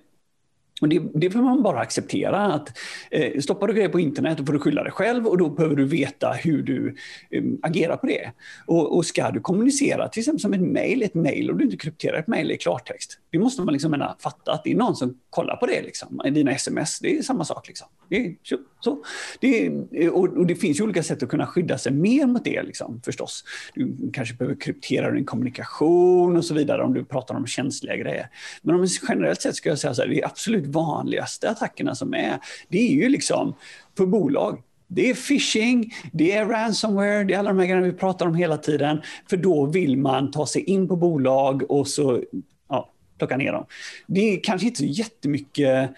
och 0.82 0.90
det, 0.90 1.02
det 1.14 1.30
får 1.30 1.40
man 1.40 1.64
bara 1.64 1.80
acceptera. 1.80 2.54
att 2.54 2.78
eh, 3.12 3.40
Stoppar 3.40 3.68
du 3.68 3.74
grejer 3.74 3.90
på 3.90 4.00
internet 4.00 4.38
då 4.38 4.46
får 4.46 4.54
du 4.54 4.60
skylla 4.60 4.84
dig 4.84 4.92
själv 4.92 5.28
och 5.28 5.38
då 5.38 5.50
behöver 5.50 5.76
du 5.76 5.86
veta 5.86 6.32
hur 6.32 6.64
du 6.64 6.96
eh, 7.32 7.44
agerar 7.62 7.98
på 7.98 8.08
det. 8.08 8.32
Och, 8.66 8.98
och, 8.98 9.06
ska 9.06 9.32
du 9.32 9.40
kommunicera 9.40 10.10
till 10.10 10.20
exempel 10.20 10.40
som 10.40 10.54
ett 10.54 10.62
mejl, 10.62 11.04
ett 11.04 11.14
mejl 11.14 11.50
och 11.50 11.58
du 11.58 11.66
inte 11.66 11.78
krypterar 11.78 12.20
ett 12.20 12.28
mejl 12.28 12.52
i 12.52 12.58
klartext. 12.58 13.20
Det 13.32 13.40
måste 13.40 13.62
man 13.62 13.74
liksom 13.74 13.92
mena, 13.92 14.16
fatta 14.20 14.52
att 14.52 14.64
det 14.64 14.72
är 14.72 14.76
någon 14.76 14.96
som 14.96 15.18
kollar 15.30 15.56
på 15.56 15.66
det. 15.66 15.82
Liksom. 15.82 16.22
Dina 16.32 16.52
sms, 16.52 17.00
det 17.00 17.18
är 17.18 17.22
samma 17.22 17.46
sak. 17.46 17.68
Liksom. 17.68 17.88
Det 18.10 18.26
är, 18.26 18.36
så. 18.80 19.04
Det 19.40 19.66
eh, 19.92 20.10
och, 20.10 20.38
och, 20.38 20.48
det 20.48 20.56
finns 20.56 20.80
ju 20.80 20.84
olika 20.84 21.04
sätt 21.04 21.24
att 21.24 21.30
kunna 21.30 21.48
skydda 21.48 21.78
sig 21.78 21.92
mer 21.92 22.26
mot 22.26 22.44
det 22.44 22.64
liksom, 22.64 23.02
förstås. 23.06 23.44
Du 23.76 24.12
kanske 24.14 24.36
behöver 24.36 24.62
kryptera 24.62 25.12
din 25.12 25.26
kommunikation 25.26 26.38
och 26.38 26.46
så 26.46 26.54
vidare 26.54 26.84
om 26.84 26.94
du 26.94 27.06
pratar 27.06 27.36
om 27.36 27.48
känsliga 27.48 27.96
grejer. 27.96 28.30
Men 28.62 28.76
om 28.76 28.88
generellt 29.10 29.42
sett 29.42 29.56
ska 29.56 29.70
jag 29.70 29.80
säga 29.80 29.94
så 29.94 30.02
här, 30.02 30.10
det 30.10 30.22
är 30.22 30.26
absolut 30.26 30.67
vanligaste 30.68 31.50
attackerna 31.50 31.96
som 31.96 32.14
är, 32.14 32.40
det 32.70 32.78
är 32.78 32.94
ju 32.94 33.10
liksom 33.10 33.56
på 33.96 34.06
bolag. 34.06 34.64
Det 34.88 35.10
är 35.10 35.14
phishing, 35.14 35.94
det 36.14 36.32
är 36.32 36.46
ransomware, 36.46 37.24
det 37.24 37.34
är 37.34 37.40
alla 37.40 37.50
de 37.50 37.60
här 37.60 37.66
grejerna 37.66 37.88
vi 37.88 37.94
pratar 37.94 38.28
om 38.28 38.36
hela 38.36 38.58
tiden. 38.58 39.02
För 39.30 39.38
då 39.38 39.66
vill 39.66 39.98
man 39.98 40.32
ta 40.32 40.46
sig 40.48 40.62
in 40.62 40.88
på 40.88 40.96
bolag 40.96 41.72
och 41.72 41.88
så 41.88 42.24
ja, 42.70 42.94
plocka 43.18 43.38
ner 43.38 43.52
dem. 43.52 43.66
Det 44.08 44.34
är 44.34 44.40
kanske 44.44 44.68
inte 44.68 44.80
så 44.80 44.86
jättemycket 44.86 45.90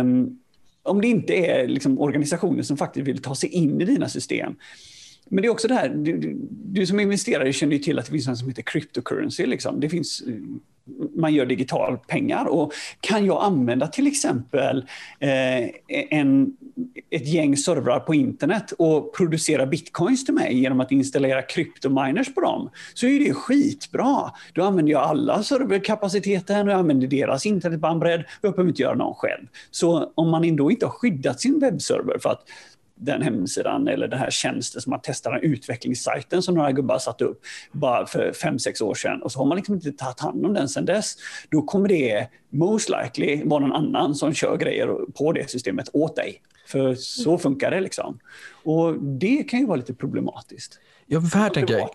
um, 0.00 0.38
om 0.82 1.00
det 1.00 1.08
inte 1.08 1.34
är 1.34 1.68
liksom 1.68 2.00
organisationer 2.00 2.62
som 2.62 2.76
faktiskt 2.76 3.06
vill 3.06 3.22
ta 3.22 3.34
sig 3.34 3.48
in 3.48 3.80
i 3.80 3.84
dina 3.84 4.08
system. 4.08 4.54
Men 5.28 5.42
det 5.42 5.48
är 5.48 5.50
också 5.50 5.68
det 5.68 5.74
här, 5.74 5.88
du, 5.88 6.36
du 6.50 6.86
som 6.86 7.00
investerare 7.00 7.52
känner 7.52 7.72
ju 7.72 7.82
till 7.82 7.98
att 7.98 8.06
det 8.06 8.12
finns 8.12 8.28
något 8.28 8.38
som 8.38 8.48
heter 8.48 8.62
cryptocurrency. 8.62 9.46
Liksom. 9.46 9.80
Det 9.80 9.88
finns 9.88 10.22
man 11.16 11.34
gör 11.34 11.46
digital 11.46 11.98
pengar. 11.98 12.44
Och 12.44 12.72
kan 13.00 13.26
jag 13.26 13.42
använda 13.42 13.86
till 13.86 14.06
exempel 14.06 14.84
eh, 15.18 15.68
en, 16.10 16.56
ett 17.10 17.28
gäng 17.28 17.56
servrar 17.56 18.00
på 18.00 18.14
internet 18.14 18.72
och 18.78 19.14
producera 19.16 19.66
bitcoins 19.66 20.24
till 20.24 20.34
mig 20.34 20.58
genom 20.58 20.80
att 20.80 20.92
installera 20.92 21.42
kryptominers 21.42 22.34
på 22.34 22.40
dem, 22.40 22.70
så 22.94 23.06
är 23.06 23.18
det 23.18 23.34
skitbra. 23.34 24.30
Då 24.52 24.62
använder 24.62 24.92
jag 24.92 25.02
alla 25.02 25.42
serverkapaciteten 25.42 26.66
och 26.66 26.72
jag 26.72 26.78
använder 26.78 27.06
deras 27.06 27.46
internetbandbredd 27.46 28.24
jag 28.42 28.52
behöver 28.52 28.70
inte 28.70 28.82
göra 28.82 28.94
någon 28.94 29.14
själv. 29.14 29.46
Så 29.70 30.12
om 30.14 30.30
man 30.30 30.44
ändå 30.44 30.70
inte 30.70 30.86
har 30.86 30.92
skyddat 30.92 31.40
sin 31.40 31.60
webbserver 31.60 32.18
för 32.18 32.30
att 32.30 32.44
den 33.00 33.22
hemsidan 33.22 33.88
eller 33.88 34.08
den 34.08 34.18
här 34.18 34.30
tjänsten 34.30 34.82
som 34.82 34.90
man 34.90 35.00
testar, 35.02 35.32
den 35.32 35.42
utvecklingssajten 35.42 36.42
som 36.42 36.54
några 36.54 36.72
gubbar 36.72 36.98
satte 36.98 37.24
upp 37.24 37.42
bara 37.72 38.06
för 38.06 38.32
fem 38.32 38.58
sex 38.58 38.80
år 38.80 38.94
sedan 38.94 39.22
och 39.22 39.32
så 39.32 39.38
har 39.38 39.46
man 39.46 39.56
liksom 39.56 39.74
inte 39.74 39.92
tagit 39.92 40.20
hand 40.20 40.46
om 40.46 40.54
den 40.54 40.68
sedan 40.68 40.84
dess. 40.84 41.16
Då 41.50 41.62
kommer 41.62 41.88
det 41.88 42.28
most 42.50 42.90
likely 42.90 43.42
vara 43.44 43.60
någon 43.60 43.72
annan 43.72 44.14
som 44.14 44.34
kör 44.34 44.56
grejer 44.56 45.12
på 45.12 45.32
det 45.32 45.50
systemet 45.50 45.88
åt 45.92 46.16
dig. 46.16 46.42
För 46.66 46.94
så 46.94 47.38
funkar 47.38 47.70
det 47.70 47.80
liksom. 47.80 48.18
Och 48.64 49.02
det 49.02 49.42
kan 49.42 49.60
ju 49.60 49.66
vara 49.66 49.76
lite 49.76 49.94
problematiskt. 49.94 50.78
Ja, 51.06 51.20
för 51.20 51.38
här 51.38 51.50
tänker 51.50 51.74
jag, 51.74 51.90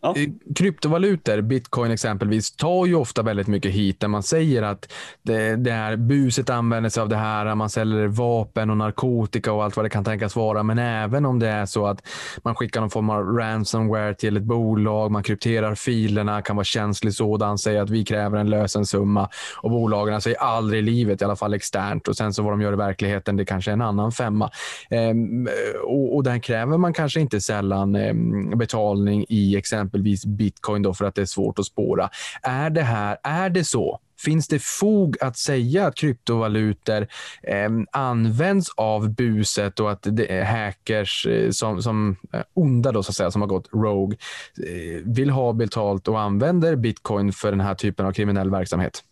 Ja. 0.00 0.16
Eh, 0.16 0.28
kryptovalutor, 0.54 1.40
bitcoin 1.40 1.90
exempelvis, 1.90 2.56
tar 2.56 2.86
ju 2.86 2.94
ofta 2.94 3.22
väldigt 3.22 3.46
mycket 3.46 3.72
hit 3.72 4.00
där 4.00 4.08
man 4.08 4.22
säger 4.22 4.62
att 4.62 4.92
det, 5.22 5.56
det 5.56 5.72
här 5.72 5.96
buset 5.96 6.50
använder 6.50 6.90
sig 6.90 7.00
av 7.00 7.08
det 7.08 7.16
här, 7.16 7.54
man 7.54 7.70
säljer 7.70 8.06
vapen 8.06 8.70
och 8.70 8.76
narkotika 8.76 9.52
och 9.52 9.64
allt 9.64 9.76
vad 9.76 9.84
det 9.84 9.90
kan 9.90 10.04
tänkas 10.04 10.36
vara. 10.36 10.62
Men 10.62 10.78
även 10.78 11.26
om 11.26 11.38
det 11.38 11.48
är 11.48 11.66
så 11.66 11.86
att 11.86 12.08
man 12.44 12.54
skickar 12.54 12.80
någon 12.80 12.90
form 12.90 13.10
av 13.10 13.24
ransomware 13.24 14.14
till 14.14 14.36
ett 14.36 14.42
bolag, 14.42 15.10
man 15.10 15.22
krypterar 15.22 15.74
filerna, 15.74 16.42
kan 16.42 16.56
vara 16.56 16.64
känslig 16.64 17.14
sådan, 17.14 17.58
säger 17.58 17.82
att 17.82 17.90
vi 17.90 18.04
kräver 18.04 18.38
en 18.38 18.50
lösensumma 18.50 19.28
och 19.62 19.70
bolagen 19.70 20.20
säger 20.20 20.38
aldrig 20.38 20.78
i 20.78 20.82
livet, 20.82 21.22
i 21.22 21.24
alla 21.24 21.36
fall 21.36 21.54
externt 21.54 22.08
och 22.08 22.16
sen 22.16 22.34
så 22.34 22.42
vad 22.42 22.52
de 22.52 22.60
gör 22.60 22.72
i 22.72 22.76
verkligheten, 22.76 23.36
det 23.36 23.44
kanske 23.44 23.70
är 23.70 23.72
en 23.72 23.82
annan 23.82 24.12
femma. 24.12 24.50
Ehm, 24.90 25.48
och, 25.84 26.16
och 26.16 26.22
där 26.22 26.38
kräver 26.38 26.78
man 26.78 26.92
kanske 26.92 27.20
inte 27.20 27.40
sällan 27.40 27.96
ehm, 27.96 28.58
betalning 28.58 29.24
i 29.28 29.56
exempelvis 29.56 29.87
exempelvis 29.88 30.26
bitcoin 30.26 30.82
då 30.82 30.94
för 30.94 31.04
att 31.04 31.14
det 31.14 31.22
är 31.22 31.26
svårt 31.26 31.58
att 31.58 31.64
spåra. 31.64 32.10
Är 32.42 32.70
det 32.70 32.82
här, 32.82 33.16
är 33.22 33.50
det 33.50 33.64
så? 33.64 34.00
Finns 34.24 34.48
det 34.48 34.62
fog 34.62 35.16
att 35.20 35.36
säga 35.36 35.86
att 35.86 35.94
kryptovalutor 35.94 37.06
eh, 37.42 37.70
används 37.92 38.68
av 38.76 39.14
buset 39.14 39.80
och 39.80 39.90
att 39.90 40.02
det 40.02 40.32
är 40.32 40.44
hackers 40.44 41.26
eh, 41.26 41.50
som, 41.50 41.82
som 41.82 42.16
eh, 42.32 42.42
onda 42.54 42.92
då, 42.92 43.02
så 43.02 43.10
att 43.10 43.16
säga, 43.16 43.30
som 43.30 43.42
har 43.42 43.48
gått 43.48 43.68
rogue 43.72 44.18
eh, 44.66 45.02
vill 45.04 45.30
ha 45.30 45.52
betalt 45.52 46.08
och 46.08 46.20
använder 46.20 46.76
bitcoin 46.76 47.32
för 47.32 47.50
den 47.50 47.60
här 47.60 47.74
typen 47.74 48.06
av 48.06 48.12
kriminell 48.12 48.50
verksamhet? 48.50 49.04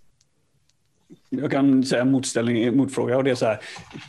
Jag 1.30 1.50
kan 1.50 1.84
säga 1.84 2.04
motställning, 2.04 2.76
motfråga 2.76 3.16
och 3.16 3.24
det 3.24 3.30
är 3.30 3.34
så 3.34 3.46
här. 3.46 3.60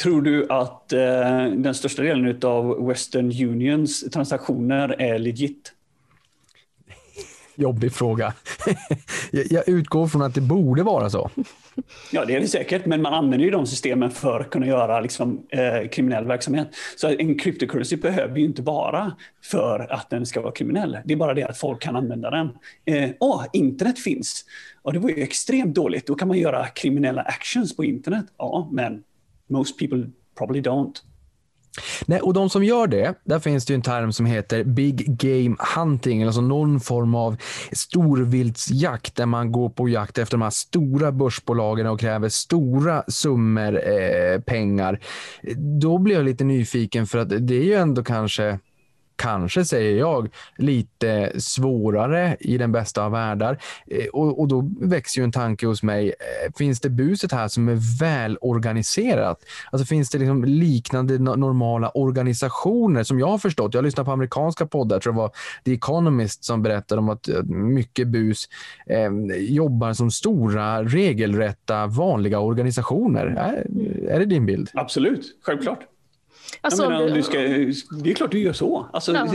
Tror 0.02 0.22
du 0.22 0.48
att 0.50 0.94
eh, 0.94 1.46
den 1.56 1.74
största 1.74 2.02
delen 2.02 2.40
av 2.44 2.88
Western 2.88 3.26
Unions 3.26 4.10
transaktioner 4.10 5.02
är 5.02 5.20
legit? 5.20 5.74
Jobbig 7.58 7.94
fråga. 7.94 8.34
jag 9.32 9.70
utgår 9.70 10.08
från 10.08 10.22
att 10.22 10.36
det 10.36 10.42
borde 10.42 10.84
vara 10.84 11.10
så. 11.10 11.30
Ja, 12.12 12.26
det 12.26 12.36
är 12.36 12.40
det 12.40 12.48
säkert, 12.48 12.86
men 12.86 13.02
man 13.02 13.14
använder 13.14 13.46
ju 13.46 13.52
de 13.52 13.68
systemen 13.68 14.12
för 14.12 14.40
att 14.40 14.50
kunna 14.50 14.68
göra 14.68 15.00
liksom, 15.00 15.48
eh, 15.50 15.90
kriminell 15.90 16.26
verksamhet. 16.26 16.68
Så 16.96 17.08
en 17.08 17.40
cryptocurrency 17.40 17.96
behöver 17.96 18.38
ju 18.38 18.46
inte 18.46 18.62
vara 18.62 19.16
för 19.44 19.94
att 19.94 20.10
den 20.10 20.26
ska 20.26 20.42
vara 20.42 20.52
kriminell. 20.52 20.98
Det 21.06 21.14
är 21.14 21.18
bara 21.18 21.34
det 21.34 21.44
att 21.44 21.58
folk 21.58 21.82
kan 21.82 21.96
använda 21.96 22.30
den. 22.30 22.50
Eh, 22.86 23.10
åh, 23.20 23.46
internet 23.54 24.00
finns. 24.00 24.46
Och 24.82 24.94
det 24.94 25.00
var 25.00 25.10
ju 25.10 25.24
extremt 25.24 25.76
dåligt. 25.76 26.08
Då 26.08 26.16
kan 26.16 26.28
man 26.28 26.38
göra 26.38 26.68
kriminella 26.68 27.22
actions 27.22 27.76
på 27.76 27.84
internet. 27.84 28.26
Ja, 28.38 28.70
men 28.72 29.04
most 29.50 29.80
people 29.80 30.10
probably 30.38 30.62
don't. 30.62 30.94
Nej, 32.06 32.20
och 32.22 32.34
de 32.34 32.50
som 32.50 32.64
gör 32.64 32.88
det, 32.88 33.14
där 33.24 33.40
finns 33.40 33.66
det 33.66 33.74
en 33.74 33.82
term 33.82 34.14
som 34.14 34.26
heter 34.26 34.64
big 34.64 35.18
game 35.18 35.56
hunting, 35.76 36.24
alltså 36.24 36.42
någon 36.42 36.80
form 36.80 37.16
av 37.16 37.38
storviltsjakt 37.72 39.16
där 39.16 39.26
man 39.26 39.52
går 39.52 39.70
på 39.70 39.90
jakt 39.90 40.18
efter 40.18 40.38
de 40.38 40.42
här 40.42 40.50
stora 40.50 41.12
börsbolagen 41.12 41.88
och 41.88 42.00
kräver 42.00 42.30
stora 42.30 43.04
summor 43.08 43.82
eh, 43.90 44.42
pengar. 44.42 45.00
Då 45.82 45.98
blir 45.98 46.16
jag 46.16 46.26
lite 46.26 46.44
nyfiken 46.44 47.08
för 47.08 47.18
att 47.18 47.48
det 47.48 47.56
är 47.56 47.64
ju 47.64 47.74
ändå 47.74 48.04
kanske 48.04 48.60
kanske 49.18 49.66
säger 49.66 50.00
jag, 50.00 50.30
lite 50.58 51.32
svårare 51.40 52.38
i 52.40 52.58
den 52.58 52.72
bästa 52.72 53.06
av 53.06 53.12
världar. 53.12 53.60
Eh, 53.88 54.08
och, 54.08 54.40
och 54.40 54.48
då 54.48 54.70
växer 54.82 55.22
ju 55.22 55.24
en 55.24 55.32
tanke 55.32 55.66
hos 55.68 55.84
mig, 55.84 56.08
eh, 56.08 56.54
finns 56.58 56.80
det 56.80 56.90
buset 56.90 57.32
här 57.32 57.48
som 57.48 57.70
är 57.70 58.00
välorganiserat? 58.00 59.44
Alltså 59.72 59.86
finns 59.86 60.10
det 60.10 60.18
liksom 60.18 60.46
liknande 60.46 61.20
normala 61.20 61.90
organisationer 61.90 63.04
som 63.04 63.20
jag 63.20 63.28
har 63.28 63.38
förstått? 63.38 63.74
Jag 63.74 63.84
lyssnar 63.84 64.04
på 64.04 64.12
amerikanska 64.12 64.66
poddar, 64.66 65.00
tror 65.00 65.14
det 65.14 65.20
var 65.20 65.32
The 65.66 65.74
Economist 65.74 66.44
som 66.44 66.64
berättade 66.64 67.00
om 67.00 67.10
att 67.10 67.30
eh, 67.30 67.44
mycket 67.44 68.08
bus 68.08 68.46
eh, 68.86 69.38
jobbar 69.38 69.94
som 69.94 70.12
stora, 70.12 70.84
regelrätta, 70.84 71.88
vanliga 71.88 72.40
organisationer. 72.40 73.26
Är, 73.26 73.68
är 74.10 74.20
det 74.20 74.26
din 74.26 74.46
bild? 74.46 74.70
Absolut, 74.74 75.38
självklart. 75.42 75.80
Alltså, 76.62 76.90
menar, 76.90 77.10
du 77.10 77.24
ska, 77.24 77.40
det 78.04 78.12
är 78.12 78.14
klart 78.14 78.32
du 78.32 78.40
gör 78.40 78.54
så. 78.54 78.88
Alltså, 78.94 79.14
ja. 79.14 79.34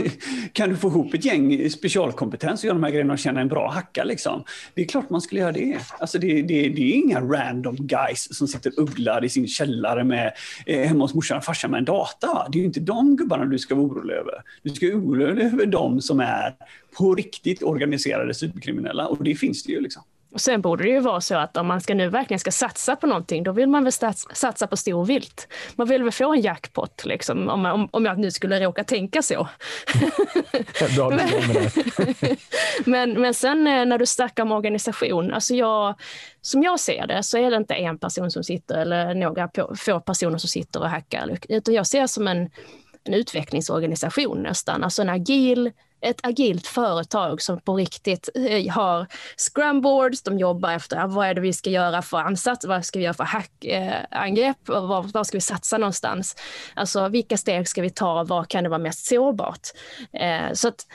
Kan 0.53 0.69
du 0.69 0.75
få 0.75 0.87
ihop 0.87 1.13
ett 1.13 1.25
gäng 1.25 1.69
specialkompetens 1.69 2.61
och 2.61 2.65
göra 2.65 2.73
de 2.73 2.83
här 2.83 2.91
grejerna 2.91 3.13
och 3.13 3.19
känna 3.19 3.41
en 3.41 3.47
bra 3.47 3.71
hacka, 3.71 4.03
liksom, 4.03 4.43
det 4.73 4.81
är 4.81 4.85
klart 4.85 5.09
man 5.09 5.21
skulle 5.21 5.41
göra 5.41 5.51
det. 5.51 5.77
Alltså, 5.99 6.19
det, 6.19 6.41
det, 6.41 6.69
det 6.69 6.81
är 6.81 6.93
inga 6.93 7.21
random 7.21 7.75
guys 7.75 8.37
som 8.37 8.47
sitter 8.47 8.79
ugglar 8.79 9.25
i 9.25 9.29
sin 9.29 9.47
källare 9.47 10.03
med, 10.03 10.33
eh, 10.65 10.87
hemma 10.87 11.03
hos 11.03 11.13
morsan 11.13 11.37
och 11.37 11.43
farsan 11.43 11.71
med 11.71 11.77
en 11.77 11.85
data. 11.85 12.47
Det 12.51 12.57
är 12.57 12.59
ju 12.59 12.65
inte 12.65 12.79
de 12.79 13.15
gubbarna 13.15 13.45
du 13.45 13.59
ska 13.59 13.75
vara 13.75 13.85
orolig 13.85 14.13
över. 14.13 14.33
Du 14.61 14.69
ska 14.69 14.85
vara 14.87 14.97
orolig 14.97 15.45
över 15.45 15.65
de 15.65 16.01
som 16.01 16.19
är 16.19 16.55
på 16.97 17.15
riktigt 17.15 17.63
organiserade 17.63 18.33
superkriminella 18.33 19.07
och 19.07 19.23
det 19.23 19.35
finns 19.35 19.63
det 19.63 19.71
ju. 19.71 19.81
Liksom. 19.81 20.03
Och 20.33 20.41
sen 20.41 20.61
borde 20.61 20.83
det 20.83 20.89
ju 20.89 20.99
vara 20.99 21.21
så 21.21 21.35
att 21.35 21.57
om 21.57 21.67
man 21.67 21.81
ska 21.81 21.93
nu 21.95 22.09
verkligen 22.09 22.39
ska 22.39 22.51
satsa 22.51 22.95
på 22.95 23.07
någonting, 23.07 23.43
då 23.43 23.51
vill 23.51 23.69
man 23.69 23.83
väl 23.83 23.93
satsa 24.33 24.67
på 24.67 24.77
stor 24.77 25.05
vilt. 25.05 25.47
Man 25.75 25.87
vill 25.87 26.03
väl 26.03 26.11
få 26.11 26.33
en 26.33 26.41
jackpot, 26.41 27.05
liksom, 27.05 27.49
om, 27.49 27.61
man, 27.61 27.89
om, 27.91 28.05
jag 28.05 28.19
nu 28.19 28.31
skulle 28.31 28.59
råka 28.59 28.83
tänka 28.83 29.21
så. 29.21 29.47
men, 31.09 31.29
men, 32.85 33.21
men 33.21 33.33
sen 33.33 33.67
eh, 33.67 33.85
när 33.85 33.97
du 33.97 34.05
snackar 34.05 34.43
om 34.43 34.51
organisation, 34.51 35.33
alltså 35.33 35.55
jag, 35.55 35.95
som 36.41 36.63
jag 36.63 36.79
ser 36.79 37.07
det 37.07 37.23
så 37.23 37.37
är 37.37 37.51
det 37.51 37.57
inte 37.57 37.73
en 37.73 37.97
person 37.97 38.31
som 38.31 38.43
sitter 38.43 38.77
eller 38.77 39.13
några 39.13 39.49
få 39.75 39.99
personer 39.99 40.37
som 40.37 40.49
sitter 40.49 40.79
och 40.81 40.89
hackar, 40.89 41.37
utan 41.49 41.73
jag 41.73 41.87
ser 41.87 42.01
det 42.01 42.07
som 42.07 42.27
en, 42.27 42.49
en 43.03 43.13
utvecklingsorganisation 43.13 44.43
nästan, 44.43 44.83
alltså 44.83 45.01
en 45.01 45.09
agil 45.09 45.71
ett 46.03 46.19
agilt 46.23 46.67
företag 46.67 47.41
som 47.41 47.59
på 47.59 47.75
riktigt 47.75 48.29
eh, 48.35 48.73
har 48.73 49.07
scrumboards, 49.37 50.23
de 50.23 50.39
jobbar 50.39 50.71
efter 50.71 50.97
ah, 50.97 51.07
vad 51.07 51.27
är 51.27 51.33
det 51.33 51.41
vi 51.41 51.53
ska 51.53 51.69
göra 51.69 52.01
för 52.01 52.17
ansats, 52.17 52.65
vad 52.65 52.85
ska 52.85 52.99
vi 52.99 53.05
göra 53.05 53.13
för 53.13 53.23
hackangrepp, 53.23 54.69
eh, 54.69 54.87
var, 54.87 55.03
var 55.13 55.23
ska 55.23 55.37
vi 55.37 55.41
satsa 55.41 55.77
någonstans? 55.77 56.35
Alltså 56.73 57.07
vilka 57.07 57.37
steg 57.37 57.67
ska 57.67 57.81
vi 57.81 57.89
ta, 57.89 58.23
var 58.23 58.43
kan 58.43 58.63
det 58.63 58.69
vara 58.69 58.79
mest 58.79 59.05
sårbart? 59.05 59.67
Eh, 60.13 60.53
så 60.53 60.67
att 60.67 60.87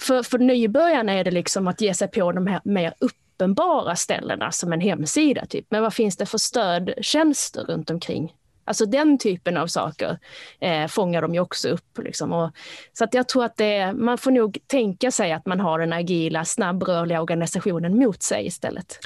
för, 0.00 0.22
för 0.22 0.38
nybörjarna 0.38 1.12
är 1.12 1.24
det 1.24 1.30
liksom 1.30 1.68
att 1.68 1.80
ge 1.80 1.94
sig 1.94 2.08
på 2.08 2.32
de 2.32 2.46
här 2.46 2.60
mer 2.64 2.94
upp 2.98 3.12
uppenbara 3.34 3.96
ställena 3.96 4.52
som 4.52 4.72
en 4.72 4.80
hemsida, 4.80 5.46
typ. 5.46 5.66
men 5.70 5.82
vad 5.82 5.94
finns 5.94 6.16
det 6.16 6.26
för 6.26 6.38
stödtjänster 6.38 7.64
runt 7.64 7.90
omkring? 7.90 8.32
Alltså 8.64 8.86
den 8.86 9.18
typen 9.18 9.56
av 9.56 9.66
saker 9.66 10.18
eh, 10.60 10.86
fångar 10.86 11.22
de 11.22 11.34
ju 11.34 11.40
också 11.40 11.68
upp. 11.68 11.98
Liksom. 11.98 12.32
Och, 12.32 12.50
så 12.92 13.04
att 13.04 13.14
jag 13.14 13.28
tror 13.28 13.44
att 13.44 13.56
det, 13.56 13.92
man 13.92 14.18
får 14.18 14.30
nog 14.30 14.58
tänka 14.66 15.10
sig 15.10 15.32
att 15.32 15.46
man 15.46 15.60
har 15.60 15.78
den 15.78 15.92
agila, 15.92 16.44
snabbrörliga 16.44 17.22
organisationen 17.22 17.98
mot 17.98 18.22
sig 18.22 18.46
istället. 18.46 18.98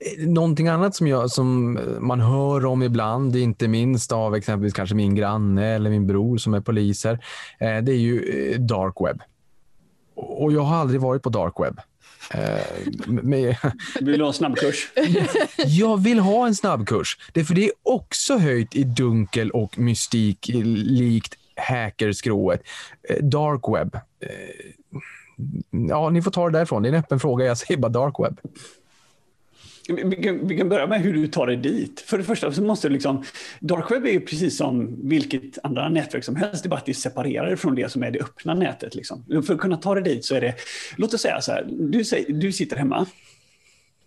Eh, 0.00 0.28
någonting 0.28 0.68
annat 0.68 0.94
som, 0.94 1.06
jag, 1.06 1.30
som 1.30 1.76
eh, 1.76 2.00
man 2.00 2.20
hör 2.20 2.66
om 2.66 2.82
ibland, 2.82 3.36
inte 3.36 3.68
minst 3.68 4.12
av 4.12 4.34
exempelvis 4.34 4.74
kanske 4.74 4.94
min 4.94 5.14
granne 5.14 5.66
eller 5.66 5.90
min 5.90 6.06
bror 6.06 6.36
som 6.36 6.54
är 6.54 6.60
poliser, 6.60 7.12
eh, 7.58 7.76
det 7.76 7.92
är 7.92 7.98
ju 7.98 8.52
eh, 8.52 8.60
dark 8.60 8.94
web. 9.00 9.22
Och 10.16 10.52
jag 10.52 10.60
har 10.60 10.76
aldrig 10.76 11.00
varit 11.00 11.22
på 11.22 11.28
dark 11.28 11.54
web. 11.58 11.80
Eh, 12.30 12.92
med... 13.06 13.56
Vill 14.00 14.18
du 14.18 14.24
ha 14.24 14.28
en 14.28 14.34
snabbkurs? 14.34 14.92
jag 15.66 16.02
vill 16.02 16.18
ha 16.18 16.46
en 16.46 16.54
snabbkurs. 16.54 17.18
Det 17.32 17.40
är 17.40 17.44
för 17.44 17.54
det 17.54 17.64
är 17.64 17.72
också 17.82 18.38
höjt 18.38 18.76
i 18.76 18.84
dunkel 18.84 19.50
och 19.50 19.78
mystik 19.78 20.50
likt 20.52 21.34
hackerskrået. 21.56 22.62
Eh, 23.08 23.24
dark 23.24 23.62
web. 23.68 23.94
Eh, 23.94 24.00
ja, 25.88 26.10
ni 26.10 26.22
får 26.22 26.30
ta 26.30 26.50
det 26.50 26.58
därifrån. 26.58 26.82
Det 26.82 26.88
är 26.88 26.92
en 26.92 26.98
öppen 26.98 27.20
fråga. 27.20 27.44
Jag 27.44 27.58
säger 27.58 27.80
bara 27.80 27.88
dark 27.88 28.14
web. 28.18 28.40
Vi 29.88 30.16
kan, 30.16 30.48
vi 30.48 30.56
kan, 30.56 30.68
börja 30.68 30.86
med 30.86 31.00
hur 31.00 31.14
du 31.14 31.26
tar 31.26 31.46
dig 31.46 31.56
dit. 31.56 32.00
För 32.00 32.18
det 32.18 32.24
första 32.24 32.52
så 32.52 32.62
måste 32.62 32.88
du 32.88 32.92
liksom, 32.92 33.24
dark 33.60 33.90
web 33.90 34.06
är 34.06 34.10
ju 34.10 34.20
precis 34.20 34.56
som 34.56 35.08
vilket 35.08 35.64
andra 35.64 35.88
nätverk 35.88 36.24
som 36.24 36.36
helst, 36.36 36.62
det 36.62 36.66
är 36.66 36.70
bara 36.70 36.76
att 36.76 36.86
det 36.86 36.92
är 36.92 36.94
separerar 36.94 37.56
från 37.56 37.74
det 37.74 37.92
som 37.92 38.02
är 38.02 38.10
det 38.10 38.20
öppna 38.20 38.54
nätet. 38.54 38.94
Liksom. 38.94 39.24
För 39.46 39.54
att 39.54 39.60
kunna 39.60 39.76
ta 39.76 39.94
dig 39.94 40.02
dit 40.02 40.24
så 40.24 40.34
är 40.34 40.40
det, 40.40 40.54
låt 40.96 41.14
oss 41.14 41.20
säga 41.20 41.40
så 41.40 41.52
här, 41.52 41.66
du, 41.68 42.02
du 42.28 42.52
sitter 42.52 42.76
hemma 42.76 43.06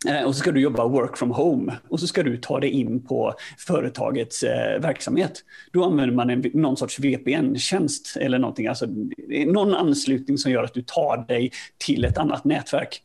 eh, 0.09 0.23
och 0.23 0.35
så 0.35 0.39
ska 0.39 0.51
du 0.51 0.61
jobba 0.61 0.87
work 0.87 1.17
from 1.17 1.31
home 1.31 1.77
och 1.89 1.99
så 1.99 2.07
ska 2.07 2.23
du 2.23 2.37
ta 2.37 2.59
dig 2.59 2.69
in 2.69 3.03
på 3.03 3.33
företagets 3.57 4.43
eh, 4.43 4.81
verksamhet. 4.81 5.43
Då 5.71 5.83
använder 5.83 6.15
man 6.15 6.29
en, 6.29 6.51
någon 6.53 6.77
sorts 6.77 6.99
VPN-tjänst 6.99 8.17
eller 8.17 8.39
någonting, 8.39 8.67
alltså 8.67 8.85
någon 9.45 9.73
anslutning 9.73 10.37
som 10.37 10.51
gör 10.51 10.63
att 10.63 10.73
du 10.73 10.81
tar 10.81 11.25
dig 11.27 11.51
till 11.77 12.05
ett 12.05 12.17
annat 12.17 12.45
nätverk. 12.45 13.03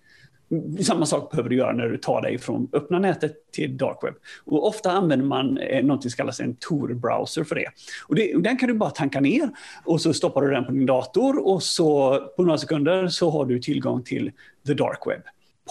Samma 0.83 1.07
sak 1.07 1.31
behöver 1.31 1.51
du 1.51 1.57
göra 1.57 1.73
när 1.73 1.89
du 1.89 1.99
tar 1.99 2.23
dig 2.23 2.39
från 2.39 2.69
öppna 2.73 2.99
nätet 2.99 3.53
till 3.53 3.77
dark 3.77 3.99
web. 4.03 4.15
Och 4.45 4.67
ofta 4.67 4.91
använder 4.91 5.27
man 5.27 5.59
eh, 5.59 5.85
något 5.85 6.03
som 6.03 6.11
kallas 6.11 6.41
en 6.41 6.57
Tor-browser 6.57 7.45
för 7.45 7.55
det. 7.55 7.67
Och 8.09 8.15
det, 8.15 8.33
Den 8.39 8.57
kan 8.57 8.69
du 8.69 8.75
bara 8.75 8.91
tanka 8.91 9.21
ner 9.21 9.51
och 9.85 10.01
så 10.01 10.13
stoppar 10.15 10.43
du 10.43 10.51
den 10.51 10.65
på 10.65 10.73
din 10.73 10.87
dator 10.87 11.47
och 11.47 11.63
så 11.63 12.19
på 12.37 12.43
några 12.43 12.59
sekunder 12.59 13.09
så 13.09 13.31
har 13.31 13.47
du 13.47 13.59
tillgång 13.59 14.03
till 14.03 14.33
the 14.67 14.75
dark 14.75 15.01
web. 15.07 15.23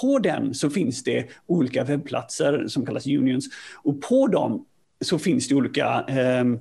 På 0.01 0.19
den 0.19 0.53
så 0.53 0.69
finns 0.69 1.03
det 1.03 1.27
olika 1.47 1.83
webbplatser 1.83 2.67
som 2.67 2.85
kallas 2.85 3.07
unions 3.07 3.45
och 3.83 4.01
på 4.01 4.27
dem 4.27 4.65
så 5.01 5.19
finns 5.19 5.47
det 5.47 5.55
olika 5.55 6.05
ehm, 6.07 6.59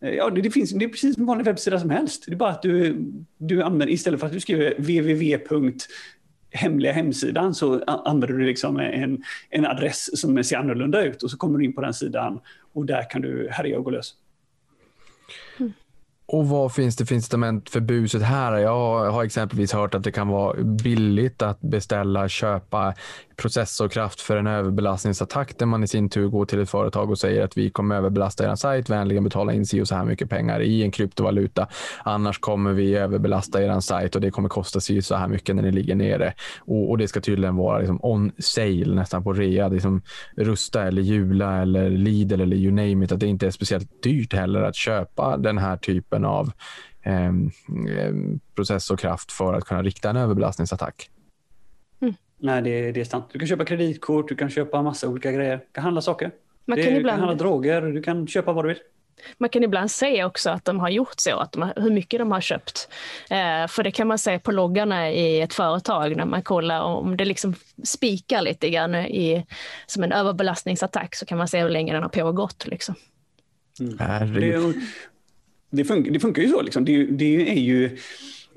eh, 0.00 0.10
Ja, 0.10 0.30
det, 0.30 0.40
det, 0.40 0.50
finns, 0.50 0.70
det 0.70 0.84
är 0.84 0.88
precis 0.88 1.14
som 1.14 1.22
en 1.22 1.26
vanlig 1.26 1.44
webbsida 1.44 1.80
som 1.80 1.90
helst. 1.90 2.24
Det 2.26 2.32
är 2.32 2.36
bara 2.36 2.50
att 2.50 2.62
du, 2.62 3.04
du 3.38 3.62
använder, 3.62 3.90
istället 3.90 4.20
för 4.20 4.26
att 4.26 4.32
du 4.32 4.40
skriver 4.40 4.74
www 4.78 5.38
hemliga 6.50 6.92
hemsidan 6.92 7.54
så 7.54 7.84
använder 7.84 8.28
du 8.28 8.46
liksom 8.46 8.78
en, 8.78 9.22
en 9.50 9.66
adress 9.66 10.20
som 10.20 10.44
ser 10.44 10.56
annorlunda 10.56 11.04
ut 11.04 11.22
och 11.22 11.30
så 11.30 11.36
kommer 11.36 11.58
du 11.58 11.64
in 11.64 11.74
på 11.74 11.80
den 11.80 11.94
sidan 11.94 12.40
och 12.72 12.86
där 12.86 13.10
kan 13.10 13.22
du 13.22 13.48
härja 13.50 13.78
och 13.78 13.84
gå 13.84 13.90
lös. 13.90 14.14
Mm. 15.58 15.72
Och 16.26 16.48
vad 16.48 16.74
finns 16.74 16.96
det 16.96 17.06
för 17.06 17.14
incitament 17.14 17.70
för 17.70 17.80
buset 17.80 18.22
här? 18.22 18.56
Jag 18.56 19.10
har 19.12 19.24
exempelvis 19.24 19.72
hört 19.72 19.94
att 19.94 20.04
det 20.04 20.12
kan 20.12 20.28
vara 20.28 20.62
billigt 20.62 21.42
att 21.42 21.60
beställa, 21.60 22.28
köpa 22.28 22.94
processorkraft 23.38 24.20
för 24.20 24.36
en 24.36 24.46
överbelastningsattack 24.46 25.58
där 25.58 25.66
man 25.66 25.84
i 25.84 25.86
sin 25.86 26.08
tur 26.08 26.28
går 26.28 26.46
till 26.46 26.60
ett 26.60 26.70
företag 26.70 27.10
och 27.10 27.18
säger 27.18 27.44
att 27.44 27.56
vi 27.56 27.70
kommer 27.70 27.96
överbelasta 27.96 28.50
er 28.50 28.54
sajt, 28.54 28.90
vänligen 28.90 29.24
betala 29.24 29.52
in 29.52 29.66
si 29.66 29.82
och 29.82 29.88
så 29.88 29.94
här 29.94 30.04
mycket 30.04 30.30
pengar 30.30 30.60
i 30.60 30.82
en 30.82 30.90
kryptovaluta. 30.90 31.66
Annars 32.02 32.38
kommer 32.38 32.72
vi 32.72 32.94
överbelasta 32.94 33.62
er 33.62 33.80
sajt 33.80 34.14
och 34.14 34.20
det 34.20 34.30
kommer 34.30 34.48
kosta 34.48 34.80
si 34.80 35.02
så 35.02 35.14
här 35.14 35.28
mycket 35.28 35.56
när 35.56 35.62
ni 35.62 35.72
ligger 35.72 35.94
nere. 35.94 36.34
Och, 36.60 36.90
och 36.90 36.98
det 36.98 37.08
ska 37.08 37.20
tydligen 37.20 37.56
vara 37.56 37.78
liksom 37.78 37.98
on 38.02 38.32
sale, 38.38 38.94
nästan 38.94 39.24
på 39.24 39.32
rea. 39.32 39.68
Liksom 39.68 40.02
Rusta 40.36 40.82
eller 40.82 41.02
Jula 41.02 41.62
eller 41.62 41.90
Lidl 41.90 42.40
eller 42.40 42.56
you 42.56 42.72
name 42.72 43.04
it. 43.04 43.12
Att 43.12 43.20
det 43.20 43.26
inte 43.26 43.46
är 43.46 43.50
speciellt 43.50 44.02
dyrt 44.02 44.32
heller 44.32 44.62
att 44.62 44.76
köpa 44.76 45.36
den 45.36 45.58
här 45.58 45.76
typen 45.76 46.24
av 46.24 46.52
ehm, 47.02 47.50
eh, 47.98 48.14
processorkraft 48.54 49.32
för 49.32 49.54
att 49.54 49.64
kunna 49.64 49.82
rikta 49.82 50.10
en 50.10 50.16
överbelastningsattack. 50.16 51.10
Nej, 52.38 52.62
det, 52.62 52.92
det 52.92 53.00
är 53.00 53.04
sant. 53.04 53.26
Du 53.32 53.38
kan 53.38 53.48
köpa 53.48 53.64
kreditkort, 53.64 54.28
du 54.28 54.34
kan 54.34 54.50
köpa 54.50 54.82
massa 54.82 55.08
olika 55.08 55.32
grejer. 55.32 55.56
Du 55.56 55.72
kan 55.72 55.84
handla 55.84 56.00
saker. 56.00 56.30
Man 56.64 56.76
kan, 56.76 56.86
det, 56.86 56.98
ibland... 56.98 57.04
du 57.04 57.20
kan 57.20 57.28
handla 57.28 57.44
droger, 57.44 57.82
du 57.82 58.02
kan 58.02 58.26
köpa 58.26 58.52
vad 58.52 58.64
du 58.64 58.68
vill. 58.68 58.78
Man 59.38 59.50
kan 59.50 59.64
ibland 59.64 59.90
säga 59.90 60.26
också 60.26 60.50
att 60.50 60.64
de 60.64 60.80
har 60.80 60.88
gjort 60.88 61.20
så, 61.20 61.36
att 61.36 61.52
de 61.52 61.72
hur 61.76 61.90
mycket 61.90 62.20
de 62.20 62.32
har 62.32 62.40
köpt. 62.40 62.88
Eh, 63.30 63.66
för 63.68 63.82
det 63.82 63.90
kan 63.90 64.06
man 64.06 64.18
se 64.18 64.38
på 64.38 64.52
loggarna 64.52 65.10
i 65.10 65.40
ett 65.40 65.54
företag 65.54 66.16
när 66.16 66.24
man 66.24 66.42
kollar 66.42 66.80
om 66.80 67.16
det 67.16 67.24
liksom 67.24 67.54
spikar 67.84 68.42
lite 68.42 68.70
grann 68.70 68.94
i, 68.94 69.46
som 69.86 70.02
en 70.02 70.12
överbelastningsattack 70.12 71.14
så 71.14 71.26
kan 71.26 71.38
man 71.38 71.48
se 71.48 71.62
hur 71.62 71.68
länge 71.68 71.92
den 71.92 72.02
har 72.02 72.10
pågått. 72.10 72.66
Liksom. 72.66 72.94
Mm. 73.80 74.34
Det, 74.34 74.74
det, 75.70 75.84
funkar, 75.84 76.10
det 76.10 76.20
funkar 76.20 76.42
ju 76.42 76.48
så. 76.48 76.62
Liksom. 76.62 76.84
Det, 76.84 77.04
det 77.04 77.50
är 77.50 77.60
ju 77.60 77.98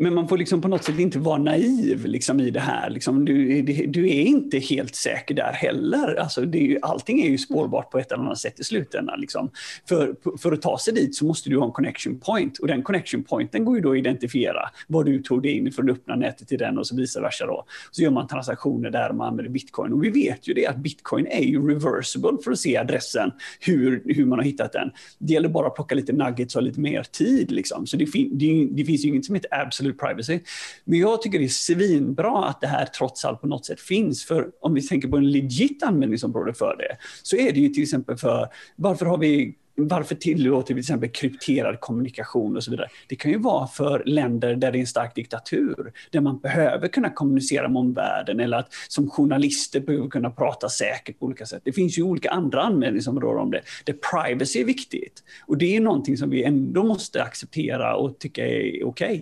men 0.02 0.14
man 0.14 0.28
får 0.28 0.38
liksom 0.38 0.62
på 0.62 0.68
något 0.68 0.84
sätt 0.84 1.00
inte 1.00 1.20
vara 1.20 1.38
naiv 1.38 2.06
liksom 2.06 2.40
i 2.40 2.50
det 2.50 2.60
här. 2.60 2.90
Liksom, 2.90 3.26
du, 3.26 3.62
du 3.88 4.08
är 4.08 4.22
inte 4.22 4.60
helt 4.60 4.96
säker 4.96 5.36
där 5.36 5.52
heller. 5.54 6.16
Alltså, 6.16 6.42
det 6.46 6.58
är 6.58 6.68
ju, 6.68 6.80
allting 6.82 7.22
är 7.22 7.30
ju 7.30 7.38
spårbart 7.38 7.92
på 7.92 8.00
ett 8.00 8.12
eller 8.12 8.24
annat 8.24 8.38
sätt 8.38 8.60
i 8.60 8.64
slutändan. 8.64 9.20
Liksom. 9.20 9.52
För, 9.90 10.16
för 10.38 10.52
att 10.52 10.62
ta 10.62 10.78
sig 10.78 10.94
dit 10.94 11.16
så 11.16 11.26
måste 11.26 11.50
du 11.50 11.58
ha 11.58 11.66
en 11.66 11.72
connection 11.72 12.20
point 12.20 12.58
och 12.58 12.68
den 12.68 12.84
connection 12.84 13.24
pointen 13.24 13.66
går 13.66 13.76
ju 13.76 13.82
då 13.82 13.92
att 13.92 13.98
identifiera 13.98 14.70
var 14.88 15.04
du 15.04 15.22
tog 15.22 15.44
dig 15.44 15.52
in 15.52 15.72
från 15.72 15.86
det 15.86 15.92
öppna 15.92 16.16
nätet 16.16 16.48
till 16.48 16.58
den 16.58 16.78
och 16.78 16.88
så 16.88 16.96
vice 16.96 17.22
versa. 17.22 17.46
Då. 17.46 17.66
Så 17.92 18.02
gör 18.02 18.12
man 18.12 18.28
transaktioner 18.28 18.90
där 18.90 19.14
man 19.14 19.28
använder 19.28 19.52
bitcoin. 19.52 19.94
Och 19.94 20.04
vi 20.04 20.10
vet 20.10 20.48
ju 20.48 20.54
det 20.54 20.68
att 20.68 20.78
bitcoin 20.78 21.28
är 21.28 21.44
ju 21.44 21.68
reversible 21.68 22.38
för 22.44 22.52
att 22.52 22.60
se 22.60 22.78
adressen, 22.78 23.32
hur, 23.60 24.04
hur 24.06 24.26
man 24.26 24.40
har 24.40 24.46
hittat 24.46 24.74
den. 24.74 24.92
Det 25.18 25.34
gäller 25.34 25.50
bara 25.50 25.68
att 25.68 25.76
plocka 25.76 25.96
lite 25.96 26.14
nuggets 26.14 26.56
och 26.56 26.64
lite 26.64 26.80
mer 26.80 27.04
tid. 27.04 27.52
Liksom. 27.52 27.88
Så 27.88 27.98
det, 27.98 28.06
fin 28.06 28.38
det, 28.38 28.68
det 28.72 28.86
finns 28.86 29.06
ju 29.06 29.10
inget 29.10 29.26
som 29.26 29.36
heter 29.36 29.50
absolut 29.54 29.91
absolute 29.92 29.98
privacy. 29.98 30.40
Men 30.86 31.00
jag 31.00 31.22
tycker 31.22 31.40
det 31.40 31.46
är 31.46 31.50
svinbra 31.50 32.46
att 32.46 32.62
det 32.62 32.68
här 32.68 32.86
trots 32.86 33.26
allt 33.26 33.42
på 33.42 33.48
något 33.48 33.66
sätt 33.66 33.82
finns. 33.82 34.26
För 34.26 34.48
om 34.62 34.74
vi 34.74 34.88
tänker 34.88 35.08
på 35.08 35.18
en 35.18 35.32
legit 35.32 35.84
användningsområde 35.84 36.54
för 36.54 36.76
det, 36.78 36.98
så 37.24 37.36
är 37.36 37.52
det 37.52 37.60
ju 37.60 37.70
till 37.70 37.84
exempel 37.84 38.18
för 38.18 38.48
varför 38.76 39.06
har 39.06 39.18
vi 39.18 39.58
varför 39.76 40.16
tillåter 40.16 40.74
vi 40.74 40.82
till 40.82 40.92
exempel 40.92 41.10
krypterad 41.10 41.80
kommunikation 41.80 42.56
och 42.56 42.64
så 42.64 42.72
vidare? 42.72 42.88
Det 43.08 43.16
kan 43.16 43.32
ju 43.32 43.38
vara 43.38 43.68
för 43.68 44.04
länder 44.06 44.56
där 44.56 44.72
det 44.72 44.78
är 44.78 44.80
en 44.80 44.88
stark 44.88 45.16
diktatur, 45.16 45.94
där 46.10 46.22
man 46.22 46.40
behöver 46.40 46.88
kunna 46.88 47.10
kommunicera 47.10 47.70
med 47.70 47.80
omvärlden 47.80 48.40
eller 48.40 48.58
att 48.58 48.74
som 48.88 49.10
journalister 49.10 49.80
behöver 49.80 50.10
kunna 50.10 50.30
prata 50.30 50.70
säkert 50.70 51.20
på 51.20 51.26
olika 51.26 51.46
sätt. 51.46 51.62
Det 51.66 51.72
finns 51.72 51.98
ju 51.98 52.04
olika 52.04 52.30
andra 52.30 52.62
användningsområden 52.62 53.42
om 53.42 53.52
det, 53.52 53.62
där 53.84 53.96
privacy 54.12 54.60
är 54.60 54.66
viktigt. 54.66 55.24
Och 55.48 55.58
det 55.58 55.76
är 55.76 55.80
någonting 55.80 56.18
som 56.18 56.30
vi 56.30 56.44
ändå 56.44 56.84
måste 56.84 57.24
acceptera 57.24 57.96
och 57.96 58.20
tycka 58.20 58.48
är 58.48 58.84
okej. 58.84 58.84
Okay. 58.84 59.22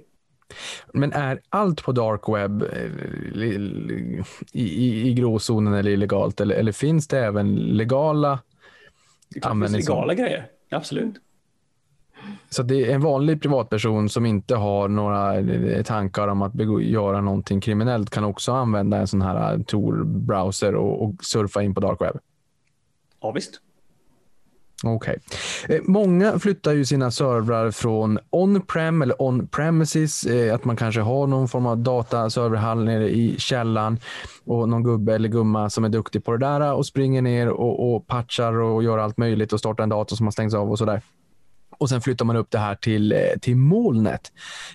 Men 0.93 1.13
är 1.13 1.41
allt 1.49 1.83
på 1.83 1.91
dark 1.91 2.21
web 2.27 2.63
eh, 2.63 3.41
i, 4.51 4.63
i, 4.63 5.09
i 5.09 5.13
gråzonen 5.13 5.73
eller 5.73 5.91
illegalt 5.91 6.41
eller, 6.41 6.55
eller 6.55 6.71
finns 6.71 7.07
det 7.07 7.19
även 7.19 7.55
legala 7.55 8.39
det 9.29 9.41
finns 9.49 9.71
legala 9.71 10.13
grejer, 10.13 10.47
absolut. 10.69 11.15
Så 12.49 12.63
det 12.63 12.91
är 12.91 12.95
en 12.95 13.01
vanlig 13.01 13.41
privatperson 13.41 14.09
som 14.09 14.25
inte 14.25 14.55
har 14.55 14.87
några 14.87 15.39
eh, 15.39 15.83
tankar 15.83 16.27
om 16.27 16.41
att 16.41 16.53
göra 16.81 17.21
någonting 17.21 17.61
kriminellt 17.61 18.09
kan 18.09 18.23
också 18.23 18.51
använda 18.51 18.97
en 18.97 19.07
sån 19.07 19.21
här 19.21 19.53
eh, 19.53 19.59
Tor-browser 19.59 20.75
och, 20.75 21.03
och 21.03 21.23
surfa 21.23 21.63
in 21.63 21.73
på 21.73 21.81
dark 21.81 22.01
web? 22.01 22.19
Ja, 23.21 23.31
visst. 23.31 23.61
Okej. 24.83 25.17
Okay. 25.65 25.81
Många 25.83 26.39
flyttar 26.39 26.71
ju 26.71 26.85
sina 26.85 27.11
servrar 27.11 27.71
från 27.71 28.19
on-prem 28.29 29.01
eller 29.01 29.21
on-premises. 29.21 30.25
Eh, 30.25 30.55
att 30.55 30.65
man 30.65 30.75
kanske 30.75 31.01
har 31.01 31.27
någon 31.27 31.47
form 31.47 31.65
av 31.65 31.77
dataserverhall 31.77 32.83
nere 32.83 33.09
i 33.09 33.35
källan 33.37 33.99
och 34.45 34.69
någon 34.69 34.83
gubbe 34.83 35.15
eller 35.15 35.29
gumma 35.29 35.69
som 35.69 35.83
är 35.83 35.89
duktig 35.89 36.25
på 36.25 36.31
det 36.31 36.37
där 36.37 36.73
och 36.73 36.85
springer 36.85 37.21
ner 37.21 37.49
och, 37.49 37.95
och 37.95 38.07
patchar 38.07 38.53
och 38.53 38.83
gör 38.83 38.97
allt 38.97 39.17
möjligt 39.17 39.53
och 39.53 39.59
startar 39.59 39.83
en 39.83 39.89
dator 39.89 40.15
som 40.15 40.25
har 40.25 40.31
stängts 40.31 40.55
av 40.55 40.71
och 40.71 40.77
sådär 40.77 41.01
och 41.79 41.89
sen 41.89 42.01
flyttar 42.01 42.25
man 42.25 42.35
upp 42.35 42.51
det 42.51 42.59
här 42.59 42.75
till, 42.75 43.11
eh, 43.11 43.19
till 43.41 43.55
molnet. 43.55 44.21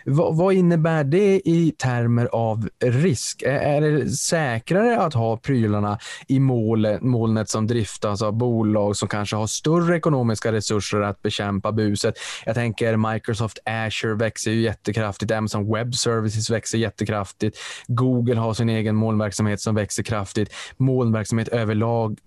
Va, 0.04 0.30
vad 0.30 0.54
innebär 0.54 1.04
det 1.04 1.48
i 1.48 1.74
termer 1.78 2.26
av 2.32 2.68
risk? 2.84 3.42
Är, 3.42 3.50
är 3.50 3.80
det 3.80 4.10
säkrare 4.10 5.00
att 5.00 5.14
ha 5.14 5.36
prylarna 5.36 5.98
i 6.28 6.40
molnet, 6.40 7.02
molnet 7.02 7.48
som 7.48 7.66
driftas 7.66 8.22
av 8.22 8.32
bolag 8.32 8.96
som 8.96 9.08
kanske 9.08 9.36
har 9.36 9.46
större 9.46 9.96
ekonomiska 9.96 10.52
resurser 10.52 11.00
att 11.00 11.22
bekämpa 11.22 11.72
buset? 11.72 12.14
Jag 12.46 12.54
tänker 12.54 13.12
Microsoft 13.12 13.58
Azure 13.64 14.14
växer 14.14 14.50
ju 14.50 14.60
jättekraftigt, 14.60 15.32
Amazon 15.32 15.74
Web 15.74 15.94
Services 15.94 16.50
växer 16.50 16.78
jättekraftigt, 16.78 17.58
Google 17.86 18.36
har 18.36 18.54
sin 18.54 18.68
egen 18.68 18.96
molnverksamhet 18.96 19.60
som 19.60 19.74
växer 19.74 20.02
kraftigt. 20.02 20.54
Molnverksamhet 20.76 21.48
överlag 21.48 22.18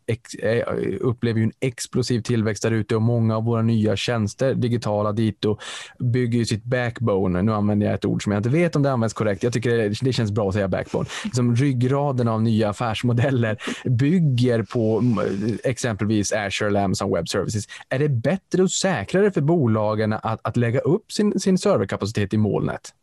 eh, 0.41 0.63
upplever 1.01 1.39
ju 1.39 1.43
en 1.43 1.51
explosiv 1.59 2.21
tillväxt 2.21 2.63
där 2.63 2.71
ute 2.71 2.95
och 2.95 3.01
många 3.01 3.37
av 3.37 3.43
våra 3.43 3.61
nya 3.61 3.95
tjänster 3.95 4.53
digitala 4.67 5.11
dito 5.11 5.57
bygger 5.99 6.39
ju 6.39 6.45
sitt 6.45 6.63
backbone. 6.63 7.41
Nu 7.41 7.53
använder 7.53 7.87
jag 7.87 7.95
ett 7.95 8.05
ord 8.05 8.23
som 8.23 8.31
jag 8.31 8.39
inte 8.39 8.49
vet 8.49 8.75
om 8.75 8.83
det 8.83 8.91
används 8.91 9.13
korrekt. 9.13 9.43
Jag 9.43 9.53
tycker 9.53 9.77
det, 9.77 9.93
det 10.01 10.13
känns 10.13 10.31
bra 10.31 10.47
att 10.47 10.53
säga 10.53 10.67
backbone. 10.67 11.05
Som 11.33 11.55
ryggraden 11.55 12.27
av 12.27 12.41
nya 12.41 12.69
affärsmodeller 12.69 13.57
bygger 13.85 14.63
på 14.63 14.99
mm, 14.99 15.57
exempelvis 15.63 16.33
Azure 16.33 16.67
eller 16.67 16.83
Amazon 16.83 17.13
Web 17.13 17.27
Services. 17.29 17.65
Är 17.89 17.99
det 17.99 18.09
bättre 18.09 18.63
och 18.63 18.71
säkrare 18.71 19.31
för 19.31 19.41
bolagen 19.41 20.13
att, 20.13 20.39
att 20.41 20.57
lägga 20.57 20.79
upp 20.79 21.11
sin, 21.11 21.39
sin 21.39 21.57
serverkapacitet 21.57 22.33
i 22.33 22.37
molnet? 22.37 22.93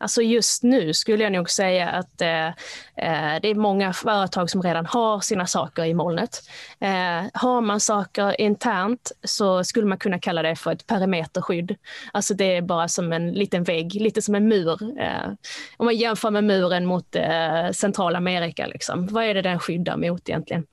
Alltså 0.00 0.22
just 0.22 0.62
nu 0.62 0.94
skulle 0.94 1.24
jag 1.24 1.32
nog 1.32 1.50
säga 1.50 1.88
att 1.88 2.20
eh, 2.20 2.46
eh, 2.46 3.40
det 3.42 3.48
är 3.48 3.54
många 3.54 3.92
företag 3.92 4.50
som 4.50 4.62
redan 4.62 4.86
har 4.86 5.20
sina 5.20 5.46
saker 5.46 5.84
i 5.84 5.94
molnet. 5.94 6.42
Eh, 6.80 7.22
har 7.34 7.60
man 7.60 7.80
saker 7.80 8.40
internt 8.40 9.12
så 9.24 9.64
skulle 9.64 9.86
man 9.86 9.98
kunna 9.98 10.18
kalla 10.18 10.42
det 10.42 10.56
för 10.56 10.72
ett 10.72 10.86
perimeterskydd. 10.86 11.76
Alltså 12.12 12.34
det 12.34 12.56
är 12.56 12.62
bara 12.62 12.88
som 12.88 13.12
en 13.12 13.32
liten 13.32 13.64
vägg, 13.64 13.94
lite 13.94 14.22
som 14.22 14.34
en 14.34 14.48
mur. 14.48 15.00
Eh, 15.00 15.28
om 15.76 15.86
man 15.86 15.96
jämför 15.96 16.30
med 16.30 16.44
muren 16.44 16.86
mot 16.86 17.16
eh, 17.16 17.70
Centralamerika, 17.72 18.66
liksom. 18.66 19.06
vad 19.06 19.24
är 19.24 19.34
det 19.34 19.42
den 19.42 19.58
skyddar 19.58 19.96
mot 19.96 20.28
egentligen? 20.28 20.66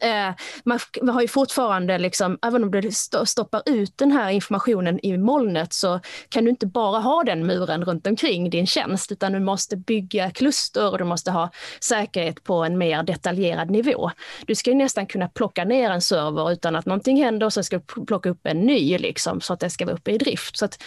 Eh, 0.00 0.34
man 0.64 0.78
har 1.08 1.20
ju 1.22 1.28
fortfarande, 1.28 1.98
liksom, 1.98 2.38
även 2.42 2.64
om 2.64 2.70
du 2.70 2.90
stoppar 3.24 3.62
ut 3.66 3.98
den 3.98 4.12
här 4.12 4.30
informationen 4.30 5.06
i 5.06 5.18
molnet 5.18 5.72
så 5.72 6.00
kan 6.28 6.44
du 6.44 6.50
inte 6.50 6.66
bara 6.66 6.98
ha 6.98 7.22
den 7.22 7.46
muren 7.46 7.84
runt 7.84 8.06
omkring 8.06 8.50
din 8.50 8.66
tjänst 8.66 9.12
utan 9.12 9.32
du 9.32 9.40
måste 9.40 9.76
bygga 9.76 10.30
kluster 10.30 10.90
och 10.90 10.98
du 10.98 11.04
måste 11.04 11.30
ha 11.30 11.50
säkerhet 11.80 12.44
på 12.44 12.54
en 12.64 12.78
mer 12.78 13.02
detaljerad 13.02 13.70
nivå. 13.70 14.10
Du 14.46 14.54
ska 14.54 14.74
nästan 14.74 15.06
kunna 15.06 15.28
plocka 15.28 15.64
ner 15.64 15.90
en 15.90 16.00
server 16.00 16.52
utan 16.52 16.76
att 16.76 16.86
någonting 16.86 17.24
händer 17.24 17.46
och 17.46 17.52
sen 17.52 17.64
ska 17.64 17.78
du 17.78 18.04
plocka 18.06 18.30
upp 18.30 18.46
en 18.46 18.60
ny 18.60 18.98
liksom, 18.98 19.40
så 19.40 19.52
att 19.52 19.60
det 19.60 19.70
ska 19.70 19.84
vara 19.84 19.96
uppe 19.96 20.10
i 20.10 20.18
drift. 20.18 20.56
Så 20.56 20.64
att 20.64 20.82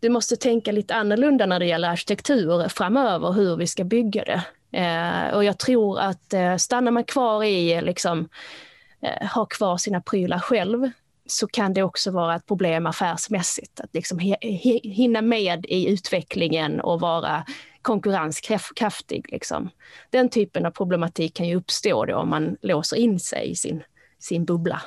du 0.00 0.08
måste 0.08 0.36
tänka 0.36 0.72
lite 0.72 0.94
annorlunda 0.94 1.46
när 1.46 1.58
det 1.58 1.66
gäller 1.66 1.88
arkitektur 1.88 2.68
framöver, 2.68 3.32
hur 3.32 3.56
vi 3.56 3.66
ska 3.66 3.84
bygga 3.84 4.24
det. 4.24 4.42
Eh, 4.76 5.34
och 5.34 5.44
jag 5.44 5.58
tror 5.58 6.00
att 6.00 6.32
eh, 6.32 6.56
stannar 6.56 6.90
man 6.90 7.04
kvar 7.04 7.44
i, 7.44 7.80
liksom, 7.80 8.28
eh, 9.02 9.28
ha 9.28 9.46
kvar 9.46 9.76
sina 9.76 10.00
prylar 10.00 10.38
själv, 10.38 10.90
så 11.26 11.46
kan 11.46 11.74
det 11.74 11.82
också 11.82 12.10
vara 12.10 12.34
ett 12.34 12.46
problem 12.46 12.86
affärsmässigt. 12.86 13.80
Att 13.80 13.94
liksom 13.94 14.18
hinna 14.82 15.22
med 15.22 15.66
i 15.68 15.88
utvecklingen 15.88 16.80
och 16.80 17.00
vara 17.00 17.44
konkurrenskraftig. 17.82 19.32
Liksom. 19.32 19.70
Den 20.10 20.28
typen 20.28 20.66
av 20.66 20.70
problematik 20.70 21.34
kan 21.34 21.48
ju 21.48 21.56
uppstå 21.56 22.04
då 22.04 22.16
om 22.16 22.30
man 22.30 22.56
låser 22.62 22.96
in 22.96 23.20
sig 23.20 23.50
i 23.50 23.54
sin 23.54 23.82
sin 24.26 24.44
bubbla. 24.44 24.82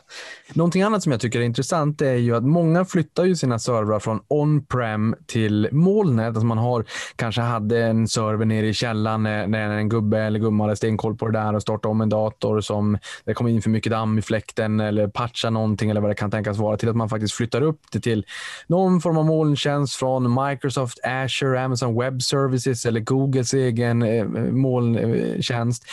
Någonting 0.53 0.81
annat 0.81 1.03
som 1.03 1.11
jag 1.11 1.21
tycker 1.21 1.39
är 1.39 1.43
intressant 1.43 2.01
är 2.01 2.13
ju 2.13 2.35
att 2.35 2.43
många 2.43 2.85
flyttar 2.85 3.25
ju 3.25 3.35
sina 3.35 3.59
servrar 3.59 3.99
från 3.99 4.19
on-prem 4.27 5.15
till 5.27 5.69
molnet. 5.71 6.27
Alltså 6.27 6.45
man 6.45 6.57
har 6.57 6.85
kanske 7.15 7.41
hade 7.41 7.83
en 7.83 8.07
server 8.07 8.45
nere 8.45 8.67
i 8.67 8.73
källaren 8.73 9.23
när 9.23 9.69
en 9.69 9.89
gubbe 9.89 10.19
eller 10.19 10.39
gumma 10.39 10.63
hade 10.63 10.75
stenkoll 10.75 11.15
på 11.17 11.27
det 11.27 11.39
där 11.39 11.55
och 11.55 11.61
startade 11.61 11.91
om 11.91 12.01
en 12.01 12.09
dator 12.09 12.61
som 12.61 12.97
det 13.25 13.33
kom 13.33 13.47
in 13.47 13.61
för 13.61 13.69
mycket 13.69 13.91
damm 13.91 14.17
i 14.17 14.21
fläkten 14.21 14.79
eller 14.79 15.07
patcha 15.07 15.49
någonting 15.49 15.89
eller 15.89 16.01
vad 16.01 16.11
det 16.11 16.15
kan 16.15 16.31
tänkas 16.31 16.57
vara 16.57 16.77
till 16.77 16.89
att 16.89 16.95
man 16.95 17.09
faktiskt 17.09 17.33
flyttar 17.33 17.61
upp 17.61 17.81
det 17.91 17.99
till 17.99 18.25
någon 18.67 19.01
form 19.01 19.17
av 19.17 19.25
molntjänst 19.25 19.95
från 19.95 20.45
Microsoft 20.45 20.99
Azure, 21.03 21.63
Amazon 21.63 21.99
Web 21.99 22.21
Services 22.21 22.85
eller 22.85 22.99
Googles 22.99 23.53
egen 23.53 24.03
eh, 24.03 24.25
molntjänst. 24.51 25.85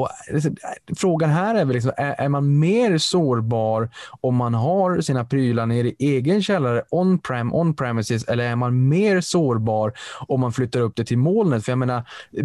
Och 0.00 0.08
eh, 0.28 0.34
liksom, 0.34 0.56
eh, 0.62 0.94
frågan 0.96 1.30
här 1.30 1.54
är 1.54 1.64
väl, 1.64 1.74
liksom, 1.74 1.92
är, 1.96 2.14
är, 2.18 2.28
man 2.28 2.58
mer 2.58 2.98
sårbar 2.98 3.90
om 4.20 4.34
man 4.36 4.54
har 4.54 5.00
sina 5.00 5.24
prylar 5.24 5.66
nere 5.66 5.88
i 5.88 5.96
egen 5.98 6.42
källare 6.42 6.82
on-prem, 6.90 7.54
on-premises, 7.54 8.24
eller 8.28 8.44
är 8.44 8.56
man 8.56 8.88
mer 8.88 9.20
sårbar 9.20 9.92
om 10.28 10.40
man 10.40 10.52
flyttar 10.52 10.80
upp 10.80 10.96
det 10.96 11.04
till 11.04 11.18
molnet? 11.18 11.64
För 11.64 11.72
jag 11.72 11.78
menar, 11.78 11.96
eh, 11.96 12.44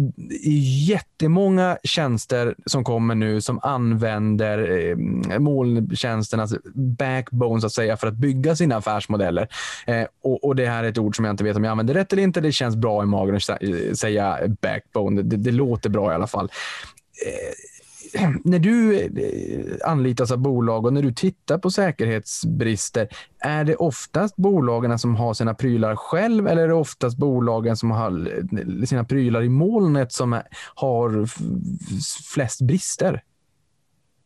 jättemånga 0.88 1.78
tjänster 1.82 2.54
som 2.66 2.84
kommer 2.84 3.14
nu 3.14 3.40
som 3.40 3.60
använder 3.62 4.88
eh, 4.88 5.38
molntjänsternas 5.38 6.52
alltså 6.52 6.70
backbone 6.74 7.60
så 7.60 7.66
att 7.66 7.72
säga 7.72 7.96
för 7.96 8.06
att 8.06 8.14
bygga 8.14 8.56
sina 8.56 8.76
affärsmodeller. 8.76 9.48
Eh, 9.86 10.06
och, 10.22 10.44
och, 10.44 10.56
Det 10.56 10.66
här 10.66 10.84
är 10.84 10.88
ett 10.88 10.98
ord 10.98 11.16
som 11.16 11.24
jag 11.24 11.32
inte 11.32 11.44
vet 11.44 11.56
om 11.56 11.64
jag 11.64 11.70
använder 11.70 11.94
rätt 11.94 12.12
eller 12.12 12.22
inte. 12.22 12.40
Det 12.40 12.52
känns 12.52 12.76
bra 12.76 13.02
i 13.02 13.06
magen 13.06 13.36
att 13.36 13.98
säga 13.98 14.38
backbone. 14.62 15.22
Det, 15.22 15.36
det 15.36 15.52
låter 15.52 15.90
bra 15.90 16.12
i 16.12 16.14
alla 16.14 16.26
fall. 16.26 16.50
Eh, 17.24 17.54
när 18.44 18.58
du 18.58 19.00
eh, 19.00 19.90
anlitas 19.90 20.30
av 20.30 20.38
bolag 20.38 20.86
och 20.86 20.92
när 20.92 21.02
du 21.02 21.12
tittar 21.12 21.58
på 21.58 21.70
säkerhetsbrister, 21.70 23.08
är 23.38 23.64
det 23.64 23.76
oftast 23.76 24.36
bolagen 24.36 24.98
som 24.98 25.16
har 25.16 25.34
sina 25.34 25.54
prylar 25.54 25.96
själv 25.96 26.48
eller 26.48 26.62
är 26.62 26.68
det 26.68 26.74
oftast 26.74 27.16
bolagen 27.16 27.76
som 27.76 27.90
har 27.90 28.32
eh, 28.80 28.84
sina 28.84 29.04
prylar 29.04 29.42
i 29.42 29.48
molnet 29.48 30.12
som 30.12 30.40
har 30.74 31.26
flest 32.34 32.60
brister? 32.60 33.22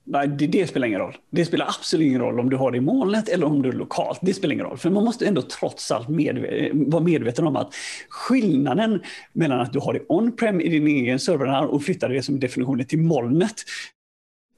Nej, 0.05 0.29
det, 0.29 0.47
det, 0.47 0.67
spelar 0.67 0.87
ingen 0.87 1.01
roll. 1.01 1.17
Det 1.31 1.45
spelar 1.45 1.67
absolut 1.67 2.07
ingen 2.07 2.21
roll 2.21 2.41
om 2.41 2.51
du 2.51 2.57
har 2.57 2.71
det 2.71 2.79
i 2.79 2.81
molnet 2.81 3.29
eller 3.29 3.47
om 3.47 3.63
du 3.63 3.69
är 3.69 3.73
lokalt. 3.73 4.19
Det 4.23 4.35
spelar 4.35 4.53
ingen 4.53 4.67
roll. 4.67 4.79
För 4.79 4.91
man 4.91 5.05
måste 5.05 5.27
ändå 5.27 5.43
trots 5.43 5.91
allt 5.91 6.09
medve 6.09 6.71
vara 6.73 7.03
medveten 7.03 7.47
om 7.47 7.57
att 7.57 7.75
skillnaden 8.09 9.01
mellan 9.33 9.61
att 9.61 9.73
du 9.73 9.79
har 9.79 9.93
det 9.93 10.01
on-prem 10.09 10.61
i 10.61 10.69
din 10.69 10.87
egen 10.87 11.19
server 11.19 11.67
och 11.67 11.83
flyttar 11.83 12.09
det 12.09 12.23
som 12.23 12.41
definitionen 12.41 12.87
till 12.87 12.99
molnet 12.99 13.55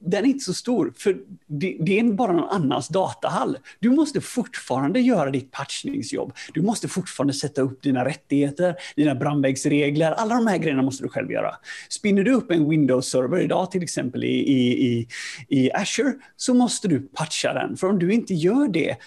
den 0.05 0.25
är 0.25 0.29
inte 0.29 0.45
så 0.45 0.53
stor, 0.53 0.93
för 0.97 1.17
det, 1.47 1.77
det, 1.79 1.99
är 1.99 2.03
bara 2.03 2.31
någon 2.31 2.49
annans 2.49 2.87
datahall. 2.87 3.57
Du 3.79 3.89
måste 3.89 4.21
fortfarande 4.21 4.99
göra 4.99 5.31
ditt 5.31 5.51
patchningsjobb. 5.51 6.33
Du 6.53 6.61
måste 6.61 6.87
fortfarande 6.87 7.33
sätta 7.33 7.61
upp 7.61 7.81
dina 7.81 8.05
rättigheter, 8.05 8.75
dina 8.95 9.15
brandvägsregler. 9.15 10.11
Alla 10.11 10.35
de 10.35 10.47
här 10.47 10.57
grejerna 10.57 10.81
måste 10.81 11.03
du 11.03 11.09
själv 11.09 11.31
göra. 11.31 11.55
Spinner 11.89 12.23
du 12.23 12.33
upp 12.33 12.51
en 12.51 12.69
Windows-server 12.69 13.41
idag, 13.41 13.71
till 13.71 13.83
exempel 13.83 14.23
i, 14.23 14.27
i, 14.27 14.87
i, 14.87 15.07
i 15.49 15.71
Azure, 15.71 16.13
så 16.37 16.53
måste 16.53 16.87
du 16.87 16.99
patcha 16.99 17.53
den. 17.53 17.77
För 17.77 17.89
om 17.89 17.99
du 17.99 18.13
inte 18.13 18.33
gör 18.33 18.67
det, 18.67 18.97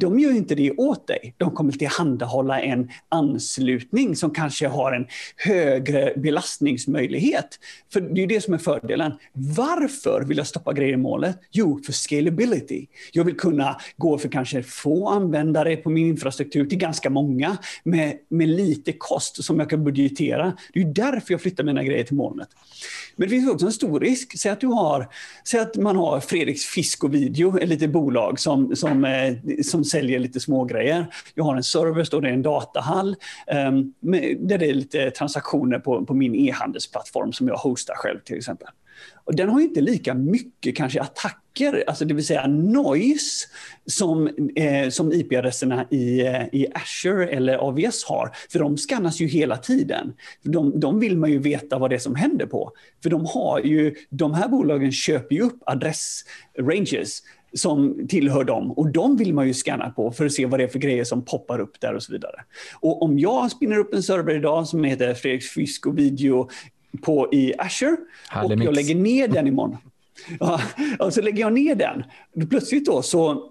de 0.00 0.18
gör 0.18 0.30
inte 0.30 0.54
det 0.54 0.70
åt 0.70 1.06
dig. 1.06 1.34
De 1.36 1.50
kommer 1.50 1.72
tillhandahålla 1.72 2.60
en 2.60 2.90
anslutning 3.08 4.16
som 4.16 4.30
kanske 4.30 4.68
har 4.68 4.92
en 4.92 5.06
högre 5.36 6.12
belastningsmöjlighet. 6.16 7.58
För 7.92 8.00
det 8.00 8.22
är 8.22 8.26
det 8.26 8.40
som 8.40 8.54
är 8.54 8.58
fördelen. 8.58 9.12
Varför 9.32 10.24
vill 10.24 10.43
jag 10.44 10.48
stoppa 10.48 10.72
grejer 10.72 10.92
i 10.92 10.96
målet? 10.96 11.38
Jo, 11.50 11.80
för 11.86 11.92
scalability. 11.92 12.86
Jag 13.12 13.24
vill 13.24 13.36
kunna 13.36 13.76
gå 13.96 14.18
för 14.18 14.28
kanske 14.28 14.62
få 14.62 15.08
användare 15.08 15.76
på 15.76 15.90
min 15.90 16.06
infrastruktur 16.06 16.66
till 16.66 16.78
ganska 16.78 17.10
många 17.10 17.56
med, 17.84 18.18
med 18.28 18.48
lite 18.48 18.92
kost 18.92 19.44
som 19.44 19.58
jag 19.60 19.70
kan 19.70 19.84
budgetera. 19.84 20.56
Det 20.72 20.80
är 20.80 20.84
därför 20.84 21.34
jag 21.34 21.40
flyttar 21.40 21.64
mina 21.64 21.84
grejer 21.84 22.04
till 22.04 22.16
molnet. 22.16 22.48
Men 23.16 23.28
det 23.28 23.30
finns 23.34 23.50
också 23.50 23.66
en 23.66 23.72
stor 23.72 24.00
risk. 24.00 24.38
Säg 24.38 24.50
att, 24.52 24.60
du 24.60 24.66
har, 24.66 25.08
säg 25.44 25.60
att 25.60 25.76
man 25.76 25.96
har 25.96 26.20
Fredriks 26.20 26.64
Fisk 26.64 27.04
och 27.04 27.14
Video, 27.14 27.58
ett 27.58 27.68
litet 27.68 27.90
bolag 27.90 28.40
som, 28.40 28.76
som, 28.76 29.04
eh, 29.04 29.34
som 29.62 29.84
säljer 29.84 30.18
lite 30.18 30.40
smågrejer. 30.40 31.06
Jag 31.34 31.44
har 31.44 31.56
en 31.56 31.62
service, 31.62 32.08
och 32.08 32.22
det 32.22 32.28
är 32.28 32.32
en 32.32 32.42
datahall, 32.42 33.16
um, 33.70 33.94
där 34.38 34.58
det 34.58 34.66
är 34.66 34.74
lite 34.74 35.10
transaktioner 35.10 35.78
på, 35.78 36.04
på 36.04 36.14
min 36.14 36.34
e-handelsplattform 36.34 37.32
som 37.32 37.48
jag 37.48 37.56
hostar 37.56 37.94
själv 37.94 38.18
till 38.18 38.36
exempel. 38.36 38.68
Och 39.24 39.36
den 39.36 39.48
har 39.48 39.60
inte 39.60 39.80
lika 39.80 40.14
mycket 40.14 40.76
kanske 40.76 41.00
attacker, 41.00 41.84
alltså 41.86 42.04
det 42.04 42.14
vill 42.14 42.26
säga 42.26 42.46
noise, 42.46 43.46
som, 43.86 44.30
eh, 44.56 44.88
som 44.88 45.12
IP-adresserna 45.12 45.86
i, 45.90 46.20
eh, 46.20 46.42
i 46.52 46.66
Azure 46.74 47.28
eller 47.28 47.58
AVS 47.58 48.04
har. 48.04 48.30
För 48.52 48.58
de 48.58 48.76
skannas 48.76 49.20
ju 49.20 49.26
hela 49.26 49.56
tiden. 49.56 50.12
De, 50.42 50.80
de 50.80 51.00
vill 51.00 51.18
man 51.18 51.30
ju 51.30 51.38
veta 51.38 51.78
vad 51.78 51.90
det 51.90 51.96
är 51.96 52.00
som 52.00 52.14
händer 52.14 52.46
på. 52.46 52.72
För 53.02 53.10
de, 53.10 53.26
har 53.26 53.60
ju, 53.60 53.94
de 54.10 54.34
här 54.34 54.48
bolagen 54.48 54.92
köper 54.92 55.34
ju 55.34 55.42
upp 55.42 55.58
adressranges 55.66 57.22
som 57.54 58.08
tillhör 58.08 58.44
dem 58.44 58.72
och 58.72 58.92
de 58.92 59.16
vill 59.16 59.34
man 59.34 59.46
ju 59.46 59.54
scanna 59.54 59.90
på 59.90 60.10
för 60.10 60.26
att 60.26 60.32
se 60.32 60.46
vad 60.46 60.60
det 60.60 60.64
är 60.64 60.68
för 60.68 60.78
grejer 60.78 61.04
som 61.04 61.24
poppar 61.24 61.60
upp 61.60 61.80
där 61.80 61.94
och 61.94 62.02
så 62.02 62.12
vidare. 62.12 62.44
Och 62.80 63.02
om 63.02 63.18
jag 63.18 63.50
spinner 63.50 63.78
upp 63.78 63.94
en 63.94 64.02
server 64.02 64.34
idag 64.34 64.68
som 64.68 64.84
heter 64.84 65.14
Fredrik 65.14 65.42
Fisk 65.42 65.86
och 65.86 65.98
video 65.98 66.48
på 67.02 67.28
i 67.32 67.54
Azure 67.58 67.96
Härlig 68.28 68.58
och 68.58 68.64
jag 68.64 68.74
lägger 68.74 68.94
ner 68.94 69.28
den 69.28 69.46
imorgon. 69.46 69.76
Ja, 70.40 70.60
och 70.98 71.14
så 71.14 71.22
lägger 71.22 71.40
jag 71.40 71.52
ner 71.52 71.74
den. 71.74 72.04
Plötsligt 72.48 72.86
då 72.86 73.02
så 73.02 73.50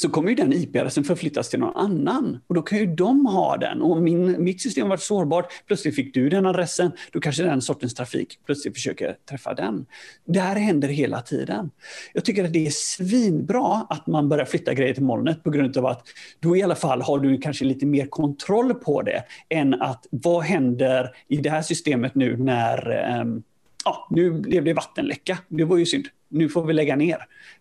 så 0.00 0.08
kommer 0.08 0.28
ju 0.28 0.34
den 0.34 0.52
IP-adressen 0.52 1.04
förflyttas 1.04 1.48
till 1.48 1.60
någon 1.60 1.76
annan. 1.76 2.38
Och 2.46 2.54
då 2.54 2.62
kan 2.62 2.78
ju 2.78 2.86
de 2.86 3.26
ha 3.26 3.56
den. 3.56 3.82
Och 3.82 4.02
min, 4.02 4.44
mitt 4.44 4.60
system 4.62 4.88
varit 4.88 5.02
sårbart, 5.02 5.52
plötsligt 5.66 5.94
fick 5.94 6.14
du 6.14 6.28
den 6.28 6.46
adressen, 6.46 6.92
då 7.12 7.20
kanske 7.20 7.42
den 7.42 7.62
sortens 7.62 7.94
trafik 7.94 8.38
plötsligt 8.46 8.74
försöker 8.74 9.16
träffa 9.28 9.54
den. 9.54 9.86
Det 10.24 10.40
här 10.40 10.56
händer 10.56 10.88
hela 10.88 11.20
tiden. 11.20 11.70
Jag 12.12 12.24
tycker 12.24 12.44
att 12.44 12.52
det 12.52 12.66
är 12.66 12.70
svinbra 12.70 13.86
att 13.90 14.06
man 14.06 14.28
börjar 14.28 14.44
flytta 14.44 14.74
grejer 14.74 14.94
till 14.94 15.02
molnet 15.02 15.44
på 15.44 15.50
grund 15.50 15.76
av 15.76 15.86
att 15.86 16.06
då 16.40 16.56
i 16.56 16.62
alla 16.62 16.74
fall 16.74 17.02
har 17.02 17.18
du 17.18 17.38
kanske 17.38 17.64
lite 17.64 17.86
mer 17.86 18.06
kontroll 18.06 18.74
på 18.74 19.02
det 19.02 19.24
än 19.48 19.82
att 19.82 20.06
vad 20.10 20.42
händer 20.42 21.10
i 21.28 21.36
det 21.36 21.50
här 21.50 21.62
systemet 21.62 22.14
nu 22.14 22.36
när 22.36 22.90
um, 23.20 23.42
ja, 23.84 24.08
nu 24.10 24.30
blev 24.30 24.64
det 24.64 24.72
vattenläcka. 24.72 25.38
Det 25.48 25.64
var 25.64 25.76
ju 25.76 25.86
synd 25.86 26.06
nu 26.28 26.48
får 26.48 26.64
vi 26.64 26.72
lägga 26.72 26.96
ner 26.96 27.18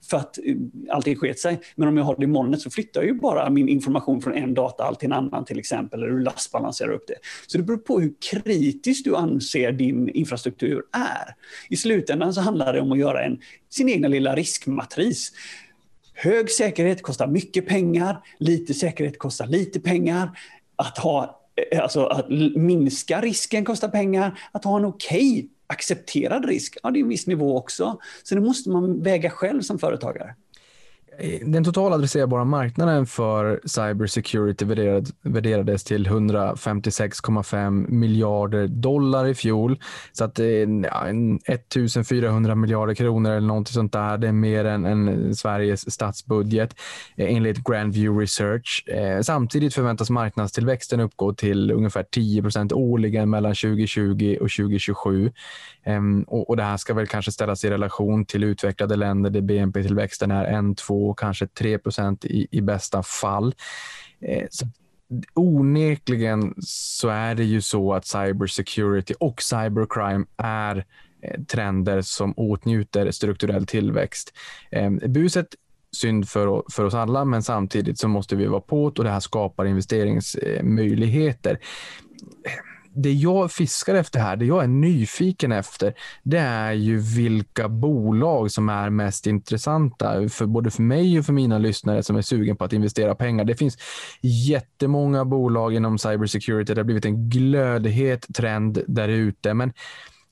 för 0.09 0.17
att 0.17 0.37
eh, 0.37 0.55
allting 0.89 1.15
sket 1.15 1.39
sig. 1.39 1.59
Men 1.75 1.87
om 1.87 1.97
jag 1.97 2.03
har 2.03 2.15
det 2.15 2.23
i 2.23 2.27
molnet 2.27 2.61
så 2.61 2.69
flyttar 2.69 3.01
jag 3.01 3.07
ju 3.07 3.13
bara 3.13 3.49
min 3.49 3.69
information 3.69 4.21
från 4.21 4.33
en 4.33 4.53
datahall 4.53 4.95
till 4.95 5.05
en 5.05 5.13
annan 5.13 5.45
till 5.45 5.59
exempel, 5.59 6.03
eller 6.03 6.11
du 6.11 6.23
lastbalanserar 6.23 6.91
upp 6.91 7.07
det. 7.07 7.15
Så 7.47 7.57
det 7.57 7.63
beror 7.63 7.77
på 7.77 7.99
hur 7.99 8.13
kritiskt 8.31 9.05
du 9.05 9.15
anser 9.15 9.71
din 9.71 10.09
infrastruktur 10.09 10.83
är. 10.91 11.35
I 11.69 11.77
slutändan 11.77 12.33
så 12.33 12.41
handlar 12.41 12.73
det 12.73 12.81
om 12.81 12.91
att 12.91 12.99
göra 12.99 13.23
en, 13.23 13.39
sin 13.69 13.89
egna 13.89 14.07
lilla 14.07 14.35
riskmatris. 14.35 15.31
Hög 16.13 16.51
säkerhet 16.51 17.01
kostar 17.01 17.27
mycket 17.27 17.67
pengar, 17.67 18.17
lite 18.39 18.73
säkerhet 18.73 19.19
kostar 19.19 19.47
lite 19.47 19.79
pengar. 19.79 20.39
Att 20.75 20.97
ha 20.97 21.41
eh, 21.71 21.81
Alltså 21.81 22.05
att 22.05 22.29
minska 22.55 23.21
risken 23.21 23.65
kostar 23.65 23.87
pengar, 23.87 24.39
att 24.51 24.63
ha 24.65 24.77
en 24.77 24.85
okej 24.85 25.39
okay 25.39 25.49
accepterad 25.67 26.45
risk, 26.45 26.77
ja 26.83 26.91
det 26.91 26.99
är 26.99 27.01
en 27.01 27.09
viss 27.09 27.27
nivå 27.27 27.57
också. 27.57 27.99
Så 28.23 28.35
det 28.35 28.41
måste 28.41 28.69
man 28.69 29.03
väga 29.03 29.29
själv 29.29 29.61
som 29.61 29.79
företagare. 29.79 30.35
Eh, 31.17 31.39
den 31.45 31.63
totala 31.63 31.95
adresserbara 31.95 32.43
marknaden 32.43 33.05
för 33.05 33.59
cybersecurity 33.65 34.65
värderades 35.21 35.83
till 35.83 36.07
156,5 36.07 37.89
miljarder 37.89 38.67
dollar 38.67 39.27
i 39.27 39.35
fjol. 39.35 39.79
Så 40.11 40.23
att 40.23 40.39
eh, 40.39 40.45
ja, 40.45 41.07
1400 41.45 42.55
miljarder 42.55 42.93
kronor 42.93 43.31
eller 43.31 43.47
någonting 43.47 43.73
sånt 43.73 43.93
där. 43.93 44.17
Det 44.17 44.27
är 44.27 44.31
mer 44.31 44.65
än, 44.65 44.85
än 44.85 45.35
Sveriges 45.35 45.93
statsbudget 45.93 46.75
eh, 47.17 47.35
enligt 47.35 47.63
Grandview 47.63 48.21
Research. 48.21 48.85
Samtidigt 49.21 49.73
förväntas 49.73 50.09
marknadstillväxten 50.09 50.99
uppgå 50.99 51.33
till 51.33 51.71
ungefär 51.71 52.03
10 52.03 52.43
årligen 52.73 53.29
mellan 53.29 53.55
2020 53.55 54.37
och 54.41 54.49
2027. 54.49 55.31
Ehm, 55.85 56.23
och, 56.23 56.49
och, 56.49 56.57
det 56.57 56.63
här 56.63 56.77
ska 56.77 56.93
väl 56.93 57.07
kanske 57.07 57.31
ställas 57.31 57.65
i 57.65 57.69
relation 57.69 58.25
till 58.25 58.43
utvecklade 58.43 58.95
länder 58.95 59.29
där 59.29 59.41
BNP-tillväxten 59.41 60.31
är 60.31 60.71
1, 60.71 60.77
2 60.77 61.04
2 61.05 61.13
kanske 61.13 61.47
3 61.47 61.77
procent 61.77 62.25
i, 62.25 62.47
i 62.51 62.61
bästa 62.61 63.03
fall. 63.03 63.55
Eh, 64.21 64.47
så 64.49 64.65
onekligen 65.33 66.53
så 66.61 67.09
är 67.09 67.35
det 67.35 67.43
ju 67.43 67.61
så 67.61 67.93
att 67.93 68.05
cybersecurity 68.05 69.13
och 69.19 69.41
cybercrime 69.41 70.25
är 70.37 70.85
eh, 71.21 71.41
trender 71.43 72.01
som 72.01 72.33
åtnjuter 72.37 73.11
strukturell 73.11 73.65
tillväxt. 73.65 74.33
Eh, 74.71 74.91
buset 74.91 75.47
synd 75.91 76.29
för, 76.29 76.63
för 76.71 76.83
oss 76.83 76.93
alla, 76.93 77.25
men 77.25 77.43
samtidigt 77.43 77.99
så 77.99 78.07
måste 78.07 78.35
vi 78.35 78.45
vara 78.45 78.61
på 78.61 78.83
och 78.83 79.03
det 79.03 79.09
här 79.09 79.19
skapar 79.19 79.65
investeringsmöjligheter 79.65 81.59
det 82.95 83.13
jag 83.13 83.51
fiskar 83.51 83.95
efter 83.95 84.19
här, 84.19 84.35
det 84.35 84.45
jag 84.45 84.63
är 84.63 84.67
nyfiken 84.67 85.51
efter, 85.51 85.93
det 86.23 86.37
är 86.37 86.71
ju 86.71 86.97
vilka 86.97 87.69
bolag 87.69 88.51
som 88.51 88.69
är 88.69 88.89
mest 88.89 89.27
intressanta 89.27 90.29
för 90.29 90.45
både 90.45 90.71
för 90.71 90.81
mig 90.81 91.19
och 91.19 91.25
för 91.25 91.33
mina 91.33 91.57
lyssnare 91.57 92.03
som 92.03 92.15
är 92.15 92.21
sugen 92.21 92.57
på 92.57 92.63
att 92.63 92.73
investera 92.73 93.15
pengar. 93.15 93.45
Det 93.45 93.55
finns 93.55 93.77
jättemånga 94.21 95.25
bolag 95.25 95.73
inom 95.73 95.97
cybersecurity. 95.97 96.73
Det 96.73 96.79
har 96.79 96.85
blivit 96.85 97.05
en 97.05 97.29
glödhet 97.29 98.27
trend 98.35 98.83
där 98.87 99.07
ute, 99.07 99.53
men 99.53 99.73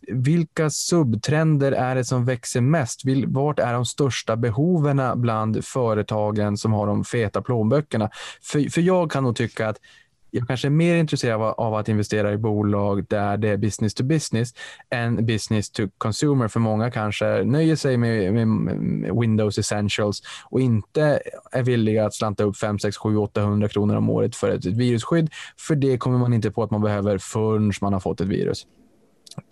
vilka 0.08 0.70
subtrender 0.70 1.72
är 1.72 1.96
det 1.96 2.06
som 2.06 2.26
växer 2.26 2.62
mest? 2.62 3.02
Vart 3.28 3.60
är 3.60 3.74
de 3.74 3.86
största 3.86 4.36
behoven 4.36 5.02
bland 5.16 5.66
företagen 5.66 6.58
som 6.58 6.74
har 6.74 6.88
de 6.88 7.04
feta 7.04 7.42
plånböckerna? 7.42 8.10
För, 8.42 8.70
för 8.72 8.82
jag 8.82 9.12
kan 9.12 9.24
nog 9.24 9.36
tycka 9.36 9.70
att 9.70 9.78
jag 10.36 10.48
kanske 10.48 10.68
är 10.68 10.70
mer 10.70 10.96
intresserad 10.96 11.42
av, 11.42 11.54
av, 11.58 11.76
att 11.76 11.90
investera 11.90 12.34
i 12.34 12.38
bolag 12.38 13.06
där 13.10 13.38
det 13.38 13.50
är 13.50 13.58
business 13.58 13.94
to 13.94 14.04
business 14.04 14.54
än 14.90 15.26
business 15.26 15.72
to 15.72 15.84
consumer. 15.98 16.48
För 16.48 16.60
många 16.60 16.92
kanske 16.92 17.44
nöjer 17.44 17.76
sig 17.76 17.98
med, 17.98 18.34
med 18.34 19.20
Windows 19.20 19.58
Essentials 19.58 20.22
och 20.50 20.62
inte 20.62 21.20
är 21.52 21.64
villiga 21.64 22.06
att 22.06 22.14
slanta 22.14 22.44
upp 22.44 22.58
5, 22.58 22.80
6, 22.80 22.98
7, 22.98 23.18
800 23.18 23.70
kronor 23.70 23.96
om 23.96 24.10
året 24.10 24.36
för 24.36 24.50
ett 24.50 24.66
virusskydd. 24.66 25.30
För 25.58 25.76
det 25.76 25.98
kommer 25.98 26.18
man 26.18 26.34
inte 26.34 26.52
på 26.52 26.64
att 26.64 26.72
man 26.72 26.82
behöver 26.82 27.18
förrän 27.18 27.72
man 27.82 27.94
har 27.94 28.00
fått 28.00 28.22
ett 28.22 28.28
virus. 28.28 28.68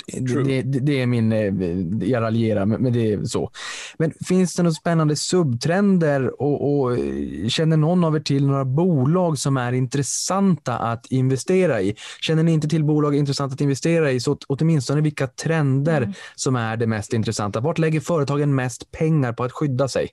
Det, 0.06 0.62
det, 0.62 0.80
det, 0.80 1.02
är 1.02 1.06
min, 1.06 1.32
eh, 1.32 2.10
jag 2.10 2.22
raljerar, 2.22 2.66
men 2.66 2.94
det 2.94 3.14
är 3.14 3.24
så. 3.24 3.52
Men 3.98 4.14
finns 4.28 4.56
det 4.56 4.64
några 4.64 4.74
spännande 4.74 5.16
subtrender 5.16 6.41
och, 6.41 6.82
och, 6.82 6.98
känner 7.49 7.78
någon 7.78 8.03
av 8.03 8.16
er 8.16 8.20
till 8.20 8.48
några 8.48 8.66
bolag 8.66 9.38
som 9.38 9.58
är 9.58 9.72
intressanta 9.72 10.78
att 10.78 11.06
investera 11.12 11.82
i? 11.82 11.95
Känner 12.22 12.44
ni 12.44 12.52
inte 12.52 12.68
till 12.68 12.84
bolag 12.84 13.16
intressanta 13.16 13.53
att 13.53 13.62
investera 13.62 14.12
i, 14.12 14.20
så 14.20 14.38
åtminstone 14.48 15.02
vilka 15.02 15.28
trender 15.28 16.02
mm. 16.02 16.14
som 16.36 16.56
är 16.56 16.78
det 16.78 16.88
mest 16.88 17.14
intressanta. 17.14 17.60
Vart 17.60 17.78
lägger 17.78 17.99
företagen 17.99 18.56
mest 18.56 18.91
pengar 18.91 19.34
på 19.34 19.44
att 19.44 19.52
skydda 19.52 19.88
sig? 19.88 20.10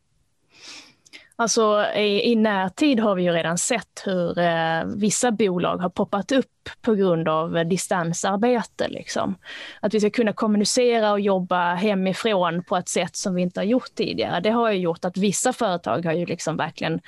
Alltså 1.41 1.85
i, 1.97 2.33
i 2.33 2.37
närtid 2.37 3.01
har 3.01 3.15
vi 3.15 3.23
ju 3.23 3.31
redan 3.31 3.59
sett 3.59 4.03
hur 4.05 4.39
eh, 4.39 4.85
vissa 4.97 5.33
bolag 5.33 5.79
har 5.79 5.89
poppat 5.91 6.33
upp 6.33 6.47
på 6.83 6.95
grund 6.95 7.29
av 7.29 7.67
distansarbete. 7.67 8.89
Liksom. 8.89 9.35
Att 9.81 9.95
vi 9.95 10.01
ska 10.01 10.11
kunna 10.11 10.33
kommunicera 10.33 11.13
och 11.13 11.21
jobba 11.21 11.75
hemifrån 11.75 12.65
på 12.65 12.77
ett 12.77 12.89
sätt 12.89 13.17
som 13.17 13.35
vi 13.35 13.43
inte 13.43 13.61
har 13.61 13.65
gjort 13.65 13.95
tidigare. 13.95 14.41
Det 14.41 14.51
har 14.51 14.71
ju 14.71 14.79
gjort 14.79 15.05
att 15.05 15.17
vissa 15.17 15.53
företag 15.53 16.05
har 16.05 16.13
ju 16.13 16.27
liksom 16.27 16.57
verkligen 16.57 17.01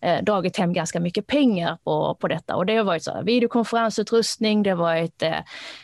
eh, 0.00 0.24
dragit 0.24 0.56
hem 0.56 0.72
ganska 0.72 1.00
mycket 1.00 1.26
pengar 1.26 1.78
på, 1.84 2.14
på 2.20 2.28
detta. 2.28 2.56
Och 2.56 2.66
det 2.66 2.76
har 2.76 2.84
varit 2.84 3.02
så 3.02 3.12
här, 3.12 3.22
videokonferensutrustning, 3.22 4.62
det 4.62 4.70
har 4.70 4.76
varit 4.76 5.22
eh, 5.22 5.38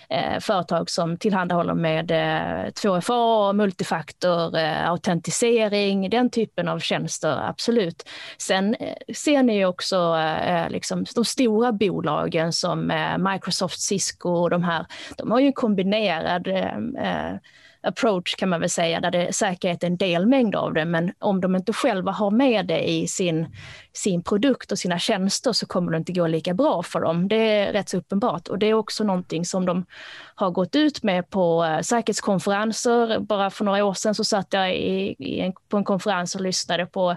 eh 0.08 0.40
företag 0.40 0.90
som 0.90 1.16
tillhandahåller 1.16 1.74
med 1.74 2.10
eh, 2.10 2.70
2FA, 2.70 3.52
multifaktor, 3.52 4.58
eh, 4.58 4.90
autentisering, 4.90 6.10
den 6.10 6.30
typen 6.30 6.68
av 6.68 6.78
tjänster, 6.78 7.48
absolut. 7.48 8.08
Sen 8.38 8.74
eh, 8.74 9.14
ser 9.14 9.42
ni 9.42 9.64
också 9.64 9.96
eh, 9.96 10.64
eh 10.64 10.70
liksom, 10.70 11.04
de 11.14 11.24
stora 11.24 11.72
bolagen 11.72 12.52
som 12.52 12.90
eh, 12.90 13.18
Microsoft, 13.20 13.80
Cisco 13.80 14.30
och 14.30 14.50
de 14.50 14.62
här, 14.62 14.86
de 15.16 15.30
har 15.30 15.40
ju 15.40 15.46
en 15.46 15.52
kombinerad 15.52 16.48
eh, 16.48 16.76
eh 16.76 17.36
approach 17.82 18.34
kan 18.34 18.48
man 18.48 18.60
väl 18.60 18.70
säga, 18.70 19.00
där 19.00 19.10
det, 19.10 19.32
säkerhet 19.32 19.82
är 19.82 19.86
en 19.86 19.96
delmängd 19.96 20.54
av 20.54 20.74
det, 20.74 20.84
men 20.84 21.12
om 21.18 21.40
de 21.40 21.56
inte 21.56 21.72
själva 21.72 22.12
har 22.12 22.30
med 22.30 22.66
det 22.66 22.90
i 22.90 23.08
sin, 23.08 23.56
sin 23.92 24.22
produkt 24.22 24.72
och 24.72 24.78
sina 24.78 24.98
tjänster 24.98 25.52
så 25.52 25.66
kommer 25.66 25.92
det 25.92 25.98
inte 25.98 26.12
gå 26.12 26.26
lika 26.26 26.54
bra 26.54 26.82
för 26.82 27.00
dem. 27.00 27.28
Det 27.28 27.36
är 27.36 27.72
rätt 27.72 27.88
så 27.88 27.96
uppenbart 27.96 28.48
och 28.48 28.58
det 28.58 28.66
är 28.66 28.74
också 28.74 29.04
någonting 29.04 29.44
som 29.44 29.66
de 29.66 29.86
har 30.34 30.50
gått 30.50 30.76
ut 30.76 31.02
med 31.02 31.30
på 31.30 31.64
eh, 31.64 31.80
säkerhetskonferenser. 31.80 33.18
Bara 33.18 33.50
för 33.50 33.64
några 33.64 33.84
år 33.84 33.94
sedan 33.94 34.14
så 34.14 34.24
satt 34.24 34.52
jag 34.52 34.76
i, 34.76 35.16
i 35.18 35.40
en, 35.40 35.52
på 35.68 35.76
en 35.76 35.84
konferens 35.84 36.34
och 36.34 36.40
lyssnade 36.40 36.86
på 36.86 37.16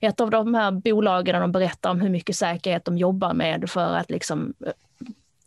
ett 0.00 0.20
av 0.20 0.30
de 0.30 0.54
här 0.54 0.70
bolagen 0.70 1.34
och 1.34 1.40
de 1.40 1.52
berättar 1.52 1.90
om 1.90 2.00
hur 2.00 2.10
mycket 2.10 2.36
säkerhet 2.36 2.84
de 2.84 2.98
jobbar 2.98 3.34
med 3.34 3.70
för 3.70 3.94
att 3.94 4.10
liksom 4.10 4.54
eh, 4.66 4.72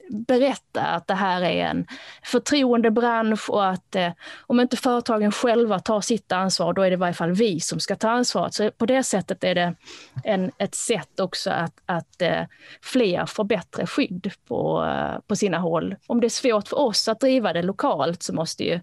berätta 0.10 0.82
att 0.82 1.08
det 1.08 1.14
här 1.14 1.42
är 1.42 1.66
en 1.66 1.88
förtroendebransch 2.24 3.50
och 3.50 3.66
att 3.66 3.96
eh, 3.96 4.12
om 4.48 4.60
inte 4.60 4.78
företagen 4.78 5.32
själva 5.32 5.80
tar 5.80 6.02
sitt 6.02 6.32
ansvar, 6.32 6.74
då 6.74 6.82
är 6.82 6.90
det 6.90 6.94
i 6.94 6.98
varje 6.98 7.14
fall 7.14 7.32
vi 7.32 7.60
som 7.60 7.80
ska 7.80 7.96
ta 7.96 8.10
ansvaret. 8.10 8.54
Så 8.54 8.72
på 8.72 8.86
det 8.86 9.04
sättet 9.04 9.44
är 9.44 9.56
det 9.56 9.76
en, 10.24 10.52
ett 10.58 10.76
sätt 10.76 11.20
också 11.20 11.50
att, 11.52 11.74
att 11.86 12.22
eh, 12.22 12.42
fler 12.82 13.26
får 13.26 13.44
bättre 13.44 13.88
skydd 13.88 14.32
på, 14.48 14.86
eh, 14.86 15.20
på 15.28 15.36
sina 15.36 15.58
håll. 15.58 15.96
Om 16.08 16.22
det 16.22 16.28
är 16.28 16.30
svårt 16.30 16.68
för 16.68 16.80
oss 16.80 17.08
att 17.08 17.20
driva 17.20 17.54
det 17.54 17.62
lokalt 17.62 18.24
så 18.24 18.34
måste 18.34 18.64
ju 18.64 18.80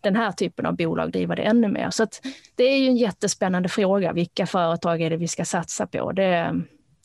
den 0.00 0.16
här 0.16 0.32
typen 0.32 0.66
av 0.66 0.76
bolag 0.76 1.12
driva 1.12 1.34
det 1.34 1.42
ännu 1.42 1.68
mer. 1.68 1.90
Så 1.90 2.06
det 2.54 2.64
är 2.64 2.78
ju 2.78 2.86
en 2.86 2.96
jättespännande 2.96 3.68
fråga. 3.68 4.12
Vilka 4.12 4.46
företag 4.46 5.02
är 5.02 5.10
det 5.10 5.16
vi 5.16 5.28
ska 5.28 5.44
satsa 5.44 5.86
på? 5.86 6.12
Det, 6.12 6.54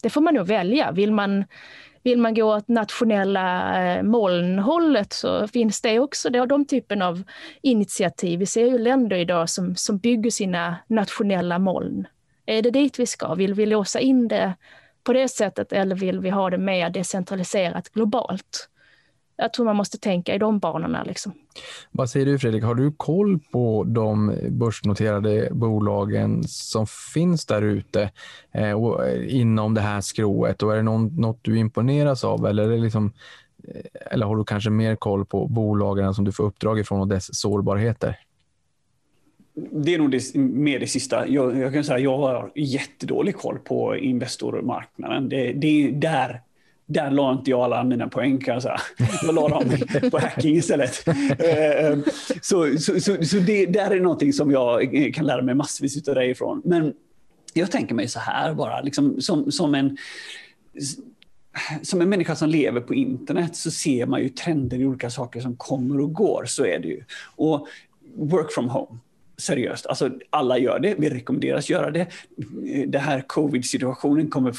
det 0.04 0.10
får 0.10 0.22
man 0.22 0.34
nog 0.34 0.48
välja. 0.48 0.92
Vill 0.92 1.12
man 1.12 1.46
vill 2.04 2.20
man 2.20 2.34
gå 2.34 2.56
åt 2.56 2.68
nationella 2.68 3.78
eh, 3.84 4.04
molnhållet 4.04 5.14
så 5.14 5.48
finns 5.48 5.82
det 5.82 6.00
också 6.00 6.30
det, 6.30 6.46
de 6.46 6.66
typen 6.66 7.02
av 7.02 7.24
initiativ. 7.62 8.40
Vi 8.40 8.46
ser 8.46 8.66
ju 8.66 8.78
länder 8.78 9.18
idag 9.18 9.50
som, 9.50 9.76
som 9.76 9.98
bygger 9.98 10.30
sina 10.30 10.76
nationella 10.88 11.60
moln. 11.60 12.08
Är 12.46 12.62
det 12.62 12.72
dit 12.72 13.00
vi 13.00 13.06
ska? 13.06 13.34
Vill 13.34 13.54
vi 13.54 13.66
låsa 13.66 14.00
in 14.00 14.28
det 14.28 14.54
på 15.04 15.14
det 15.14 15.28
sättet 15.28 15.74
eller 15.74 15.96
vill 15.96 16.20
vi 16.20 16.30
ha 16.30 16.50
det 16.50 16.58
mer 16.58 16.90
decentraliserat 16.90 17.90
globalt? 17.90 18.70
Jag 19.42 19.54
tror 19.54 19.66
man 19.66 19.76
måste 19.76 19.98
tänka 19.98 20.36
i 20.36 20.38
de 20.38 20.60
banorna. 20.60 21.04
Liksom. 21.04 21.32
Vad 21.92 22.10
säger 22.10 22.26
du 22.26 22.40
Fredrik, 22.40 22.64
har 22.64 22.76
du 22.76 22.92
koll 22.98 23.40
på 23.52 23.84
de 23.88 24.36
börsnoterade 24.50 25.50
bolagen 25.52 26.44
som 26.48 26.88
finns 27.14 27.46
där 27.46 27.62
ute 27.62 28.12
eh, 28.52 28.76
inom 29.28 29.74
det 29.74 29.82
här 29.82 30.02
skrået 30.02 30.64
och 30.64 30.74
är 30.74 30.76
det 30.76 30.84
någon, 30.84 31.16
något 31.16 31.40
du 31.42 31.58
imponeras 31.58 32.24
av 32.24 32.46
eller, 32.46 32.64
är 32.64 32.70
det 32.70 32.78
liksom, 32.78 33.14
eh, 33.68 34.12
eller 34.12 34.26
har 34.26 34.36
du 34.36 34.44
kanske 34.44 34.70
mer 34.70 34.96
koll 34.96 35.26
på 35.26 35.48
bolagen 35.48 36.14
som 36.14 36.26
du 36.26 36.32
får 36.32 36.44
uppdrag 36.44 36.80
ifrån 36.80 37.00
och 37.00 37.08
dess 37.08 37.40
sårbarheter? 37.40 38.20
Det 39.72 39.94
är 39.94 39.98
nog 39.98 40.12
det, 40.12 40.36
mer 40.36 40.80
det 40.80 40.88
sista. 40.88 41.28
Jag, 41.28 41.58
jag 41.58 41.74
kan 41.74 41.84
säga 41.84 42.00
jag 42.00 42.18
har 42.18 42.52
jättedålig 42.56 43.36
koll 43.36 43.60
på 43.60 43.96
Investormarknaden. 43.96 45.30
Det, 45.30 45.54
det 45.54 45.68
är 45.68 45.92
där 45.92 46.42
där 46.94 47.12
la 47.12 47.32
inte 47.32 47.50
jag 47.52 47.60
alla 47.60 47.84
mina 47.84 48.08
poäng 48.08 48.40
kan 48.40 48.54
jag 48.54 48.64
säga. 48.64 48.80
Jag 49.24 49.36
la 49.36 49.48
dem 49.50 49.78
på 50.12 50.20
hacking 50.20 50.56
istället. 50.56 51.08
Eh, 51.40 51.86
eh, 51.86 51.98
så 52.42 52.78
så, 52.78 53.00
så, 53.00 53.26
så 53.26 53.38
det 53.38 53.66
där 53.66 53.92
är 53.92 54.00
någonting 54.00 54.34
som 54.34 54.52
jag 54.52 54.96
eh, 54.96 55.12
kan 55.12 55.26
lära 55.26 55.42
mig 55.42 55.56
massvis 55.56 56.08
av 56.08 56.16
dig 56.16 56.30
ifrån. 56.30 56.62
Men 56.66 56.94
jag 57.54 57.72
tänker 57.72 57.96
mig 57.96 58.08
så 58.08 58.20
här 58.20 58.54
bara, 58.54 58.82
liksom, 58.82 59.22
som, 59.22 59.52
som 59.52 59.76
en 59.76 59.98
som 61.82 62.02
en 62.02 62.10
människa 62.10 62.36
som 62.36 62.50
lever 62.50 62.82
på 62.82 62.94
internet 62.94 63.56
så 63.56 63.72
ser 63.72 64.06
man 64.06 64.22
ju 64.22 64.30
trender 64.30 64.78
i 64.78 64.86
olika 64.86 65.10
saker 65.10 65.40
som 65.40 65.56
kommer 65.56 66.02
och 66.02 66.14
går. 66.14 66.46
Så 66.48 66.66
är 66.66 66.80
det 66.80 66.88
ju. 66.88 67.04
Och 67.36 67.68
work 68.16 68.52
from 68.52 68.70
home 68.70 69.00
seriöst. 69.42 69.86
Alltså, 69.86 70.10
alla 70.30 70.58
gör 70.58 70.80
det, 70.80 70.96
vi 70.98 71.10
rekommenderas 71.10 71.70
göra 71.70 71.92
det. 71.92 72.08
Den 72.88 73.02
här 73.02 73.24
covid-situationen 73.28 74.30
kommer 74.30 74.52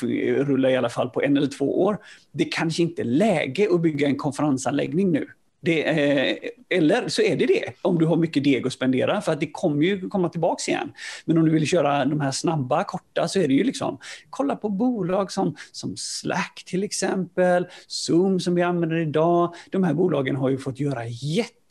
rulla 0.44 0.70
i 0.70 0.76
alla 0.76 0.88
fall 0.88 1.10
på 1.10 1.22
en 1.22 1.36
eller 1.36 1.46
två 1.46 1.82
år. 1.82 1.98
Det 2.32 2.44
kanske 2.44 2.82
inte 2.82 3.02
är 3.02 3.04
läge 3.04 3.68
att 3.70 3.80
bygga 3.80 4.06
en 4.06 4.16
konferensanläggning 4.16 5.12
nu. 5.12 5.26
Det, 5.64 5.88
eh, 5.88 6.36
eller 6.70 7.08
så 7.08 7.22
är 7.22 7.36
det 7.36 7.46
det, 7.46 7.72
om 7.82 7.98
du 7.98 8.06
har 8.06 8.16
mycket 8.16 8.44
deg 8.44 8.66
att 8.66 8.72
spendera, 8.72 9.20
för 9.20 9.32
att 9.32 9.40
det 9.40 9.50
kommer 9.50 9.84
ju 9.84 10.08
komma 10.08 10.28
tillbaka 10.28 10.72
igen. 10.72 10.92
Men 11.24 11.38
om 11.38 11.44
du 11.44 11.50
vill 11.50 11.66
köra 11.66 12.04
de 12.04 12.20
här 12.20 12.30
snabba, 12.30 12.84
korta, 12.84 13.28
så 13.28 13.40
är 13.40 13.48
det 13.48 13.54
ju 13.54 13.64
liksom, 13.64 13.98
kolla 14.30 14.56
på 14.56 14.68
bolag 14.68 15.32
som, 15.32 15.56
som 15.72 15.96
Slack 15.96 16.62
till 16.66 16.84
exempel, 16.84 17.66
Zoom 17.86 18.40
som 18.40 18.54
vi 18.54 18.62
använder 18.62 18.96
idag. 18.96 19.54
De 19.70 19.84
här 19.84 19.94
bolagen 19.94 20.36
har 20.36 20.50
ju 20.50 20.58
fått 20.58 20.80
göra 20.80 21.04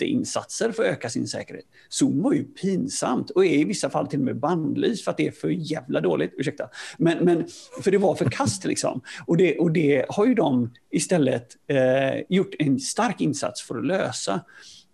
jätteinsatser 0.01 0.71
för 0.71 0.83
att 0.83 0.89
öka 0.89 1.09
sin 1.09 1.27
säkerhet. 1.27 1.65
Zoom 1.89 2.21
var 2.21 2.33
ju 2.33 2.43
pinsamt 2.43 3.29
och 3.29 3.45
är 3.45 3.53
i 3.53 3.63
vissa 3.63 3.89
fall 3.89 4.07
till 4.07 4.19
och 4.19 4.25
med 4.25 4.39
bandlyst 4.39 5.03
för 5.03 5.11
att 5.11 5.17
det 5.17 5.27
är 5.27 5.31
för 5.31 5.49
jävla 5.49 6.01
dåligt. 6.01 6.33
Ursäkta. 6.37 6.69
Men, 6.97 7.25
men 7.25 7.45
för 7.83 7.91
det 7.91 7.97
var 7.97 8.15
för 8.15 8.29
kast 8.29 8.65
liksom. 8.65 9.01
Och 9.25 9.37
det, 9.37 9.57
och 9.57 9.71
det 9.71 10.05
har 10.09 10.25
ju 10.25 10.33
de 10.33 10.71
istället 10.91 11.47
eh, 11.67 12.21
gjort 12.29 12.55
en 12.59 12.79
stark 12.79 13.21
insats 13.21 13.61
för 13.61 13.77
att 13.77 13.85
lösa. 13.85 14.41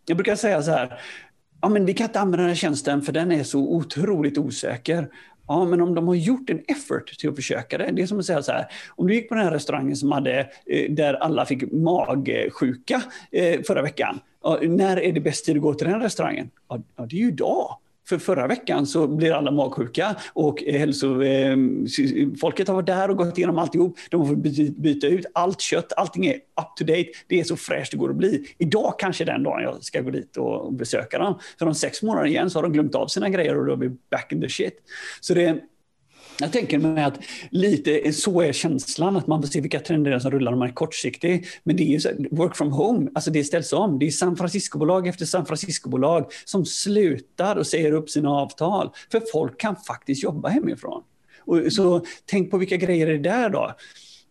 Jag 0.06 0.18
brukar 0.18 0.36
säga 0.36 0.62
så 0.62 0.72
här, 0.72 1.00
ja, 1.62 1.70
men 1.70 1.86
vi 1.86 1.94
kan 1.94 2.08
inte 2.08 2.20
använda 2.20 2.38
den 2.38 2.50
här 2.50 2.56
tjänsten 2.56 3.02
för 3.02 3.12
den 3.12 3.32
är 3.32 3.44
så 3.44 3.60
otroligt 3.60 4.38
osäker. 4.38 5.10
Ja, 5.48 5.66
men 5.66 5.82
om 5.82 5.96
de 5.96 6.08
har 6.08 6.16
gjort 6.16 6.50
en 6.50 6.62
effort 6.68 7.18
till 7.20 7.30
att 7.30 7.36
försöka 7.36 7.78
det. 7.78 7.92
Det 7.92 8.02
är 8.02 8.06
som 8.08 8.20
att 8.20 8.26
säga 8.26 8.42
så 8.42 8.52
här, 8.52 8.66
om 8.96 9.08
du 9.08 9.16
gick 9.16 9.30
på 9.30 9.36
den 9.36 9.44
här 9.44 9.52
restaurangen 9.52 9.96
som 9.96 10.12
hade, 10.12 10.40
eh, 10.66 10.92
där 10.92 11.14
alla 11.14 11.46
fick 11.46 11.72
magsjuka 11.72 13.02
eh, 13.32 13.62
förra 13.62 13.82
veckan. 13.82 14.20
Ja, 14.48 14.60
när 14.62 15.00
är 15.00 15.12
det 15.12 15.20
bäst 15.20 15.46
tid 15.46 15.56
att 15.56 15.62
gå 15.62 15.74
till 15.74 15.88
den 15.88 16.02
restaurangen? 16.02 16.50
Ja, 16.70 16.80
det 16.96 17.16
är 17.16 17.20
ju 17.20 17.28
idag. 17.28 17.78
För 18.10 18.18
förra 18.18 18.48
veckan 18.48 18.86
så 18.86 19.08
blir 19.08 19.32
alla 19.32 19.52
magsjuka 19.52 20.16
och 20.34 20.64
hälsofolket 20.64 21.20
eh, 21.40 21.52
ehm, 21.52 22.68
har 22.68 22.74
varit 22.74 22.86
där 22.86 23.10
och 23.10 23.18
gått 23.18 23.38
igenom 23.38 23.58
alltihop. 23.58 23.98
De 24.10 24.22
har 24.22 24.28
fått 24.28 24.38
byta 24.78 25.08
ut 25.08 25.26
allt 25.34 25.62
kött, 25.62 25.94
allting 25.98 26.26
är 26.26 26.34
up 26.36 26.76
to 26.78 26.86
date. 26.86 27.08
Det 27.28 27.40
är 27.40 27.44
så 27.44 27.56
fräscht 27.56 27.92
det 27.92 27.98
går 27.98 28.10
att 28.10 28.16
bli. 28.16 28.48
Idag 28.58 28.94
kanske 29.00 29.26
den 29.26 29.44
dagen 29.44 29.64
jag 29.64 29.84
ska 29.84 30.02
gå 30.02 30.10
dit 30.10 30.38
och 30.38 30.74
besöka 30.74 31.20
dem. 31.20 31.40
För 31.60 31.66
om 31.66 31.76
sex 31.76 32.04
månader 32.04 32.28
igen 32.28 32.50
så 32.50 32.58
har 32.58 32.64
de 32.64 32.74
glömt 32.74 32.96
av 32.96 33.08
sina 33.08 33.30
grejer 33.30 33.60
och 33.60 33.66
då 33.66 33.72
är 33.72 33.78
vi 33.78 33.90
back 33.90 34.32
in 34.32 34.42
the 34.42 34.50
shit. 34.50 34.74
Så 35.22 35.34
det 35.34 35.62
jag 36.40 36.52
tänker 36.52 36.80
mig 36.80 37.04
att 37.04 37.20
lite 37.50 38.14
så 38.14 38.42
är 38.42 38.54
känslan, 38.54 39.18
att 39.18 39.28
man 39.28 39.42
får 39.42 39.48
se 39.48 39.62
vilka 39.62 39.80
trender 39.80 40.20
som 40.20 40.32
rullar 40.32 40.52
om 40.54 40.60
man 40.60 40.68
är 40.68 40.74
kortsiktig. 40.74 41.48
Men 41.64 41.76
det 41.76 41.84
är 41.84 41.88
ju 41.88 42.00
så, 42.00 42.10
work 42.32 42.56
from 42.56 42.72
home, 42.72 43.10
alltså 43.16 43.32
det 43.32 43.44
ställs 43.44 43.74
om. 43.74 44.00
Det 44.00 44.08
är 44.08 44.12
San 44.12 44.38
Francisco-bolag 44.38 45.08
efter 45.08 45.26
San 45.26 45.46
Francisco-bolag 45.46 46.26
som 46.46 46.66
slutar 46.66 47.56
och 47.56 47.68
säger 47.68 47.92
upp 47.92 48.10
sina 48.10 48.30
avtal. 48.30 48.90
För 49.12 49.22
folk 49.32 49.60
kan 49.60 49.76
faktiskt 49.76 50.24
jobba 50.24 50.50
hemifrån. 50.50 51.04
Och 51.46 51.74
så 51.74 52.06
tänk 52.26 52.52
på 52.52 52.58
vilka 52.58 52.78
grejer 52.78 53.08
det 53.08 53.14
är 53.14 53.20
där 53.20 53.50
då. 53.50 53.76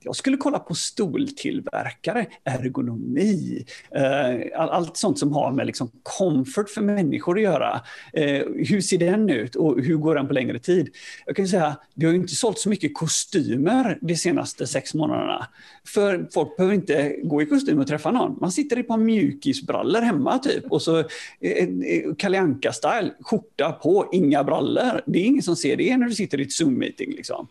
Jag 0.07 0.17
skulle 0.17 0.37
kolla 0.37 0.59
på 0.59 0.75
stoltillverkare, 0.75 2.27
ergonomi, 2.45 3.65
eh, 3.91 4.61
allt 4.61 4.97
sånt 4.97 5.19
som 5.19 5.33
har 5.33 5.53
med 5.53 5.67
liksom 5.67 5.91
comfort 6.03 6.71
för 6.71 6.81
människor 6.81 7.37
att 7.37 7.43
göra. 7.43 7.81
Eh, 8.13 8.43
hur 8.69 8.81
ser 8.81 8.99
den 8.99 9.31
ut 9.31 9.57
och 9.57 9.83
hur 9.83 9.97
går 9.97 10.15
den 10.15 10.27
på 10.27 10.33
längre 10.33 10.59
tid? 10.59 10.89
Jag 11.27 11.37
kan 11.37 11.49
säga, 11.49 11.77
det 11.95 12.07
har 12.07 12.13
inte 12.13 12.35
sålt 12.35 12.59
så 12.59 12.69
mycket 12.69 12.95
kostymer 12.95 13.99
de 14.01 14.17
senaste 14.17 14.67
sex 14.67 14.95
månaderna. 14.95 15.49
För 15.87 16.29
folk 16.35 16.57
behöver 16.57 16.75
inte 16.75 17.17
gå 17.23 17.43
i 17.43 17.47
kostym 17.47 17.79
och 17.79 17.87
träffa 17.87 18.11
någon. 18.11 18.39
Man 18.41 18.53
sitter 18.53 18.77
i 18.77 18.81
ett 18.81 18.89
par 18.89 18.99
mjukisbrallor 18.99 20.01
hemma 20.01 20.39
typ 20.39 20.65
och 20.73 20.83
så 20.83 20.99
eh, 20.99 21.07
eh 21.41 22.15
Kalle 22.19 22.41
Anka-style, 22.41 23.11
skjorta 23.21 23.73
på, 23.73 24.09
inga 24.13 24.45
brallor. 24.45 25.01
Det 25.07 25.19
är 25.19 25.25
ingen 25.25 25.43
som 25.43 25.57
ser 25.57 25.77
det 25.77 25.97
när 25.97 26.07
du 26.07 26.13
sitter 26.13 26.41
i 26.41 26.43
ett 26.43 26.53
Zoom-meeting. 26.53 27.17
Liksom 27.17 27.49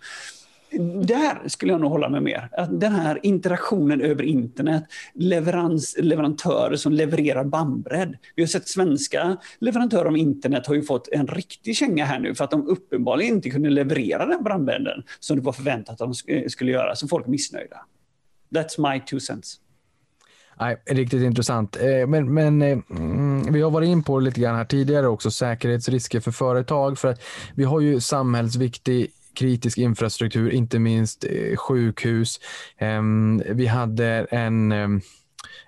där 0.79 1.49
skulle 1.49 1.71
jag 1.71 1.81
nog 1.81 1.91
hålla 1.91 2.09
med 2.09 2.23
mer. 2.23 2.49
Att 2.51 2.79
den 2.79 2.91
här 2.91 3.19
interaktionen 3.23 4.01
över 4.01 4.23
internet, 4.23 4.83
leverans, 5.13 5.95
leverantörer 5.99 6.75
som 6.75 6.93
levererar 6.93 7.43
bandbredd. 7.43 8.17
Vi 8.35 8.43
har 8.43 8.47
sett 8.47 8.67
svenska 8.67 9.37
leverantörer 9.59 10.05
av 10.05 10.17
internet 10.17 10.67
har 10.67 10.75
ju 10.75 10.83
fått 10.83 11.07
en 11.11 11.27
riktig 11.27 11.75
känga 11.75 12.05
här 12.05 12.19
nu 12.19 12.35
för 12.35 12.43
att 12.43 12.51
de 12.51 12.67
uppenbarligen 12.67 13.35
inte 13.35 13.49
kunde 13.49 13.69
leverera 13.69 14.25
den 14.25 14.43
bandbredden 14.43 15.03
som 15.19 15.37
det 15.37 15.43
var 15.43 15.53
förväntat 15.53 16.01
att 16.01 16.13
de 16.23 16.49
skulle 16.49 16.71
göra, 16.71 16.95
så 16.95 17.07
folk 17.07 17.25
är 17.25 17.31
missnöjda. 17.31 17.77
That's 18.49 18.93
my 18.93 18.99
two 18.99 19.19
cents. 19.19 19.59
Nej, 20.59 20.81
riktigt 20.85 21.21
intressant. 21.21 21.77
Eh, 21.81 22.07
men, 22.07 22.33
men 22.33 22.61
eh, 22.61 22.77
mm, 22.89 23.53
vi 23.53 23.61
har 23.61 23.71
varit 23.71 23.87
in 23.87 24.03
på 24.03 24.19
det 24.19 24.25
lite 24.25 24.41
grann 24.41 24.55
här 24.55 24.65
tidigare 24.65 25.07
också, 25.07 25.31
säkerhetsrisker 25.31 26.19
för 26.19 26.31
företag. 26.31 26.97
För 26.99 27.15
vi 27.55 27.63
har 27.63 27.79
ju 27.79 27.99
samhällsviktig 27.99 29.11
kritisk 29.35 29.77
infrastruktur, 29.77 30.49
inte 30.49 30.79
minst 30.79 31.25
eh, 31.29 31.57
sjukhus. 31.57 32.39
Ehm, 32.77 33.41
vi 33.45 33.65
hade 33.67 34.27
en 34.29 34.71
ehm, 34.71 35.01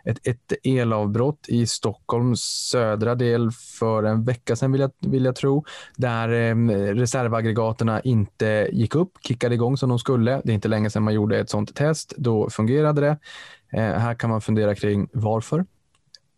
ett, 0.03 0.27
ett 0.27 0.53
elavbrott 0.64 1.45
i 1.48 1.68
Stockholms 1.68 2.41
södra 2.41 3.15
del 3.15 3.52
för 3.52 4.03
en 4.03 4.26
vecka 4.26 4.56
sedan 4.56 4.72
vill 4.72 4.81
jag, 4.81 4.91
vill 4.99 5.26
jag 5.26 5.35
tro, 5.35 5.65
där 5.95 6.30
ehm, 6.30 6.72
reservaggregaterna 6.72 8.02
inte 8.02 8.69
gick 8.72 8.95
upp, 8.95 9.11
kickade 9.22 9.56
igång 9.56 9.77
som 9.77 9.89
de 9.89 9.99
skulle. 9.99 10.41
Det 10.44 10.52
är 10.52 10.56
inte 10.56 10.68
länge 10.68 10.89
sedan 10.89 11.03
man 11.03 11.14
gjorde 11.14 11.39
ett 11.39 11.49
sånt 11.49 11.76
test, 11.76 12.14
då 12.18 12.49
fungerade 12.49 13.02
det. 13.02 13.18
Eh, 13.72 13.99
här 13.99 14.14
kan 14.14 14.30
man 14.30 14.41
fundera 14.41 14.76
kring 14.76 15.10
varför 15.14 15.65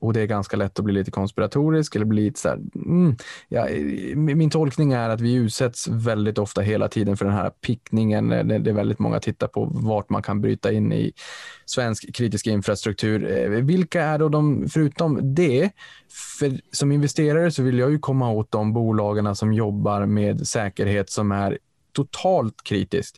och 0.01 0.13
det 0.13 0.21
är 0.21 0.25
ganska 0.25 0.57
lätt 0.57 0.79
att 0.79 0.85
bli 0.85 0.93
lite 0.93 1.11
konspiratorisk 1.11 1.95
eller 1.95 2.05
bli 2.05 2.21
lite 2.21 2.39
så 2.39 2.49
här, 2.49 2.59
mm, 2.75 3.15
ja, 3.47 3.67
min 4.15 4.49
tolkning 4.49 4.93
är 4.93 5.09
att 5.09 5.21
vi 5.21 5.33
utsätts 5.33 5.87
väldigt 5.87 6.37
ofta 6.37 6.61
hela 6.61 6.87
tiden 6.87 7.17
för 7.17 7.25
den 7.25 7.33
här 7.33 7.49
pickningen. 7.49 8.29
Det 8.29 8.69
är 8.69 8.73
väldigt 8.73 8.99
många 8.99 9.19
tittar 9.19 9.47
på 9.47 9.65
vart 9.65 10.09
man 10.09 10.21
kan 10.21 10.41
bryta 10.41 10.71
in 10.71 10.93
i 10.93 11.13
svensk 11.65 12.15
kritisk 12.15 12.47
infrastruktur. 12.47 13.37
Eh, 13.37 13.49
vilka 13.49 14.01
är 14.01 14.19
då 14.19 14.29
de, 14.29 14.69
förutom 14.69 15.35
det, 15.35 15.69
för 16.39 16.59
som 16.71 16.91
investerare 16.91 17.51
så 17.51 17.63
vill 17.63 17.79
jag 17.79 17.91
ju 17.91 17.99
komma 17.99 18.31
åt 18.31 18.51
de 18.51 18.73
bolagen 18.73 19.35
som 19.35 19.53
jobbar 19.53 20.05
med 20.05 20.47
säkerhet 20.47 21.09
som 21.09 21.31
är 21.31 21.57
totalt 21.93 22.63
kritiskt. 22.63 23.15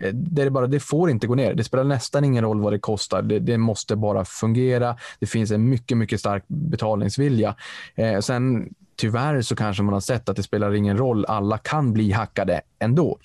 Eh, 0.00 0.14
det, 0.14 0.42
är 0.42 0.50
bara, 0.50 0.66
det 0.66 0.80
får 0.80 1.10
inte 1.10 1.26
gå 1.26 1.34
ner. 1.34 1.54
Det 1.54 1.64
spelar 1.64 1.84
nästan 1.84 2.24
ingen 2.24 2.44
roll 2.44 2.60
vad 2.60 2.72
det 2.72 2.78
kostar. 2.78 3.22
Det, 3.22 3.38
det 3.38 3.58
måste 3.58 3.96
bara 3.96 4.24
fungera. 4.24 4.96
Det 5.18 5.26
finns 5.26 5.50
en 5.50 5.68
mycket, 5.68 5.96
mycket 5.96 6.20
stark 6.20 6.44
betalningsvilja. 6.46 7.54
Eh, 7.94 8.20
sen 8.20 8.74
tyvärr 8.96 9.42
så 9.42 9.56
kanske 9.56 9.82
man 9.82 9.94
har 9.94 10.00
sett 10.00 10.28
att 10.28 10.36
det 10.36 10.42
spelar 10.42 10.74
ingen 10.74 10.96
roll. 10.96 11.24
Alla 11.24 11.58
kan 11.58 11.92
bli 11.92 12.12
hackade 12.12 12.60
ändå. 12.78 13.18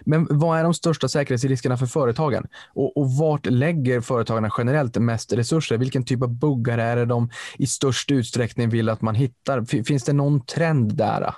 Men 0.00 0.26
vad 0.30 0.58
är 0.58 0.62
de 0.62 0.74
största 0.74 1.08
säkerhetsriskerna 1.08 1.76
för 1.76 1.86
företagen? 1.86 2.46
Och, 2.74 2.96
och 2.96 3.10
vart 3.12 3.46
lägger 3.46 4.00
företagarna 4.00 4.50
generellt 4.58 4.96
mest 4.96 5.32
resurser? 5.32 5.76
Vilken 5.78 6.04
typ 6.04 6.22
av 6.22 6.28
buggar 6.28 6.78
är 6.78 6.96
det 6.96 7.04
de 7.04 7.30
i 7.58 7.66
störst 7.66 8.10
utsträckning 8.10 8.68
vill 8.68 8.88
att 8.88 9.02
man 9.02 9.14
hittar? 9.14 9.84
Finns 9.84 10.04
det 10.04 10.12
någon 10.12 10.40
trend 10.40 10.94
där? 10.94 11.34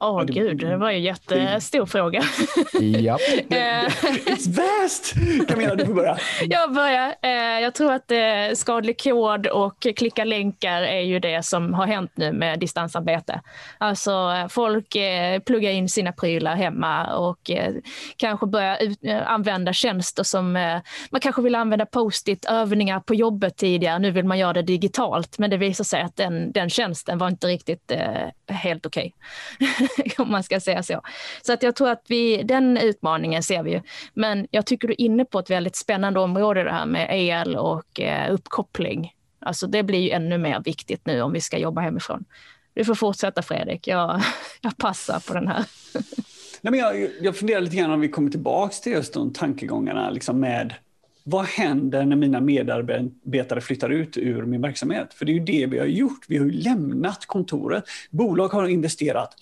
Åh 0.00 0.16
oh, 0.16 0.24
gud, 0.24 0.58
det 0.58 0.76
var 0.76 0.90
ju 0.90 0.96
en 0.96 1.02
jättestor 1.02 1.86
fråga. 1.86 2.22
Ja. 2.80 3.18
It's 4.26 4.56
vast! 4.56 5.14
Camilla, 5.48 5.74
du 5.74 5.86
får 5.86 5.94
börja. 5.94 6.18
Jag 6.48 6.74
börjar. 6.74 7.14
Eh, 7.22 7.60
jag 7.60 7.74
tror 7.74 7.92
att 7.92 8.10
eh, 8.10 8.54
skadlig 8.54 9.00
kod 9.00 9.46
och 9.46 9.86
klicka 9.96 10.24
länkar 10.24 10.82
är 10.82 11.00
ju 11.00 11.18
det 11.18 11.44
som 11.44 11.74
har 11.74 11.86
hänt 11.86 12.12
nu 12.14 12.32
med 12.32 12.58
distansarbete. 12.58 13.40
Alltså 13.78 14.46
folk 14.50 14.96
eh, 14.96 15.40
pluggar 15.40 15.70
in 15.70 15.88
sina 15.88 16.12
prylar 16.12 16.56
hemma 16.56 17.16
och 17.16 17.50
kanske 18.16 18.46
börjar 18.46 18.78
använda 19.26 19.72
tjänster 19.72 20.22
som 20.22 20.52
man 21.10 21.20
kanske 21.20 21.42
vill 21.42 21.54
använda 21.54 21.86
post-it 21.86 22.44
övningar 22.44 23.00
på 23.00 23.14
jobbet 23.14 23.56
tidigare. 23.56 23.98
Nu 23.98 24.10
vill 24.10 24.24
man 24.24 24.38
göra 24.38 24.52
det 24.52 24.62
digitalt, 24.62 25.38
men 25.38 25.50
det 25.50 25.56
visar 25.56 25.84
sig 25.84 26.02
att 26.02 26.16
den, 26.16 26.52
den 26.52 26.70
tjänsten 26.70 27.18
var 27.18 27.28
inte 27.28 27.46
riktigt 27.46 27.92
helt 28.48 28.86
okej. 28.86 29.14
Okay. 29.60 30.12
om 30.18 30.30
man 30.30 30.42
ska 30.42 30.60
säga 30.60 30.82
så. 30.82 31.00
Så 31.42 31.52
att 31.52 31.62
jag 31.62 31.76
tror 31.76 31.90
att 31.90 32.04
vi, 32.08 32.42
den 32.42 32.76
utmaningen 32.76 33.42
ser 33.42 33.62
vi 33.62 33.70
ju. 33.70 33.82
Men 34.14 34.46
jag 34.50 34.66
tycker 34.66 34.88
du 34.88 34.94
är 34.94 35.00
inne 35.00 35.24
på 35.24 35.38
ett 35.38 35.50
väldigt 35.50 35.76
spännande 35.76 36.20
område 36.20 36.64
det 36.64 36.72
här 36.72 36.86
med 36.86 37.08
el 37.10 37.56
och 37.56 38.00
eh, 38.00 38.32
uppkoppling. 38.32 39.12
Alltså 39.40 39.66
det 39.66 39.82
blir 39.82 39.98
ju 39.98 40.10
ännu 40.10 40.38
mer 40.38 40.62
viktigt 40.64 41.06
nu 41.06 41.22
om 41.22 41.32
vi 41.32 41.40
ska 41.40 41.58
jobba 41.58 41.80
hemifrån. 41.80 42.24
Du 42.74 42.84
får 42.84 42.94
fortsätta 42.94 43.42
Fredrik, 43.42 43.86
jag, 43.86 44.22
jag 44.60 44.76
passar 44.76 45.20
på 45.28 45.34
den 45.34 45.48
här. 45.48 45.64
Nej, 46.60 46.70
men 46.70 46.80
jag, 46.80 47.10
jag 47.20 47.36
funderar 47.36 47.60
lite 47.60 47.76
grann 47.76 47.90
om 47.90 48.00
vi 48.00 48.08
kommer 48.08 48.30
tillbaka 48.30 48.72
till 48.72 48.92
just 48.92 49.14
de 49.14 49.32
tankegångarna 49.32 50.10
liksom 50.10 50.40
med 50.40 50.74
vad 51.30 51.44
händer 51.44 52.04
när 52.04 52.16
mina 52.16 52.40
medarbetare 52.40 53.60
flyttar 53.60 53.90
ut 53.90 54.16
ur 54.16 54.42
min 54.42 54.60
verksamhet? 54.60 55.14
För 55.14 55.24
det 55.24 55.32
är 55.32 55.34
ju 55.34 55.44
det 55.44 55.66
vi 55.66 55.78
har 55.78 55.86
gjort. 55.86 56.24
Vi 56.28 56.38
har 56.38 56.44
ju 56.44 56.50
lämnat 56.50 57.26
kontoret. 57.26 57.84
Bolag 58.10 58.48
har 58.48 58.68
investerat 58.68 59.36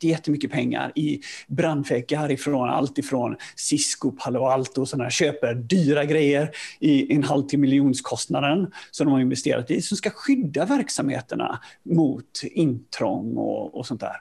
jättemycket 0.00 0.50
pengar 0.50 0.92
i 0.94 1.20
brandfäckar, 1.46 2.30
ifrån 2.30 2.68
allt 2.68 2.98
ifrån 2.98 3.36
Cisco, 3.56 4.10
Palo 4.10 4.44
Alto 4.44 4.80
och 4.80 4.88
sådana 4.88 5.10
köper 5.10 5.54
dyra 5.54 6.04
grejer 6.04 6.50
i 6.78 7.14
en 7.14 7.24
halv 7.24 7.46
till 7.46 7.58
miljonskostnaden 7.58 8.72
som 8.90 9.06
de 9.06 9.12
har 9.12 9.20
investerat 9.20 9.70
i 9.70 9.82
som 9.82 9.96
ska 9.96 10.10
skydda 10.10 10.64
verksamheterna 10.64 11.60
mot 11.82 12.42
intrång 12.42 13.36
och, 13.36 13.78
och 13.78 13.86
sånt 13.86 14.00
där. 14.00 14.16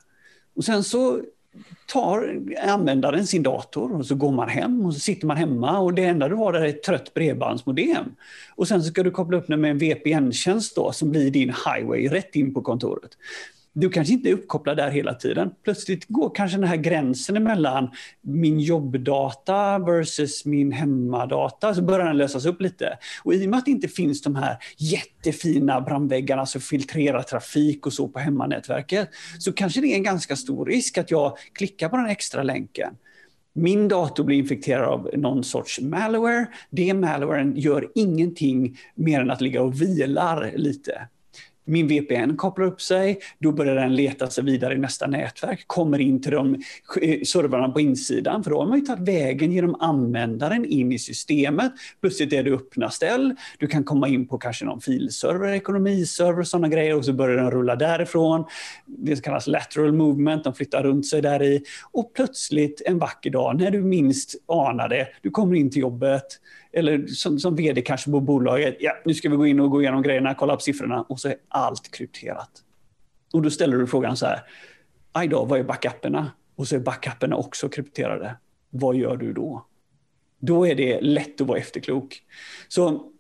Och 0.56 0.66
sen 0.66 0.84
så 0.84 1.22
tar 1.86 2.40
användaren 2.64 3.28
sin 3.28 3.44
dator 3.44 3.96
och 3.96 4.06
så 4.06 4.16
går 4.16 4.32
man 4.32 4.50
hem 4.50 4.86
och 4.86 4.94
så 4.94 5.00
sitter 5.00 5.28
man 5.28 5.38
hemma 5.38 5.80
och 5.80 5.94
det 5.94 6.06
enda 6.06 6.30
du 6.30 6.36
har 6.36 6.54
där 6.54 6.62
är 6.62 6.68
ett 6.68 6.84
trött 6.84 7.14
bredbandsmodem. 7.14 8.06
Och 8.56 8.68
sen 8.68 8.84
så 8.84 8.90
ska 8.90 9.04
du 9.04 9.12
koppla 9.12 9.38
upp 9.38 9.48
den 9.48 9.62
med 9.62 9.72
en 9.72 9.78
VPN-tjänst 9.78 10.76
då 10.76 10.92
som 10.92 11.12
blir 11.12 11.32
din 11.32 11.50
highway 11.50 12.08
rätt 12.08 12.36
in 12.36 12.54
på 12.54 12.62
kontoret 12.62 13.12
du 13.80 13.90
kanske 13.90 14.14
inte 14.14 14.30
är 14.30 14.34
uppkopplad 14.34 14.78
där 14.78 14.92
hela 14.92 15.14
tiden. 15.14 15.52
Plötsligt 15.64 16.06
går 16.08 16.32
kanske 16.36 16.58
den 16.58 16.68
här 16.68 16.76
gränsen 16.76 17.44
mellan 17.44 17.90
min 18.22 18.60
jobbdata 18.60 19.80
versus 19.80 20.46
min 20.46 20.72
hemmadata, 20.72 21.74
så 21.74 21.82
börjar 21.82 22.06
den 22.06 22.18
lösas 22.18 22.46
upp 22.46 22.62
lite. 22.62 22.98
Och 23.24 23.34
i 23.34 23.46
och 23.46 23.50
med 23.50 23.60
att 23.60 23.66
det 23.66 23.72
inte 23.72 23.88
finns 23.88 24.22
de 24.22 24.36
här 24.36 24.58
jättefina 24.78 25.82
brandväggarna 25.82 26.46
som 26.46 26.62
filtrerar 26.62 27.22
trafik 27.22 27.86
och 27.86 27.94
så 27.94 28.08
på 28.08 28.20
hemmanätverket, 28.20 29.10
så 29.40 29.54
kanske 29.54 29.82
det 29.82 29.88
är 29.88 29.96
en 29.96 30.04
ganska 30.04 30.36
stor 30.36 30.66
risk 30.66 30.98
att 30.98 31.12
jag 31.12 31.38
klickar 31.54 31.90
på 31.90 31.98
den 31.98 32.06
extra 32.06 32.44
länken. 32.44 32.94
Min 33.54 33.88
dator 33.88 34.24
blir 34.24 34.38
infekterad 34.38 34.86
av 34.86 35.10
någon 35.14 35.44
sorts 35.44 35.82
malware. 35.82 36.46
Det 36.70 36.94
malwaren 36.94 37.58
gör 37.58 37.92
ingenting 37.96 38.78
mer 38.96 39.22
än 39.22 39.32
att 39.32 39.42
ligga 39.42 39.62
och 39.62 39.82
vilar 39.82 40.52
lite 40.56 41.08
min 41.70 41.88
VPN 41.88 42.36
kopplar 42.38 42.66
upp 42.66 42.82
sig, 42.82 43.20
då 43.40 43.52
börjar 43.52 43.76
den 43.76 43.96
leta 43.96 44.28
sig 44.28 44.44
vidare 44.44 44.74
i 44.74 44.78
nästa 44.78 45.08
nätverk, 45.08 45.64
kommer 45.68 46.00
in 46.02 46.22
till 46.22 46.32
de 46.32 46.56
eh, 47.02 47.22
servrarna 47.22 47.70
på 47.70 47.80
insidan, 47.80 48.44
för 48.44 48.52
då 48.52 48.60
har 48.60 48.68
man 48.68 48.80
ju 48.80 48.86
tagit 48.86 49.08
vägen 49.08 49.52
genom 49.52 49.76
användaren 49.76 50.66
in 50.66 50.92
i 50.92 51.00
systemet. 51.00 51.72
Plötsligt 52.02 52.34
är 52.34 52.44
det 52.44 52.52
öppna 52.52 52.90
ställ, 52.90 53.36
du 53.60 53.68
kan 53.68 53.84
komma 53.84 54.08
in 54.08 54.28
på 54.28 54.38
kanske 54.38 54.66
någon 54.66 54.82
filserver, 54.82 55.54
ekonomiserver 55.54 56.40
och 56.40 56.48
sådana 56.48 56.68
grejer 56.68 56.96
och 56.96 57.06
så 57.06 57.14
börjar 57.14 57.38
den 57.38 57.52
rulla 57.52 57.76
därifrån. 57.76 58.46
Det 58.86 59.24
kallas 59.24 59.48
lateral 59.48 59.94
movement, 59.94 60.44
de 60.44 60.54
flyttar 60.54 60.84
runt 60.84 61.08
sig 61.08 61.22
där 61.22 61.44
i. 61.44 61.64
Och 61.92 62.14
plötsligt 62.14 62.82
en 62.86 63.00
vacker 63.00 63.30
dag, 63.30 63.60
när 63.60 63.72
du 63.72 63.82
minst 63.82 64.36
anar 64.46 64.90
det, 64.90 65.08
du 65.22 65.30
kommer 65.30 65.56
in 65.56 65.72
till 65.72 65.82
jobbet, 65.82 66.26
eller 66.74 67.08
som, 67.08 67.40
som 67.40 67.56
vd 67.56 67.82
kanske 67.82 68.12
på 68.12 68.20
bolaget, 68.20 68.78
ja, 68.80 68.94
nu 69.06 69.14
ska 69.14 69.30
vi 69.30 69.36
gå 69.36 69.48
in 69.48 69.60
och 69.60 69.72
gå 69.72 69.82
igenom 69.82 70.02
grejerna, 70.02 70.36
kolla 70.36 70.54
upp 70.54 70.62
siffrorna 70.62 71.02
och 71.02 71.20
så 71.20 71.28
är 71.28 71.36
allt 71.48 71.92
krypterat. 71.92 72.52
Och 73.34 73.42
då 73.42 73.50
ställer 73.50 73.78
du 73.78 73.88
frågan 73.88 74.18
så 74.18 74.26
här, 74.26 74.40
aj 75.12 75.28
då, 75.28 75.46
vad 75.46 75.60
är 75.60 75.64
backuperna? 75.64 76.32
Och 76.56 76.68
så 76.68 76.76
är 76.76 76.80
backuperna 76.80 77.36
också 77.36 77.70
krypterade. 77.70 78.36
Vad 78.70 78.96
gör 78.96 79.18
du 79.18 79.34
då? 79.34 79.66
Då 80.40 80.68
är 80.68 80.76
det 80.76 81.02
lätt 81.02 81.42
att 81.42 81.48
vara 81.48 81.60
efterklok. 81.60 82.24
Så 82.68 83.12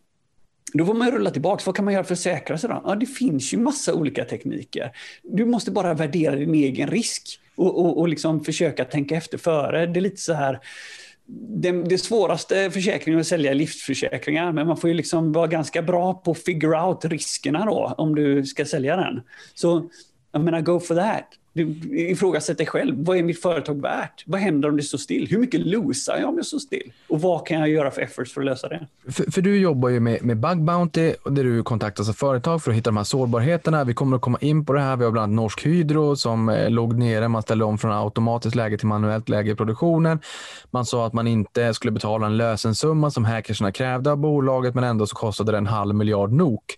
då 0.74 0.86
får 0.86 0.94
man 0.94 1.12
rulla 1.12 1.32
tillbaka. 1.32 1.64
Vad 1.66 1.76
kan 1.76 1.86
man 1.86 1.94
göra 1.94 2.04
för 2.04 2.14
att 2.14 2.20
säkra 2.20 2.58
sig? 2.58 2.70
Då? 2.70 2.82
Ja, 2.86 2.96
det 2.96 3.06
finns 3.06 3.54
ju 3.54 3.58
massa 3.58 3.94
olika 3.94 4.26
tekniker. 4.26 4.92
Du 5.24 5.46
måste 5.46 5.72
bara 5.72 5.94
värdera 5.94 6.36
din 6.36 6.54
egen 6.54 6.88
risk 6.88 7.40
och, 7.56 7.80
och, 7.80 8.00
och 8.00 8.08
liksom 8.08 8.44
försöka 8.44 8.86
tänka 8.86 9.16
efter 9.16 9.38
före. 9.38 9.86
Det 9.86 10.00
är 10.00 10.02
lite 10.02 10.22
så 10.22 10.34
här, 10.34 10.60
det, 11.32 11.72
det 11.72 11.98
svåraste 11.98 12.72
försäkringen 12.72 13.20
att 13.20 13.28
sälja 13.28 13.52
är 13.52 13.56
livsförsäkringar, 13.56 14.52
men 14.52 14.68
man 14.68 14.78
får 14.78 14.90
ju 14.90 14.94
liksom 14.94 15.32
vara 15.32 15.48
ganska 15.48 15.82
bra 15.82 16.14
på 16.14 16.32
att 16.32 16.44
figure 16.44 16.82
out 16.82 17.06
riskerna 17.06 17.66
då, 17.66 17.94
om 17.98 18.16
du 18.16 18.46
ska 18.46 18.66
sälja 18.66 18.96
den. 18.96 19.22
Så 19.54 19.90
jag 20.32 20.44
menar, 20.44 20.62
go 20.62 20.80
for 20.80 20.96
that. 20.96 21.39
Du 21.54 21.76
ifrågasätter 21.92 22.58
dig 22.58 22.68
själv. 22.68 22.96
Vad 23.06 23.18
är 23.18 23.24
mitt 23.24 23.42
företag 23.42 23.82
värt? 23.82 24.24
Vad 24.26 24.40
händer 24.40 24.70
om 24.70 24.78
det 24.78 24.84
står 24.84 24.98
still? 24.98 25.28
Hur 25.30 25.38
mycket 25.38 25.60
losar 25.66 26.18
jag 26.18 26.30
om 26.30 26.36
jag 26.38 26.46
står 26.46 26.60
still? 26.60 26.92
Och 27.08 27.22
vad 27.22 27.48
kan 27.48 27.60
jag 27.60 27.70
göra 27.70 27.92
för 27.92 28.02
efforts 28.02 28.34
för 28.34 28.42
att 28.42 28.46
lösa 28.46 28.68
det? 28.70 28.88
För, 29.12 29.32
för 29.32 29.42
du 29.42 29.60
jobbar 29.60 29.90
ju 29.90 30.00
med, 30.00 30.24
med 30.24 30.38
Bug 30.38 30.64
Bounty 30.64 31.14
där 31.26 31.44
du 31.44 31.64
kontaktas 31.64 32.10
av 32.10 32.14
företag 32.14 32.64
för 32.64 32.72
att 32.72 32.78
hitta 32.78 32.90
de 32.90 32.98
här 32.98 33.04
sårbarheterna. 33.04 33.84
Vi 33.84 33.94
kommer 33.94 34.16
att 34.16 34.22
komma 34.22 34.38
in 34.42 34.66
på 34.66 34.74
det 34.74 34.80
här. 34.80 34.96
Vi 34.96 35.04
har 35.04 35.12
bland 35.12 35.24
annat 35.24 35.36
Norsk 35.36 35.66
Hydro 35.66 36.16
som 36.16 36.50
eh, 36.50 36.70
låg 36.70 36.98
nere. 36.98 37.28
Man 37.28 37.42
ställde 37.42 37.66
om 37.66 37.78
från 37.78 37.92
automatiskt 37.92 38.56
läge 38.56 38.78
till 38.78 38.88
manuellt 38.88 39.30
läge 39.30 39.52
i 39.52 39.56
produktionen. 39.56 40.20
Man 40.72 40.86
sa 40.86 41.08
att 41.08 41.14
man 41.14 41.28
inte 41.28 41.74
skulle 41.74 41.92
betala 41.92 42.26
en 42.26 42.38
lösensumma 42.38 43.12
som 43.12 43.26
hackersna 43.26 43.72
krävde 43.72 44.12
av 44.12 44.18
bolaget, 44.18 44.76
men 44.76 44.84
ändå 44.84 45.08
så 45.08 45.16
kostade 45.16 45.52
det 45.52 45.58
en 45.58 45.68
halv 45.68 45.96
miljard 45.96 46.32
NOK. 46.32 46.78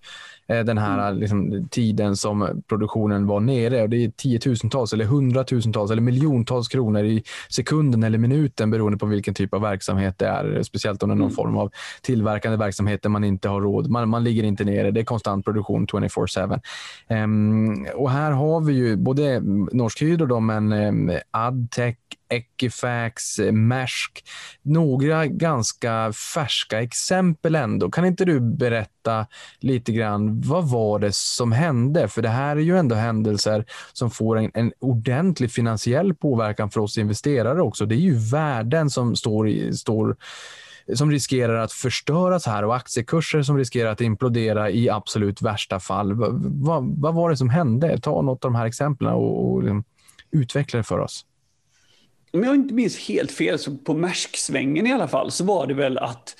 Eh, 0.51 0.63
den 0.63 0.77
här 0.77 1.07
mm. 1.07 1.19
liksom, 1.19 1.67
tiden 1.71 2.15
som 2.15 2.63
produktionen 2.67 3.27
var 3.27 3.39
nere. 3.39 3.81
Och 3.81 3.89
det 3.89 4.03
är 4.03 4.09
tiotusentals, 4.09 4.93
eller 4.93 5.05
hundratusentals 5.05 5.91
eller 5.91 6.01
miljontals 6.01 6.67
kronor 6.67 7.03
i 7.03 7.23
sekunden 7.49 8.03
eller 8.03 8.17
minuten 8.17 8.71
beroende 8.71 8.97
på 8.97 9.05
vilken 9.05 9.33
typ 9.33 9.53
av 9.53 9.61
verksamhet 9.61 10.19
det 10.19 10.27
är. 10.27 10.63
Speciellt 10.63 11.03
om 11.03 11.09
det 11.09 11.13
är 11.13 11.17
någon 11.17 11.25
mm. 11.25 11.35
form 11.35 11.57
av 11.57 11.71
tillverkande 12.01 12.57
verksamhet 12.57 13.03
där 13.03 13.09
man 13.09 13.23
inte 13.23 13.49
har 13.49 13.61
råd. 13.61 13.89
Man, 13.89 14.09
man 14.09 14.23
ligger 14.23 14.43
inte 14.43 14.63
nere. 14.63 14.91
Det 14.91 14.99
är 14.99 15.03
konstant 15.03 15.45
produktion 15.45 15.87
24-7. 15.87 16.53
Um, 16.53 16.59
ehm, 17.07 17.87
och 17.95 18.11
här 18.11 18.31
har 18.31 18.61
vi 18.61 18.73
ju 18.73 18.95
både 18.95 19.39
Norsk 19.71 20.01
Hydro, 20.01 20.39
men 20.39 20.73
um, 20.73 21.11
Adtech, 21.31 21.95
Equifax, 22.31 23.39
eh, 23.39 23.51
Maersk. 23.51 24.23
Några 24.61 25.25
ganska 25.25 26.13
färska 26.33 26.81
exempel 26.81 27.55
ändå. 27.55 27.91
Kan 27.91 28.05
inte 28.05 28.25
du 28.25 28.39
berätta 28.39 29.27
lite 29.59 29.91
grann, 29.91 30.41
vad 30.41 30.69
var 30.69 30.99
det 30.99 31.15
som 31.15 31.51
hände? 31.51 32.07
För 32.07 32.21
det 32.21 32.29
här 32.29 32.55
är 32.55 32.61
ju 32.61 32.77
ändå 32.77 32.95
händelser 32.95 33.65
som 33.93 34.11
får 34.11 34.37
en, 34.37 34.51
en 34.53 34.71
ordentlig 34.79 35.51
finansiell 35.51 36.13
påverkan 36.13 36.69
för 36.69 36.81
oss 36.81 36.97
investerare 36.97 37.61
också. 37.61 37.85
Det 37.85 37.95
är 37.95 37.97
ju 37.97 38.15
värden 38.15 38.89
som 38.89 39.15
står, 39.15 39.49
i, 39.49 39.73
står 39.73 40.15
som 40.93 41.11
riskerar 41.11 41.55
att 41.55 41.71
förstöras 41.71 42.45
här 42.45 42.63
och 42.63 42.75
aktiekurser 42.75 43.41
som 43.41 43.57
riskerar 43.57 43.91
att 43.91 44.01
implodera 44.01 44.69
i 44.69 44.89
absolut 44.89 45.41
värsta 45.41 45.79
fall. 45.79 46.13
Vad, 46.13 46.43
vad, 46.43 47.01
vad 47.01 47.13
var 47.13 47.29
det 47.29 47.37
som 47.37 47.49
hände? 47.49 47.99
Ta 47.99 48.21
något 48.21 48.45
av 48.45 48.51
de 48.51 48.55
här 48.55 48.65
exemplen 48.65 49.13
och, 49.13 49.51
och 49.51 49.63
liksom 49.63 49.83
utveckla 50.31 50.77
det 50.77 50.83
för 50.83 50.99
oss 50.99 51.25
om 52.33 52.43
jag 52.43 52.55
inte 52.55 52.73
minns 52.73 52.97
helt 53.07 53.31
fel, 53.31 53.59
så 53.59 53.77
på 53.77 53.93
Maersk-svängen 53.93 54.87
i 54.87 54.93
alla 54.93 55.07
fall, 55.07 55.31
så 55.31 55.43
var 55.43 55.67
det 55.67 55.73
väl 55.73 55.97
att 55.97 56.35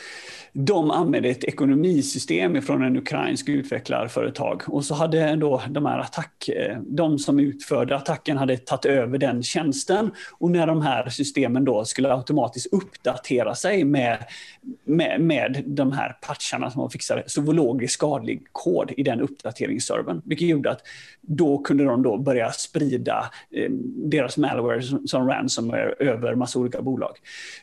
de 0.53 0.91
använde 0.91 1.30
ett 1.30 1.44
ekonomisystem 1.44 2.61
från 2.61 2.84
en 2.84 2.98
ukrainsk 2.98 3.49
utvecklarföretag. 3.49 4.61
Och 4.68 4.86
så 4.86 4.95
hade 4.95 5.36
då 5.36 5.61
de 5.69 5.86
här 5.86 5.99
attack, 5.99 6.49
eh, 6.49 6.78
de 6.82 7.19
som 7.19 7.40
utförde 7.40 7.95
attacken 7.95 8.38
hade 8.38 8.57
tagit 8.57 8.86
över 8.86 9.18
den 9.18 9.44
tjänsten. 9.44 10.11
Och 10.40 10.52
när 10.52 10.68
de 10.68 10.82
här 10.82 11.10
systemen 11.10 11.65
då 11.65 11.86
skulle 11.86 12.14
automatiskt 12.14 12.73
uppdatera 12.73 13.56
sig 13.56 13.84
med, 13.84 14.18
med, 14.84 15.22
med 15.22 15.64
de 15.65 15.91
här 15.91 16.18
patcharna 16.22 16.72
som 16.72 16.82
var 16.82 16.90
fixade, 16.90 17.23
så 17.28 17.41
låg 17.41 17.80
det 17.80 17.88
skadlig 17.88 18.44
kod 18.52 18.91
i 18.98 19.03
den 19.03 19.22
uppdateringsservern. 19.22 20.22
Vilket 20.26 20.48
gjorde 20.48 20.72
att 20.72 20.82
då 21.22 21.57
kunde 21.57 21.84
de 21.84 22.03
då 22.03 22.18
börja 22.18 22.52
sprida 22.52 23.32
eh, 23.52 23.72
deras 23.95 24.38
malware 24.38 24.82
som, 24.82 25.07
som 25.07 25.28
ransomware 25.28 25.94
över 25.99 26.36
massa 26.36 26.60
olika 26.60 26.82
bolag. 26.82 27.18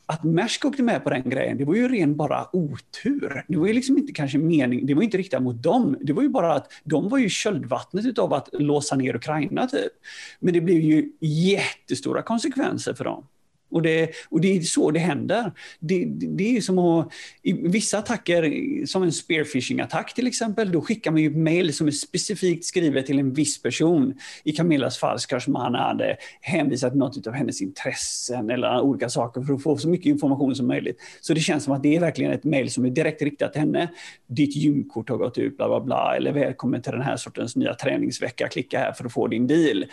Att 0.06 0.24
Maersk 0.24 0.64
åkte 0.64 0.82
med 0.82 1.04
på 1.04 1.10
den 1.10 1.30
grejen, 1.30 1.58
det 1.58 1.64
var 1.64 1.74
ju 1.74 1.88
ren 1.88 2.16
bara 2.16 2.46
otur 2.52 2.77
otur. 2.78 3.44
Det 3.48 3.56
var 3.56 3.66
ju 3.66 3.72
liksom 3.72 3.98
inte 3.98 4.12
kanske 4.12 4.38
mening, 4.38 4.86
det 4.86 4.94
var 4.94 5.02
inte 5.02 5.18
riktat 5.18 5.42
mot 5.42 5.62
dem. 5.62 5.96
Det 6.00 6.12
var 6.12 6.22
ju 6.22 6.28
bara 6.28 6.54
att 6.54 6.72
de 6.84 7.08
var 7.08 7.18
ju 7.18 7.28
köldvattnet 7.28 8.18
av 8.18 8.32
att 8.32 8.48
låsa 8.52 8.96
ner 8.96 9.16
Ukraina 9.16 9.66
typ. 9.66 9.92
Men 10.40 10.54
det 10.54 10.60
blev 10.60 10.80
ju 10.80 11.12
jättestora 11.20 12.22
konsekvenser 12.22 12.94
för 12.94 13.04
dem. 13.04 13.26
Och 13.70 13.82
det, 13.82 14.10
och 14.28 14.40
det 14.40 14.56
är 14.56 14.60
så 14.60 14.90
det 14.90 14.98
händer. 14.98 15.52
Det, 15.80 16.04
det 16.08 16.56
är 16.56 16.60
som 16.60 16.78
att, 16.78 17.12
i 17.42 17.52
vissa 17.52 17.98
attacker, 17.98 18.86
som 18.86 19.02
en 19.02 19.12
spearfishing-attack 19.12 20.14
till 20.14 20.26
exempel, 20.26 20.72
då 20.72 20.80
skickar 20.80 21.10
man 21.10 21.20
ju 21.20 21.30
ett 21.30 21.36
mail 21.36 21.74
som 21.74 21.86
är 21.86 21.90
specifikt 21.90 22.64
skrivet 22.64 23.06
till 23.06 23.18
en 23.18 23.32
viss 23.32 23.62
person. 23.62 24.14
I 24.44 24.52
Camillas 24.52 24.98
fall 24.98 25.18
kanske 25.28 25.50
man 25.50 25.74
hade 25.74 26.16
hänvisat 26.40 26.92
till 26.92 26.98
något 26.98 27.26
av 27.26 27.32
hennes 27.32 27.62
intressen 27.62 28.50
eller 28.50 28.80
olika 28.80 29.08
saker 29.08 29.42
för 29.42 29.54
att 29.54 29.62
få 29.62 29.76
så 29.76 29.88
mycket 29.88 30.06
information 30.06 30.54
som 30.54 30.66
möjligt. 30.66 31.00
Så 31.20 31.34
det 31.34 31.40
känns 31.40 31.64
som 31.64 31.72
att 31.72 31.82
det 31.82 31.96
är 31.96 32.00
verkligen 32.00 32.32
ett 32.32 32.44
mail 32.44 32.70
som 32.70 32.84
är 32.84 32.90
direkt 32.90 33.22
riktat 33.22 33.52
till 33.52 33.60
henne. 33.60 33.88
Ditt 34.26 34.56
gymkort 34.56 35.08
har 35.08 35.16
gått 35.16 35.38
ut, 35.38 35.56
bla 35.56 35.68
bla 35.68 35.80
bla, 35.80 36.14
eller 36.16 36.32
välkommen 36.32 36.82
till 36.82 36.92
den 36.92 37.02
här 37.02 37.16
sortens 37.16 37.56
nya 37.56 37.74
träningsvecka, 37.74 38.48
klicka 38.48 38.78
här 38.78 38.92
för 38.92 39.04
att 39.04 39.12
få 39.12 39.26
din 39.26 39.46
deal. 39.46 39.84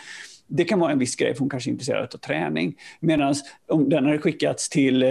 Det 0.46 0.64
kan 0.64 0.78
vara 0.78 0.92
en 0.92 0.98
viss 0.98 1.16
grej, 1.16 1.34
för 1.34 1.40
hon 1.40 1.50
kanske 1.50 1.70
är 1.70 1.72
intresserad 1.72 2.14
av 2.14 2.18
träning. 2.18 2.76
Medan 3.00 3.34
om 3.68 3.88
den 3.88 4.04
hade 4.04 4.18
skickats 4.18 4.68
till, 4.68 5.02
eh, 5.02 5.10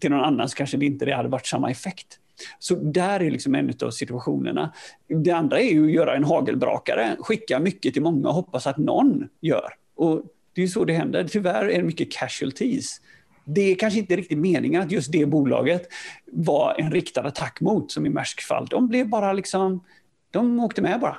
till 0.00 0.10
någon 0.10 0.24
annan 0.24 0.48
så 0.48 0.56
kanske 0.56 0.76
det 0.76 0.86
inte 0.86 1.04
det 1.04 1.14
hade 1.14 1.28
varit 1.28 1.46
samma 1.46 1.70
effekt. 1.70 2.18
Så 2.58 2.74
där 2.74 3.20
är 3.20 3.30
liksom 3.30 3.54
en 3.54 3.72
av 3.82 3.90
situationerna. 3.90 4.72
Det 5.08 5.30
andra 5.30 5.60
är 5.60 5.72
ju 5.72 5.84
att 5.84 5.92
göra 5.92 6.16
en 6.16 6.24
hagelbrakare, 6.24 7.16
skicka 7.18 7.58
mycket 7.58 7.92
till 7.92 8.02
många 8.02 8.28
och 8.28 8.34
hoppas 8.34 8.66
att 8.66 8.78
någon 8.78 9.28
gör. 9.40 9.74
Och 9.96 10.22
det 10.54 10.62
är 10.62 10.66
så 10.66 10.84
det 10.84 10.92
händer. 10.92 11.28
Tyvärr 11.28 11.64
är 11.64 11.76
det 11.78 11.82
mycket 11.82 12.12
casualties. 12.12 13.00
Det 13.44 13.60
är 13.60 13.74
kanske 13.74 13.98
inte 13.98 14.16
riktigt 14.16 14.38
meningen 14.38 14.82
att 14.82 14.92
just 14.92 15.12
det 15.12 15.26
bolaget 15.26 15.82
var 16.32 16.74
en 16.78 16.90
riktad 16.90 17.20
attack 17.20 17.60
mot, 17.60 17.92
som 17.92 18.06
i 18.06 18.08
Maersk 18.08 18.40
fall. 18.40 18.66
De 18.70 18.88
blev 18.88 19.08
bara 19.08 19.32
liksom, 19.32 19.84
de 20.30 20.60
åkte 20.60 20.82
med 20.82 21.00
bara 21.00 21.16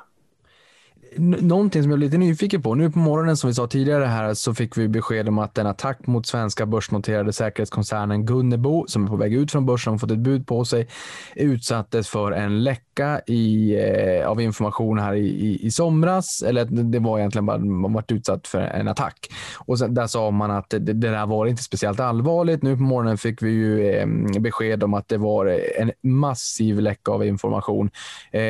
någonting 1.18 1.84
som 1.84 1.92
jag 1.92 1.98
är 1.98 2.02
lite 2.02 2.18
nyfiken 2.18 2.62
på. 2.62 2.76
Nu 2.76 2.92
på 2.92 3.00
morgonen 3.00 3.38
som 3.38 3.48
vi 3.48 3.54
sa 3.54 3.68
tidigare 3.68 4.06
här 4.06 4.34
så 4.34 4.54
fick 4.54 4.78
vi 4.78 4.88
besked 4.88 5.28
om 5.28 5.40
att 5.40 5.58
en 5.58 5.68
attack 5.68 6.08
mot 6.08 6.26
svenska 6.26 6.66
börsnoterade 6.66 7.34
säkerhetskoncernen 7.34 8.26
Gunnebo 8.26 8.86
som 8.88 9.04
är 9.04 9.08
på 9.08 9.16
väg 9.16 9.34
ut 9.34 9.52
från 9.52 9.66
börsen 9.66 9.94
och 9.94 10.00
fått 10.00 10.12
ett 10.12 10.20
bud 10.20 10.48
på 10.48 10.66
sig 10.66 10.88
utsattes 11.36 12.10
för 12.10 12.32
en 12.32 12.64
läcka 12.64 13.22
i, 13.28 13.76
eh, 13.76 14.28
av 14.28 14.42
information 14.42 15.00
här 15.00 15.14
i, 15.14 15.28
i, 15.28 15.66
i, 15.66 15.72
somras. 15.72 16.42
Eller 16.42 16.66
det 16.66 17.00
var 17.00 17.20
egentligen 17.20 17.46
bara 17.46 17.58
man 17.58 17.94
varit 17.94 18.12
utsatt 18.12 18.48
för 18.48 18.62
en 18.62 18.88
attack. 18.88 19.30
Och 19.58 19.80
sen, 19.80 19.94
där 19.94 20.08
sa 20.08 20.32
man 20.32 20.52
att 20.52 20.70
det, 20.70 20.80
det 20.80 20.94
där 20.94 21.26
var 21.26 21.46
inte 21.46 21.64
speciellt 21.64 22.00
allvarligt. 22.00 22.64
Nu 22.64 22.78
på 22.78 22.84
morgonen 22.84 23.18
fick 23.18 23.42
vi 23.42 23.50
ju 23.50 23.90
eh, 23.90 24.08
besked 24.40 24.84
om 24.84 24.94
att 24.94 25.08
det 25.08 25.18
var 25.18 25.60
en 25.78 25.92
massiv 26.04 26.80
läcka 26.80 27.12
av 27.12 27.26
information. 27.26 27.90
Eh, 28.32 28.42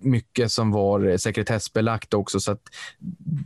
mycket 0.00 0.52
som 0.52 0.70
var 0.70 1.16
sekretessbelagt 1.16 1.99
sagt 2.00 2.14
också. 2.14 2.40
Så 2.40 2.56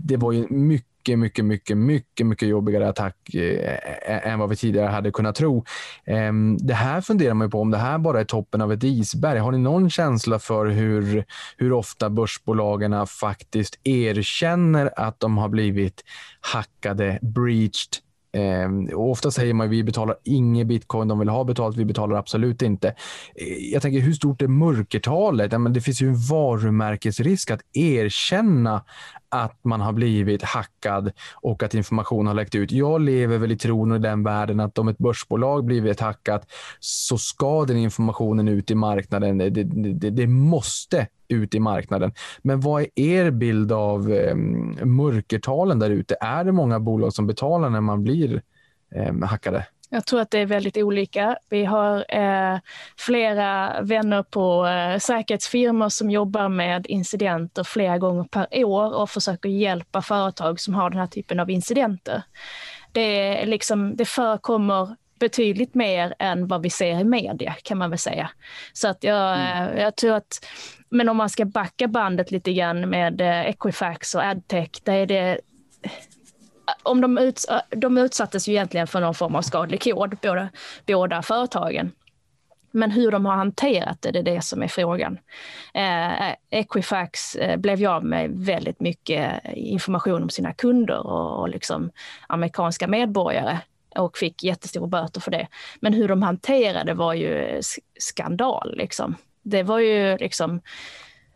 det 0.07 0.17
var 0.17 0.33
ju 0.33 0.49
mycket, 0.49 1.19
mycket, 1.19 1.45
mycket, 1.45 1.77
mycket, 1.77 2.27
mycket 2.27 2.49
jobbigare 2.49 2.89
attack 2.89 3.35
eh, 3.35 4.33
än 4.33 4.39
vad 4.39 4.49
vi 4.49 4.57
tidigare 4.57 4.89
hade 4.89 5.11
kunnat 5.11 5.35
tro. 5.35 5.65
Eh, 6.07 6.33
det 6.59 6.75
här 6.75 7.01
funderar 7.01 7.35
man 7.35 7.47
ju 7.47 7.51
på 7.51 7.61
om 7.61 7.71
det 7.71 7.79
här 7.79 7.99
bara 7.99 8.21
är 8.21 8.25
toppen 8.25 8.61
av 8.61 8.73
ett 8.73 8.85
isberg. 8.85 9.39
Har 9.39 9.53
ni 9.53 9.59
någon 9.59 9.91
känsla 9.91 10.39
för 10.39 10.67
hur, 10.67 11.25
hur 11.59 11.73
ofta 11.73 12.11
börsbolagen 12.11 13.07
faktiskt 13.07 13.79
erkänner 13.85 14.91
att 14.97 15.21
de 15.21 15.39
har 15.39 15.49
blivit 15.49 16.05
hackade, 16.41 17.19
breached 17.23 18.04
Eh, 18.35 18.99
ofta 18.99 19.31
säger 19.31 19.55
man 19.55 19.67
att 19.67 19.73
vi 19.73 19.85
betalar 19.85 20.17
inget 20.25 20.67
bitcoin, 20.67 21.09
de 21.09 21.19
vill 21.19 21.29
ha 21.29 21.45
betalt, 21.45 21.77
vi 21.77 21.85
betalar 21.85 22.17
absolut 22.17 22.63
inte. 22.63 22.89
Eh, 23.35 23.73
jag 23.73 23.83
tänker, 23.83 24.01
hur 24.01 24.13
stort 24.13 24.43
är 24.43 24.49
mörkertalet? 24.49 25.53
Ja, 25.53 25.59
men 25.59 25.73
det 25.73 25.81
finns 25.81 26.03
ju 26.03 26.09
en 26.09 26.17
varumärkesrisk 26.31 27.51
att 27.51 27.61
erkänna 27.73 28.85
att 29.29 29.65
man 29.65 29.81
har 29.81 29.93
blivit 29.93 30.43
hackad 30.43 31.13
och 31.35 31.63
att 31.63 31.75
information 31.75 32.27
har 32.27 32.35
läckt 32.35 32.55
ut. 32.55 32.73
Jag 32.73 33.01
lever 33.01 33.39
väl 33.39 33.53
i 33.53 33.59
tron 33.59 33.91
och 33.91 33.97
i 33.97 34.01
den 34.01 34.23
världen 34.23 34.61
att 34.61 34.79
om 34.79 34.89
ett 34.89 34.99
börsbolag 34.99 35.65
blivit 35.65 36.01
hackat 36.01 36.47
så 36.81 37.19
ska 37.19 37.65
den 37.65 37.77
informationen 37.77 38.49
ut 38.49 38.71
i 38.71 38.75
marknaden. 38.75 39.39
Det, 39.39 39.51
det, 39.51 40.11
det 40.11 40.27
måste 40.27 41.07
ut 41.35 41.55
i 41.55 41.61
marknaden. 41.61 42.13
Men 42.43 42.61
vad 42.61 42.83
är 42.83 42.89
er 42.97 43.31
bild 43.31 43.73
av 43.73 44.13
eh, 44.13 44.35
mörkertalen 44.85 45.79
där 45.79 45.91
ute? 45.91 46.17
Är 46.21 46.45
det 46.45 46.53
många 46.53 46.81
bolag 46.81 47.13
som 47.13 47.27
betalar 47.27 47.71
när 47.71 47.81
man 47.81 48.03
blir 48.03 48.43
eh, 48.95 49.15
hackade? 49.23 49.67
Jag 49.95 50.07
tror 50.07 50.21
att 50.21 50.31
det 50.31 50.39
är 50.39 50.47
väldigt 50.47 50.77
olika. 50.77 51.37
Vi 51.49 51.65
har 51.65 52.05
eh, 52.09 52.59
flera 52.99 53.81
vänner 53.83 54.23
på 54.23 54.67
eh, 54.67 54.99
säkerhetsfirmor 54.99 55.89
som 55.89 56.11
jobbar 56.11 56.49
med 56.49 56.87
incidenter 56.87 57.65
flera 57.65 57.99
gånger 57.99 58.25
per 58.25 58.65
år 58.65 58.95
och 58.95 59.11
försöker 59.11 59.49
hjälpa 59.49 60.03
företag 60.03 60.61
som 60.61 60.75
har 60.75 60.91
den 60.91 60.99
här 60.99 61.07
typen 61.07 61.41
av 61.41 61.51
incidenter. 61.51 62.23
Det, 62.93 63.41
är 63.43 63.47
liksom, 63.47 63.97
det 63.97 64.05
förekommer 64.05 64.97
betydligt 65.25 65.75
mer 65.75 66.15
än 66.19 66.47
vad 66.47 66.63
vi 66.63 66.71
ser 66.71 67.01
i 67.01 67.05
media 67.05 67.55
kan 67.63 67.79
man 67.79 67.91
väl 67.91 67.99
säga. 67.99 68.31
Så 68.73 68.89
att 68.89 69.05
jag, 69.05 69.35
mm. 69.35 69.69
Eh, 69.69 69.83
jag 69.83 69.97
tror 69.97 70.15
att, 70.15 70.47
men 70.89 71.09
om 71.09 71.17
man 71.17 71.31
ska 71.31 71.45
backa 71.45 71.89
bandet 71.89 72.31
lite 72.31 72.53
grann 72.53 72.91
med 72.91 73.21
eh, 73.21 73.41
Equifax 73.47 74.15
och 74.15 74.25
Adtech, 74.25 74.71
där 74.83 74.95
är 74.95 75.07
det 75.07 75.41
om 76.83 77.01
de, 77.01 77.19
uts 77.19 77.47
de 77.71 77.99
utsattes 77.99 78.49
ju 78.49 78.53
egentligen 78.53 78.87
för 78.87 79.01
någon 79.01 79.15
form 79.15 79.35
av 79.35 79.43
skadlig 79.43 79.83
kod, 79.83 80.17
båda, 80.23 80.49
båda 80.87 81.23
företagen. 81.23 81.93
Men 82.71 82.91
hur 82.91 83.11
de 83.11 83.27
har 83.27 83.37
hanterat 83.37 84.03
det, 84.03 84.11
det 84.11 84.19
är 84.19 84.35
det 84.35 84.45
som 84.45 84.63
är 84.63 84.69
frågan. 84.69 85.19
Eh, 85.75 86.35
Equifax 86.51 87.37
eh, 87.37 87.57
blev 87.57 87.81
ju 87.81 87.87
av 87.87 88.05
med 88.05 88.31
väldigt 88.31 88.81
mycket 88.81 89.41
information 89.55 90.23
om 90.23 90.31
sina 90.31 90.53
kunder 90.53 91.07
och, 91.07 91.41
och 91.41 91.49
liksom 91.49 91.91
amerikanska 92.29 92.87
medborgare 92.87 93.59
och 93.99 94.19
fick 94.19 94.45
jättestora 94.45 94.87
böter 94.87 95.21
för 95.21 95.31
det. 95.31 95.47
Men 95.81 95.93
hur 95.93 96.09
de 96.09 96.23
hanterade 96.23 96.95
var 96.95 97.15
ju 97.15 97.61
skandal. 97.99 98.77
Liksom. 98.77 99.17
Det 99.43 99.63
var 99.63 99.79
ju 99.79 100.17
liksom 100.17 100.61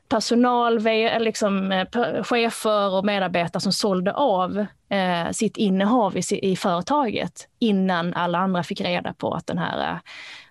personal, 0.09 0.87
eh, 0.87 1.21
liksom, 1.21 1.73
eh, 1.73 2.23
chefer 2.23 2.95
och 2.95 3.05
medarbetare 3.05 3.61
som 3.61 3.73
sålde 3.73 4.13
av 4.13 4.67
eh, 4.89 5.31
sitt 5.33 5.57
innehav 5.57 6.17
i, 6.17 6.23
i, 6.43 6.57
företaget 6.57 7.49
innan 7.59 8.15
alla 8.15 8.39
andra 8.39 8.63
fick 8.63 8.81
reda 8.81 9.13
på 9.13 9.35
att 9.35 9.47
den 9.47 9.59
här 9.59 9.93
eh, 9.93 9.99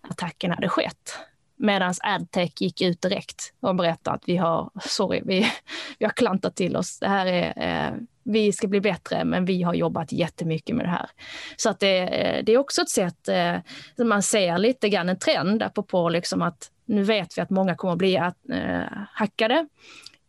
attacken 0.10 0.52
hade 0.52 0.70
skett. 0.70 1.20
Medan 1.56 1.94
Adtech 2.04 2.52
gick 2.62 2.82
ut 2.82 3.02
direkt 3.02 3.54
och 3.60 3.76
berättade 3.76 4.16
att 4.16 4.24
vi 4.26 4.38
har, 4.38 4.70
sorry, 4.82 5.22
vi, 5.26 5.48
vi 6.00 6.06
har 6.06 6.14
klantat 6.14 6.56
till 6.56 6.76
oss. 6.76 7.00
Det 7.00 7.08
här 7.08 7.26
är, 7.26 7.54
eh, 7.58 7.94
vi 8.28 8.52
ska 8.52 8.68
bli 8.68 8.82
bättre, 8.82 9.26
men 9.26 9.46
vi 9.46 9.64
har 9.64 9.74
jobbat 9.74 10.12
jättemycket 10.12 10.76
med 10.76 10.86
det 10.86 10.90
här. 10.90 11.10
Så 11.58 11.70
att 11.70 11.80
det, 11.80 12.06
det 12.46 12.54
är 12.54 12.58
också 12.58 12.82
ett 12.82 12.90
sätt, 12.90 13.28
eh, 13.28 14.06
man 14.06 14.24
ser 14.24 14.58
lite 14.58 14.90
grann 14.90 15.10
en 15.10 15.20
trend, 15.20 15.64
apropå 15.64 16.10
liksom 16.10 16.42
att 16.42 16.72
nu 16.86 17.04
vet 17.04 17.38
vi 17.38 17.42
att 17.42 17.50
många 17.50 17.76
kommer 17.76 17.92
att 17.92 17.98
bli 17.98 18.16
eh, 18.16 18.82
hackade. 19.14 19.68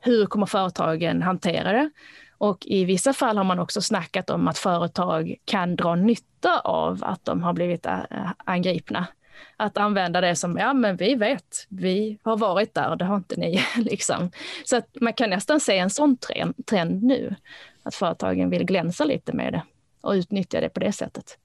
Hur 0.00 0.26
kommer 0.26 0.46
företagen 0.46 1.22
hantera 1.22 1.72
det? 1.72 1.90
Och 2.38 2.66
i 2.66 2.84
vissa 2.84 3.12
fall 3.12 3.36
har 3.36 3.44
man 3.44 3.58
också 3.58 3.80
snackat 3.80 4.30
om 4.30 4.48
att 4.48 4.58
företag 4.58 5.34
kan 5.44 5.76
dra 5.76 5.94
nytta 5.94 6.60
av 6.60 7.04
att 7.04 7.24
de 7.24 7.42
har 7.42 7.52
blivit 7.52 7.86
eh, 7.86 8.00
angripna. 8.44 9.06
Att 9.56 9.76
använda 9.76 10.20
det 10.20 10.36
som, 10.36 10.56
ja 10.56 10.72
men 10.74 10.96
vi 10.96 11.14
vet, 11.14 11.66
vi 11.68 12.18
har 12.22 12.36
varit 12.36 12.74
där 12.74 12.96
det 12.96 13.04
har 13.04 13.16
inte 13.16 13.36
ni. 13.36 13.60
liksom. 13.76 14.30
Så 14.64 14.76
att 14.76 14.88
man 15.00 15.12
kan 15.12 15.30
nästan 15.30 15.60
se 15.60 15.78
en 15.78 15.90
sån 15.90 16.16
trend, 16.16 16.66
trend 16.66 17.02
nu, 17.02 17.34
att 17.82 17.94
företagen 17.94 18.50
vill 18.50 18.64
glänsa 18.64 19.04
lite 19.04 19.32
med 19.32 19.52
det 19.52 19.62
och 20.00 20.12
utnyttja 20.12 20.60
det 20.60 20.68
på 20.68 20.80
det 20.80 20.92
sättet. 20.92 21.38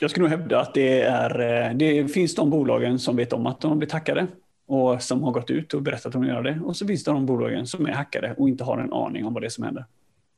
Jag 0.00 0.10
skulle 0.10 0.28
nog 0.28 0.38
hävda 0.38 0.60
att 0.60 0.74
det, 0.74 1.00
är, 1.00 1.40
eh, 1.40 1.74
det 1.74 2.08
finns 2.08 2.34
de 2.34 2.50
bolagen 2.50 2.98
som 2.98 3.16
vet 3.16 3.32
om 3.32 3.46
att 3.46 3.60
de 3.60 3.78
blir 3.78 3.88
tackade 3.88 4.26
och 4.66 5.02
som 5.02 5.22
har 5.22 5.32
gått 5.32 5.50
ut 5.50 5.74
och 5.74 5.82
berättat 5.82 6.06
att 6.06 6.12
de 6.12 6.24
gör 6.24 6.42
det. 6.42 6.60
Och 6.64 6.76
så 6.76 6.86
finns 6.86 7.04
det 7.04 7.10
de 7.10 7.26
bolagen 7.26 7.66
som 7.66 7.86
är 7.86 7.92
hackade 7.92 8.34
och 8.38 8.48
inte 8.48 8.64
har 8.64 8.78
en 8.78 8.92
aning 8.92 9.26
om 9.26 9.34
vad 9.34 9.42
det 9.42 9.46
är 9.46 9.50
som 9.50 9.64
händer. 9.64 9.84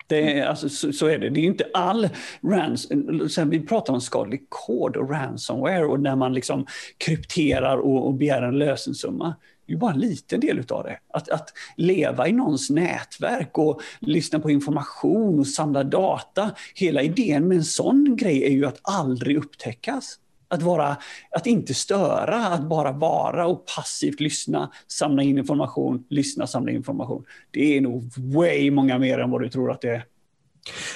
Det 0.07 0.39
är, 0.39 0.47
alltså, 0.47 0.69
så, 0.69 0.93
så, 0.93 1.07
är 1.07 1.19
det. 1.19 1.31
Det 1.31 1.41
är 1.41 1.45
inte 1.45 1.67
all 1.75 2.09
rans... 2.43 2.89
Sen 3.35 3.51
vi 3.51 3.61
pratar 3.61 3.93
om 3.93 4.01
skadlig 4.01 4.47
kod 4.49 4.97
och 4.97 5.11
ransomware 5.11 5.85
och 5.85 6.01
när 6.01 6.17
man 6.17 6.35
liksom 6.35 6.67
krypterar 6.99 7.77
och, 7.79 8.07
och 8.07 8.15
begär 8.15 8.43
en 8.43 8.59
lösensumma 8.59 9.35
det 9.67 9.73
är 9.73 9.77
bara 9.77 9.93
en 9.93 10.01
liten 10.01 10.41
del 10.41 10.65
av 10.69 10.85
det. 10.85 10.99
Att, 11.09 11.29
att 11.29 11.53
leva 11.77 12.29
i 12.29 12.33
någons 12.33 12.71
nätverk 12.71 13.59
och 13.59 13.81
lyssna 14.01 14.41
på 14.41 14.51
information 14.51 15.39
och 15.39 15.47
samla 15.47 15.85
data. 15.85 16.51
Hela 16.75 17.03
idén 17.03 17.49
med 17.49 17.57
en 17.57 17.65
sån 17.65 18.17
grej 18.17 18.45
är 18.45 18.51
ju 18.51 18.67
att 18.67 18.81
aldrig 18.83 19.37
upptäckas. 19.37 20.19
Att, 20.55 20.63
vara, 20.63 20.97
att 21.31 21.47
inte 21.47 21.75
störa, 21.75 22.47
att 22.47 22.69
bara 22.69 22.93
vara 22.93 23.47
och 23.47 23.67
passivt 23.77 24.21
lyssna, 24.21 24.71
samla 24.89 25.23
in 25.23 25.39
information, 25.39 26.05
lyssna, 26.11 26.47
samla 26.47 26.71
in 26.71 26.77
information. 26.77 27.25
Det 27.51 27.77
är 27.77 27.81
nog 27.81 28.13
way 28.17 28.71
många 28.71 28.99
mer 28.99 29.19
än 29.19 29.31
vad 29.31 29.43
du 29.43 29.49
tror 29.49 29.71
att 29.71 29.81
det 29.81 29.89
är. 29.89 30.05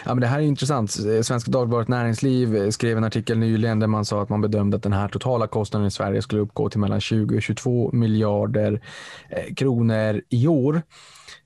Ja, 0.05 0.15
men 0.15 0.21
det 0.21 0.27
här 0.27 0.39
är 0.39 0.43
intressant. 0.43 0.91
Svenska 1.23 1.51
Dagbladet 1.51 1.89
Näringsliv 1.89 2.71
skrev 2.71 2.99
en 2.99 3.05
artikel 3.05 3.39
nyligen 3.39 3.81
där 3.81 3.87
man 3.87 4.05
sa 4.05 4.23
att 4.23 4.29
man 4.29 4.41
bedömde 4.41 4.77
att 4.77 4.83
den 4.83 4.93
här 4.93 5.09
totala 5.09 5.47
kostnaden 5.47 5.89
i 5.89 5.91
Sverige 5.91 6.23
skulle 6.23 6.43
uppgå 6.43 6.71
till 6.71 6.81
mellan 6.81 7.01
20 7.01 7.37
och 7.37 7.43
22 7.43 7.91
miljarder 7.93 8.81
eh, 9.31 9.55
kronor 9.55 10.23
i 10.29 10.47
år. 10.47 10.83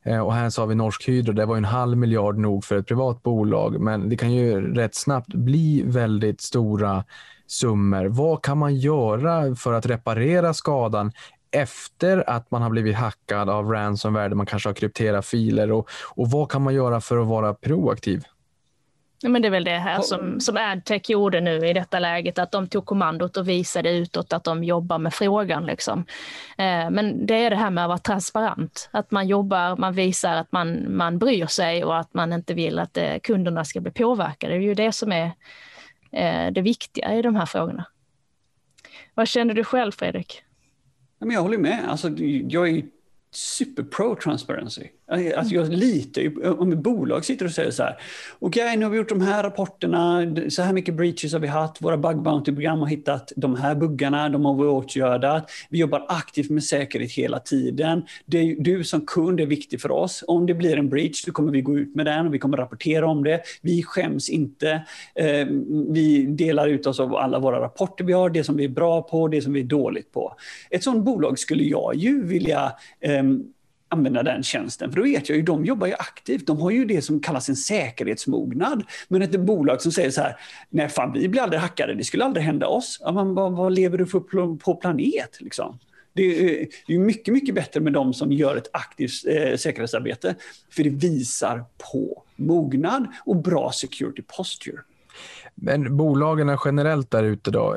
Eh, 0.02 0.18
och 0.18 0.34
här 0.34 0.50
sa 0.50 0.66
vi 0.66 0.74
Norsk 0.74 1.08
Hydro, 1.08 1.32
det 1.32 1.46
var 1.46 1.56
en 1.56 1.64
halv 1.64 1.96
miljard 1.96 2.38
nog 2.38 2.64
för 2.64 2.78
ett 2.78 2.86
privat 2.86 3.22
bolag, 3.22 3.80
men 3.80 4.08
det 4.08 4.16
kan 4.16 4.32
ju 4.32 4.74
rätt 4.74 4.94
snabbt 4.94 5.34
bli 5.34 5.82
väldigt 5.86 6.40
stora 6.40 7.04
summor. 7.52 8.04
Vad 8.04 8.42
kan 8.42 8.58
man 8.58 8.76
göra 8.76 9.54
för 9.54 9.72
att 9.72 9.86
reparera 9.86 10.54
skadan 10.54 11.12
efter 11.50 12.30
att 12.30 12.50
man 12.50 12.62
har 12.62 12.70
blivit 12.70 12.96
hackad 12.96 13.50
av 13.50 13.70
ransomware 13.70 14.28
där 14.28 14.36
man 14.36 14.46
kanske 14.46 14.68
har 14.68 14.74
krypterat 14.74 15.26
filer 15.26 15.72
och, 15.72 15.90
och 16.14 16.30
vad 16.30 16.50
kan 16.50 16.62
man 16.62 16.74
göra 16.74 17.00
för 17.00 17.18
att 17.18 17.26
vara 17.26 17.54
proaktiv? 17.54 18.24
Men 19.28 19.42
det 19.42 19.48
är 19.48 19.50
väl 19.50 19.64
det 19.64 19.78
här 19.78 20.00
som, 20.00 20.40
som 20.40 20.56
Adtech 20.56 21.10
gjorde 21.10 21.40
nu 21.40 21.68
i 21.68 21.72
detta 21.72 21.98
läget, 21.98 22.38
att 22.38 22.52
de 22.52 22.68
tog 22.68 22.86
kommandot 22.86 23.36
och 23.36 23.48
visade 23.48 23.90
utåt 23.90 24.32
att 24.32 24.44
de 24.44 24.64
jobbar 24.64 24.98
med 24.98 25.14
frågan. 25.14 25.66
Liksom. 25.66 26.04
Eh, 26.58 26.90
men 26.90 27.26
det 27.26 27.34
är 27.34 27.50
det 27.50 27.56
här 27.56 27.70
med 27.70 27.84
att 27.84 27.88
vara 27.88 27.98
transparent, 27.98 28.88
att 28.90 29.10
man 29.10 29.28
jobbar, 29.28 29.76
man 29.76 29.94
visar 29.94 30.36
att 30.36 30.52
man, 30.52 30.96
man 30.96 31.18
bryr 31.18 31.46
sig 31.46 31.84
och 31.84 31.98
att 31.98 32.14
man 32.14 32.32
inte 32.32 32.54
vill 32.54 32.78
att 32.78 32.96
eh, 32.96 33.18
kunderna 33.22 33.64
ska 33.64 33.80
bli 33.80 33.92
påverkade. 33.92 34.52
Det 34.52 34.58
är 34.58 34.62
ju 34.62 34.74
det 34.74 34.92
som 34.92 35.12
är 35.12 35.32
Eh, 36.12 36.52
det 36.52 36.60
viktiga 36.62 37.14
i 37.14 37.22
de 37.22 37.36
här 37.36 37.46
frågorna. 37.46 37.86
Vad 39.14 39.28
känner 39.28 39.54
du 39.54 39.64
själv, 39.64 39.92
Fredrik? 39.92 40.42
jag 41.18 41.42
håller 41.42 41.58
med. 41.58 41.88
Alltså, 41.88 42.08
jag 42.48 42.68
är 42.68 42.84
super 43.30 43.82
pro 43.82 44.16
transparency. 44.16 44.88
Alltså 45.12 45.54
jag 45.54 45.68
litar 45.72 46.22
ju, 46.22 46.48
om 46.48 46.72
ett 46.72 46.78
bolag 46.78 47.24
sitter 47.24 47.44
och 47.44 47.52
säger 47.52 47.70
så 47.70 47.82
här, 47.82 47.96
okej 48.38 48.64
okay, 48.64 48.76
nu 48.76 48.84
har 48.84 48.90
vi 48.90 48.96
gjort 48.96 49.08
de 49.08 49.20
här 49.20 49.42
rapporterna, 49.42 50.26
så 50.48 50.62
här 50.62 50.72
mycket 50.72 50.94
breaches 50.94 51.32
har 51.32 51.40
vi 51.40 51.48
haft, 51.48 51.82
våra 51.82 51.96
bug 51.96 52.16
bounty-program 52.16 52.78
har 52.78 52.86
hittat 52.86 53.32
de 53.36 53.56
här 53.56 53.74
buggarna, 53.74 54.28
de 54.28 54.44
har 54.44 54.54
vi 54.54 54.62
åtgärdat, 54.62 55.50
vi 55.70 55.78
jobbar 55.78 56.06
aktivt 56.08 56.50
med 56.50 56.64
säkerhet 56.64 57.12
hela 57.12 57.38
tiden. 57.38 58.02
Det, 58.26 58.56
du 58.58 58.84
som 58.84 59.06
kund 59.06 59.40
är 59.40 59.46
viktig 59.46 59.80
för 59.80 59.90
oss. 59.90 60.24
Om 60.26 60.46
det 60.46 60.54
blir 60.54 60.76
en 60.76 60.88
breach 60.88 61.24
så 61.24 61.32
kommer 61.32 61.52
vi 61.52 61.60
gå 61.60 61.78
ut 61.78 61.94
med 61.94 62.06
den 62.06 62.26
och 62.26 62.34
vi 62.34 62.38
kommer 62.38 62.56
rapportera 62.56 63.06
om 63.06 63.24
det. 63.24 63.40
Vi 63.62 63.82
skäms 63.82 64.28
inte. 64.28 64.70
Eh, 65.14 65.46
vi 65.88 66.26
delar 66.26 66.68
ut 66.68 66.86
oss 66.86 67.00
av 67.00 67.16
alla 67.16 67.38
våra 67.38 67.60
rapporter 67.60 68.04
vi 68.04 68.12
har, 68.12 68.30
det 68.30 68.44
som 68.44 68.56
vi 68.56 68.64
är 68.64 68.68
bra 68.68 69.02
på, 69.02 69.28
det 69.28 69.42
som 69.42 69.52
vi 69.52 69.60
är 69.60 69.64
dåligt 69.64 70.12
på. 70.12 70.36
Ett 70.70 70.82
sådant 70.82 71.04
bolag 71.04 71.38
skulle 71.38 71.64
jag 71.64 71.94
ju 71.94 72.26
vilja 72.26 72.72
eh, 73.00 73.22
använda 73.92 74.22
den 74.22 74.42
tjänsten. 74.42 74.90
För 74.90 74.96
då 74.96 75.02
vet 75.02 75.28
jag 75.28 75.36
ju, 75.36 75.42
de 75.42 75.64
jobbar 75.64 75.86
ju 75.86 75.94
aktivt. 75.94 76.46
De 76.46 76.60
har 76.60 76.70
ju 76.70 76.84
det 76.84 77.02
som 77.02 77.20
kallas 77.20 77.48
en 77.48 77.56
säkerhetsmognad. 77.56 78.84
Men 79.08 79.22
ett 79.22 79.40
bolag 79.40 79.82
som 79.82 79.92
säger 79.92 80.10
så 80.10 80.20
här, 80.20 80.36
nej 80.70 80.88
fan 80.88 81.12
vi 81.12 81.28
blir 81.28 81.42
aldrig 81.42 81.60
hackade, 81.60 81.94
det 81.94 82.04
skulle 82.04 82.24
aldrig 82.24 82.44
hända 82.44 82.66
oss. 82.66 82.98
Ja, 83.00 83.12
men 83.12 83.34
vad, 83.34 83.52
vad 83.52 83.72
lever 83.72 83.98
du 83.98 84.06
för 84.06 84.56
på 84.56 84.74
planet? 84.74 85.38
Liksom? 85.40 85.78
Det 86.14 86.22
är, 86.22 86.68
det 86.86 86.94
är 86.94 86.98
mycket, 86.98 87.34
mycket 87.34 87.54
bättre 87.54 87.80
med 87.80 87.92
de 87.92 88.14
som 88.14 88.32
gör 88.32 88.56
ett 88.56 88.70
aktivt 88.72 89.12
eh, 89.26 89.56
säkerhetsarbete. 89.56 90.34
För 90.70 90.84
det 90.84 90.90
visar 90.90 91.64
på 91.92 92.22
mognad 92.36 93.06
och 93.24 93.36
bra 93.36 93.72
security 93.72 94.22
posture. 94.36 94.78
Men 95.54 95.96
bolagen 95.96 96.58
generellt 96.64 97.10
där 97.10 97.22
ute 97.22 97.50
då, 97.50 97.76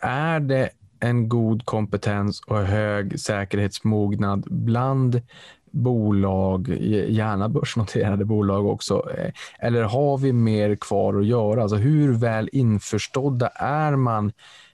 är 0.00 0.40
det 0.40 0.70
en 1.00 1.28
god 1.28 1.64
kompetens 1.64 2.40
och 2.46 2.58
hög 2.58 3.20
säkerhetsmognad 3.20 4.44
bland 4.50 5.22
bolag, 5.70 6.68
gärna 7.08 7.48
börsnoterade 7.48 8.24
bolag 8.24 8.66
också? 8.66 9.10
Eh, 9.18 9.30
eller 9.58 9.82
har 9.82 10.18
vi 10.18 10.32
mer 10.32 10.76
kvar 10.76 11.20
att 11.20 11.26
göra? 11.26 11.62
Alltså 11.62 11.76
hur 11.76 12.12
väl 12.12 12.48
införstådda 12.52 13.48
är 13.48 13.96
man 13.96 14.32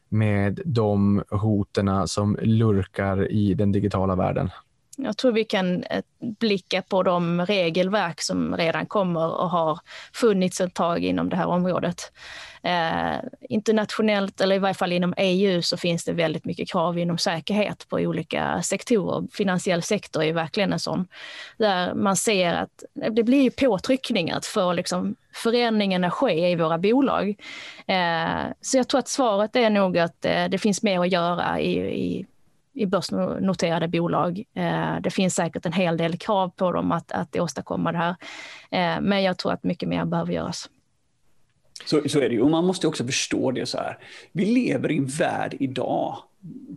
med 0.08 0.60
de 0.64 1.22
hoten 1.30 2.08
som 2.08 2.38
lurkar 2.42 3.32
i 3.32 3.54
den 3.54 3.72
digitala 3.72 4.14
världen? 4.14 4.50
Jag 4.96 5.16
tror 5.16 5.32
vi 5.32 5.44
kan 5.44 5.84
eh, 5.84 6.02
blicka 6.20 6.82
på 6.82 7.02
de 7.02 7.46
regelverk 7.46 8.20
som 8.20 8.56
redan 8.56 8.86
kommer 8.86 9.40
och 9.40 9.50
har 9.50 9.80
funnits 10.12 10.60
ett 10.60 10.74
tag 10.74 11.04
inom 11.04 11.28
det 11.28 11.36
här 11.36 11.46
området. 11.46 12.12
Eh, 12.62 13.16
internationellt, 13.40 14.40
eller 14.40 14.56
i 14.56 14.58
varje 14.58 14.74
fall 14.74 14.92
inom 14.92 15.14
EU, 15.16 15.62
så 15.62 15.76
finns 15.76 16.04
det 16.04 16.12
väldigt 16.12 16.44
mycket 16.44 16.70
krav 16.70 16.98
inom 16.98 17.18
säkerhet 17.18 17.88
på 17.88 17.96
olika 17.96 18.62
sektorer. 18.62 19.28
Finansiell 19.32 19.82
sektor 19.82 20.22
är 20.22 20.32
verkligen 20.32 20.72
en 20.72 20.78
sån. 20.78 21.06
Där 21.58 21.94
man 21.94 22.16
ser 22.16 22.54
att 22.54 22.84
det 23.14 23.22
blir 23.22 23.50
påtryckningar 23.50 24.40
för 24.42 24.74
liksom 24.74 25.16
förändringarna 25.34 26.06
att 26.06 26.12
ske 26.12 26.50
i 26.50 26.56
våra 26.56 26.78
bolag. 26.78 27.28
Eh, 27.86 28.44
så 28.60 28.76
jag 28.76 28.88
tror 28.88 28.98
att 28.98 29.08
svaret 29.08 29.56
är 29.56 29.70
nog 29.70 29.98
att 29.98 30.24
eh, 30.24 30.44
det 30.44 30.58
finns 30.58 30.82
mer 30.82 31.00
att 31.00 31.12
göra 31.12 31.60
i, 31.60 31.78
i 31.78 32.26
i 32.74 32.86
börsnoterade 32.86 33.88
bolag. 33.88 34.44
Eh, 34.54 35.00
det 35.00 35.10
finns 35.10 35.34
säkert 35.34 35.66
en 35.66 35.72
hel 35.72 35.96
del 35.96 36.16
krav 36.18 36.48
på 36.48 36.72
dem 36.72 36.92
att, 36.92 37.12
att 37.12 37.36
åstadkomma 37.36 37.92
det 37.92 37.98
här. 37.98 38.16
Eh, 38.70 39.00
men 39.00 39.22
jag 39.22 39.38
tror 39.38 39.52
att 39.52 39.64
mycket 39.64 39.88
mer 39.88 40.04
behöver 40.04 40.32
göras. 40.32 40.70
Så, 41.84 42.08
så 42.08 42.20
är 42.20 42.28
det 42.28 42.34
ju. 42.34 42.40
Och 42.40 42.50
man 42.50 42.66
måste 42.66 42.86
också 42.86 43.06
förstå 43.06 43.50
det 43.50 43.66
så 43.66 43.78
här. 43.78 43.98
Vi 44.32 44.44
lever 44.44 44.90
i 44.90 44.96
en 44.96 45.06
värld 45.06 45.56
idag 45.60 46.18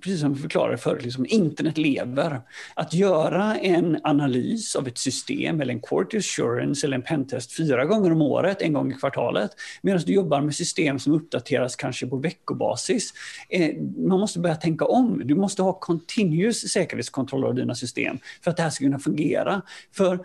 precis 0.02 0.19
som 0.19 0.34
vi 0.34 0.41
förklarade 0.41 0.77
förut, 0.77 1.03
liksom, 1.03 1.26
internet 1.30 1.77
lever. 1.77 2.41
Att 2.76 2.94
göra 2.94 3.57
en 3.57 3.99
analys 4.03 4.76
av 4.76 4.88
ett 4.88 4.98
system 4.98 5.61
eller 5.61 5.73
en 5.73 5.81
quality 5.81 6.18
assurance 6.18 6.88
eller 6.88 6.95
en 6.98 7.03
pentest 7.03 7.57
fyra 7.57 7.85
gånger 7.85 8.11
om 8.11 8.22
året, 8.22 8.61
en 8.61 8.73
gång 8.73 8.91
i 8.91 8.95
kvartalet, 8.95 9.52
medan 9.81 10.02
du 10.06 10.14
jobbar 10.14 10.41
med 10.41 10.56
system 10.56 10.99
som 10.99 11.14
uppdateras 11.14 11.76
kanske 11.76 12.07
på 12.07 12.18
veckobasis. 12.18 13.14
Eh, 13.49 13.76
man 13.98 14.19
måste 14.19 14.39
börja 14.39 14.56
tänka 14.56 14.85
om. 14.85 15.22
Du 15.26 15.35
måste 15.35 15.61
ha 15.61 15.73
continuous 15.73 16.72
säkerhetskontroll 16.72 17.45
av 17.45 17.56
dina 17.56 17.76
system 17.76 18.18
för 18.41 18.52
att 18.52 18.57
det 18.57 18.64
här 18.64 18.69
ska 18.69 18.85
kunna 18.85 18.99
fungera. 18.99 19.61
För 19.91 20.19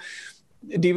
det, 0.62 0.94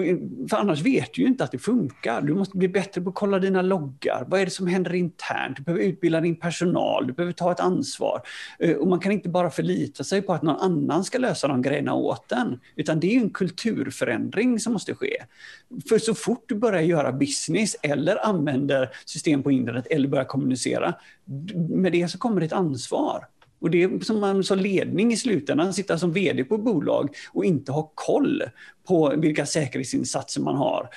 för 0.49 0.57
annars 0.57 0.81
vet 0.81 1.13
du 1.13 1.21
ju 1.21 1.27
inte 1.27 1.43
att 1.43 1.51
det 1.51 1.59
funkar. 1.59 2.21
Du 2.21 2.33
måste 2.33 2.57
bli 2.57 2.67
bättre 2.67 3.01
på 3.01 3.09
att 3.09 3.15
kolla 3.15 3.39
dina 3.39 3.61
loggar. 3.61 4.25
Vad 4.27 4.41
är 4.41 4.45
det 4.45 4.51
som 4.51 4.67
händer 4.67 4.93
internt? 4.93 5.57
Du 5.57 5.63
behöver 5.63 5.83
utbilda 5.83 6.21
din 6.21 6.35
personal, 6.35 7.07
du 7.07 7.13
behöver 7.13 7.33
ta 7.33 7.51
ett 7.51 7.59
ansvar. 7.59 8.21
Eh, 8.59 8.75
och 8.75 8.87
man 8.87 8.99
kan 8.99 9.11
inte 9.11 9.29
bara 9.29 9.49
förlita 9.49 10.03
sig 10.03 10.21
på 10.21 10.33
att 10.33 10.41
någon 10.41 10.55
annan 10.55 11.03
ska 11.03 11.17
lösa 11.17 11.47
de 11.47 11.61
grejerna 11.61 11.93
åt 11.93 12.31
en. 12.31 12.59
Utan 12.75 12.99
det 12.99 13.15
är 13.15 13.21
en 13.21 13.29
kulturförändring 13.29 14.59
som 14.59 14.73
måste 14.73 14.95
ske. 14.95 15.17
För 15.89 15.99
så 15.99 16.13
fort 16.13 16.43
du 16.47 16.55
börjar 16.55 16.81
göra 16.81 17.11
business 17.11 17.75
eller 17.81 18.25
använder 18.25 18.89
system 19.05 19.43
på 19.43 19.51
internet 19.51 19.87
eller 19.89 20.07
börjar 20.07 20.25
kommunicera, 20.25 20.93
med 21.69 21.91
det 21.91 22.07
så 22.07 22.17
kommer 22.17 22.39
det 22.39 22.45
ett 22.45 22.53
ansvar. 22.53 23.25
Och 23.59 23.69
det 23.69 23.83
är 23.83 23.99
som 23.99 24.19
man 24.19 24.43
som 24.43 24.59
ledning 24.59 25.13
i 25.13 25.17
slutändan, 25.17 25.73
sitta 25.73 25.97
som 25.97 26.13
vd 26.13 26.43
på 26.43 26.57
bolag 26.57 27.09
och 27.33 27.45
inte 27.45 27.71
ha 27.71 27.91
koll 27.95 28.43
på 28.87 29.13
vilka 29.17 29.45
säkerhetsinsatser 29.45 30.41
man 30.41 30.55
har. 30.55 30.89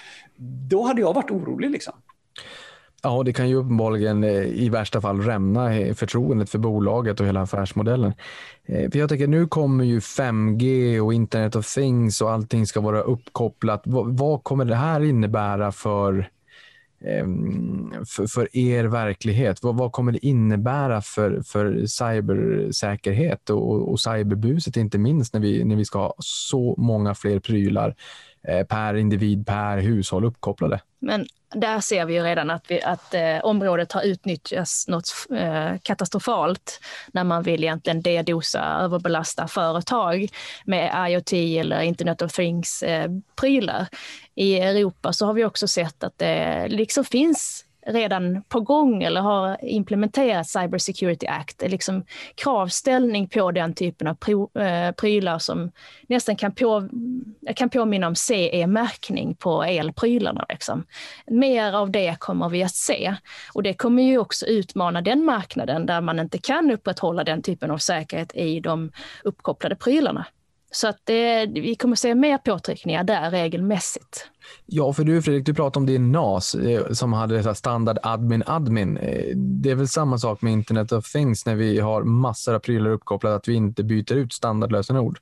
Då 0.68 0.82
hade 0.82 1.00
jag 1.00 1.14
varit 1.14 1.30
orolig. 1.30 1.70
Liksom. 1.70 1.94
Ja, 3.02 3.22
det 3.22 3.32
kan 3.32 3.48
ju 3.48 3.54
uppenbarligen 3.54 4.24
eh, 4.24 4.42
i 4.42 4.68
värsta 4.68 5.00
fall 5.00 5.20
rämna 5.20 5.76
eh, 5.76 5.94
förtroendet 5.94 6.50
för 6.50 6.58
bolaget 6.58 7.20
och 7.20 7.26
hela 7.26 7.42
affärsmodellen. 7.42 8.12
Eh, 8.64 8.90
för 8.90 8.98
jag 8.98 9.08
tänker, 9.08 9.26
nu 9.26 9.46
kommer 9.46 9.84
ju 9.84 9.98
5G 9.98 11.00
och 11.00 11.14
Internet 11.14 11.56
of 11.56 11.74
Things 11.74 12.20
och 12.20 12.30
allting 12.30 12.66
ska 12.66 12.80
vara 12.80 13.00
uppkopplat. 13.00 13.82
Vad 13.84 14.44
kommer 14.44 14.64
det 14.64 14.74
här 14.74 15.00
innebära 15.00 15.72
för 15.72 16.30
Ehm, 17.00 18.04
för, 18.06 18.26
för, 18.26 18.56
er 18.56 18.84
verklighet? 18.84 19.62
Vad, 19.62 19.76
vad, 19.76 19.92
kommer 19.92 20.12
det 20.12 20.26
innebära 20.26 21.02
för, 21.02 21.42
för 21.42 21.86
cybersäkerhet 21.86 23.50
och, 23.50 23.90
och 23.90 24.00
cyberbuset, 24.00 24.76
inte 24.76 24.98
minst 24.98 25.34
när 25.34 25.40
vi, 25.40 25.64
när 25.64 25.76
vi 25.76 25.84
ska 25.84 25.98
ha 25.98 26.14
så 26.18 26.74
många 26.78 27.14
fler 27.14 27.40
prylar 27.40 27.88
eh, 27.88 27.94
Eh, 28.42 28.66
per 28.66 28.94
individ, 28.94 29.46
per 29.46 29.78
hushåll 29.78 30.24
uppkopplade? 30.24 30.80
Men 30.98 31.26
där 31.54 31.80
ser 31.80 32.04
vi 32.04 32.14
ju 32.14 32.22
redan 32.22 32.50
att, 32.50 32.64
vi, 32.68 32.82
att 32.82 33.14
eh, 33.14 33.38
området 33.42 33.92
har 33.92 34.02
utnyttjats 34.02 34.88
något 34.88 35.08
eh, 35.30 35.72
katastrofalt 35.82 36.80
när 37.12 37.24
man 37.24 37.42
vill 37.42 37.64
egentligen 37.64 38.02
dedosa, 38.02 38.64
överbelasta 38.64 39.48
företag 39.48 40.28
med 40.64 41.10
IoT 41.10 41.32
eller 41.32 41.80
Internet 41.80 42.22
of 42.22 42.32
Things-prylar. 42.32 43.80
Eh, 43.80 43.86
I 44.34 44.58
Europa 44.58 45.12
så 45.12 45.26
har 45.26 45.32
vi 45.32 45.44
också 45.44 45.68
sett 45.68 46.04
att 46.04 46.18
det 46.18 46.66
liksom 46.68 47.04
finns 47.04 47.64
redan 47.88 48.42
på 48.42 48.60
gång 48.60 49.02
eller 49.02 49.20
har 49.20 49.64
implementerat 49.64 50.48
Cyber 50.48 50.78
Security 50.78 51.26
Act. 51.26 51.62
liksom 51.66 52.04
kravställning 52.34 53.28
på 53.28 53.50
den 53.50 53.74
typen 53.74 54.06
av 54.06 54.16
eh, 54.62 54.92
prylar 54.92 55.38
som 55.38 55.70
nästan 56.08 56.36
kan, 56.36 56.54
på, 56.54 56.88
kan 57.56 57.70
påminna 57.70 58.06
om 58.06 58.14
CE-märkning 58.14 59.34
på 59.34 59.62
elprylarna. 59.62 60.46
Liksom. 60.48 60.84
Mer 61.26 61.72
av 61.72 61.90
det 61.90 62.16
kommer 62.18 62.48
vi 62.48 62.62
att 62.62 62.74
se. 62.74 63.14
Och 63.52 63.62
det 63.62 63.74
kommer 63.74 64.02
ju 64.02 64.18
också 64.18 64.46
utmana 64.46 65.00
den 65.00 65.24
marknaden 65.24 65.86
där 65.86 66.00
man 66.00 66.18
inte 66.18 66.38
kan 66.38 66.70
upprätthålla 66.70 67.24
den 67.24 67.42
typen 67.42 67.70
av 67.70 67.78
säkerhet 67.78 68.36
i 68.36 68.60
de 68.60 68.92
uppkopplade 69.24 69.76
prylarna. 69.76 70.26
Så 70.70 70.88
att 70.88 70.98
det, 71.04 71.46
vi 71.46 71.74
kommer 71.74 71.96
se 71.96 72.14
mer 72.14 72.38
påtryckningar 72.38 73.04
där 73.04 73.30
regelmässigt. 73.30 74.26
Ja, 74.66 74.92
för 74.92 75.04
du 75.04 75.22
Fredrik, 75.22 75.46
du 75.46 75.54
pratade 75.54 75.78
om 75.78 75.86
din 75.86 76.12
NAS 76.12 76.54
eh, 76.54 76.92
som 76.92 77.12
hade 77.12 77.54
standard 77.54 77.98
admin 78.02 78.42
admin. 78.46 78.96
Eh, 78.96 79.36
det 79.36 79.70
är 79.70 79.74
väl 79.74 79.88
samma 79.88 80.18
sak 80.18 80.42
med 80.42 80.52
Internet 80.52 80.92
of 80.92 81.12
Things 81.12 81.46
när 81.46 81.54
vi 81.54 81.80
har 81.80 82.02
massor 82.02 82.54
av 82.54 82.58
prylar 82.58 82.90
uppkopplade, 82.90 83.36
att 83.36 83.48
vi 83.48 83.54
inte 83.54 83.84
byter 83.84 84.12
ut 84.12 84.32
standardlösenord. 84.32 85.18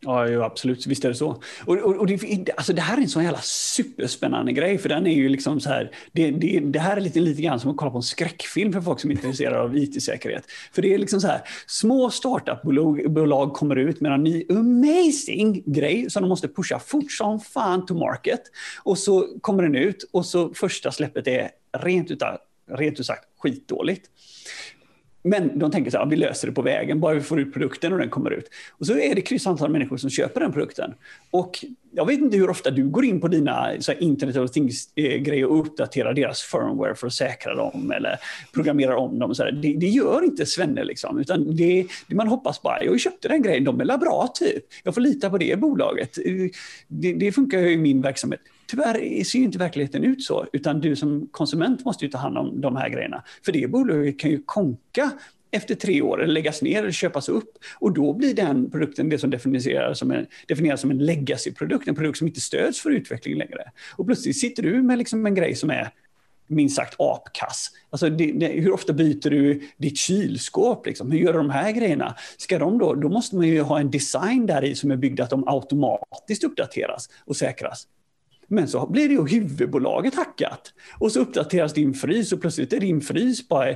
Ja, 0.00 0.28
jo, 0.28 0.42
absolut. 0.42 0.86
Visst 0.86 1.04
är 1.04 1.08
det 1.08 1.14
så. 1.14 1.42
Och, 1.66 1.76
och, 1.76 1.96
och 1.96 2.06
det, 2.06 2.50
alltså 2.56 2.72
det 2.72 2.82
här 2.82 2.96
är 2.96 3.02
en 3.02 3.08
sån 3.08 3.24
jävla 3.24 3.40
superspännande 3.42 4.52
grej, 4.52 4.78
för 4.78 4.88
den 4.88 5.06
är 5.06 5.14
ju 5.14 5.28
liksom 5.28 5.60
så 5.60 5.68
här, 5.68 5.90
det, 6.12 6.30
det, 6.30 6.60
det 6.60 6.78
här 6.78 6.96
är 6.96 7.00
lite, 7.00 7.20
lite 7.20 7.42
grann 7.42 7.60
som 7.60 7.70
att 7.70 7.76
kolla 7.76 7.90
på 7.90 7.96
en 7.96 8.02
skräckfilm 8.02 8.72
för 8.72 8.80
folk 8.80 9.00
som 9.00 9.10
är 9.10 9.14
intresserade 9.14 9.60
av 9.60 9.76
IT-säkerhet. 9.76 10.44
För 10.72 10.82
det 10.82 10.94
är 10.94 10.98
liksom 10.98 11.20
så 11.20 11.26
här, 11.26 11.40
små 11.66 12.10
startupbolag 12.10 13.52
kommer 13.52 13.76
ut 13.76 14.00
med 14.00 14.12
en 14.12 14.24
ny 14.24 14.44
amazing 14.50 15.62
grej 15.66 16.10
som 16.10 16.22
de 16.22 16.28
måste 16.28 16.48
pusha 16.48 16.78
fort 16.78 17.12
som 17.12 17.40
fan 17.40 17.86
to 17.86 17.94
market. 17.94 18.42
Och 18.82 18.98
så 18.98 19.28
kommer 19.40 19.62
den 19.62 19.76
ut 19.76 20.08
och 20.12 20.26
så 20.26 20.54
första 20.54 20.92
släppet 20.92 21.26
är 21.26 21.50
rent 21.78 22.10
ut, 22.10 22.22
rent 22.70 23.00
ut 23.00 23.06
sagt 23.06 23.24
skitdåligt. 23.38 24.10
Men 25.26 25.58
de 25.58 25.70
tänker 25.70 25.90
så 25.90 25.98
här, 25.98 26.06
vi 26.06 26.16
löser 26.16 26.48
det 26.48 26.54
på 26.54 26.62
vägen, 26.62 27.00
bara 27.00 27.14
vi 27.14 27.20
får 27.20 27.40
ut 27.40 27.52
produkten 27.52 27.92
och 27.92 27.98
den 27.98 28.10
kommer 28.10 28.30
ut. 28.30 28.50
Och 28.70 28.86
så 28.86 28.98
är 28.98 29.14
det 29.14 29.20
kryss 29.20 29.46
antal 29.46 29.70
människor 29.70 29.96
som 29.96 30.10
köper 30.10 30.40
den 30.40 30.52
produkten. 30.52 30.94
Och 31.30 31.64
jag 31.92 32.06
vet 32.06 32.18
inte 32.18 32.36
hur 32.36 32.50
ofta 32.50 32.70
du 32.70 32.88
går 32.88 33.04
in 33.04 33.20
på 33.20 33.28
dina 33.28 33.72
så 33.78 33.92
här, 33.92 34.02
Internet 34.02 34.36
of 34.36 34.50
Things-grejer 34.50 35.44
eh, 35.44 35.50
och 35.50 35.60
uppdaterar 35.60 36.14
deras 36.14 36.42
firmware 36.42 36.94
för 36.94 37.06
att 37.06 37.12
säkra 37.12 37.54
dem 37.54 37.90
eller 37.90 38.18
programmerar 38.54 38.94
om 38.94 39.18
dem. 39.18 39.34
Så 39.34 39.42
här. 39.42 39.52
Det, 39.52 39.72
det, 39.72 39.86
gör 39.86 40.24
inte 40.24 40.46
Svenne, 40.46 40.84
liksom, 40.84 41.18
utan 41.18 41.56
det, 41.56 41.86
det, 42.08 42.14
man 42.14 42.28
hoppas 42.28 42.62
bara, 42.62 42.84
jag 42.84 43.00
köpte 43.00 43.28
den 43.28 43.42
grejen, 43.42 43.64
de 43.64 43.80
är 43.80 43.98
bra 43.98 44.32
typ. 44.34 44.64
Jag 44.82 44.94
får 44.94 45.00
lita 45.00 45.30
på 45.30 45.38
det 45.38 45.58
bolaget. 45.58 46.18
Eh, 46.18 46.24
det, 46.88 47.12
det 47.12 47.32
funkar 47.32 47.58
ju 47.58 47.72
i 47.72 47.76
min 47.76 48.02
verksamhet. 48.02 48.40
Tyvärr 48.68 49.24
ser 49.24 49.38
inte 49.38 49.58
verkligheten 49.58 50.04
ut 50.04 50.22
så, 50.22 50.46
utan 50.52 50.80
du 50.80 50.96
som 50.96 51.28
konsument 51.30 51.84
måste 51.84 52.04
ju 52.04 52.10
ta 52.10 52.18
hand 52.18 52.38
om 52.38 52.60
de 52.60 52.76
här 52.76 52.88
grejerna. 52.88 53.22
För 53.44 53.52
det 53.52 53.70
bolaget 53.70 54.18
kan 54.18 54.30
ju 54.30 54.42
konka 54.46 55.10
efter 55.50 55.74
tre 55.74 56.02
år 56.02 56.22
eller 56.22 56.32
läggas 56.32 56.62
ner 56.62 56.78
eller 56.78 56.92
köpas 56.92 57.28
upp. 57.28 57.58
Och 57.78 57.92
då 57.92 58.12
blir 58.12 58.34
den 58.34 58.70
produkten 58.70 59.08
det 59.08 59.18
som 59.18 59.30
definieras 59.30 59.98
som 59.98 60.10
en, 60.10 60.26
definieras 60.48 60.80
som 60.80 60.90
en 60.90 60.98
legacy-produkt, 60.98 61.88
en 61.88 61.94
produkt 61.94 62.18
som 62.18 62.26
inte 62.26 62.40
stöds 62.40 62.80
för 62.80 62.90
utveckling 62.90 63.38
längre. 63.38 63.70
Och 63.96 64.06
plötsligt 64.06 64.40
sitter 64.40 64.62
du 64.62 64.82
med 64.82 64.98
liksom 64.98 65.26
en 65.26 65.34
grej 65.34 65.54
som 65.54 65.70
är 65.70 65.90
minst 66.46 66.76
sagt 66.76 66.94
apkass. 66.98 67.70
Alltså 67.90 68.10
det, 68.10 68.32
det, 68.32 68.46
hur 68.46 68.72
ofta 68.72 68.92
byter 68.92 69.30
du 69.30 69.62
ditt 69.76 69.98
kylskåp? 69.98 70.86
Liksom? 70.86 71.10
Hur 71.10 71.18
gör 71.18 71.32
du 71.32 71.38
de 71.38 71.50
här 71.50 71.72
grejerna? 71.72 72.14
Ska 72.36 72.58
de 72.58 72.78
då, 72.78 72.94
då 72.94 73.08
måste 73.08 73.36
man 73.36 73.48
ju 73.48 73.60
ha 73.60 73.80
en 73.80 73.90
design 73.90 74.46
där 74.46 74.64
i 74.64 74.74
som 74.74 74.90
är 74.90 74.96
byggd 74.96 75.20
att 75.20 75.30
de 75.30 75.48
automatiskt 75.48 76.44
uppdateras 76.44 77.08
och 77.24 77.36
säkras. 77.36 77.86
Men 78.48 78.68
så 78.68 78.86
blir 78.86 79.08
det 79.08 79.14
ju 79.14 79.26
huvudbolaget 79.26 80.14
hackat. 80.14 80.72
Och 80.98 81.12
så 81.12 81.20
uppdateras 81.20 81.72
din 81.72 81.94
frys 81.94 82.32
och 82.32 82.40
plötsligt 82.40 82.72
är 82.72 82.80
din 82.80 83.00
frys 83.00 83.48
bara 83.48 83.74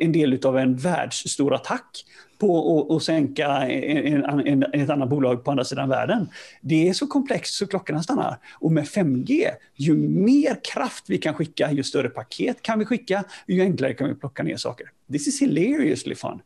en 0.00 0.12
del 0.12 0.46
av 0.46 0.58
en 0.58 0.76
världsstor 0.76 1.54
attack 1.54 2.04
på 2.40 2.96
att 2.96 3.02
sänka 3.02 3.46
en, 3.46 4.24
en, 4.46 4.62
ett 4.62 4.90
annat 4.90 5.08
bolag 5.08 5.44
på 5.44 5.50
andra 5.50 5.64
sidan 5.64 5.88
världen. 5.88 6.28
Det 6.60 6.88
är 6.88 6.92
så 6.92 7.06
komplext 7.06 7.54
så 7.54 7.66
klockorna 7.66 8.02
stannar. 8.02 8.38
Och 8.54 8.72
med 8.72 8.84
5G, 8.84 9.50
ju 9.74 9.94
mer 10.08 10.64
kraft 10.72 11.04
vi 11.08 11.18
kan 11.18 11.34
skicka, 11.34 11.72
ju 11.72 11.82
större 11.82 12.08
paket 12.08 12.62
kan 12.62 12.78
vi 12.78 12.84
skicka, 12.84 13.24
ju 13.46 13.60
enklare 13.62 13.94
kan 13.94 14.08
vi 14.08 14.14
plocka 14.14 14.42
ner 14.42 14.56
saker. 14.56 14.86
This 15.12 15.28
is 15.28 15.42
hilariously 15.42 16.14
fun. 16.14 16.40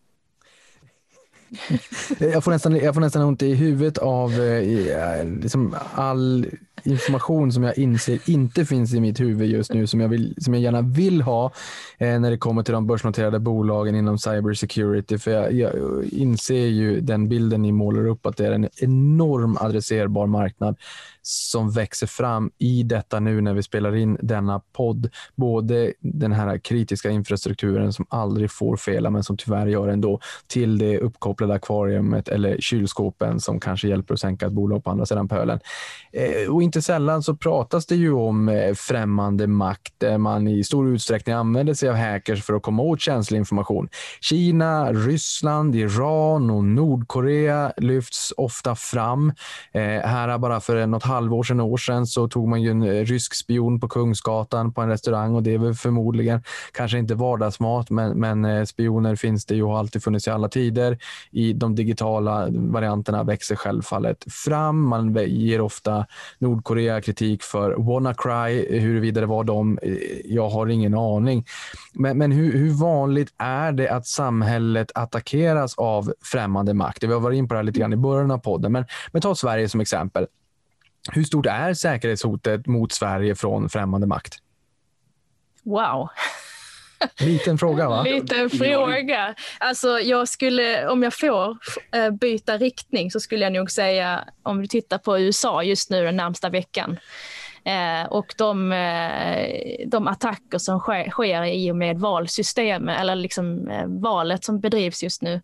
jag, 2.19 2.45
får 2.45 2.51
nästan, 2.51 2.77
jag 2.77 2.95
får 2.95 3.01
nästan 3.01 3.23
ont 3.23 3.43
i 3.43 3.55
huvudet 3.55 3.99
av 3.99 4.33
eh, 4.33 5.19
eh 5.19 5.27
liksom 5.27 5.77
all 5.95 6.47
information 6.87 7.53
som 7.53 7.63
jag 7.63 7.79
inser 7.79 8.31
inte 8.31 8.65
finns 8.65 8.95
i 8.95 9.01
mitt 9.01 9.21
huvud 9.21 9.51
just 9.51 9.73
nu 9.73 9.87
som 9.87 10.01
jag, 10.01 10.09
vill, 10.09 10.35
som 10.39 10.55
jag 10.55 10.63
gärna 10.63 10.83
vill 10.83 11.23
ha 11.23 11.53
eh, 11.99 12.19
när 12.21 12.31
det 12.31 12.39
kommer 12.39 12.63
till 12.63 12.75
de 12.75 12.87
börsnoterade 12.87 13.39
bolagen 13.39 13.95
inom 13.95 14.19
cybersecurity. 14.19 15.19
För 15.19 15.31
jag, 15.31 15.53
jag, 15.53 16.05
inser 16.05 16.67
ju 16.67 17.01
den 17.01 17.29
bilden 17.29 17.63
ni 17.63 17.73
målar 17.73 18.07
upp 18.07 18.27
att 18.27 18.37
det 18.37 18.47
är 18.47 18.53
en 18.53 18.69
enorm 18.77 19.57
adresserbar 19.61 20.27
marknad 20.27 20.77
som 21.27 21.71
växer 21.71 22.07
fram 22.07 22.51
i 22.59 22.83
detta 22.83 23.21
nu 23.21 23.41
när 23.41 23.55
vi 23.55 23.63
spelar 23.63 23.97
in 23.97 24.19
denna 24.23 24.61
podd. 24.73 25.11
Både 25.35 25.93
den 26.01 26.33
här 26.33 26.59
kritiska 26.59 27.11
infrastrukturen 27.11 27.93
som 27.93 28.07
aldrig 28.09 28.51
får 28.51 28.77
fela 28.77 29.11
men 29.11 29.25
som 29.25 29.37
tyvärr 29.37 29.67
gör 29.67 29.89
ändå 29.89 30.21
till 30.47 30.79
det 30.79 30.99
uppkopplade 30.99 31.55
akvariumet 31.55 32.29
eller 32.29 32.57
kylskåpen 32.61 33.41
som 33.41 33.61
kanske 33.61 33.89
hjälper 33.89 34.15
att 34.15 34.21
sänka 34.21 34.47
ett 34.47 34.53
bolag 34.53 34.85
på 34.85 34.91
andra 34.91 35.07
sidan 35.07 35.29
pölen. 35.29 35.61
Eh, 36.13 36.53
och 36.53 36.63
inte 36.63 36.83
sällan 36.83 37.23
så 37.23 37.37
pratas 37.37 37.87
det 37.87 37.97
ju 37.97 38.13
om 38.13 38.49
eh, 38.49 38.75
främmande 38.75 39.47
makt 39.47 39.95
där 39.99 40.19
man 40.19 40.49
i 40.49 40.65
stor 40.65 40.89
utsträckning 40.89 41.35
använder 41.35 41.75
sig 41.75 41.89
av 41.89 41.97
hackers 41.97 42.45
för 42.45 42.55
att 42.55 42.63
komma 42.63 42.83
åt 42.83 43.01
känslig 43.01 43.39
information. 43.39 43.89
Kina, 44.21 44.93
Ryssland, 44.93 45.77
Iran 45.77 46.51
och 46.51 46.65
Nordkorea 46.65 47.73
lyfts 47.77 48.33
ofta 48.37 48.75
fram. 48.75 49.33
Eh, 49.73 49.83
här 49.83 50.39
bara 50.39 50.61
för 50.61 50.87
något 50.87 51.05
halvår 51.15 51.43
sedan, 51.43 51.61
år 51.61 51.77
sedan 51.77 52.07
så 52.07 52.29
tog 52.29 52.49
man 52.49 52.63
ju 52.63 52.71
en 52.71 52.83
eh, 52.83 53.05
rysk 53.05 53.35
spion 53.35 53.81
på 53.81 53.89
Kungsgatan 53.89 54.73
på 54.73 54.81
en 54.81 54.89
restaurang 54.89 55.35
och 55.35 55.43
det 55.43 55.55
är 55.55 55.59
väl 55.59 55.75
förmodligen 55.75 56.43
kanske 56.73 56.99
inte 56.99 57.15
vardagsmat, 57.15 57.91
men, 57.91 58.21
men 58.21 58.45
eh, 58.45 58.65
spioner 58.65 59.17
finns 59.17 59.47
det 59.47 59.55
ju 59.55 59.63
och 59.63 59.71
har 59.71 59.79
alltid 59.79 60.03
funnits 60.03 60.27
i 60.27 60.31
alla 60.31 60.49
tider. 60.49 60.99
I 61.31 61.53
de 61.53 61.75
digitala 61.75 62.49
varianterna 62.51 63.23
växer 63.23 63.57
självfallet 63.57 64.25
fram. 64.33 64.89
Man 64.89 65.15
ger 65.27 65.61
ofta 65.61 66.07
Nordkorea 66.39 67.01
kritik 67.01 67.43
för 67.43 67.75
WannaCry, 67.79 68.81
huruvida 68.81 69.21
det 69.21 69.27
var 69.27 69.45
dem, 69.45 69.79
eh, 69.83 69.93
jag 70.25 70.49
har 70.49 70.67
ingen 70.67 70.95
aning. 70.95 71.45
Men, 71.93 72.19
men 72.19 72.33
hur, 72.33 72.53
hur, 72.53 72.71
vanligt 72.71 73.35
är 73.39 73.73
det 73.73 73.89
att 73.89 74.07
samhället 74.07 74.91
attackeras 74.95 75.75
av 75.79 76.13
främmande 76.23 76.75
makt? 76.75 77.03
Vi 77.03 77.13
har 77.13 77.21
varit 77.21 77.37
in 77.37 77.49
på 77.49 77.55
det 77.55 77.59
här 77.59 77.65
lite 77.65 77.81
grann 77.81 77.93
i 77.93 77.97
början 77.97 78.31
av 78.31 78.39
podden, 78.39 78.73
men, 78.73 78.85
men 79.13 79.23
ta 79.23 79.35
Sverige 79.35 79.69
som 79.69 79.81
exempel. 79.81 80.27
Hur 81.13 81.25
stort 81.25 81.47
är 81.47 81.75
säkerhetshotet 81.75 82.67
mot 82.67 82.93
Sverige 82.93 83.35
från 83.35 83.69
främmande 83.69 84.07
makt? 84.07 84.39
Wow. 85.63 86.09
Liten 87.21 87.59
fråga 87.59 87.89
va? 87.89 88.03
Liten 88.03 88.51
fråga. 88.51 89.35
Alltså 89.59 89.89
jag 90.01 90.29
skulle, 90.29 90.89
om 90.89 91.03
jag 91.03 91.15
får 91.15 91.57
eh, 91.93 92.11
byta 92.11 92.59
riktning 92.59 93.11
så 93.11 93.21
skulle 93.21 93.45
jag 93.45 93.53
nog 93.53 93.71
säga, 93.71 94.25
om 94.43 94.61
vi 94.61 94.69
tittar 94.69 94.99
på 94.99 95.19
USA 95.19 95.63
just 95.63 95.91
nu 95.91 96.05
den 96.05 96.17
närmsta 96.17 96.49
veckan, 96.49 96.99
Eh, 97.65 98.07
och 98.07 98.35
de, 98.39 98.73
eh, 98.73 99.89
de 99.89 100.09
attacker 100.09 100.59
som 100.59 100.79
sker, 100.79 101.11
sker 101.11 101.45
i 101.45 101.71
och 101.71 101.77
med 101.77 101.99
valsystemet, 101.99 103.01
eller 103.01 103.15
liksom 103.15 103.69
eh, 103.69 103.87
valet 103.87 104.45
som 104.45 104.61
bedrivs 104.61 105.03
just 105.03 105.23
nu. 105.23 105.41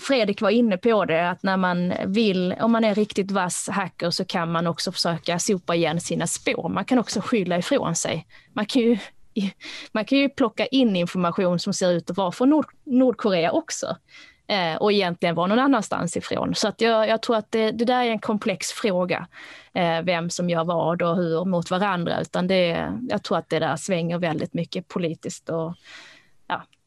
Fredrik 0.00 0.40
var 0.40 0.50
inne 0.50 0.76
på 0.76 1.04
det, 1.04 1.30
att 1.30 1.42
när 1.42 1.56
man 1.56 1.92
vill, 2.06 2.54
om 2.60 2.72
man 2.72 2.84
är 2.84 2.94
riktigt 2.94 3.30
vass 3.30 3.68
hacker 3.68 4.10
så 4.10 4.24
kan 4.24 4.52
man 4.52 4.66
också 4.66 4.92
försöka 4.92 5.38
sopa 5.38 5.74
igen 5.74 6.00
sina 6.00 6.26
spår. 6.26 6.68
Man 6.68 6.84
kan 6.84 6.98
också 6.98 7.20
skylla 7.20 7.58
ifrån 7.58 7.94
sig. 7.94 8.26
Man 8.52 8.66
kan 8.66 8.82
ju, 8.82 8.98
man 9.92 10.04
kan 10.04 10.18
ju 10.18 10.28
plocka 10.28 10.66
in 10.66 10.96
information 10.96 11.58
som 11.58 11.72
ser 11.74 11.90
ut 11.92 12.10
att 12.10 12.16
vara 12.16 12.32
från 12.32 12.50
Nord, 12.50 12.66
Nordkorea 12.84 13.52
också 13.52 13.96
eh, 14.46 14.76
och 14.76 14.92
egentligen 14.92 15.34
vara 15.34 15.46
någon 15.46 15.58
annanstans 15.58 16.16
ifrån. 16.16 16.54
Så 16.54 16.68
att 16.68 16.80
jag, 16.80 17.08
jag 17.08 17.22
tror 17.22 17.36
att 17.36 17.52
det, 17.52 17.70
det, 17.70 17.84
där 17.84 18.04
är 18.04 18.10
en 18.10 18.18
komplex 18.18 18.68
fråga, 18.68 19.26
eh, 19.74 20.02
vem 20.02 20.30
som 20.30 20.50
gör 20.50 20.64
vad 20.64 21.02
och 21.02 21.16
hur 21.16 21.44
mot 21.44 21.70
varandra. 21.70 22.20
Utan 22.20 22.46
det, 22.46 22.92
jag 23.08 23.22
tror 23.22 23.38
att 23.38 23.48
det 23.48 23.58
där 23.58 23.76
svänger 23.76 24.18
väldigt 24.18 24.54
mycket 24.54 24.88
politiskt 24.88 25.48
och. 25.48 25.74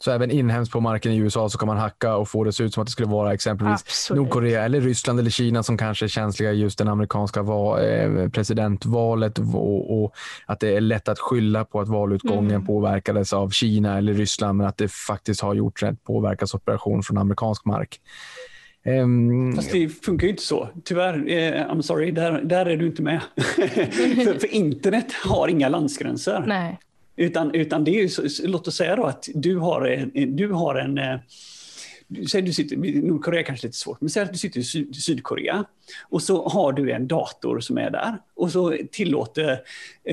Så 0.06 0.12
även 0.12 0.32
inhemskt 0.32 0.72
på 0.72 0.80
marken 0.80 1.12
i 1.12 1.18
USA 1.18 1.50
så 1.50 1.58
kan 1.58 1.68
man 1.68 1.78
hacka 1.78 2.16
och 2.16 2.30
få 2.30 2.44
det 2.44 2.48
att 2.48 2.56
se 2.56 2.64
ut 2.64 2.74
som 2.74 2.82
att 2.82 2.88
det 2.88 2.92
skulle 2.92 3.08
vara 3.08 3.34
exempelvis 3.34 3.82
Absolut. 3.82 4.22
Nordkorea 4.22 4.66
eller 4.66 4.82
Ryssland 4.82 5.20
eller 5.20 5.30
Kina 5.30 5.64
som 5.64 5.78
kanske 5.78 6.06
är 6.06 6.08
känsliga 6.08 6.52
i 6.52 6.60
just 6.60 6.78
det 6.78 6.92
amerikanska 6.92 7.40
eh, 7.40 8.30
presidentvalet 8.30 9.40
och, 9.40 10.04
och, 10.04 10.14
att 10.46 10.60
det 10.60 10.76
är 10.76 10.82
lätt 10.82 11.08
att 11.08 11.20
skylla 11.20 11.66
på 11.66 11.80
att 11.80 11.88
valutgången 11.88 12.52
mm. 12.52 12.66
påverkades 12.66 13.34
av 13.34 13.50
Kina 13.50 13.98
eller 13.98 14.14
Ryssland 14.14 14.58
men 14.58 14.68
att 14.68 14.78
det 14.78 14.92
faktiskt 14.92 15.42
har 15.42 15.54
gjorts 15.54 15.84
en 15.84 15.96
påverkansoperation 15.96 17.04
från 17.04 17.18
amerikansk 17.18 17.66
mark. 17.66 18.00
Um, 18.86 19.56
Fast 19.56 19.72
det 19.72 19.90
funkar 19.90 20.28
ju 20.28 20.32
inte 20.32 20.44
så. 20.44 20.70
Tyvärr, 20.84 21.14
eh, 21.28 21.72
I'm 21.72 21.82
sorry, 21.82 22.12
där, 22.12 22.42
där 22.42 22.66
är 22.66 22.78
du 22.78 22.86
inte 22.88 23.02
med. 23.02 23.22
för, 23.36 24.40
för, 24.40 24.54
internet 24.54 25.14
har 25.24 25.48
inga 25.48 25.70
landsgränser. 25.70 26.44
Nej. 26.48 26.80
Utan, 27.16 27.56
utan 27.56 27.84
det 27.84 27.92
är 27.92 28.02
ju, 28.02 28.30
låt 28.44 28.68
oss 28.68 28.76
säga 28.76 28.96
då 28.96 29.04
att 29.04 29.30
du 29.34 29.58
har 29.58 29.88
en, 29.88 30.36
du 30.36 30.52
har 30.52 30.76
en 30.76 30.98
eh, 30.98 31.20
Säg 32.32 32.42
du 32.42 32.54
sitter, 32.54 32.78
Nordkorea 33.02 33.40
är 33.40 33.44
kanske 33.44 33.68
lite 33.68 33.78
svårt, 33.78 34.02
men 34.02 34.10
säg 34.10 34.24
att 34.24 34.32
du 34.32 34.38
sitter 34.38 34.60
i 34.60 34.64
Syd, 34.64 34.96
Sydkorea 34.96 35.66
och 36.10 36.22
så 36.22 36.48
har 36.48 36.74
du 36.74 36.92
en 36.92 37.08
dator 37.08 37.60
som 37.60 37.78
är 37.78 37.92
där 37.92 38.18
och 38.36 38.52
så 38.52 38.78
tillåter, 38.92 39.60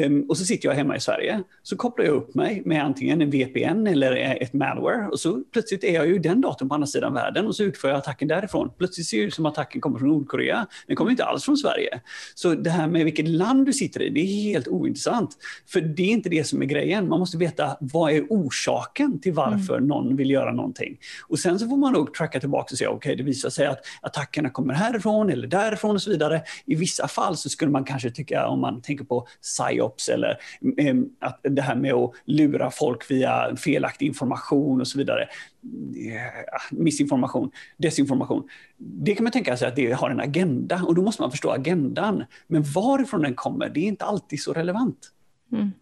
um, 0.04 0.22
och 0.28 0.38
så 0.38 0.44
sitter 0.44 0.68
jag 0.68 0.74
hemma 0.74 0.96
i 0.96 1.00
Sverige, 1.00 1.42
så 1.62 1.76
kopplar 1.76 2.04
jag 2.04 2.14
upp 2.14 2.34
mig 2.34 2.62
med 2.64 2.84
antingen 2.84 3.22
en 3.22 3.30
VPN 3.30 3.86
eller 3.86 4.42
ett 4.42 4.52
malware 4.52 5.08
och 5.08 5.20
så 5.20 5.42
plötsligt 5.52 5.84
är 5.84 5.94
jag 5.94 6.06
ju 6.06 6.18
den 6.18 6.40
datorn 6.40 6.68
på 6.68 6.74
andra 6.74 6.86
sidan 6.86 7.14
världen 7.14 7.46
och 7.46 7.56
så 7.56 7.62
utför 7.62 7.88
jag 7.88 7.98
attacken 7.98 8.28
därifrån. 8.28 8.70
Plötsligt 8.78 9.06
ser 9.06 9.18
det 9.18 9.24
ut 9.24 9.34
som 9.34 9.46
att 9.46 9.52
attacken 9.52 9.80
kommer 9.80 9.98
från 9.98 10.08
Nordkorea. 10.08 10.66
Den 10.86 10.96
kommer 10.96 11.10
inte 11.10 11.24
alls 11.24 11.44
från 11.44 11.56
Sverige. 11.56 12.00
Så 12.34 12.54
det 12.54 12.70
här 12.70 12.86
med 12.88 13.04
vilket 13.04 13.28
land 13.28 13.66
du 13.66 13.72
sitter 13.72 14.02
i, 14.02 14.10
det 14.10 14.20
är 14.20 14.26
helt 14.26 14.68
ointressant. 14.68 15.36
För 15.66 15.80
det 15.80 16.02
är 16.02 16.08
inte 16.08 16.28
det 16.28 16.44
som 16.44 16.62
är 16.62 16.66
grejen. 16.66 17.08
Man 17.08 17.18
måste 17.18 17.36
veta 17.36 17.76
vad 17.80 18.12
är 18.12 18.26
orsaken 18.30 19.20
till 19.20 19.32
varför 19.32 19.76
mm. 19.76 19.88
någon 19.88 20.16
vill 20.16 20.30
göra 20.30 20.52
någonting. 20.52 20.98
Och 21.28 21.38
sen 21.38 21.58
så 21.58 21.68
får 21.68 21.76
man 21.76 21.91
nog 21.92 22.14
tracka 22.14 22.40
tillbaka 22.40 22.72
och 22.72 22.78
säga, 22.78 22.90
okej, 22.90 22.96
okay, 22.96 23.16
det 23.16 23.22
visar 23.22 23.50
sig 23.50 23.66
att 23.66 23.78
attackerna 24.00 24.50
kommer 24.50 24.74
härifrån 24.74 25.30
eller 25.30 25.46
därifrån 25.46 25.94
och 25.94 26.02
så 26.02 26.10
vidare. 26.10 26.42
I 26.64 26.74
vissa 26.74 27.08
fall 27.08 27.36
så 27.36 27.48
skulle 27.48 27.70
man 27.70 27.84
kanske 27.84 28.10
tycka, 28.10 28.46
om 28.46 28.60
man 28.60 28.82
tänker 28.82 29.04
på 29.04 29.26
psyops 29.42 30.08
eller 30.08 30.38
eh, 30.78 30.94
att 31.20 31.40
det 31.42 31.62
här 31.62 31.74
med 31.74 31.92
att 31.92 32.12
lura 32.24 32.70
folk 32.70 33.10
via 33.10 33.56
felaktig 33.56 34.06
information 34.06 34.80
och 34.80 34.88
så 34.88 34.98
vidare. 34.98 35.22
Eh, 35.22 36.26
ah, 36.52 36.62
missinformation, 36.70 37.50
desinformation. 37.76 38.48
Det 38.78 39.14
kan 39.14 39.24
man 39.24 39.32
tänka 39.32 39.56
sig 39.56 39.68
att 39.68 39.76
det 39.76 39.92
har 39.92 40.10
en 40.10 40.20
agenda 40.20 40.82
och 40.86 40.94
då 40.94 41.02
måste 41.02 41.22
man 41.22 41.30
förstå 41.30 41.50
agendan. 41.50 42.24
Men 42.46 42.62
varifrån 42.62 43.22
den 43.22 43.34
kommer, 43.34 43.68
det 43.68 43.80
är 43.80 43.88
inte 43.88 44.04
alltid 44.04 44.42
så 44.42 44.52
relevant. 44.52 45.12
Mm. 45.52 45.72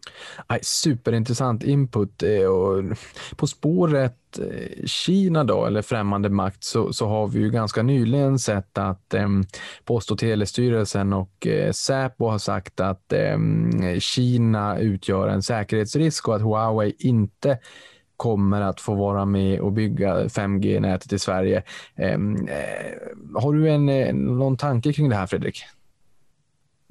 Superintressant 0.62 1.62
input. 1.62 2.22
Eh, 2.22 2.44
och 2.44 2.84
på 3.36 3.46
spåret 3.46 4.38
eh, 4.38 4.86
Kina 4.86 5.44
då, 5.44 5.66
eller 5.66 5.82
främmande 5.82 6.28
makt, 6.28 6.64
så, 6.64 6.92
så 6.92 7.06
har 7.06 7.28
vi 7.28 7.38
ju 7.38 7.50
ganska 7.50 7.82
nyligen 7.82 8.38
sett 8.38 8.78
att 8.78 9.14
eh, 9.14 9.28
Post 9.84 10.10
och 10.10 10.18
telestyrelsen 10.18 11.12
och 11.12 11.46
eh, 11.46 11.72
Säpo 11.72 12.28
har 12.28 12.38
sagt 12.38 12.80
att 12.80 13.12
eh, 13.12 13.38
Kina 13.98 14.78
utgör 14.78 15.28
en 15.28 15.42
säkerhetsrisk 15.42 16.28
och 16.28 16.36
att 16.36 16.42
Huawei 16.42 16.94
inte 16.98 17.58
kommer 18.20 18.60
att 18.60 18.80
få 18.80 18.94
vara 18.94 19.24
med 19.24 19.60
och 19.60 19.72
bygga 19.72 20.24
5G-nätet 20.24 21.12
i 21.12 21.18
Sverige. 21.18 21.62
Ehm, 21.96 22.34
eh, 22.34 23.40
har 23.42 23.52
du 23.52 23.70
en, 23.70 23.88
eh, 23.88 24.14
någon 24.14 24.56
tanke 24.56 24.92
kring 24.92 25.08
det 25.08 25.16
här, 25.16 25.26
Fredrik? 25.26 25.62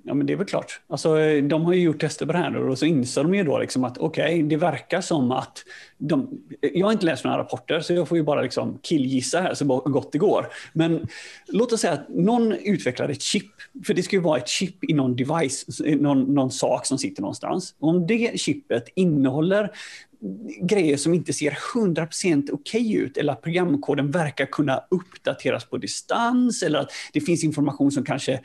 Ja, 0.09 0.15
men 0.15 0.27
det 0.27 0.33
är 0.33 0.37
väl 0.37 0.47
klart. 0.47 0.81
Alltså, 0.87 1.15
de 1.41 1.65
har 1.65 1.73
ju 1.73 1.81
gjort 1.81 2.01
tester 2.01 2.25
på 2.25 2.31
det 2.31 2.37
här 2.37 2.55
och 2.55 2.77
så 2.79 2.85
inser 2.85 3.23
de 3.23 3.35
ju 3.35 3.43
då 3.43 3.59
liksom 3.59 3.83
att 3.83 3.97
okej, 3.97 4.23
okay, 4.23 4.43
det 4.43 4.57
verkar 4.57 5.01
som 5.01 5.31
att 5.31 5.63
de, 5.97 6.29
jag 6.61 6.87
har 6.87 6.91
inte 6.91 7.05
läst 7.05 7.23
några 7.23 7.37
rapporter 7.37 7.79
så 7.79 7.93
jag 7.93 8.07
får 8.07 8.17
ju 8.17 8.23
bara 8.23 8.41
liksom 8.41 8.79
killgissa 8.81 9.41
här 9.41 9.53
så 9.53 9.65
gott 9.65 10.11
det 10.11 10.17
går. 10.17 10.47
Men 10.73 11.07
låt 11.47 11.73
oss 11.73 11.81
säga 11.81 11.93
att 11.93 12.09
någon 12.09 12.51
utvecklar 12.51 13.09
ett 13.09 13.21
chip, 13.21 13.51
för 13.85 13.93
det 13.93 14.03
ska 14.03 14.15
ju 14.15 14.21
vara 14.21 14.37
ett 14.37 14.47
chip 14.47 14.83
i 14.83 14.93
någon 14.93 15.15
device, 15.15 15.65
någon, 15.79 16.33
någon 16.33 16.51
sak 16.51 16.85
som 16.85 16.97
sitter 16.97 17.21
någonstans. 17.21 17.75
Om 17.79 18.07
det 18.07 18.39
chippet 18.39 18.83
innehåller 18.95 19.71
grejer 20.61 20.97
som 20.97 21.13
inte 21.13 21.33
ser 21.33 21.57
100% 21.73 22.49
okej 22.51 22.81
okay 22.81 22.97
ut 22.97 23.17
eller 23.17 23.33
att 23.33 23.41
programkoden 23.41 24.11
verkar 24.11 24.45
kunna 24.45 24.83
uppdateras 24.91 25.65
på 25.65 25.77
distans 25.77 26.63
eller 26.63 26.79
att 26.79 26.91
det 27.13 27.21
finns 27.21 27.43
information 27.43 27.91
som 27.91 28.03
kanske 28.03 28.39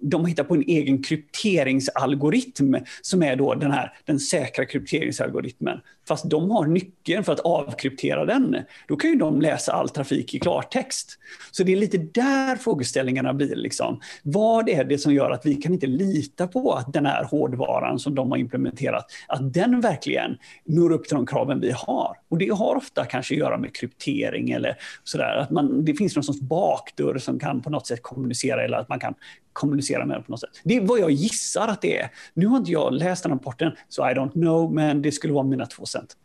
de 0.00 0.20
har 0.20 0.28
hittat 0.28 0.48
på 0.48 0.54
en 0.54 0.62
egen 0.62 1.02
krypteringsalgoritm 1.02 2.76
som 3.02 3.22
är 3.22 3.36
då 3.36 3.54
den 3.54 3.70
här 3.70 3.92
den 4.04 4.20
säkra 4.20 4.64
krypteringsalgoritmen 4.64 5.80
fast 6.10 6.30
de 6.30 6.50
har 6.50 6.66
nyckeln 6.66 7.24
för 7.24 7.32
att 7.32 7.40
avkryptera 7.40 8.24
den, 8.24 8.56
då 8.88 8.96
kan 8.96 9.10
ju 9.10 9.16
de 9.16 9.40
läsa 9.40 9.72
all 9.72 9.88
trafik 9.88 10.34
i 10.34 10.38
klartext. 10.38 11.18
Så 11.50 11.62
det 11.62 11.72
är 11.72 11.76
lite 11.76 11.98
där 11.98 12.56
frågeställningarna 12.56 13.34
blir. 13.34 13.56
Liksom. 13.56 14.00
Vad 14.22 14.68
är 14.68 14.84
det 14.84 14.98
som 14.98 15.14
gör 15.14 15.30
att 15.30 15.46
vi 15.46 15.54
kan 15.54 15.72
inte 15.72 15.86
lita 15.86 16.46
på 16.46 16.72
att 16.72 16.92
den 16.92 17.06
här 17.06 17.24
hårdvaran 17.24 17.98
som 17.98 18.14
de 18.14 18.30
har 18.30 18.38
implementerat, 18.38 19.06
att 19.28 19.54
den 19.54 19.80
verkligen 19.80 20.38
når 20.64 20.92
upp 20.92 20.99
till 21.08 21.16
de 21.16 21.26
kraven 21.26 21.60
vi 21.60 21.70
har? 21.70 22.16
Och 22.28 22.38
det 22.38 22.48
har 22.48 22.76
ofta 22.76 23.04
kanske 23.04 23.34
att 23.34 23.38
göra 23.38 23.58
med 23.58 23.74
kryptering 23.74 24.50
eller 24.50 24.76
sådär, 25.04 25.36
att 25.36 25.50
man, 25.50 25.84
det 25.84 25.94
finns 25.94 26.16
någon 26.16 26.24
sorts 26.24 26.40
bakdörr 26.40 27.18
som 27.18 27.38
kan 27.38 27.62
på 27.62 27.70
något 27.70 27.86
sätt 27.86 28.02
kommunicera 28.02 28.64
eller 28.64 28.76
att 28.76 28.88
man 28.88 29.00
kan 29.00 29.14
kommunicera 29.52 30.06
med 30.06 30.16
den 30.16 30.24
på 30.24 30.30
något 30.30 30.40
sätt. 30.40 30.60
Det 30.64 30.76
är 30.76 30.80
vad 30.80 31.00
jag 31.00 31.10
gissar 31.10 31.68
att 31.68 31.82
det 31.82 31.98
är. 31.98 32.10
Nu 32.34 32.46
har 32.46 32.56
inte 32.56 32.72
jag 32.72 32.92
läst 32.92 33.22
den 33.22 33.32
rapporten, 33.32 33.72
så 33.88 34.10
I 34.10 34.14
don't 34.14 34.32
know, 34.32 34.74
men 34.74 35.02
det 35.02 35.12
skulle 35.12 35.32
vara 35.32 35.44
mina 35.44 35.66
två 35.66 35.86
cent. 35.86 36.16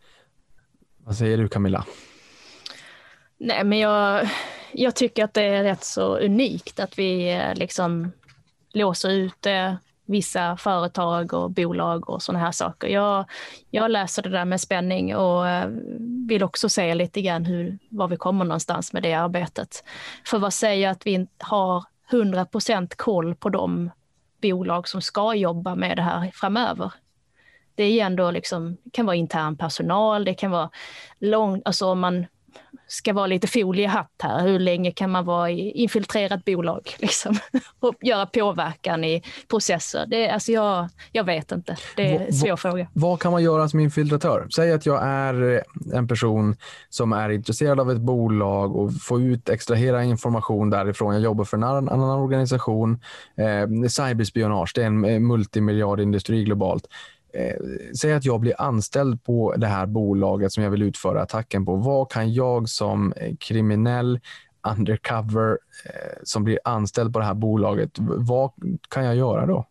Vad 1.04 1.16
säger 1.16 1.38
du 1.38 1.48
Camilla? 1.48 1.84
Nej, 3.38 3.64
men 3.64 3.78
jag, 3.78 4.28
jag 4.72 4.94
tycker 4.94 5.24
att 5.24 5.34
det 5.34 5.42
är 5.42 5.62
rätt 5.64 5.84
så 5.84 6.18
unikt 6.18 6.80
att 6.80 6.98
vi 6.98 7.34
eh, 7.34 7.54
liksom 7.54 8.12
låser 8.72 9.10
ut 9.10 9.46
eh, 9.46 9.74
vissa 10.06 10.56
företag 10.56 11.34
och 11.34 11.50
bolag 11.50 12.10
och 12.10 12.22
sådana 12.22 12.44
här 12.44 12.52
saker. 12.52 12.88
Jag, 12.88 13.24
jag 13.70 13.90
läser 13.90 14.22
det 14.22 14.28
där 14.28 14.44
med 14.44 14.60
spänning 14.60 15.16
och 15.16 15.48
eh, 15.48 15.68
vill 16.28 16.42
också 16.42 16.68
se 16.68 16.94
lite 16.94 17.22
grann 17.22 17.44
hur, 17.44 17.78
var 17.88 18.08
vi 18.08 18.16
kommer 18.16 18.44
någonstans 18.44 18.92
med 18.92 19.02
det 19.02 19.14
arbetet. 19.14 19.84
För 20.26 20.38
vad 20.38 20.52
säger 20.52 20.90
att 20.90 21.06
vi 21.06 21.26
har 21.38 21.84
100 22.10 22.44
procent 22.44 22.96
koll 22.96 23.34
på 23.34 23.48
de 23.48 23.90
bolag 24.42 24.88
som 24.88 25.02
ska 25.02 25.34
jobba 25.34 25.74
med 25.74 25.96
det 25.96 26.02
här 26.02 26.30
framöver. 26.34 26.92
Det 27.74 27.84
är 27.84 28.06
ändå 28.06 28.30
liksom, 28.30 28.76
kan 28.92 29.06
vara 29.06 29.16
intern 29.16 29.56
personal, 29.56 30.24
det 30.24 30.34
kan 30.34 30.50
vara 30.50 30.70
lång, 31.18 31.62
alltså 31.64 31.86
om 31.86 32.00
man 32.00 32.26
ska 32.88 33.12
vara 33.12 33.26
lite 33.26 33.46
foliehatt 33.46 34.12
här. 34.22 34.48
Hur 34.48 34.58
länge 34.58 34.90
kan 34.90 35.10
man 35.10 35.24
vara 35.24 35.50
i 35.50 35.70
infiltrerat 35.70 36.44
bolag 36.44 36.94
liksom? 36.98 37.38
och 37.80 37.94
göra 38.00 38.26
påverkan 38.26 39.04
i 39.04 39.22
processer? 39.48 40.06
Det, 40.06 40.28
alltså 40.28 40.52
jag, 40.52 40.88
jag 41.12 41.24
vet 41.24 41.52
inte. 41.52 41.76
Det 41.96 42.16
är 42.16 42.26
en 42.26 42.32
svår 42.32 42.56
fråga. 42.56 42.88
Vad 42.92 43.20
kan 43.20 43.32
man 43.32 43.42
göra 43.42 43.68
som 43.68 43.80
infiltratör? 43.80 44.46
Säg 44.56 44.72
att 44.72 44.86
jag 44.86 45.02
är 45.02 45.62
en 45.92 46.08
person 46.08 46.56
som 46.88 47.12
är 47.12 47.30
intresserad 47.30 47.80
av 47.80 47.90
ett 47.90 48.00
bolag 48.00 48.76
och 48.76 48.90
får 49.02 49.22
ut, 49.22 49.48
extrahera 49.48 50.04
information 50.04 50.70
därifrån. 50.70 51.14
Jag 51.14 51.22
jobbar 51.22 51.44
för 51.44 51.56
en 51.56 51.64
annan, 51.64 52.00
organisation. 52.00 53.00
Eh, 53.36 53.88
cyberspionage, 53.88 54.72
det 54.74 54.82
är 54.82 54.86
en 54.86 55.26
multimiljardindustri 55.26 56.44
globalt 56.44 56.84
eh, 56.84 57.15
säg 58.00 58.12
att 58.12 58.24
jag 58.24 58.40
blir 58.40 58.54
anställd 58.58 59.24
på 59.24 59.54
det 59.56 59.66
här 59.66 59.86
bolaget 59.86 60.52
som 60.52 60.62
jag 60.62 60.70
vill 60.70 60.82
utföra 60.82 61.22
attacken 61.22 61.66
på. 61.66 61.76
Vad 61.76 62.10
kan 62.10 62.32
jag 62.32 62.68
som 62.68 63.12
eh, 63.12 63.36
kriminell 63.36 64.20
undercover 64.72 65.58
eh, 65.84 66.18
som 66.22 66.44
blir 66.44 66.58
anställd 66.64 67.12
på 67.12 67.18
det 67.18 67.24
här 67.24 67.34
bolaget, 67.34 67.90
vad 67.98 68.50
kan 68.88 69.04
jag 69.04 69.16
göra 69.16 69.46
då? 69.46 69.66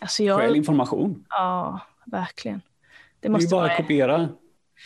Alltså 0.00 0.22
jag... 0.22 0.40
Skäl 0.40 0.56
information. 0.56 1.24
Ja, 1.28 1.80
verkligen. 2.04 2.60
Det 3.20 3.28
måste 3.28 3.46
det 3.46 3.56
är 3.56 3.60
bara 3.60 3.70
att 3.70 3.76
kopiera 3.76 4.28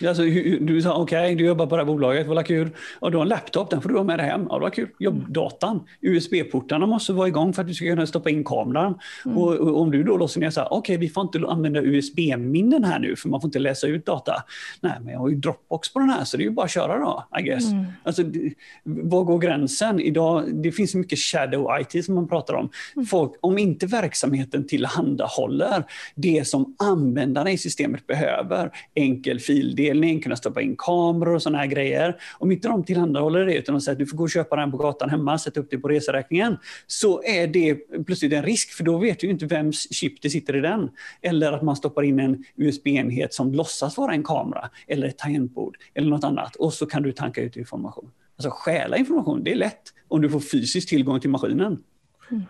Alltså, 0.05 0.23
du 0.61 0.83
sa 0.83 0.95
okej, 0.95 1.19
okay, 1.19 1.35
du 1.35 1.47
jobbar 1.47 1.67
på 1.67 1.77
det 1.77 1.83
här 1.83 1.87
bolaget, 1.87 2.27
vad 2.27 2.47
kul. 2.47 2.71
Och 2.99 3.11
du 3.11 3.17
har 3.17 3.23
en 3.23 3.29
laptop, 3.29 3.71
den 3.71 3.83
får 3.83 3.89
du 3.89 3.97
ha 3.97 4.05
med 4.05 4.19
dig 4.19 4.27
hem. 4.27 4.47
Ja, 4.51 4.59
vad 4.59 4.75
kul. 4.75 4.89
Jobbdatan, 4.99 5.81
USB-portarna 6.01 6.87
måste 6.87 7.13
vara 7.13 7.29
igång 7.29 7.53
för 7.53 7.63
att 7.63 7.69
du 7.69 7.75
ska 7.75 7.85
kunna 7.85 8.07
stoppa 8.07 8.31
in 8.31 8.45
kameran. 8.45 8.99
Mm. 9.25 9.39
Och, 9.39 9.55
och, 9.55 9.81
om 9.81 9.91
du 9.91 10.03
då 10.03 10.17
låser 10.17 10.41
ner 10.41 10.51
så 10.51 10.61
här, 10.61 10.69
okej, 10.73 10.79
okay, 10.79 10.97
vi 10.97 11.09
får 11.09 11.23
inte 11.23 11.39
använda 11.49 11.83
USB-minnen 11.83 12.85
här 12.85 12.99
nu 12.99 13.17
för 13.17 13.29
man 13.29 13.41
får 13.41 13.49
inte 13.49 13.59
läsa 13.59 13.87
ut 13.87 14.07
data. 14.07 14.43
Nej, 14.81 14.93
men 15.01 15.13
jag 15.13 15.21
har 15.21 15.29
ju 15.29 15.37
Dropbox 15.37 15.93
på 15.93 15.99
den 15.99 16.11
här 16.11 16.25
så 16.25 16.37
det 16.37 16.43
är 16.43 16.45
ju 16.45 16.51
bara 16.51 16.65
att 16.65 16.71
köra 16.71 16.99
då, 16.99 17.25
I 17.39 17.43
guess. 17.43 17.73
Mm. 17.73 17.85
Alltså, 18.03 18.23
var 18.85 19.25
går 19.25 19.39
gränsen? 19.39 20.01
Idag, 20.01 20.45
det 20.55 20.73
finns 20.73 20.95
mycket 20.95 21.19
shadow 21.19 21.81
IT 21.81 22.05
som 22.05 22.15
man 22.15 22.29
pratar 22.29 22.55
om. 22.55 22.71
Mm. 22.95 23.07
Folk, 23.07 23.33
om 23.41 23.59
inte 23.59 23.87
verksamheten 23.87 24.67
tillhandahåller 24.67 25.85
det 26.15 26.49
som 26.49 26.75
användarna 26.79 27.51
i 27.51 27.59
systemet 27.59 28.07
behöver, 28.07 28.71
enkel 28.95 29.41
fildel 29.41 29.86
avdelning, 29.87 30.21
kunna 30.21 30.37
stoppa 30.37 30.61
in 30.61 30.77
kameror 30.79 31.35
och 31.35 31.43
sådana 31.43 31.59
här 31.59 31.67
grejer. 31.67 32.17
Om 32.39 32.53
inte 32.53 32.69
de 32.69 32.85
tillhandahåller 32.85 33.47
det 33.47 33.55
utan 33.55 33.75
de 33.75 33.81
säger 33.81 33.95
att 33.95 33.99
du 33.99 34.07
får 34.07 34.17
gå 34.17 34.23
och 34.23 34.31
köpa 34.31 34.57
den 34.57 34.71
på 34.71 34.77
gatan 34.77 35.11
hemma, 35.11 35.39
sätta 35.39 35.61
upp 35.61 35.71
det 35.71 35.79
på 35.79 35.89
reseräkningen, 35.89 36.57
så 36.87 37.23
är 37.23 37.47
det 37.47 37.75
plötsligt 38.07 38.33
en 38.33 38.43
risk 38.43 38.73
för 38.73 38.85
då 38.85 38.99
vet 38.99 39.21
du 39.21 39.31
inte 39.31 39.47
vems 39.47 39.95
chip 39.95 40.23
det 40.23 40.31
sitter 40.31 40.57
i 40.57 40.61
den. 40.61 40.91
Eller 41.23 41.53
att 41.53 41.63
man 41.63 41.77
stoppar 41.77 42.03
in 42.03 42.21
en 42.21 42.45
USB-enhet 42.57 43.35
som 43.35 43.53
låtsas 43.53 43.97
vara 43.97 44.13
en 44.13 44.25
kamera 44.25 44.71
eller 44.87 45.07
ett 45.07 45.19
tangentbord 45.19 45.77
eller 45.95 46.09
något 46.09 46.25
annat 46.25 46.57
och 46.57 46.73
så 46.73 46.87
kan 46.87 47.03
du 47.03 47.13
tanka 47.13 47.41
ut 47.41 47.57
information. 47.57 48.11
Alltså 48.37 48.51
stjäla 48.51 48.97
information, 48.97 49.45
det 49.45 49.53
är 49.53 49.57
lätt 49.57 49.83
om 50.09 50.23
du 50.23 50.31
får 50.31 50.41
fysisk 50.41 50.89
tillgång 50.89 51.21
till 51.21 51.31
maskinen. 51.31 51.79
Mm. 52.31 52.43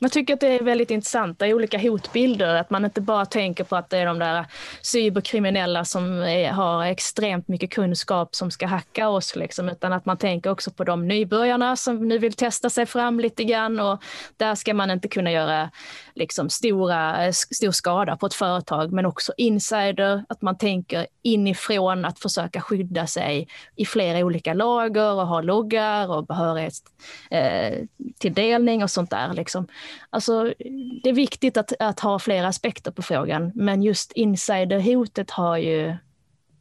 Man 0.00 0.10
tycker 0.10 0.34
att 0.34 0.40
det 0.40 0.58
är 0.58 0.64
väldigt 0.64 0.90
intressant, 0.90 1.38
det 1.38 1.46
är 1.46 1.54
olika 1.54 1.78
hotbilder, 1.78 2.54
att 2.54 2.70
man 2.70 2.84
inte 2.84 3.00
bara 3.00 3.26
tänker 3.26 3.64
på 3.64 3.76
att 3.76 3.90
det 3.90 3.98
är 3.98 4.06
de 4.06 4.18
där 4.18 4.46
cyberkriminella 4.82 5.84
som 5.84 6.22
är, 6.22 6.50
har 6.50 6.84
extremt 6.84 7.48
mycket 7.48 7.70
kunskap 7.70 8.34
som 8.34 8.50
ska 8.50 8.66
hacka 8.66 9.08
oss, 9.08 9.36
liksom, 9.36 9.68
utan 9.68 9.92
att 9.92 10.06
man 10.06 10.16
tänker 10.16 10.50
också 10.50 10.70
på 10.70 10.84
de 10.84 11.08
nybörjarna 11.08 11.76
som 11.76 12.08
nu 12.08 12.18
vill 12.18 12.32
testa 12.32 12.70
sig 12.70 12.86
fram 12.86 13.20
lite 13.20 13.44
grann 13.44 13.80
och 13.80 14.02
där 14.36 14.54
ska 14.54 14.74
man 14.74 14.90
inte 14.90 15.08
kunna 15.08 15.32
göra 15.32 15.70
liksom, 16.14 16.50
stora, 16.50 17.26
eh, 17.26 17.32
stor 17.32 17.72
skada 17.72 18.16
på 18.16 18.26
ett 18.26 18.34
företag, 18.34 18.92
men 18.92 19.06
också 19.06 19.32
insider, 19.36 20.24
att 20.28 20.42
man 20.42 20.58
tänker 20.58 21.06
inifrån 21.22 22.04
att 22.04 22.18
försöka 22.18 22.60
skydda 22.60 23.06
sig 23.06 23.48
i 23.76 23.86
flera 23.86 24.18
olika 24.18 24.54
lager 24.54 25.12
och 25.12 25.26
ha 25.26 25.40
loggar 25.40 26.10
och 26.10 26.26
behörighetstilldelning 26.26 28.80
eh, 28.80 28.84
och 28.84 28.90
sånt 28.90 29.10
där. 29.10 29.34
Liksom. 29.34 29.66
Alltså, 30.10 30.54
det 31.02 31.08
är 31.08 31.12
viktigt 31.12 31.56
att, 31.56 31.72
att 31.78 32.00
ha 32.00 32.18
flera 32.18 32.48
aspekter 32.48 32.90
på 32.90 33.02
frågan, 33.02 33.52
men 33.54 33.82
just 33.82 34.12
insiderhotet 34.12 35.30
har 35.30 35.56
ju 35.56 35.96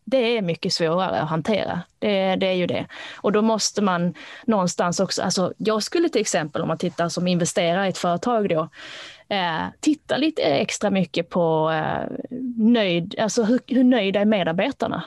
det 0.06 0.38
är 0.38 0.42
mycket 0.42 0.74
svårare 0.74 1.20
att 1.20 1.30
hantera. 1.30 1.82
Det, 2.00 2.36
det, 2.36 2.48
är 2.48 2.54
ju 2.54 2.68
det. 2.68 2.88
Och 3.16 3.32
då 3.32 3.42
måste 3.42 3.82
man 3.82 4.14
någonstans 4.46 5.00
också, 5.00 5.22
alltså 5.22 5.54
jag 5.58 5.84
skulle 5.84 6.10
till 6.10 6.22
exempel 6.22 6.62
om 6.62 6.68
man 6.68 6.78
tittar 6.78 7.10
som 7.10 7.28
investerare 7.28 7.86
i 7.86 7.90
ett 7.90 7.98
företag 7.98 8.50
då, 8.50 8.70
eh, 9.30 9.64
titta 9.80 10.18
lite 10.18 10.42
extra 10.42 10.90
mycket 10.90 11.30
på 11.30 11.72
eh, 11.72 12.36
nöjd, 12.58 13.20
alltså 13.20 13.44
hur, 13.44 13.60
hur 13.68 13.84
nöjda 13.84 14.20
är 14.20 14.26
medarbetarna? 14.26 15.04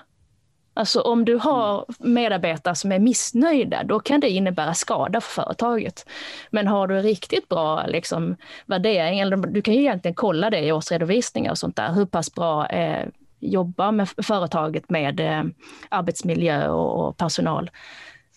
Alltså 0.77 1.01
om 1.01 1.24
du 1.24 1.36
har 1.36 1.85
medarbetare 1.98 2.74
som 2.74 2.93
är 2.93 2.98
missnöjda, 2.98 3.85
då 3.85 4.01
kan 4.01 4.20
det 4.20 4.31
innebära 4.31 4.74
skada 4.74 5.20
för 5.20 5.43
företaget. 5.43 6.07
Men 6.51 6.66
har 6.66 6.86
du 6.86 7.01
riktigt 7.01 7.48
bra 7.48 7.86
liksom, 7.86 8.36
värdering, 8.66 9.20
eller 9.20 9.36
du 9.36 9.62
kan 9.62 9.74
ju 9.74 9.81
egentligen 9.81 10.15
kolla 10.15 10.51
det 10.51 10.61
i 10.61 10.73
årsredovisningar 10.73 11.51
och 11.51 11.59
sånt 11.59 11.77
där, 11.77 11.93
hur 11.93 12.07
pass 12.07 12.35
bra 12.35 12.66
eh, 12.66 13.09
jobbar 13.40 13.93
med 13.93 14.09
företaget 14.23 14.90
med 14.90 15.20
eh, 15.20 15.44
arbetsmiljö 15.89 16.69
och, 16.69 17.09
och, 17.09 17.16
personal. 17.16 17.70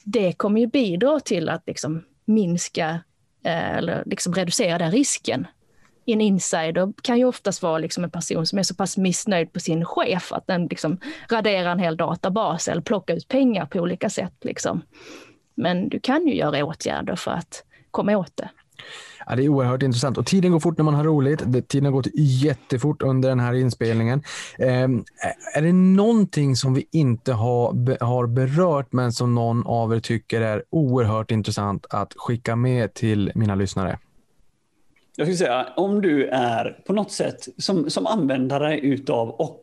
Det 0.03 0.33
kommer 0.33 0.61
ju 0.61 0.67
bidra 0.67 1.19
till 1.19 1.49
att 1.49 1.63
liksom 1.67 2.03
minska 2.25 2.89
eh, 3.43 3.77
eller 3.77 4.03
liksom 4.05 4.33
reducera 4.33 4.77
den 4.77 4.91
risken 4.91 5.47
en 6.13 6.21
insider 6.21 6.93
kan 7.01 7.17
ju 7.17 7.25
oftast 7.25 7.61
vara 7.61 7.77
liksom 7.77 8.03
en 8.03 8.11
person 8.11 8.45
som 8.45 8.59
är 8.59 8.63
så 8.63 8.75
pass 8.75 8.97
missnöjd 8.97 9.53
på 9.53 9.59
sin 9.59 9.85
chef 9.85 10.33
att 10.33 10.47
den 10.47 10.67
liksom 10.67 10.97
raderar 11.29 11.71
en 11.71 11.79
hel 11.79 11.97
databas 11.97 12.67
eller 12.67 12.81
plockar 12.81 13.15
ut 13.15 13.27
pengar 13.27 13.65
på 13.65 13.79
olika 13.79 14.09
sätt. 14.09 14.35
Liksom. 14.41 14.81
Men 15.55 15.89
du 15.89 15.99
kan 15.99 16.27
ju 16.27 16.35
göra 16.35 16.65
åtgärder 16.65 17.15
för 17.15 17.31
att 17.31 17.63
komma 17.91 18.17
åt 18.17 18.37
det. 18.37 18.49
Ja, 19.27 19.35
det 19.35 19.43
är 19.43 19.49
oerhört 19.49 19.83
intressant 19.83 20.17
och 20.17 20.25
tiden 20.25 20.51
går 20.51 20.59
fort 20.59 20.77
när 20.77 20.85
man 20.85 20.93
har 20.93 21.03
roligt. 21.03 21.67
Tiden 21.67 21.85
har 21.85 21.91
gått 21.91 22.07
jättefort 22.15 23.01
under 23.01 23.29
den 23.29 23.39
här 23.39 23.53
inspelningen. 23.53 24.23
Eh, 24.59 24.83
är 25.55 25.61
det 25.61 25.73
någonting 25.73 26.55
som 26.55 26.73
vi 26.73 26.87
inte 26.91 27.33
har, 27.33 28.03
har 28.03 28.27
berört 28.27 28.93
men 28.93 29.11
som 29.11 29.35
någon 29.35 29.67
av 29.67 29.93
er 29.93 29.99
tycker 29.99 30.41
är 30.41 30.63
oerhört 30.69 31.31
intressant 31.31 31.85
att 31.89 32.13
skicka 32.17 32.55
med 32.55 32.93
till 32.93 33.31
mina 33.35 33.55
lyssnare? 33.55 33.99
Jag 35.19 35.27
skulle 35.27 35.37
säga, 35.37 35.67
om 35.75 36.01
du 36.01 36.27
är 36.27 36.79
på 36.85 36.93
något 36.93 37.11
sätt 37.11 37.47
som, 37.57 37.89
som 37.89 38.07
användare 38.07 38.79
utav 38.79 39.29
och 39.29 39.59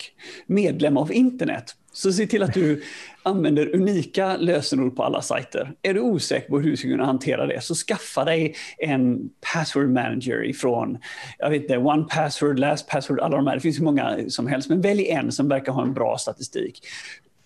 medlem 0.47 0.97
av 0.97 1.13
internet, 1.13 1.75
så 1.93 2.13
se 2.13 2.27
till 2.27 2.43
att 2.43 2.55
du 2.55 2.83
använder 3.23 3.75
unika 3.75 4.37
lösenord 4.37 4.97
på 4.97 5.03
alla 5.05 5.23
sajter. 5.23 5.73
Är 5.83 5.95
du 5.95 6.01
osäker 6.01 6.49
på 6.49 6.61
hur 6.61 6.71
du 6.71 6.77
ska 6.77 6.89
kunna 6.89 7.05
hantera 7.05 7.47
det, 7.47 7.61
så 7.61 7.75
skaffa 7.75 8.25
dig 8.25 8.55
en 8.79 9.31
password 9.53 9.89
manager 9.89 10.45
ifrån, 10.45 10.99
jag 11.39 11.51
vet 11.51 11.63
inte, 11.63 11.77
one 11.77 12.05
password, 12.11 12.59
last 12.59 12.89
password, 12.89 13.21
alla 13.21 13.37
de 13.37 13.47
här. 13.47 13.55
Det 13.55 13.61
finns 13.61 13.79
hur 13.79 13.85
många 13.85 14.19
som 14.29 14.47
helst, 14.47 14.69
men 14.69 14.81
välj 14.81 15.09
en 15.09 15.33
som 15.33 15.49
verkar 15.49 15.73
ha 15.73 15.83
en 15.83 15.95
bra 15.95 16.19
statistik 16.19 16.81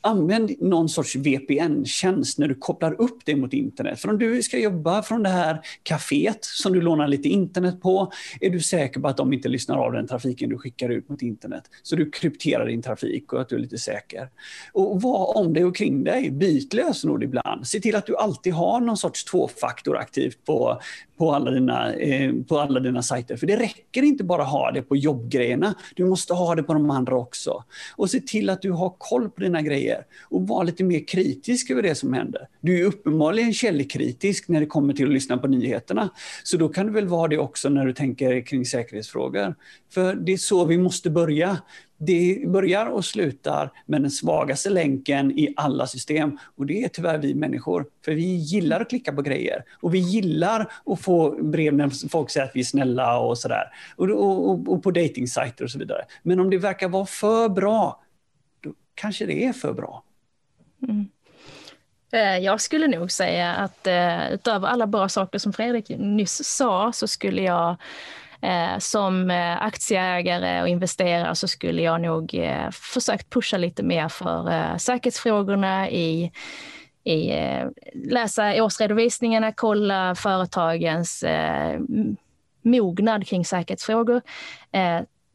använd 0.00 0.50
någon 0.60 0.88
sorts 0.88 1.16
VPN-tjänst 1.16 2.38
när 2.38 2.48
du 2.48 2.54
kopplar 2.54 3.00
upp 3.00 3.18
det 3.24 3.36
mot 3.36 3.52
internet. 3.52 4.00
För 4.00 4.08
om 4.08 4.18
du 4.18 4.42
ska 4.42 4.58
jobba 4.58 5.02
från 5.02 5.22
det 5.22 5.28
här 5.28 5.60
kaféet 5.82 6.38
som 6.40 6.72
du 6.72 6.80
lånar 6.80 7.08
lite 7.08 7.28
internet 7.28 7.82
på, 7.82 8.12
är 8.40 8.50
du 8.50 8.60
säker 8.60 9.00
på 9.00 9.08
att 9.08 9.16
de 9.16 9.32
inte 9.32 9.48
lyssnar 9.48 9.76
av 9.76 9.92
den 9.92 10.06
trafiken 10.06 10.48
du 10.48 10.58
skickar 10.58 10.88
ut 10.88 11.08
mot 11.08 11.22
internet. 11.22 11.64
Så 11.82 11.96
du 11.96 12.10
krypterar 12.10 12.66
din 12.66 12.82
trafik 12.82 13.32
och 13.32 13.40
att 13.40 13.48
du 13.48 13.56
är 13.56 13.60
lite 13.60 13.78
säker. 13.78 14.28
Och 14.72 15.02
var 15.02 15.36
om 15.36 15.52
dig 15.52 15.64
och 15.64 15.76
kring 15.76 16.04
dig. 16.04 16.30
Byt 16.30 16.74
lösenord 16.74 17.24
ibland. 17.24 17.66
Se 17.66 17.80
till 17.80 17.96
att 17.96 18.06
du 18.06 18.16
alltid 18.16 18.52
har 18.52 18.80
någon 18.80 18.96
sorts 18.96 19.24
tvåfaktor 19.24 19.96
aktivt 19.96 20.44
på, 20.44 20.80
på, 21.20 21.32
alla 21.34 21.50
dina, 21.50 21.94
eh, 21.94 22.32
på 22.48 22.58
alla 22.58 22.80
dina 22.80 23.02
sajter. 23.02 23.36
För 23.36 23.46
det 23.46 23.56
räcker 23.56 24.02
inte 24.02 24.24
bara 24.24 24.42
att 24.42 24.50
ha 24.50 24.70
det 24.70 24.82
på 24.82 24.96
jobbgrejerna. 24.96 25.74
Du 25.94 26.04
måste 26.04 26.34
ha 26.34 26.54
det 26.54 26.62
på 26.62 26.72
de 26.72 26.90
andra 26.90 27.16
också. 27.16 27.64
Och 27.96 28.10
se 28.10 28.20
till 28.20 28.50
att 28.50 28.62
du 28.62 28.70
har 28.70 28.94
koll 28.98 29.30
på 29.30 29.40
dina 29.40 29.62
grejer 29.62 30.04
och 30.30 30.48
var 30.48 30.64
lite 30.64 30.84
mer 30.84 31.06
kritisk 31.06 31.70
över 31.70 31.82
det 31.82 31.94
som 31.94 32.12
händer. 32.12 32.48
Du 32.60 32.80
är 32.80 32.84
uppenbarligen 32.84 33.52
källkritisk 33.52 34.48
när 34.48 34.60
det 34.60 34.66
kommer 34.66 34.94
till 34.94 35.06
att 35.06 35.12
lyssna 35.12 35.38
på 35.38 35.46
nyheterna. 35.46 36.08
Så 36.44 36.56
då 36.56 36.68
kan 36.68 36.86
du 36.86 36.92
väl 36.92 37.08
vara 37.08 37.28
det 37.28 37.38
också 37.38 37.68
när 37.68 37.86
du 37.86 37.92
tänker 37.92 38.46
kring 38.46 38.66
säkerhetsfrågor. 38.66 39.54
För 39.94 40.14
det 40.14 40.32
är 40.32 40.36
så 40.36 40.64
vi 40.64 40.78
måste 40.78 41.10
börja. 41.10 41.58
Det 42.02 42.42
börjar 42.46 42.86
och 42.86 43.04
slutar 43.04 43.70
med 43.86 44.02
den 44.02 44.10
svagaste 44.10 44.70
länken 44.70 45.38
i 45.38 45.54
alla 45.56 45.86
system. 45.86 46.38
Och 46.56 46.66
det 46.66 46.84
är 46.84 46.88
tyvärr 46.88 47.18
vi 47.18 47.34
människor. 47.34 47.86
För 48.04 48.12
vi 48.12 48.36
gillar 48.36 48.80
att 48.80 48.88
klicka 48.88 49.12
på 49.12 49.22
grejer. 49.22 49.64
Och 49.80 49.94
vi 49.94 49.98
gillar 49.98 50.72
att 50.86 51.00
få 51.00 51.42
brev 51.42 51.74
när 51.74 52.08
folk 52.08 52.30
säger 52.30 52.46
att 52.46 52.56
vi 52.56 52.60
är 52.60 52.64
snälla 52.64 53.18
och 53.18 53.38
sådär. 53.38 53.64
Och, 53.96 54.10
och, 54.10 54.68
och 54.68 54.82
på 54.82 54.90
dejtingsajter 54.90 55.64
och 55.64 55.70
så 55.70 55.78
vidare. 55.78 56.04
Men 56.22 56.40
om 56.40 56.50
det 56.50 56.58
verkar 56.58 56.88
vara 56.88 57.06
för 57.06 57.48
bra, 57.48 58.02
då 58.60 58.72
kanske 58.94 59.26
det 59.26 59.44
är 59.44 59.52
för 59.52 59.72
bra. 59.72 60.04
Mm. 60.82 61.08
Eh, 62.12 62.38
jag 62.38 62.60
skulle 62.60 62.88
nog 62.88 63.10
säga 63.10 63.54
att 63.54 63.86
eh, 63.86 64.32
utöver 64.32 64.68
alla 64.68 64.86
bra 64.86 65.08
saker 65.08 65.38
som 65.38 65.52
Fredrik 65.52 65.88
nyss 65.88 66.44
sa 66.44 66.92
så 66.92 67.08
skulle 67.08 67.42
jag 67.42 67.76
Eh, 68.42 68.78
som 68.78 69.30
eh, 69.30 69.62
aktieägare 69.62 70.62
och 70.62 70.68
investerare 70.68 71.34
så 71.34 71.48
skulle 71.48 71.82
jag 71.82 72.00
nog 72.00 72.34
eh, 72.34 72.70
försökt 72.70 73.30
pusha 73.30 73.56
lite 73.56 73.82
mer 73.82 74.08
för 74.08 74.78
säkerhetsfrågorna 74.78 75.90
i, 75.90 76.32
i 77.04 77.32
läsa 77.94 78.64
årsredovisningarna, 78.64 79.52
kolla 79.52 80.14
företagens 80.14 81.24
mognad 82.62 83.26
kring 83.26 83.44
säkerhetsfrågor 83.44 84.22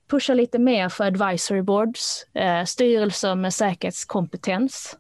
pusha 0.08 0.34
lite 0.34 0.60
mer 0.60 0.90
för 0.90 1.04
advisory 1.04 1.62
boards, 1.62 2.26
eh, 2.34 2.64
styrelser 2.64 3.36
med 3.36 3.54
säkerhetskompetens. 3.54 4.98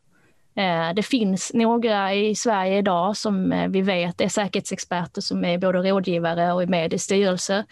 Eh, 0.57 0.93
det 0.93 1.03
finns 1.03 1.51
några 1.53 2.13
i 2.13 2.35
Sverige 2.35 2.77
idag 2.77 3.17
som 3.17 3.51
eh, 3.51 3.67
vi 3.67 3.81
vet 3.81 4.21
är 4.21 4.27
säkerhetsexperter 4.27 5.21
som 5.21 5.45
är 5.45 5.57
både 5.57 5.79
rådgivare 5.79 6.53
och 6.53 6.63
är 6.63 6.67
med 6.67 6.93
i 6.93 6.99
styrelser. 6.99 7.63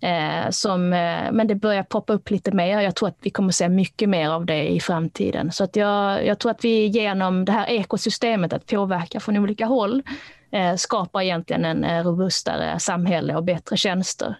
Eh, 0.00 0.50
som, 0.50 0.88
men 1.32 1.46
det 1.46 1.54
börjar 1.54 1.82
poppa 1.82 2.12
upp 2.12 2.30
lite 2.30 2.52
mer. 2.52 2.80
Jag 2.80 2.96
tror 2.96 3.08
att 3.08 3.18
vi 3.20 3.30
kommer 3.30 3.52
se 3.52 3.68
mycket 3.68 4.08
mer 4.08 4.30
av 4.30 4.46
det 4.46 4.68
i 4.68 4.80
framtiden. 4.80 5.52
Så 5.52 5.64
att 5.64 5.76
jag, 5.76 6.26
jag 6.26 6.38
tror 6.38 6.50
att 6.50 6.64
vi 6.64 6.86
genom 6.86 7.44
det 7.44 7.52
här 7.52 7.66
ekosystemet 7.66 8.52
att 8.52 8.66
påverka 8.66 9.20
från 9.20 9.36
olika 9.36 9.66
håll 9.66 10.02
skapar 10.76 11.22
egentligen 11.22 11.64
en 11.64 12.04
robustare 12.04 12.78
samhälle 12.78 13.36
och 13.36 13.44
bättre 13.44 13.76
tjänster 13.76 14.36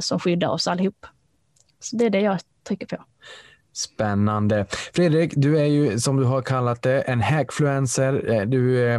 som 0.00 0.20
skyddar 0.20 0.48
oss 0.48 0.68
allihop. 0.68 1.06
Så 1.80 1.96
det 1.96 2.04
är 2.04 2.10
det 2.10 2.20
jag 2.20 2.38
trycker 2.64 2.86
på. 2.86 3.04
Spännande. 3.78 4.66
Fredrik, 4.94 5.32
du 5.36 5.58
är 5.58 5.64
ju 5.64 5.98
som 5.98 6.16
du 6.16 6.24
har 6.24 6.42
kallat 6.42 6.82
det 6.82 7.00
en 7.00 7.20
hackfluencer. 7.20 8.30
Eh, 8.30 8.40
du 8.40 8.88
eh, 8.88 8.98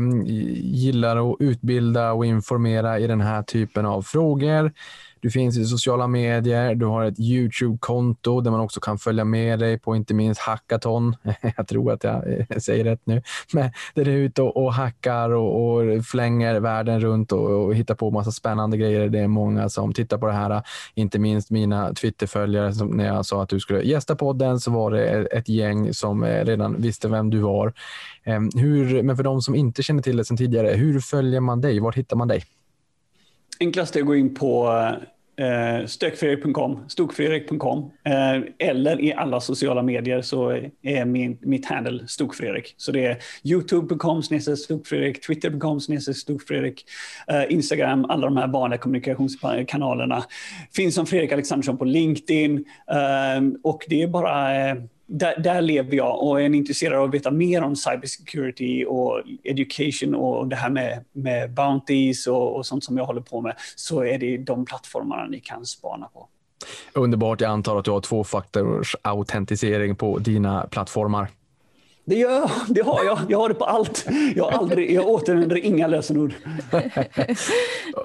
gillar 0.56 1.32
att 1.32 1.38
utbilda 1.40 2.12
och 2.12 2.26
informera 2.26 3.00
i 3.00 3.08
den 3.08 3.22
här 3.22 3.44
typen 3.44 3.86
av 3.86 4.02
frågor. 4.02 4.72
Du 5.22 5.32
finns 5.32 5.58
i 5.58 5.66
sociala 5.66 6.08
medier, 6.08 6.76
du 6.76 6.86
har 6.86 7.04
ett 7.04 7.20
Youtube-konto 7.20 8.42
där 8.42 8.52
man 8.52 8.60
också 8.60 8.80
kan 8.80 8.98
följa 8.98 9.26
med 9.26 9.60
dig 9.60 9.80
på 9.80 9.96
inte 9.96 10.14
minst 10.14 10.42
hackathon. 10.42 11.16
Jag 11.58 11.68
tror 11.68 11.92
att 11.92 12.04
jag 12.04 12.40
eh, 12.40 12.58
säger 12.58 12.84
rätt 12.84 13.02
nu. 13.04 13.22
Men 13.54 13.72
där 13.96 14.06
du 14.06 14.12
är 14.12 14.18
ute 14.18 14.42
och, 14.42 14.58
och 14.58 14.74
hackar 14.74 15.30
och, 15.30 15.78
och, 15.78 16.06
flänger 16.06 16.60
världen 16.60 17.00
runt 17.00 17.32
och, 17.32 17.66
och 17.66 17.76
hittar 17.76 17.96
på 17.96 18.12
massa 18.12 18.32
spännande 18.32 18.78
grejer. 18.78 19.10
Det 19.10 19.20
är 19.20 19.28
många 19.28 19.70
som 19.70 19.94
tittar 19.94 20.18
på 20.18 20.28
det 20.28 20.34
här, 20.34 20.62
inte 20.96 21.20
minst 21.20 21.52
mina 21.52 21.94
Twitterföljare. 21.94 22.74
Som 22.74 22.88
när 22.88 23.06
jag 23.06 23.26
sa 23.26 23.44
att 23.44 23.50
du 23.50 23.60
skulle 23.60 23.82
gästa 23.82 24.16
podden 24.16 24.60
så 24.60 24.72
var 24.72 24.92
det 24.92 25.26
ett 25.26 25.50
gäng 25.50 25.94
som 25.94 26.24
eh, 26.24 26.46
redan 26.46 26.82
visste 26.82 27.08
vem 27.08 27.30
du 27.30 27.40
var. 27.40 27.74
Ehm, 28.24 28.50
hur, 28.56 29.04
men 29.04 29.18
för 29.18 29.24
de 29.24 29.42
som 29.42 29.56
inte 29.56 29.84
känner 29.84 30.02
till 30.02 30.18
det 30.18 30.26
sedan 30.26 30.38
tidigare, 30.38 30.68
hur 30.68 31.00
följer 31.00 31.40
man 31.40 31.62
dig? 31.62 31.80
Var 31.80 31.92
hittar 31.92 32.16
man 32.16 32.28
dig? 32.28 32.44
Enklast 33.60 33.96
är 33.96 34.00
att 34.00 34.06
gå 34.06 34.16
in 34.16 34.34
på 34.34 34.70
eh, 35.40 35.86
stökfredrik.com, 35.86 36.86
stokfredrik.com 36.88 37.92
eh, 38.04 38.68
eller 38.70 39.02
i 39.02 39.14
alla 39.14 39.40
sociala 39.40 39.82
medier 39.84 40.22
så 40.22 40.50
är 40.82 41.06
min, 41.06 41.38
mitt 41.42 41.66
handle 41.66 42.08
stokfredrik. 42.08 42.74
Så 42.78 42.92
det 42.92 43.06
är 43.06 43.18
youtube.com 43.44 44.24
stokfredrik, 44.58 45.26
twitter.com 45.26 45.80
stokfredrik, 46.00 46.86
eh, 47.28 47.54
Instagram, 47.54 48.06
alla 48.06 48.28
de 48.28 48.38
här 48.38 48.48
vanliga 48.48 48.78
kommunikationskanalerna. 48.78 50.24
Finns 50.76 50.96
som 50.96 51.06
Fredrik 51.06 51.32
Alexandersson 51.32 51.78
på 51.78 51.86
LinkedIn 51.86 52.66
eh, 52.92 53.60
och 53.64 53.86
det 53.88 54.02
är 54.02 54.08
bara 54.08 54.70
eh, 54.70 54.76
där, 55.10 55.40
där, 55.40 55.62
lever 55.62 55.96
jag 55.96 56.24
och 56.24 56.42
är 56.42 56.56
intresserad 56.56 57.00
av 57.00 57.04
att 57.04 57.14
veta 57.14 57.32
mer 57.32 57.64
om 57.64 57.76
cybersecurity 57.76 58.86
och 58.86 59.22
education 59.44 60.16
och 60.16 60.48
det 60.48 60.56
här 60.56 60.70
med, 60.70 61.06
med 61.12 61.54
bounties 61.54 62.28
och, 62.28 62.56
och 62.56 62.66
sånt 62.66 62.84
som 62.84 62.98
jag 62.98 63.06
håller 63.06 63.22
på 63.22 63.42
med 63.42 63.56
så 63.76 64.04
är 64.04 64.18
det 64.18 64.38
de 64.38 64.66
plattformarna 64.66 65.26
ni 65.26 65.40
kan 65.40 65.66
spana 65.66 66.08
på. 66.14 66.28
Underbart. 66.94 67.42
Jag 67.42 67.52
antar 67.52 67.80
att 67.80 67.86
du 67.86 67.92
har 67.92 68.02
tvåfaktors 68.02 68.96
autentisering 69.02 69.96
på 69.96 70.18
dina 70.18 70.68
plattformar. 70.68 71.28
Det, 72.06 72.16
gör, 72.16 72.52
det 72.68 72.82
har 72.82 73.04
jag. 73.04 73.20
Jag 73.30 73.38
har 73.38 73.50
det 73.50 73.56
på 73.56 73.66
allt. 73.66 74.06
Jag, 74.36 74.54
aldrig, 74.54 74.92
jag 74.92 75.08
återanvänder 75.08 75.66
inga 75.66 75.88
lösenord. 75.88 76.34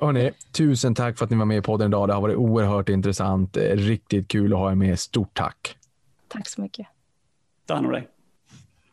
Hörrni, 0.00 0.32
tusen 0.52 0.94
tack 0.94 1.18
för 1.18 1.24
att 1.24 1.30
ni 1.30 1.36
var 1.36 1.44
med 1.44 1.58
i 1.58 1.62
podden 1.62 1.88
idag. 1.88 2.08
Det 2.08 2.14
har 2.14 2.20
varit 2.20 2.36
oerhört 2.36 2.88
intressant. 2.88 3.56
Riktigt 3.56 4.28
kul 4.28 4.52
att 4.52 4.58
ha 4.58 4.70
er 4.70 4.74
med. 4.74 4.98
Stort 4.98 5.34
tack. 5.34 5.76
Tack 6.28 6.48
så 6.48 6.60
mycket. 6.60 6.86
Ta 7.66 7.74
hand 7.74 7.86
om 7.86 7.92
dig. 7.92 8.08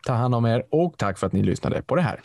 Ta 0.07 0.13
hand 0.13 0.35
om 0.35 0.45
er 0.45 0.63
och 0.69 0.97
tack 0.97 1.17
för 1.17 1.27
att 1.27 1.33
ni 1.33 1.43
lyssnade 1.43 1.81
på 1.81 1.95
det 1.95 2.01
här. 2.01 2.21